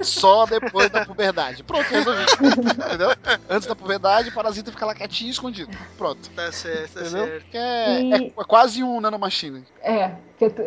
[0.00, 1.62] Só depois da puberdade.
[1.62, 2.22] Pronto, resolvi.
[2.86, 3.10] Entendeu?
[3.48, 5.70] Antes da puberdade, o parasita fica lá quietinho e escondido.
[5.96, 6.28] Pronto.
[6.30, 7.26] Tá certo, tá Entendeu?
[7.26, 7.46] certo.
[7.54, 9.64] É, E- é- é quase um nanomachine.
[9.82, 10.12] É,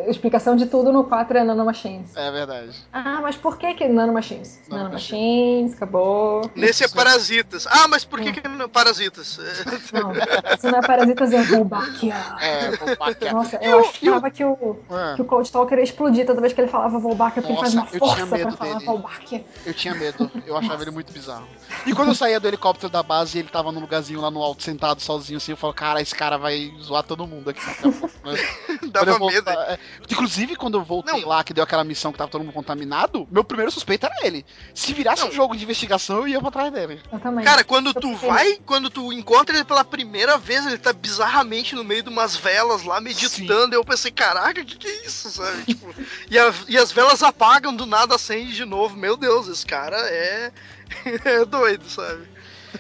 [0.08, 2.16] explicação de tudo no 4 é nanomachines.
[2.16, 2.76] É verdade.
[2.92, 4.62] Ah, mas por que que nanomachines?
[4.70, 5.74] Nanomachines.
[5.74, 6.50] Acabou.
[6.56, 7.68] Nesse é parasitas.
[7.68, 9.38] Ah, mas por que, que não parasitas?
[9.40, 10.12] É, Não,
[10.56, 12.16] isso não é parasitas, é Volbachia.
[12.42, 13.34] É, baquear.
[13.34, 14.55] Nossa, eu e o- achava que o,
[14.90, 17.60] É, que o Cold Stalker ia explodir toda vez que ele falava Volbachia, porque ele
[17.62, 18.86] faz Nossa, uma eu tinha força pra medo falar dele.
[18.86, 19.46] Volbachia.
[19.66, 20.32] eu tinha medo.
[20.46, 21.48] Eu achava ele muito bizarro.
[21.86, 24.42] E quando eu saía do helicóptero da base e ele tava num lugarzinho lá no
[24.42, 27.62] alto, sentado sozinho assim, eu falo, cara, esse cara vai zoar todo mundo aqui.
[28.92, 29.44] Dava eu medo.
[29.46, 29.80] voltar- é.
[30.10, 31.28] Inclusive, quando eu voltei Não.
[31.30, 34.46] lá, que deu aquela missão que tava todo mundo contaminado, meu primeiro suspeito era ele.
[34.74, 35.30] Se virasse Não.
[35.30, 37.02] um jogo de investigação, eu ia pra trás dele.
[37.12, 37.44] Eu também.
[37.46, 40.94] Cara, quando Eu tu pensei vai, quando tu encontra ele pela primeira vez, ele tá
[40.94, 43.74] bizarramente no meio de umas velas lá, meditando.
[43.76, 44.12] Eu pensei,
[44.54, 45.64] caraca, o que, que é isso, sabe?
[45.66, 45.94] Tipo,
[46.30, 48.96] e, a- e as velas apagam, do nada acende de novo.
[48.96, 50.52] Meu Deus, esse cara é,
[51.26, 52.28] é doido, sabe?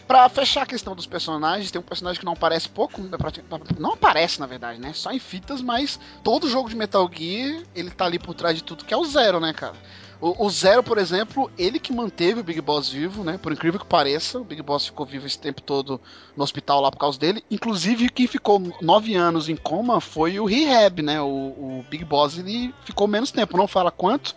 [0.08, 3.44] Pra fechar a questão dos personagens, tem um personagem que não aparece pouco, prati-
[3.80, 4.92] não aparece na verdade, né?
[4.94, 8.64] Só em fitas, mas todo jogo de Metal Gear, ele tá ali por trás de
[8.64, 9.76] tudo, que é o Zero, né, cara?
[10.22, 13.38] O, o Zero, por exemplo, ele que manteve o Big Boss vivo, né?
[13.38, 16.00] Por incrível que pareça, o Big Boss ficou vivo esse tempo todo
[16.36, 17.44] no hospital lá por causa dele.
[17.52, 21.22] Inclusive, quem ficou nove anos em coma foi o Rehab, né?
[21.22, 24.36] O, o Big Boss, ele ficou menos tempo, não fala quanto,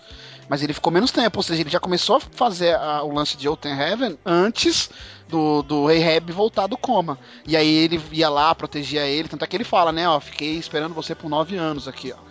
[0.49, 3.37] mas ele ficou menos tempo, ou seja, ele já começou a fazer a- o lance
[3.37, 4.91] de Open Heaven antes
[5.29, 5.87] do, do
[6.33, 7.19] voltar do coma.
[7.47, 10.57] E aí ele ia lá, protegia ele, tanto é que ele fala, né, ó, fiquei
[10.57, 12.28] esperando você por nove anos aqui, ó.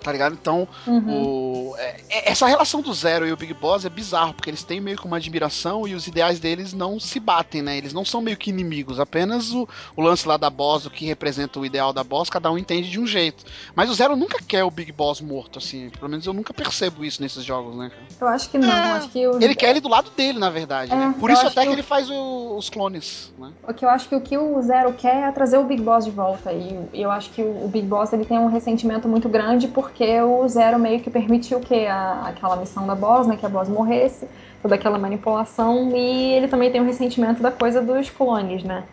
[0.00, 0.32] Tá ligado?
[0.40, 1.70] Então, Uhum.
[1.70, 4.62] o, é- é- essa relação do Zero e o Big Boss é bizarro, porque eles
[4.64, 7.76] têm meio que uma admiração e os ideais deles não se batem, né?
[7.76, 11.04] Eles não são meio que inimigos, apenas o, o lance lá da Boss, o que
[11.06, 13.44] representa o ideal da Boss, cada um entende de um jeito.
[13.74, 15.90] Mas o Zero nunca quer o Big Boss morto, assim.
[15.90, 17.90] Pelo menos eu nunca percebo isso nesses jogos, né?
[17.90, 18.02] cara?
[18.20, 18.92] Eu acho que não, É.
[18.92, 21.14] acho que o, Ele quer ele do lado dele, na verdade, É, né?
[21.18, 23.52] Por isso até que, que ele faz o- os clones, né?
[23.68, 26.04] o que eu acho que o que o Zero quer é trazer o Big Boss
[26.04, 26.52] de volta.
[26.52, 29.89] E eu acho que o, o Big Boss ele tem um ressentimento muito grande porque
[30.24, 33.68] o Zero meio que permitiu que a, aquela missão da Boss, né, que a Boss
[33.68, 34.26] morresse,
[34.62, 38.84] toda aquela manipulação, e ele também tem um ressentimento da coisa dos clones, né?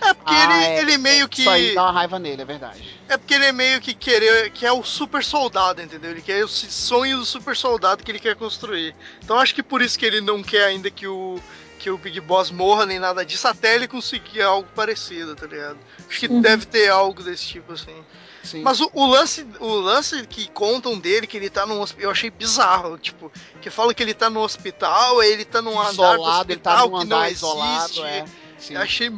[0.00, 1.40] É porque Ah, ele, é- ele meio que.
[1.42, 2.82] Isso aí dá uma raiva nele, é verdade.
[3.08, 6.10] É porque ele é meio que querer, que é o super soldado, entendeu?
[6.10, 8.94] Ele quer o sonho do super soldado que ele quer construir.
[9.24, 11.38] Então acho que por isso que ele não quer ainda que o
[11.78, 15.76] que o Big Boss morra nem nada disso, até ele conseguir algo parecido, tá ligado?
[16.08, 16.40] Acho que Uhum.
[16.40, 17.94] deve ter algo desse tipo assim.
[18.44, 18.62] Sim.
[18.62, 22.10] Mas o, o lance, o lance que contam dele que ele tá num hospital, eu
[22.10, 26.22] achei bizarro, tipo, que falam que ele tá no hospital, ele tá num andar do
[26.22, 27.44] isolado, ele tá num andar existe.
[27.44, 28.24] isolado, é.
[28.58, 28.74] Sim.
[28.74, 29.10] Eu achei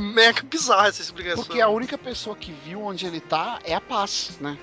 [0.00, 1.44] mega bizarra essa explicação.
[1.44, 4.58] Porque a única pessoa que viu onde ele tá é a Paz, né?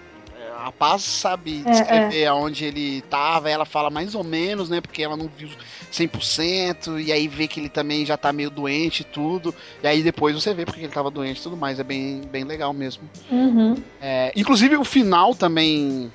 [0.63, 4.81] É, A Paz sabe É, descrever aonde ele tava, ela fala mais ou menos, né?
[4.81, 5.49] Porque ela não viu
[5.91, 9.53] 100%, e aí vê que ele também já tá meio doente e tudo.
[9.83, 11.79] E aí depois você vê porque ele tava doente e tudo mais.
[11.79, 13.09] É bem, bem legal mesmo.
[13.29, 13.75] Uhum.
[14.01, 16.11] É, inclusive o final também.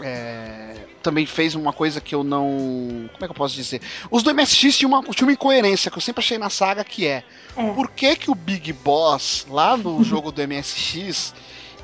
[0.00, 3.08] é, também fez uma coisa que eu não.
[3.12, 3.80] Como é que eu posso dizer?
[4.10, 7.06] Os do MSX tinham uma, tinham uma incoerência que eu sempre achei na saga que
[7.06, 7.24] é.
[7.56, 7.72] É.
[7.72, 11.34] Por que, que o Big Boss, lá no jogo do MSX,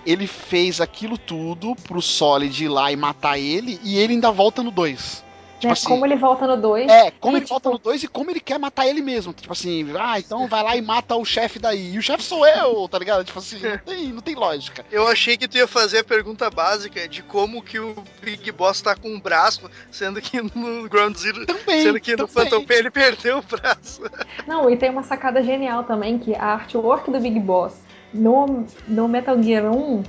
[0.06, 4.62] ele fez aquilo tudo pro Solid ir lá e matar ele e ele ainda volta
[4.62, 5.24] no 2?
[5.54, 6.90] Tipo Né, assim, Como ele volta no 2.
[6.90, 9.32] é, como e, ele volta tipo, no 2 e como ele quer matar ele mesmo.
[9.32, 11.94] Tipo assim, ah, então vai lá e mata o chefe daí.
[11.94, 13.24] E o chefe sou eu, tá ligado?
[13.24, 14.84] Tipo assim, não tem, não tem lógica.
[14.90, 18.82] Eu achei que tu ia fazer a pergunta básica de como que o Big Boss
[18.82, 21.82] tá com um braço, sendo que no Ground Zero, Também.
[21.82, 22.50] sendo que no também.
[22.50, 24.02] Phantom Pain ele perdeu o braço.
[24.46, 27.74] Não, e tem uma sacada genial também, que a artwork do Big Boss
[28.14, 30.02] no, no Metal Gear 1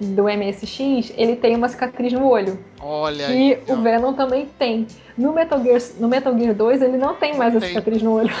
[0.00, 2.58] do MSX, ele tem uma cicatriz no olho.
[2.80, 3.62] Olha que aí.
[3.68, 3.76] o.
[3.82, 4.86] Venom também tem.
[5.16, 7.68] No Metal Gear, no Metal Gear 2, ele não tem mais a Tem.
[7.68, 8.32] cicatriz no olho.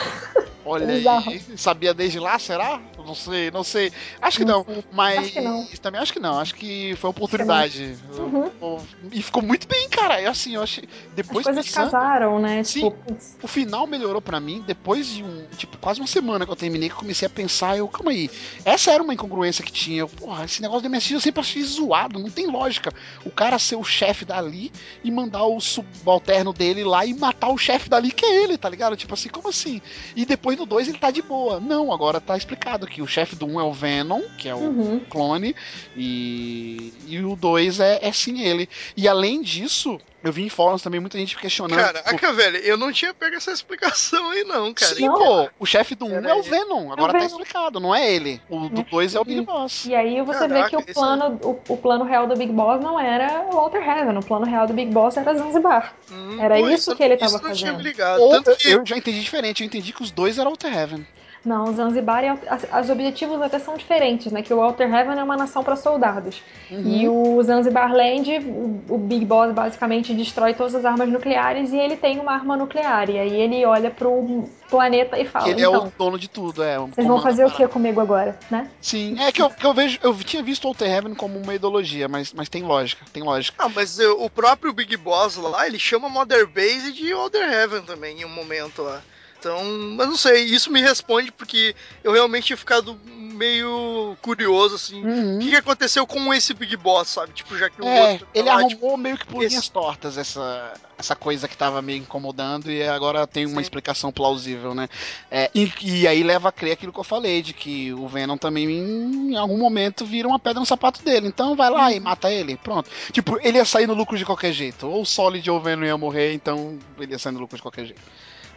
[0.64, 0.86] Olha
[1.26, 2.80] aí, sabia desde lá, será?
[3.06, 3.92] Não sei, não sei.
[4.20, 5.66] Acho que não, Não mas Acho que não.
[5.82, 6.38] também acho que não.
[6.38, 7.96] Acho que foi oportunidade.
[8.16, 8.50] Uhum.
[8.60, 8.80] Eu-
[9.12, 10.20] E ficou muito bem, cara.
[10.20, 10.84] E assim, eu achei.
[10.84, 12.62] As Depois coisas pensando, casaram, né?
[12.62, 12.90] Sim.
[12.90, 12.96] Tipo,
[13.42, 16.88] o final melhorou pra mim depois de um, tipo, quase uma semana que eu terminei
[16.88, 18.30] que eu comecei a pensar, eu, calma aí.
[18.64, 20.00] Essa era uma incongruência que tinha.
[20.00, 22.92] Eu, Porra, esse negócio do MSX eu sempre achei zoado, não tem lógica.
[23.24, 24.70] O cara ser o chefe dali
[25.02, 28.68] e mandar o subalterno dele lá e matar o chefe dali que é ele, tá
[28.68, 28.96] ligado?
[28.96, 29.80] Tipo assim, como assim?
[30.14, 31.58] E depois no 2 ele tá de boa.
[31.60, 34.54] Não, agora tá explicado que o chefe do 1 um é o Venom, que é
[34.54, 35.00] o uhum.
[35.08, 35.54] clone,
[35.96, 38.68] e, e o 2 é, é sim ele.
[38.96, 41.78] E além disso, eu vi em fóruns também muita gente questionando.
[41.80, 44.94] tipo, Caraca, velho, eu não tinha pego essa explicação aí, não, cara.
[44.94, 45.14] Sim, Não.
[45.14, 46.42] pô, o chefe do 1 Pera é o.
[46.42, 47.26] Venom, agora É o tá Venom.
[47.26, 48.40] explicado, não é ele.
[48.48, 48.84] O do É.
[48.84, 49.86] 2 é o Big Boss.
[49.86, 52.52] E aí você vê Caraca, que o isso plano, o, o plano real do Big
[52.52, 55.94] Boss não era o Walter Heaven, o plano real do Big Boss era Zanzibar.
[56.10, 57.88] Hum, Era isso que ele tava isso eu não tinha me fazendo.
[57.88, 58.20] ligado.
[58.20, 61.06] Ou Tanto que eu já entendi diferente, eu entendi que os dois eram Outer Heaven.
[61.44, 64.42] Não, Zanzibar e as, as objetivos até são diferentes, né?
[64.42, 66.42] Que o Walter Heaven é uma nação para soldados.
[66.70, 71.78] E o Zanzibar Land, o, o Big Boss basicamente destrói todas as armas nucleares e
[71.78, 73.08] ele tem uma arma nuclear.
[73.08, 76.28] E aí ele olha pro planeta e fala, Que ele então, é o dono de
[76.28, 76.78] tudo, é.
[76.78, 78.70] vocês vão fazer o que comigo agora, né?
[78.80, 82.06] Sim, é que eu, que eu vejo, eu tinha visto Outer Heaven como uma ideologia,
[82.06, 83.56] mas, mas tem lógica, tem lógica.
[83.58, 87.82] Ah, mas eh, o próprio Big Boss lá, ele chama Mother Base de Other Heaven
[87.82, 89.02] também, em um momento lá.
[89.40, 89.64] Então,
[89.96, 95.02] mas não sei, isso me responde porque eu realmente tinha ficado meio curioso, assim.
[95.02, 97.32] O que, que aconteceu com esse Big Boss, sabe?
[97.32, 98.28] Tipo, já que o É, outro.
[98.34, 101.80] ele tá lá, arrumou meio que por esse- linhas tortas essa, essa coisa que tava
[101.80, 103.60] meio incomodando e agora tem uma Sim.
[103.62, 104.88] explicação plausível, né?
[105.30, 108.36] É, e, e aí leva a crer aquilo que eu falei, de que o Venom
[108.36, 111.26] também em algum momento vira uma pedra no sapato dele.
[111.28, 112.90] Então vai lá e mata ele, pronto.
[113.10, 114.86] Tipo, ele ia sair no lucro de qualquer jeito.
[114.86, 117.62] Ou o Solid ou o Venom ia morrer, então ele ia sair no lucro de
[117.62, 118.02] qualquer jeito.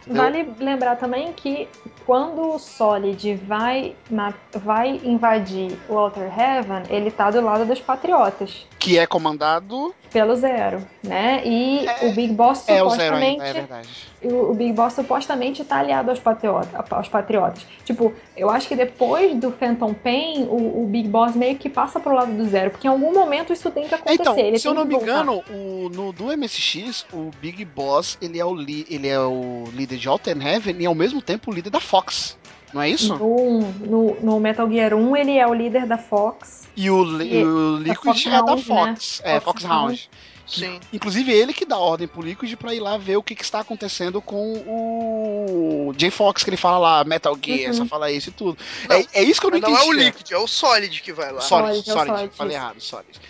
[0.06, 0.22] Entendeu?
[0.22, 1.66] Vale lembrar também que
[2.04, 7.80] quando o Solid vai, na- vai invadir o Outer Heaven, ele tá do lado dos
[7.80, 9.94] Patriotas, Que é comandado.
[10.12, 11.40] pelo Zero, né?
[11.44, 13.40] E o Big Boss É o Zero supostamente.
[13.40, 13.88] ainda, é verdade.
[14.26, 17.66] O, Big Boss supostamente tá aliado aos, patriota, aos patriotas.
[17.84, 21.98] Tipo, eu acho que depois do Phantom Pain, o, o Big Boss meio que passa
[22.00, 24.20] pro lado do Zero, porque em algum momento isso tem que acontecer.
[24.20, 28.38] Então, ele se eu não me engano, o, no, do MSX, o Big Boss, ele
[28.38, 31.54] é o, li, ele é o líder de Alten Heaven e ao mesmo tempo o
[31.54, 32.36] líder da Fox.
[32.72, 33.16] Não é isso?
[33.16, 36.64] No, no, no Metal Gear 1, ele é o líder da Fox.
[36.76, 39.22] E o, E- o Liquid é da Foxhound, Fox.
[39.24, 39.36] né?
[39.36, 40.10] É, Foxhound.
[40.46, 40.78] Sim.
[40.92, 43.60] Inclusive ele que dá ordem pro Liquid pra ir lá ver o que, que está
[43.60, 47.74] acontecendo com o J Fox, que ele fala lá, Metal Gear, Uhum.
[47.78, 48.58] só fala isso e tudo.
[48.88, 49.72] Não, é, é isso que eu não entendi.
[49.72, 51.40] não é o Liquid, é o Solid que vai lá.
[51.40, 53.20] Solid, Solid, Solid, Solid, falei errado, Solid.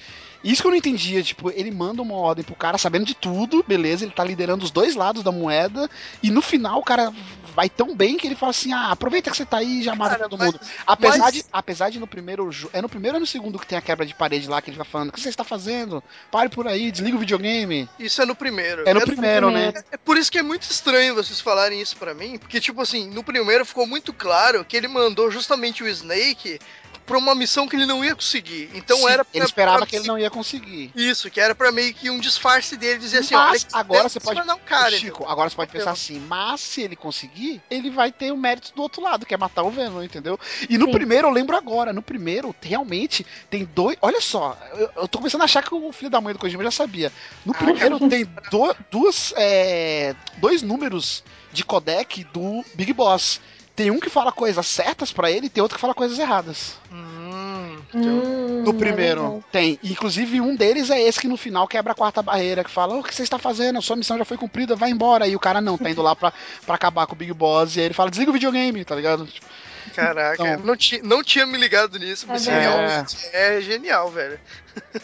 [0.42, 3.64] Isso que eu não entendia, tipo, ele manda uma ordem pro cara sabendo de tudo,
[3.66, 5.88] beleza, ele tá liderando os dois lados da moeda,
[6.22, 7.10] e no final o cara
[7.54, 9.94] vai tão bem que ele fala assim: ah, aproveita que você tá aí e já
[9.94, 10.60] mata Cara, todo mas- mundo.
[10.86, 13.78] Apesar, mas- de, apesar de no primeiro É no primeiro ou no segundo que tem
[13.78, 16.02] a quebra de parede lá que ele fica falando: o que você está fazendo?
[16.30, 17.88] Pare por aí, desliga o videogame.
[17.98, 18.82] Isso é no primeiro.
[18.86, 19.70] É no primeiro, né?
[19.72, 19.86] primeiro.
[19.92, 23.08] É por isso que é muito estranho vocês falarem isso pra mim, porque, tipo assim,
[23.10, 26.58] no primeiro ficou muito claro que ele mandou justamente o Snake
[27.06, 28.70] pra uma missão que ele não ia conseguir.
[28.74, 30.90] Então Sim, era pra, Ele esperava pra- que ele não ia conseguir.
[30.94, 34.18] Isso, que era pra meio que um disfarce dele dizer assim, olha, Mas agora você
[34.20, 34.40] pode.
[34.40, 34.90] um cara.
[34.98, 38.36] Chico, agora você pode pensar Eu- assim, mas se ele conseguir, ele vai ter o
[38.36, 40.38] mérito do outro lado, que é matar o Venom, entendeu?
[40.68, 40.92] E no Sim.
[40.92, 43.96] primeiro, eu lembro agora, no primeiro, realmente, tem dois.
[44.00, 46.62] Olha só, eu, eu tô começando a achar que o filho da mãe do Kojima
[46.64, 47.12] já sabia.
[47.44, 51.22] No Ah, primeiro tem do- duas, é, dois números
[51.52, 53.40] de codec do Big Boss.
[53.76, 56.76] Tem um que fala coisas certas pra ele e tem outro que fala coisas erradas.
[56.92, 59.44] Hum, então- Hum, No é primeiro verdade.
[59.52, 59.78] tem.
[59.84, 63.00] Inclusive, um deles é esse que no final quebra a quarta barreira, que fala: "Ô,
[63.00, 63.78] O que você está fazendo?
[63.78, 65.26] A sua missão já foi cumprida, vai embora.
[65.28, 66.32] E o cara não, tá indo lá pra,
[66.64, 67.76] pra acabar com o Big Boss.
[67.76, 69.26] E aí ele fala: Desliga o videogame, tá ligado?
[69.26, 69.46] Tipo,
[69.94, 73.16] Caraca, Então- não, ti, não tinha me ligado nisso, mas É é, verdade.
[73.32, 74.38] é genial, velho.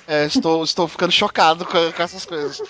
[0.06, 2.60] é, estou, estou ficando chocado com, com essas coisas.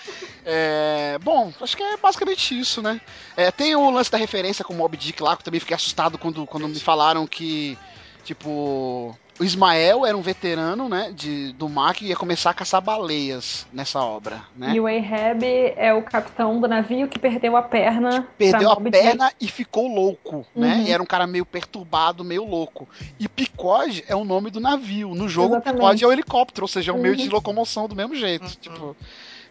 [0.44, 3.00] É, bom, acho que é basicamente isso, né?
[3.36, 5.74] É, tem o lance da referência com o Mob Dick lá, que eu também fiquei
[5.76, 7.78] assustado quando, quando me falaram que,
[8.24, 9.16] tipo.
[9.38, 13.66] O Ismael era um veterano, né, de, do mar que ia começar a caçar baleias
[13.72, 14.74] nessa obra, né?
[14.74, 15.42] E o Ahab
[15.78, 18.28] é o capitão do navio que perdeu a perna.
[18.36, 19.02] perdeu a Moby Dick.
[19.02, 20.74] perna e ficou louco, né?
[20.74, 20.82] Uhum.
[20.82, 22.86] E era um cara meio perturbado, meio louco.
[23.18, 25.14] E Picode é o nome do navio.
[25.14, 25.80] No jogo, Exatamente.
[25.80, 27.32] Picode é o helicóptero, ou seja, é um meio de Uhum.
[27.32, 28.44] locomoção do mesmo jeito.
[28.44, 28.50] Uhum.
[28.60, 28.96] Tipo,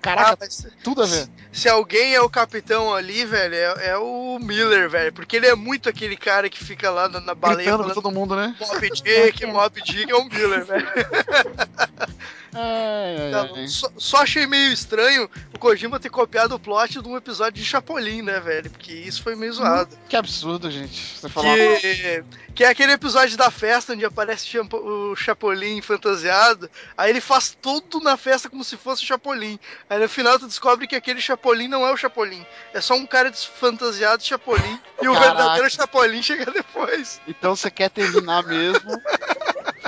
[0.02, 1.28] caraca, mas tudo a ver.
[1.52, 5.14] se alguém é o capitão ali, velho, é, é o Miller, velho.
[5.14, 8.12] Porque ele é muito aquele cara que fica lá na, na baleia Gritando falando todo
[8.12, 8.56] mundo, né?
[8.60, 10.88] Mob Dick, Mob Dick é o Miller, velho.
[12.54, 13.68] Ai, ai, Não, ai.
[13.68, 18.22] Só, só achei meio estranho Kojima ter copiado o plot de um episódio de Chapolin,
[18.22, 18.72] né, velho?
[18.72, 19.96] Porque isso foi meio zoado.
[20.08, 21.18] Que absurdo, gente.
[21.18, 21.54] Você falou.
[21.54, 22.24] Que,
[22.56, 26.70] que é aquele episódio da festa onde aparece o Chapolin fantasiado.
[26.98, 29.60] Aí ele faz tudo na festa como se fosse o Chapolin.
[29.90, 32.46] Aí no final tu descobre que aquele Chapolin não é o Chapolin.
[32.74, 34.80] É só um cara fantasiado de Chapolin.
[35.02, 35.36] E o Caraca.
[35.36, 37.20] verdadeiro Chapolin chega depois.
[37.28, 38.90] Então você quer terminar mesmo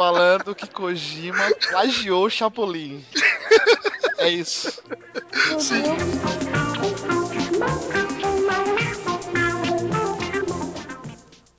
[0.01, 3.05] falando que Kojima plagiou o Chapolin.
[4.17, 4.83] É isso.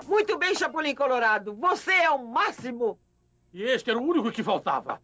[0.09, 1.55] Muito bem, Chapolin Colorado.
[1.55, 2.99] Você é o máximo.
[3.55, 5.01] E este era o único que faltava.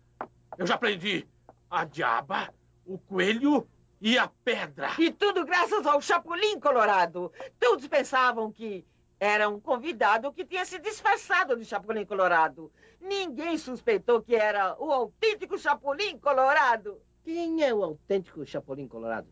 [0.58, 1.24] Eu já aprendi
[1.70, 2.52] a diaba,
[2.84, 3.68] o coelho
[4.00, 4.90] e a pedra.
[4.98, 7.32] E tudo graças ao Chapolin Colorado.
[7.60, 8.84] Todos pensavam que
[9.20, 12.68] era um convidado que tinha se disfarçado de Chapolin Colorado.
[13.00, 17.00] Ninguém suspeitou que era o autêntico Chapolin Colorado.
[17.24, 19.28] Quem é o autêntico Chapolin Colorado?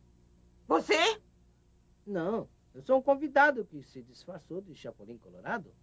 [0.69, 1.21] Você?
[2.07, 5.75] Não, eu sou um convidado que se disfarçou de Chapolin Colorado.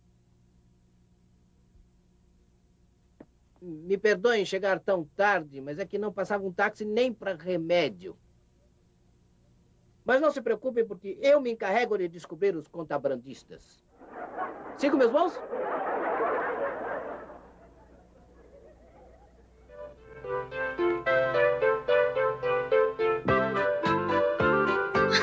[3.62, 8.18] Me perdoem chegar tão tarde, mas é que não passava um táxi nem para remédio.
[10.06, 13.82] Mas não se preocupem, porque eu me encarrego de descobrir os contrabandistas.
[14.78, 15.34] Siga meus mãos?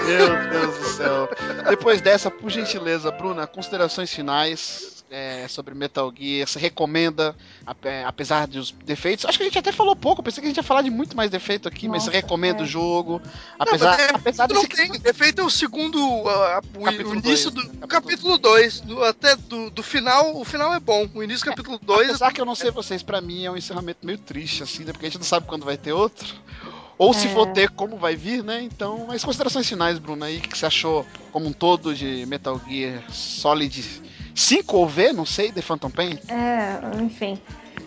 [0.07, 1.29] Meu Deus do céu.
[1.69, 6.47] Depois dessa, por gentileza, Bruna, considerações finais é, sobre Metal Gear.
[6.47, 7.35] Você recomenda,
[7.67, 9.25] ape- apesar dos defeitos?
[9.25, 10.23] Acho que a gente até falou pouco.
[10.23, 12.63] Pensei que a gente ia falar de muito mais defeito aqui, mas Nossa, recomenda é.
[12.63, 13.21] o jogo.
[13.25, 14.93] Não, Apesar, mas é- apesar não desse tem.
[15.01, 15.99] Defeito é o segundo.
[16.29, 17.87] ah, o, Capítulo início dois, do né?
[17.89, 18.83] capítulo 2.
[19.09, 20.37] Até do, do final.
[20.37, 21.09] O final é bom.
[21.15, 23.57] O início do capítulo 2 Apesar que eu não sei vocês, pra mim é um
[23.57, 24.93] encerramento meio triste, assim, né?
[24.93, 26.27] Porque a gente não sabe quando vai ter outro.
[26.99, 27.31] Ou se É.
[27.33, 28.61] for ter, como vai vir, né?
[28.63, 32.27] Então, mas considerações finais, Bruno, aí, o que que você achou como um todo de
[32.27, 34.03] Metal Gear Solid
[34.41, 36.19] 5 ou V, não sei, The Phantom Pain?
[36.29, 37.39] É, enfim.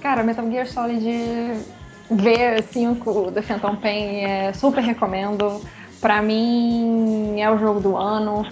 [0.01, 1.03] Cara, Metal Gear Solid
[2.11, 5.61] V5 The Phantom Pain é super recomendo.
[5.99, 8.45] Pra mim é o jogo do ano.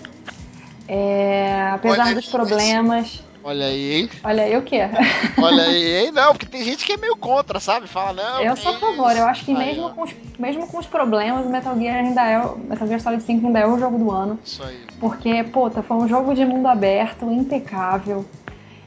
[0.88, 3.24] É, apesar Olha dos problemas.
[3.44, 4.10] Olha aí, hein?
[4.24, 4.82] Olha aí o quê?
[5.42, 6.12] Olha aí, hein?
[6.12, 7.88] Não, porque tem gente que é meio contra, sabe?
[7.88, 8.42] Fala, não.
[8.42, 9.90] Eu sou a favor, eu acho que mesmo ó.
[9.90, 12.40] com, os, mesmo com os problemas, o Metal Gear ainda é.
[12.40, 14.40] o Metal Gear Solid 5 ainda é o jogo do ano.
[14.44, 14.80] Isso aí.
[15.00, 18.26] Porque, puta, foi um jogo de mundo aberto, impecável.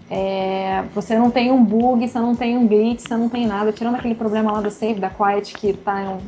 [0.09, 3.73] É, você não tem um bug, você não tem um glitch, você não tem nada.
[3.73, 6.21] Tirando aquele problema lá do save da Quiet, que tá, um,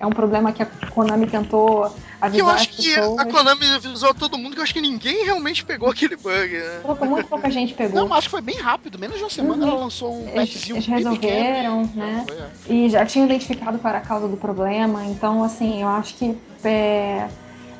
[0.00, 3.18] é um problema que a Konami tentou Que avisar eu acho que pessoas.
[3.18, 6.80] a Konami avisou todo mundo que eu acho que ninguém realmente pegou aquele bug, né?
[6.82, 8.06] Pouca- muito pouca gente pegou.
[8.06, 8.98] Não, acho que foi bem rápido.
[8.98, 9.70] Menos de uma semana Uhum.
[9.72, 12.24] ela lançou um Eles- patchzinho eles pequeno resolveram, e- né?
[12.26, 12.76] Foi, é.
[12.78, 15.04] e já tinha identificado qual era a causa do problema.
[15.06, 17.28] Então, assim, eu acho que é,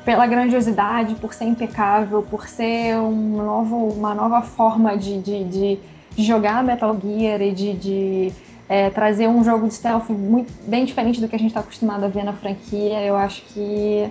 [0.05, 5.79] pela grandiosidade, por ser impecável, por ser um novo, uma nova forma de, de, de-
[6.15, 8.33] de jogar Metal Gear e de, de,
[8.69, 12.05] é, trazer um jogo de stealth muito, bem diferente do que a gente está acostumado
[12.05, 14.07] a ver na franquia, eu acho que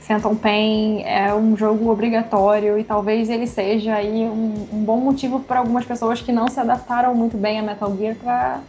[0.00, 5.38] Phantom Pain é um jogo obrigatório e talvez ele seja aí um, um bom motivo
[5.38, 8.60] para algumas pessoas que não se adaptaram muito bem a Metal Gear para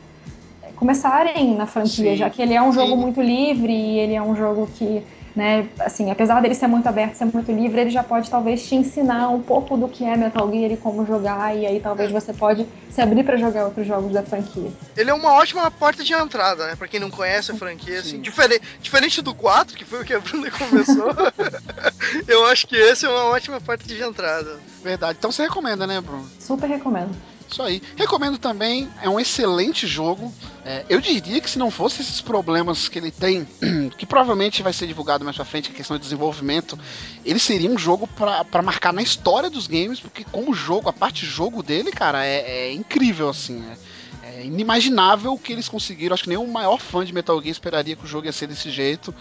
[0.75, 2.97] começarem na franquia, Sim, já que ele é um jogo sim.
[2.97, 5.01] muito livre e ele é um jogo que,
[5.35, 8.75] né, assim, apesar dele ser muito aberto, ser muito livre, ele já pode talvez te
[8.75, 12.33] ensinar um pouco do que é Metal Gear e como jogar, e aí talvez você
[12.33, 14.71] pode se abrir para jogar outros jogos da franquia.
[14.95, 16.75] Ele é uma ótima porta de entrada, né?
[16.75, 18.11] Pra quem não conhece a franquia, assim.
[18.11, 18.21] Sim.
[18.21, 21.11] Diferente, diferente do 4, que foi o que a Bruna começou,
[22.27, 24.59] eu acho que esse é uma ótima porta de entrada.
[24.83, 25.17] Verdade.
[25.17, 26.29] Então você recomenda, né, Bruno?
[26.39, 27.15] Super recomendo.
[27.53, 27.83] Isso aí.
[27.95, 30.33] Recomendo também, é um excelente jogo.
[30.65, 33.47] É, eu diria que se não fosse esses problemas que ele tem,
[33.95, 36.79] que provavelmente vai ser divulgado mais pra frente, é questão de desenvolvimento,
[37.23, 41.27] ele seria um jogo pra marcar na história dos games, porque como jogo, a parte
[41.27, 43.63] jogo dele, cara, é, é incrível, assim.
[44.23, 46.15] É, é inimaginável o que eles conseguiram.
[46.15, 48.71] Acho que o maior fã de Metal Gear esperaria que o jogo ia ser desse
[48.71, 49.13] jeito.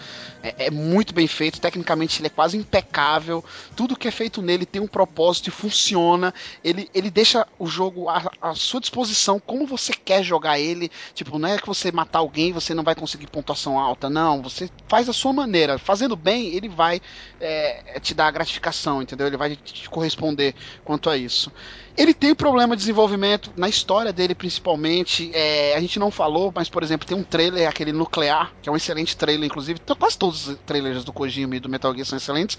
[0.43, 3.45] É, é muito bem feito, tecnicamente ele é quase impecável.
[3.77, 6.33] Tudo que é feito nele tem um propósito e funciona.
[6.65, 10.91] Ele, ele deixa o jogo à, à sua disposição, como você quer jogar ele.
[11.15, 14.09] Tipo, não é que você matar alguém você não vai conseguir pontuação alta.
[14.09, 15.79] Não, você faz a sua maneira.
[15.79, 17.01] Fazendo bem, ele vai
[17.41, 19.27] é, te dar a gratificação, entendeu?
[19.27, 20.55] Ele vai te corresponder
[20.85, 21.53] quanto a isso.
[21.97, 25.31] Ele tem problema de desenvolvimento na história dele, principalmente.
[25.35, 28.73] É, a gente não falou, mas, por exemplo, tem um trailer, aquele Nuclear, que é
[28.73, 29.79] um excelente trailer, inclusive.
[29.83, 32.59] Então, quase todos os trailers do Kojima e do Metal Gear são excelentes.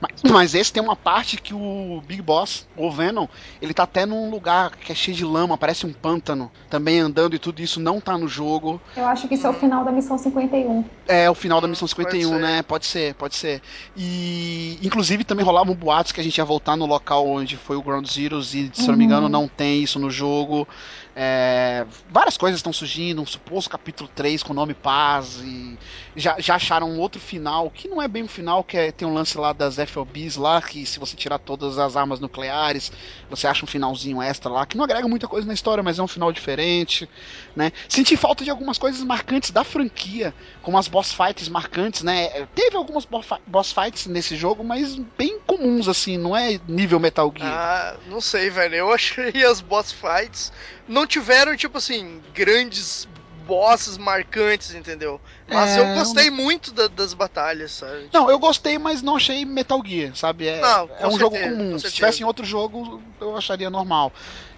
[0.00, 3.26] Mas, mas esse tem uma parte que o Big Boss, o Venom,
[3.60, 7.34] ele tá até num lugar que é cheio de lama, parece um pântano, também andando
[7.34, 8.80] e tudo isso não tá no jogo.
[8.96, 10.84] Eu acho que isso é o final da missão 51.
[11.08, 12.38] É o final da missão Hum, pode 51, ser.
[12.40, 12.62] né?
[12.62, 13.62] Pode ser, pode ser.
[13.96, 17.82] E inclusive também rolavam boatos que a gente ia voltar no local onde foi o
[17.82, 20.68] Ground Zeroes e, se eu não me engano, não tem isso no jogo.
[21.16, 25.78] É, várias coisas estão surgindo, um suposto capítulo 3 com o nome Paz e
[26.16, 29.06] já, já acharam um outro final, que não é bem um final, que é, tem
[29.06, 32.90] um lance lá das FOBs lá, que se você tirar todas as armas nucleares,
[33.30, 36.02] você acha um finalzinho extra lá, que não agrega muita coisa na história, mas é
[36.02, 37.08] um final diferente,
[37.54, 37.70] né?
[37.88, 42.46] Senti falta de algumas coisas marcantes da franquia, como as boss fights marcantes, né?
[42.54, 43.06] Teve algumas
[43.46, 47.52] boss fights nesse jogo, mas bem comuns, assim, não é nível Metal Gear.
[47.52, 48.74] Ah, não sei, velho.
[48.74, 50.52] Eu achei as boss fights
[50.88, 53.06] não tiveram, tipo assim, grandes
[53.46, 55.20] bosses marcantes, entendeu?
[55.46, 58.08] Mas É, eu gostei muito da- das batalhas, sabe?
[58.10, 60.48] Não, eu gostei, mas não achei Metal Gear, sabe?
[60.48, 61.70] É, Não, é um com jogo certeza, comum.
[61.72, 61.94] com Se certeza.
[61.94, 64.10] tivesse em outro jogo, eu acharia normal.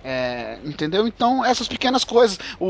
[0.04, 1.04] É, entendeu?
[1.08, 2.38] Então, essas pequenas coisas.
[2.60, 2.66] O,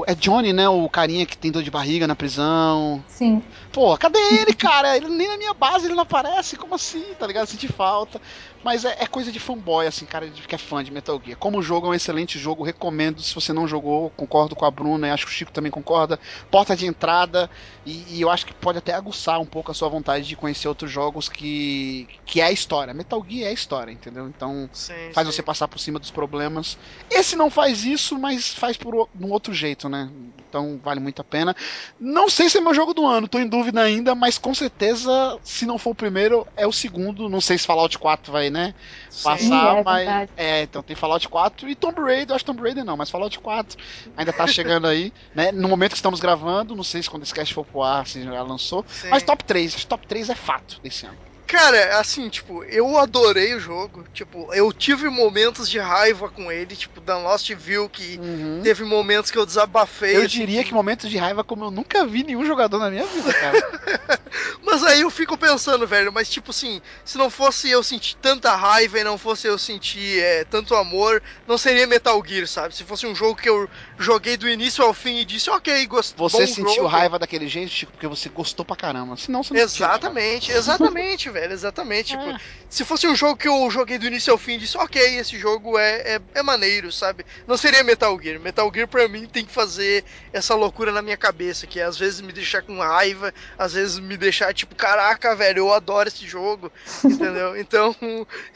[0.00, 0.68] o- é Johnny, né?
[0.68, 3.04] O carinha que tem dor de barriga na prisão.
[3.06, 3.40] Sim.
[3.70, 4.96] Pô, cadê ele, cara?
[4.96, 6.56] Ele nem na minha base ele não aparece.
[6.56, 7.14] Como assim?
[7.16, 7.46] Tá ligado?
[7.46, 8.20] Senti falta.
[8.62, 11.38] Mas é, é coisa de fanboy, assim, cara, de que é fã de Metal Gear.
[11.38, 13.22] Como o jogo é um excelente jogo, recomendo.
[13.22, 16.20] Se você não jogou, concordo com a Bruna, e acho que o Chico também concorda.
[16.50, 17.50] Porta de entrada,
[17.86, 20.68] e, e eu acho que pode até aguçar um pouco a sua vontade de conhecer
[20.68, 22.92] outros jogos que, que é a história.
[22.92, 24.28] Metal Gear é a história, entendeu?
[24.28, 25.32] Então Sim, faz sim.
[25.32, 26.76] você passar por cima dos problemas.
[27.10, 30.10] Esse não faz isso, mas faz por um outro jeito, né?
[30.48, 31.54] Então vale muito a pena.
[31.98, 35.38] Não sei se é meu jogo do ano, tô em dúvida ainda, mas com certeza,
[35.42, 37.28] se não for o primeiro, é o segundo.
[37.28, 38.74] Não sei se Fallout 4 vai, né?
[39.10, 39.22] Sim.
[39.24, 40.04] Passar, é mas.
[40.04, 40.32] verdade.
[40.36, 43.38] É, então tem Fallout 4 e Tomb Raider, eu acho Tomb Raider não, mas Fallout
[43.38, 43.76] 4
[44.16, 45.52] ainda tá chegando aí, né?
[45.52, 48.22] No momento que estamos gravando, não sei se quando esse cast for pro ar, se
[48.22, 48.84] já lançou.
[48.88, 49.08] Sim.
[49.08, 51.29] Mas top 3, acho que top 3 é fato desse ano.
[51.50, 54.04] Cara, assim, tipo, eu adorei o jogo.
[54.14, 58.20] Tipo, eu tive momentos de raiva com ele, tipo, da Lost View, que
[58.62, 60.16] teve momentos que eu desabafei.
[60.16, 63.34] Eu diria que momentos de raiva como eu nunca vi nenhum jogador na minha vida,
[63.34, 64.20] cara.
[64.62, 68.54] Mas aí eu fico pensando, velho, mas tipo assim, se não fosse eu sentir tanta
[68.54, 72.74] raiva e não fosse eu sentir é, tanto amor, não seria Metal Gear, sabe?
[72.74, 76.16] Se fosse um jogo que eu joguei do início ao fim e disse, ok, gostei.
[76.16, 79.16] Você sentiu raiva daquele jeito, Chico, porque você gostou pra caramba.
[79.16, 79.98] Senão você não sentia, cara.
[79.98, 82.16] Exatamente, exatamente, velho, exatamente.
[82.16, 82.38] Tipo,
[82.68, 85.38] se fosse um jogo que eu joguei do início ao fim e disse, ok, esse
[85.38, 87.24] jogo é, é, é maneiro, sabe?
[87.46, 88.38] Não seria Metal Gear.
[88.40, 91.96] Metal Gear pra mim tem que fazer essa loucura na minha cabeça, que é, às
[91.98, 96.26] vezes me deixar com raiva, às vezes me deixar tipo, caraca, velho, eu adoro esse
[96.26, 96.70] jogo,
[97.04, 97.50] entendeu?
[97.70, 97.94] Então,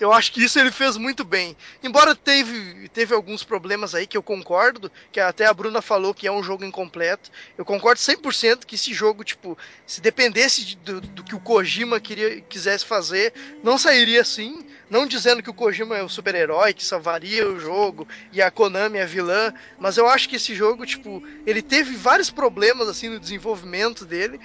[0.00, 1.56] eu acho que isso ele fez muito bem.
[1.82, 6.26] Embora teve, teve alguns problemas aí que eu concordo, que até a Bruna falou que
[6.26, 9.56] é um jogo incompleto, eu concordo 100% que esse jogo, tipo,
[9.86, 14.64] se dependesse de- do, do que o Kojima queria, quisesse fazer, não sairia assim.
[14.90, 18.98] Não dizendo que o Kojima é o super-herói que salvaria o jogo e a Konami
[18.98, 23.18] é vilã, mas eu acho que esse jogo, tipo, ele teve vários problemas assim no
[23.18, 24.38] desenvolvimento dele.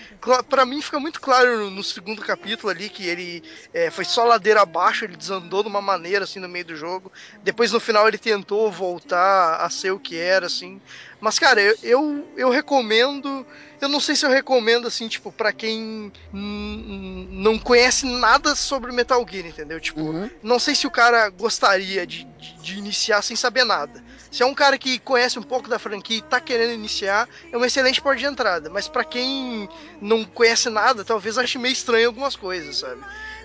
[0.49, 3.43] Pra mim fica muito claro no, no segundo capítulo ali que ele
[3.74, 7.11] é, foi só ladeira abaixo, ele desandou de uma maneira assim no meio do jogo.
[7.43, 10.82] Depois no final ele tentou voltar a ser o que era assim.
[11.19, 13.45] Mas cara, eu, eu, eu recomendo
[13.82, 19.25] eu não sei se eu recomendo, assim, tipo, pra quem não conhece nada sobre Metal
[19.30, 19.80] Gear, entendeu?
[19.80, 20.30] Tipo, Uhum.
[20.43, 24.03] não sei se o cara gostaria de, de, de iniciar sem saber nada.
[24.32, 27.58] Se é um cara que conhece um pouco da franquia e tá querendo iniciar, é
[27.58, 28.69] uma excelente porta de entrada.
[28.69, 29.67] Mas pra quem
[30.01, 33.01] não conhece nada, talvez ache meio estranho algumas coisas, sabe?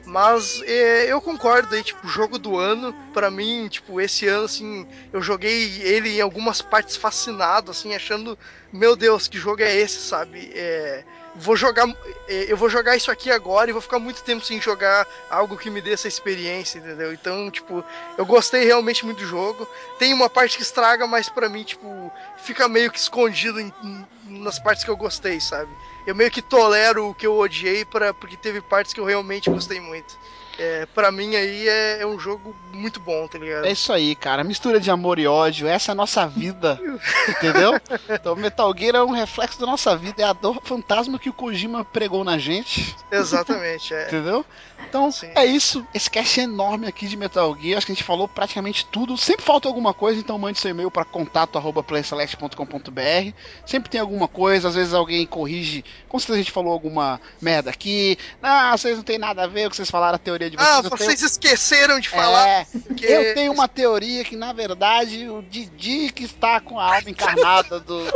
[0.07, 4.87] Mas é, eu concordo aí, tipo, jogo do ano, pra mim, tipo, esse ano, assim,
[5.11, 8.39] eu joguei ele em algumas partes fascinado, assim, achando,
[8.71, 10.51] meu Deus, que jogo é esse, sabe?
[10.55, 11.87] É, vou jogar,
[12.27, 15.57] é, eu vou jogar isso aqui agora e vou ficar muito tempo sem jogar algo
[15.57, 17.11] que me dê essa experiência, entendeu?
[17.15, 17.83] Então, tipo,
[18.17, 19.67] eu gostei realmente muito do jogo.
[19.97, 24.09] Tem uma parte que estraga, mas pra mim, tipo, fica meio que escondido em- em-
[24.23, 25.77] nas partes que eu gostei, sabe?
[26.07, 29.51] Eu meio que tolero o que eu odiei pra, porque teve partes que eu realmente
[29.51, 30.19] gostei muito.
[30.59, 33.67] É, pra mim aí é, é um jogo muito bom, tá ligado?
[33.67, 34.45] É isso aí, cara.
[34.45, 35.67] Mistura de amor e ódio.
[35.67, 36.81] Essa é a nossa vida.
[37.29, 37.81] entendeu?
[38.09, 40.23] Então, Metal Gear é um reflexo da nossa vida.
[40.23, 42.95] É a dor fantasma que o Kojima pregou na gente.
[43.11, 44.07] Exatamente, é.
[44.07, 44.45] Entendeu?
[44.89, 45.31] Então, Sim.
[45.35, 45.85] é isso.
[45.93, 47.77] Esse cast é enorme aqui de Metal Gear.
[47.79, 49.17] Acho que a gente falou praticamente tudo.
[49.17, 53.33] Sempre falta alguma coisa, então mande seu e-mail para contato.playselect.com.br.
[53.67, 55.85] Sempre tem alguma coisa, às vezes alguém corrige.
[56.09, 58.19] Com certeza a gente falou alguma merda aqui.
[58.43, 60.51] Ah, vocês não tem nada a ver com o que vocês falaram, a teoria teoria
[60.51, 60.85] de Ah, vocês.
[60.93, 62.49] eu vocês esqueceram de falar.
[62.49, 66.97] É, porque- eu tenho uma teoria que, na verdade, o Didi que está com a
[66.97, 68.13] alma encarnada do, do.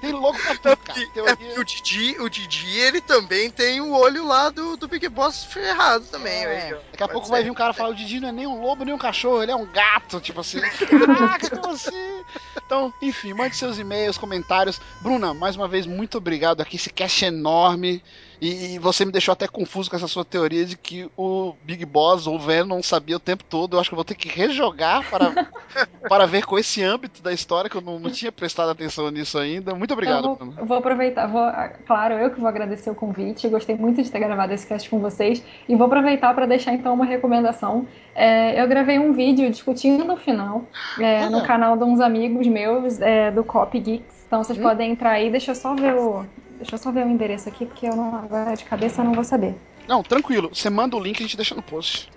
[0.00, 1.00] Tem louco pra tudo, cara.
[1.00, 1.36] É Teoria...
[1.36, 5.44] porque o Didi, o Didi, ele também tem o olho lá do, do Big Boss
[5.44, 6.44] ferrado também.
[6.44, 6.70] É.
[6.70, 7.32] Daqui a Pode pouco ser.
[7.32, 9.42] vai vir um cara falar: o Didi não é nem um lobo, nem um cachorro,
[9.42, 10.20] ele é um gato.
[10.20, 12.24] Tipo assim, caraca, como assim?
[12.64, 14.80] Então, enfim, mande seus e-mails, comentários.
[15.00, 16.76] Bruna, mais uma vez, muito obrigado aqui.
[16.76, 18.02] Esse cast é enorme.
[18.40, 21.84] E, e você me deixou até confuso com essa sua teoria de que o Big
[21.84, 23.76] Boss ou o Venom sabia o tempo todo.
[23.76, 25.48] Eu acho que eu vou ter que rejogar para,
[26.08, 29.38] para ver com esse âmbito da história, que eu não, não tinha prestado atenção nisso
[29.38, 29.74] ainda.
[29.74, 30.64] Muito obrigado, Eu vou, Bruna.
[30.64, 33.48] vou aproveitar, vou, ah, claro, eu que vou agradecer o convite.
[33.48, 35.42] Gostei muito de ter gravado esse cast com vocês.
[35.68, 37.86] E vou aproveitar para deixar então uma recomendação.
[38.14, 40.64] É, eu gravei um vídeo discutindo o final
[40.98, 44.24] é, no canal de uns amigos meus é, do Cop Geeks.
[44.26, 44.62] Então vocês Hum.
[44.62, 45.30] podem entrar aí.
[45.30, 46.24] Deixa eu só ver o.
[46.58, 49.12] Deixa eu só ver o endereço aqui, porque eu não, agora de cabeça eu não
[49.12, 49.54] vou saber.
[49.86, 50.50] Não, tranquilo.
[50.52, 52.10] Você manda o link e a gente deixa no post.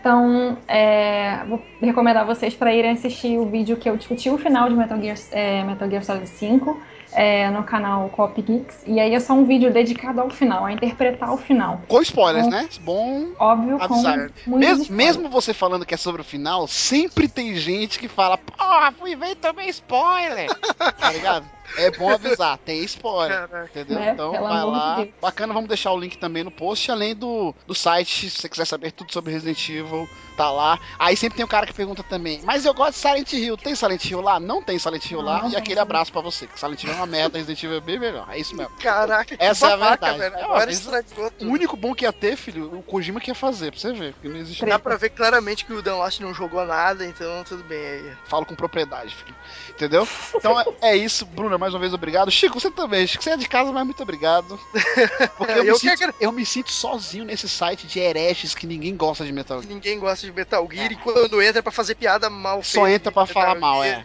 [0.00, 4.68] Então, é, vou recomendar vocês para irem assistir o vídeo que eu discuti o final
[4.68, 6.78] de Metal Gear, é, Metal Gear Solid 5
[7.14, 8.82] é, no canal Cop Geeks.
[8.86, 11.80] E aí é só um vídeo dedicado ao final, a interpretar o final.
[11.88, 12.68] Com spoilers, né?
[12.80, 14.30] Bom Óbvio, avisar.
[14.44, 18.36] com Mesmo, mesmo você falando que é sobre o final, sempre tem gente que fala,
[18.36, 20.48] porra, fui ver tomei spoiler.
[20.98, 21.46] tá ligado?
[21.76, 23.48] É bom avisar, tem spoiler.
[23.48, 23.70] Caraca.
[23.70, 23.98] Entendeu?
[23.98, 24.10] Né?
[24.12, 24.96] Então vai de lá.
[24.96, 25.08] Deus.
[25.20, 28.64] Bacana, vamos deixar o link também no post, além do, do site, se você quiser
[28.66, 30.78] saber tudo sobre Resident Evil, tá lá.
[30.98, 33.74] Aí sempre tem um cara que pergunta também, mas eu gosto de Silent Hill, tem
[33.74, 34.38] Silent Hill lá?
[34.38, 35.80] Não tem Silent Hill Não, lá, não e aquele sim.
[35.82, 38.38] abraço pra você, que Silent Hill é uma merda, Resident Evil é bem melhor, é
[38.38, 38.72] isso mesmo.
[38.78, 40.18] Caraca, que Essa é a babaca, verdade.
[40.18, 40.34] velho.
[40.36, 41.50] É, Agora estragou O tudo.
[41.50, 44.28] único bom que ia ter, filho, o Kojima que ia fazer, pra você ver, porque
[44.28, 47.62] não existe Dá pra ver claramente que o Dan Lost não jogou nada, então tudo
[47.64, 48.12] bem aí.
[48.26, 49.34] falo com propriedade, filho.
[49.70, 50.06] Entendeu?
[50.34, 52.30] Então é, é isso, Bruna, mais uma vez obrigado.
[52.30, 53.06] Chico, você também.
[53.06, 54.58] Chico, você é de casa, mas muito obrigado.
[55.36, 58.96] Porque eu, me, Eu sinto, eu me sinto sozinho nesse site de hereges que ninguém
[58.96, 59.72] gosta de Metal Gear.
[59.72, 63.10] Ninguém gosta de Metal Gear e quando entra é pra fazer piada mal Só entra
[63.10, 64.04] Metal falar mal, é.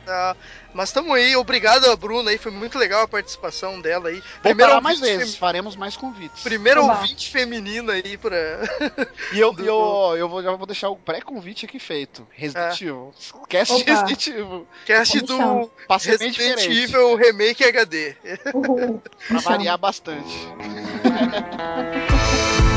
[0.74, 4.16] Mas tamo aí, obrigado a Bruna aí, foi muito legal a participação dela aí.
[4.20, 6.44] Vou Primeiro parar mais ouvinte vezes, fem- faremos mais convites.
[6.44, 7.00] Primeiro Oba.
[7.02, 8.38] ouvinte feminina aí pra.
[9.34, 12.28] E eu, do- e eu, eu vou, já vou deixar o pré-convite aqui feito.
[12.32, 13.14] Resident Evil.
[13.20, 13.92] Esquece de Opa.
[13.92, 14.68] Resident Evil.
[14.86, 16.38] Cast do Resident.
[16.70, 18.16] Evil Remake HD.
[18.54, 19.02] Uhul.
[19.28, 20.30] Pra variar bastante.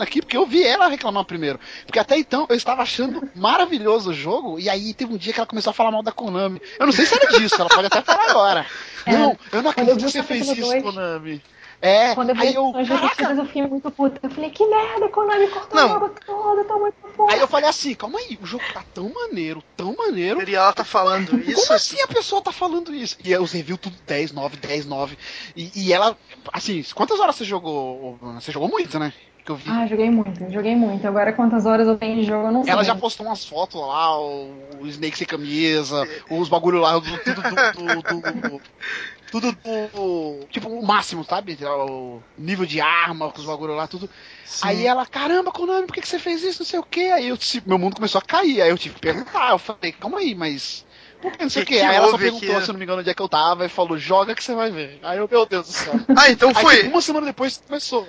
[0.00, 1.58] aqui porque eu vi ela reclamar primeiro.
[1.84, 5.40] Porque até então eu estava achando maravilhoso o jogo, e aí teve um dia que
[5.40, 6.60] ela começou a falar mal da Konami.
[6.78, 8.66] Eu não sei se era disso, ela pode até falar agora.
[9.04, 11.42] É, não, eu não eu acredito que você fez isso, dois- Konami.
[11.84, 14.20] É, Quando eu vi aí as eu, caraca, repetidas, eu fiquei muito puta.
[14.22, 15.86] Eu falei, que merda, Konami cortou Não.
[15.86, 17.32] o jogo todo, tá muito foda.
[17.32, 20.48] Aí eu falei assim, calma aí, o jogo tá tão maneiro, tão maneiro.
[20.48, 21.60] E ela tá falando isso.
[21.62, 23.16] Como assim a pessoa tá falando isso?
[23.24, 25.18] E os reviews tudo 10, 9, 10, 9.
[25.56, 26.16] E, e ela,
[26.52, 28.16] assim, quantas horas você jogou?
[28.36, 29.12] Você jogou muito, né?
[29.44, 29.68] Que eu vi.
[29.68, 31.06] Ah, joguei muito, joguei muito.
[31.06, 32.72] Agora quantas horas eu tenho de jogo, eu não sei.
[32.72, 34.52] Ela já postou umas fotos lá, o,
[34.84, 38.02] Snake sem camisa, os bagulho lá, do- tudo do.
[38.02, 38.60] do- do-
[39.32, 40.46] tudo do.
[40.50, 41.58] Tipo, o máximo, sabe?
[41.64, 44.08] O nível de arma, com os bagulho lá, tudo.
[44.62, 46.62] Aí ela, caramba, Konami, por que, que você fez isso?
[46.62, 47.10] Não sei o que.
[47.10, 48.60] Aí eu, tipo, meu mundo começou a cair.
[48.62, 49.50] Aí eu tive que perguntar.
[49.50, 50.84] Eu falei, calma aí, mas.
[51.20, 52.64] Por que não sei o Que Aí ela só perguntou, aqui?
[52.64, 54.54] se eu não me engano, onde é que eu tava e falou, joga que você
[54.54, 54.98] vai ver.
[55.02, 55.94] Aí eu, meu Deus do céu.
[56.16, 56.76] Ah, então Aí, foi.
[56.78, 58.06] tipo, uma semana depois começou.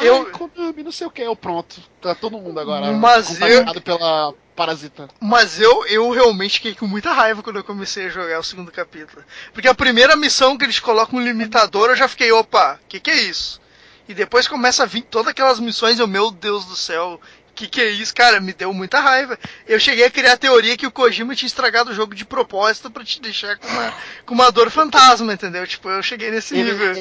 [0.00, 1.22] Eu- Ai, Konami, não sei o que.
[1.22, 1.80] Eu, pronto.
[2.00, 5.08] Tá todo mundo agora Mas contaminado pela parasita.
[5.20, 8.70] Mas eu, eu realmente fiquei com muita raiva quando eu comecei a jogar o segundo
[8.70, 9.22] capítulo.
[9.52, 13.10] Porque a primeira missão que eles colocam um limitador, eu já fiquei, opa, que que
[13.10, 13.60] é isso?
[14.08, 17.20] E depois começa a vir todas aquelas missões, eu, meu Deus do céu,
[17.54, 18.14] que que é isso?
[18.14, 19.38] Cara, me deu muita raiva.
[19.68, 22.90] Eu cheguei a criar a teoria que o Kojima tinha estragado o jogo de propósito
[22.90, 23.94] pra te deixar com uma,
[24.26, 25.66] com uma dor fantasma, entendeu?
[25.66, 26.92] Tipo, eu cheguei nesse nível.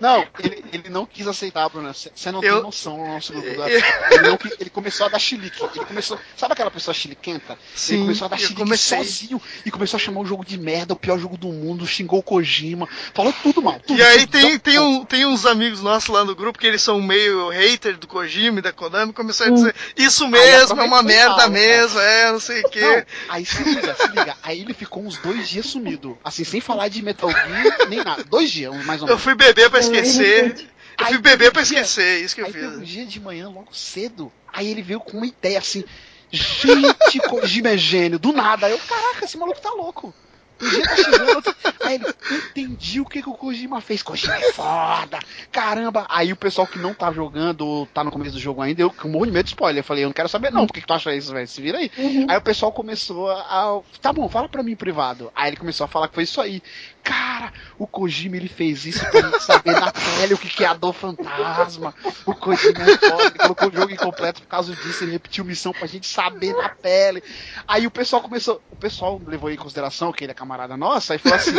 [0.00, 1.92] Não, ele, ele não quis aceitar, Bruna.
[1.92, 3.48] Você não Eu- tem noção no nosso grupo.
[3.48, 3.68] do Eu-.
[4.10, 5.62] Ele, não ele começou a dar chilique.
[5.74, 6.18] Ele começou.
[6.36, 7.58] Sabe aquela pessoa chiliquenta?
[7.74, 8.98] Sim, ele começou a dar eu chilique comecei.
[8.98, 12.18] sozinho e começou a chamar o jogo de merda, o pior jogo do mundo, xingou
[12.18, 13.80] o Kojima, falou tudo mal.
[13.80, 14.60] Tudo, E aí tudo, tem, tudo.
[14.60, 18.06] tem, um, tem uns amigos nossos lá no grupo que eles são meio hater do
[18.06, 22.32] Kojima e da Konami, começaram a dizer, isso mesmo, é uma merda fala, mesmo, é,
[22.32, 23.06] não sei o Não, quê.
[23.28, 24.36] aí se liga, se liga.
[24.42, 26.18] Aí ele ficou uns dois dias sumido.
[26.22, 28.24] Assim, sem falar de Metal Gear, nem nada.
[28.24, 29.22] Dois dias, mais ou Eu menos.
[29.22, 30.68] fui beber pra esquecer.
[30.98, 32.88] Eu fui beber pra esquecer, isso que eu Aí teve um fiz.
[32.88, 35.84] dia de manhã, logo cedo, aí ele veio com uma ideia assim,
[36.30, 38.66] gente, Kojima é gênio, do nada.
[38.66, 40.14] Aí eu, caraca, esse maluco tá louco.
[40.58, 41.54] Um dia tá chegando, outro...
[41.82, 44.02] aí ele, entendi o que, que o Kojima fez.
[44.02, 45.18] Kojima é foda,
[45.52, 46.06] caramba.
[46.08, 48.90] Aí o pessoal que não tá jogando, ou tá no começo do jogo ainda, eu
[48.90, 49.80] com morro de medo de spoiler.
[49.80, 51.46] Eu falei, eu não quero saber não, por que, que tu acha isso, velho?
[51.46, 51.90] Se vira aí.
[52.26, 55.30] Aí o pessoal começou a, a- Tá bom, fala pra mim em privado.
[55.34, 56.62] Aí ele começou a falar que foi isso aí.
[57.06, 60.66] Cara, o Kojima ele fez isso pra gente saber na pele o que, que é
[60.66, 61.94] a dor fantasma.
[62.24, 65.72] O Kojima é foda, ele colocou o jogo incompleto por causa disso, ele repetiu missão
[65.72, 67.22] pra gente saber na pele.
[67.68, 68.60] Aí o pessoal começou.
[68.72, 71.52] O pessoal levou em consideração que ele é camarada nossa e falou assim: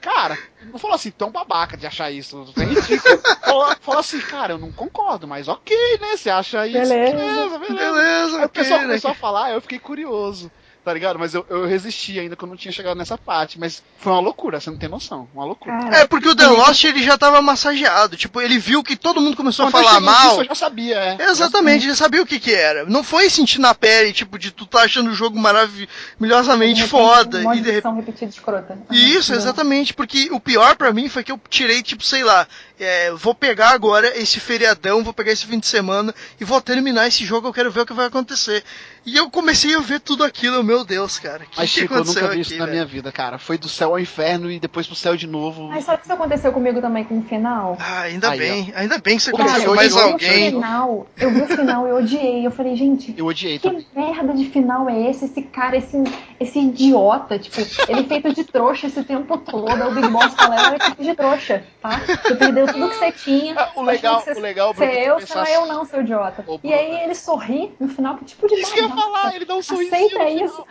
[0.00, 0.38] Cara,
[0.72, 2.50] não falou assim, tão babaca de achar isso.
[2.56, 3.18] É ridículo.
[3.44, 6.16] Falou, falou assim, cara, eu não concordo, mas ok, né?
[6.16, 6.88] Você acha isso?
[6.88, 7.16] Beleza.
[7.16, 7.58] beleza.
[7.58, 7.92] beleza.
[7.92, 8.86] Beleza, Aí o pessoal né?
[8.86, 10.50] começou a falar, eu fiquei curioso,
[10.86, 11.18] tá ligado?
[11.18, 13.58] Mas eu, eu resisti ainda eu não tinha chegado nessa parte.
[13.58, 15.28] Mas foi uma loucura, você não tem noção.
[15.34, 15.74] Uma loucura.
[15.92, 18.16] É, porque o The Lost ele já tava massageado.
[18.16, 20.28] Tipo, ele viu que todo mundo começou Quando a falar mal.
[20.28, 21.16] nisso, eu já sabia, é.
[21.28, 22.84] Exatamente, ele sabia o que que era.
[22.84, 27.40] Não foi sentir na pele, tipo, de tu tá achando o jogo maravilhosamente repente, foda.
[27.40, 27.96] Uma E de repente.
[27.96, 28.78] repetida escrota.
[28.88, 29.36] Isso, entendeu?
[29.38, 32.46] exatamente, porque o pior pra mim foi que eu tirei, tipo, sei lá,
[32.78, 37.06] é, vou pegar agora esse feriadão, vou pegar esse fim de semana e vou terminar
[37.08, 38.62] esse jogo, eu quero ver o que vai acontecer.
[39.04, 41.44] E eu comecei a ver tudo aquilo, meu Deus, cara.
[41.44, 42.72] Que Mas, que Chico, eu nunca vi aqui, isso na velho?
[42.72, 43.38] minha vida, cara.
[43.38, 45.68] Foi do céu ao inferno e depois pro céu de novo.
[45.68, 47.76] Mas sabe o que isso aconteceu comigo também com o final?
[47.80, 50.48] Ah, ainda Aí, bem, ainda bem que você Cara, conheceu eu mais o alguém.
[50.48, 52.46] O final, eu vi o final e eu odiei.
[52.46, 53.86] Eu falei, gente, Eu odiei que também.
[53.94, 55.26] merda de final é esse?
[55.26, 56.02] Esse cara, esse,
[56.38, 59.82] esse idiota, tipo, ele é feito de trouxa esse tempo todo.
[59.82, 62.00] Aí o Big Boss fala, "Ela é feito de trouxa, tá?
[62.22, 63.54] Você perdeu tudo que você tinha.
[63.58, 65.60] Ah, o legal- você, o legal, você Bruno, é tu eu, você não é eu
[65.62, 65.68] assim.
[65.72, 66.44] não, seu idiota.
[66.46, 69.34] Ô, e aí ele sorri no final, que tipo de Isso que eu ia falar,
[69.34, 70.54] ele dá um sorrisinho Aceita no isso.
[70.54, 70.66] final.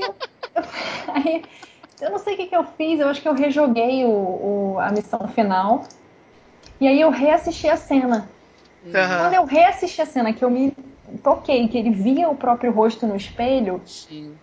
[0.00, 0.14] Eu-
[0.56, 0.64] eu-
[1.14, 1.44] aí,
[2.00, 4.08] eu não sei o que, que eu fiz, eu acho que eu rejoguei o,
[4.74, 5.84] o- a missão final.
[6.80, 8.28] E aí eu reassisti a cena.
[8.94, 9.18] Aham.
[9.18, 10.72] Quando eu reassisti a cena, que eu me
[11.22, 14.34] toquei, que ele via o próprio rosto no espelho, Sim.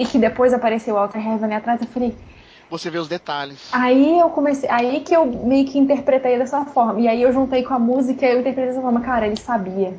[0.00, 2.14] E que depois apareceu o Alter Heaven ali atrás, eu falei.
[2.70, 3.58] Você vê os detalhes.
[3.72, 4.68] Aí eu comecei.
[4.70, 7.00] Aí que eu meio que interpretei dessa forma.
[7.00, 9.00] E aí eu juntei com a música e eu interpretei dessa forma.
[9.00, 9.92] Cara, ele sabia.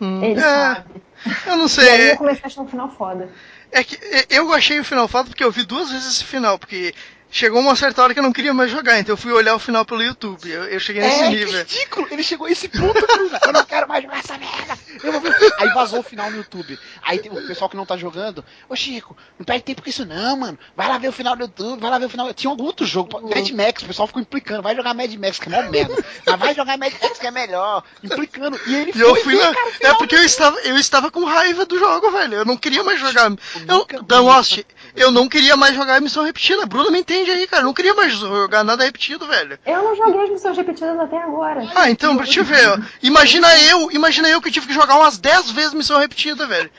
[0.00, 0.22] Hum.
[0.22, 1.02] Ele É, sabe.
[1.46, 2.12] eu não E aí sei.
[2.12, 3.28] eu comecei a achar o final foda.
[3.72, 6.58] É que é, eu achei o final foda porque eu vi duas vezes esse final,
[6.58, 6.94] porque
[7.30, 9.58] chegou uma certa hora que eu não queria mais jogar, então eu fui olhar o
[9.58, 10.48] final pelo YouTube.
[10.50, 11.64] Eu, eu cheguei nesse É, nível.
[11.64, 12.06] que ridículo!
[12.10, 13.30] Ele chegou a esse ponto, Bruno.
[13.44, 14.78] Eu não quero mais jogar essa merda.
[15.02, 15.34] Eu vou ver.
[15.58, 16.78] aí vazou o final no YouTube.
[17.02, 18.44] Aí tem o pessoal que não tá jogando.
[18.68, 20.58] Ô Chico, não perde tempo com isso não, mano.
[20.76, 22.32] Vai lá ver o final do YouTube, vai lá ver o final.
[22.32, 24.62] Tinha algum outro jogo, Mad Max, o pessoal ficou implicando.
[24.62, 25.94] Vai jogar Mad Max, que é mó merda.
[26.26, 27.82] Mas vai jogar Mad Max que é melhor.
[28.02, 28.58] Implicando.
[28.66, 29.54] E ele E eu foi fui ver, na...
[29.54, 32.34] cara, É porque eu estava, eu estava com raiva do jogo, velho.
[32.34, 33.30] Eu não queria mais jogar.
[33.68, 34.58] Eu, vi Lost,
[34.94, 36.62] eu não queria mais jogar missão repetida.
[36.62, 37.62] A Bruna me entende aí, cara.
[37.62, 39.58] Eu não queria mais jogar nada repetido, velho.
[39.64, 41.68] Eu não joguei as missões repetidas até agora.
[41.74, 42.80] Ah, então, pra te ver.
[43.02, 46.70] Imagina eu, imagina eu que tive que jogar umas 10 vezes missão repetida, velho.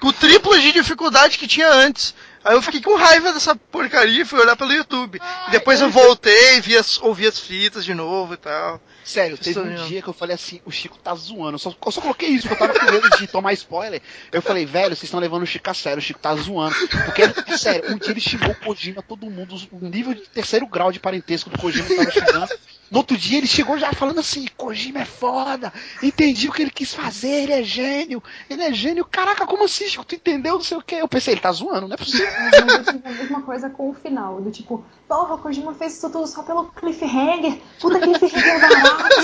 [0.00, 2.14] Com o triplo de dificuldade que tinha antes.
[2.44, 5.20] Aí eu fiquei com raiva dessa porcaria e fui olhar pelo YouTube.
[5.48, 8.80] E depois eu voltei, vi as, ouvi as fitas de novo e tal.
[9.08, 11.54] Sério, teve um dia que eu falei assim, o Chico tá zoando.
[11.54, 14.02] Eu só, eu só coloquei isso, porque eu tava com medo de tomar spoiler.
[14.30, 16.76] Eu falei, velho, vocês estão levando o Chico a sério, o Chico tá zoando.
[17.06, 20.92] Porque, sério, um dia ele xingou o Kojima, todo mundo, o nível de terceiro grau
[20.92, 22.48] de parentesco do Kojima tava xingando.
[22.90, 26.70] No outro dia ele chegou já falando assim, Kojima é foda, entendi o que ele
[26.70, 29.04] quis fazer, ele é gênio, ele é gênio.
[29.04, 30.04] Caraca, como assim, Chico?
[30.04, 30.94] Tu entendeu, não sei o que.
[30.94, 32.26] Eu pensei, ele tá zoando, não é possível.
[32.66, 35.96] Mas eu tive a mesma coisa com o final, do tipo, porra, o Kojima fez
[35.96, 39.16] isso tudo só pelo cliffhanger, puta cliffhanger barato,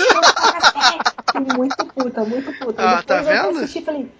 [1.57, 2.81] muito puta, muito puta.
[2.81, 3.59] Ah, Depois tá eu vendo?
[3.59, 4.11] assisti e falei,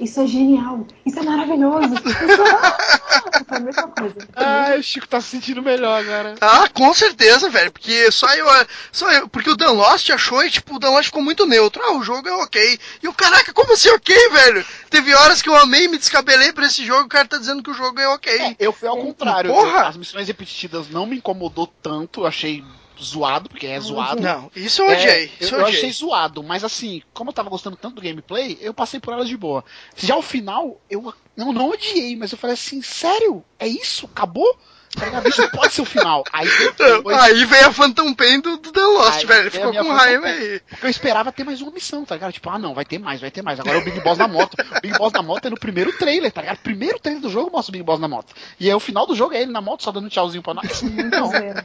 [0.00, 3.00] isso é genial, isso é maravilhoso, isso é...
[3.44, 4.16] Foi a mesma coisa.
[4.36, 6.36] Ai, o Chico tá se sentindo melhor agora.
[6.40, 7.72] Ah, com certeza, velho.
[7.72, 8.46] Porque só eu,
[8.92, 9.28] só eu.
[9.28, 11.82] Porque o Dan Lost achou e, tipo, o Dan Lost ficou muito neutro.
[11.84, 12.78] Ah, o jogo é ok.
[13.02, 14.64] E o caraca, como assim ok, velho?
[14.88, 17.62] Teve horas que eu amei e me descabelei pra esse jogo, o cara tá dizendo
[17.62, 18.32] que o jogo é ok.
[18.40, 19.52] É, eu fui ao contrário.
[19.52, 19.88] Porra!
[19.88, 22.64] As missões repetidas não me incomodou tanto, eu achei
[23.02, 24.20] zoado, porque é zoado.
[24.20, 25.24] Não, isso eu odiei.
[25.40, 28.58] É, isso eu, eu achei zoado, mas assim, como eu tava gostando tanto do gameplay,
[28.60, 29.64] eu passei por elas de boa.
[29.96, 33.44] Já o final, eu não, não odiei, mas eu falei assim, sério?
[33.58, 34.06] É isso?
[34.06, 34.58] Acabou?
[34.94, 35.28] Tá?
[35.28, 36.24] Isso não pode ser o final.
[36.32, 39.40] Aí depois, Aí vem a Phantom Pain do, do The Lost, Aí velho.
[39.42, 40.60] Ele ficou com raiva aí.
[40.68, 42.32] Porque eu esperava ter mais uma missão, tá ligado?
[42.32, 43.60] Tipo, ah não, vai ter mais, vai ter mais.
[43.60, 44.54] Agora é o Big Boss na moto.
[44.54, 46.58] O Big Boss na moto é no primeiro trailer, tá ligado?
[46.58, 48.34] Primeiro trailer do jogo mostra o Big Boss na moto.
[48.58, 50.82] E aí o final do jogo é ele na moto só dando tchauzinho pra nós.
[50.82, 51.28] Não.
[51.30, 51.64] Zoeira.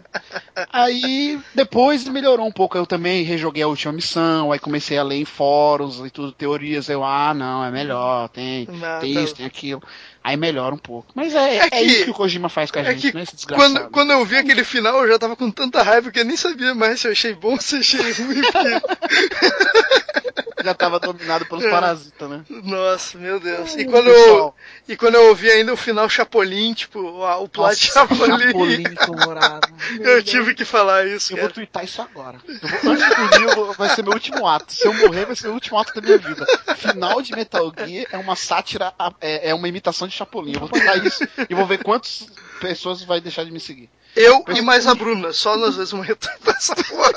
[0.71, 2.77] Aí depois melhorou um pouco.
[2.77, 6.89] Eu também rejoguei a última missão, aí comecei a ler em fóruns e tudo, teorias.
[6.89, 9.81] Eu, ah, não, é melhor, tem, Não, tem tá- isso, tem aquilo.
[10.27, 11.07] Aí melhora um pouco.
[11.13, 13.15] Mas é, É é, que- isso que o Kojima faz com a É gente, que
[13.15, 13.21] né?
[13.21, 16.25] Esse quando, quando eu vi aquele final, eu já tava com tanta raiva que eu
[16.25, 18.41] nem sabia mais se eu achei bom ou se eu achei ruim.
[18.41, 18.81] porque-
[20.63, 21.69] Já tava dominado pelos É.
[21.69, 22.43] parasitas, né?
[22.49, 23.75] Nossa, meu Deus.
[23.75, 24.51] E quando, eu,
[24.87, 29.67] e quando eu ouvi ainda o final Chapolin, tipo, o, plot Chapolin, Chapolin colorado.
[29.99, 31.53] eu tive que falar isso, Eu vou cara.
[31.53, 32.39] twittar isso agora.
[32.47, 34.73] Eu vou, antes de dormir, eu vou- vai ser meu último ato.
[34.73, 36.47] Se eu morrer, vai ser o último ato da minha vida.
[36.77, 40.53] Final de Metal Gear é uma sátira, é, é uma imitação de Chapolin.
[40.53, 42.27] Eu vou twittar isso e vou ver quantas
[42.59, 43.89] pessoas vai deixar de me seguir.
[44.15, 47.11] Eu e mais a Bruna, só nós dois vamos retratar essa porra.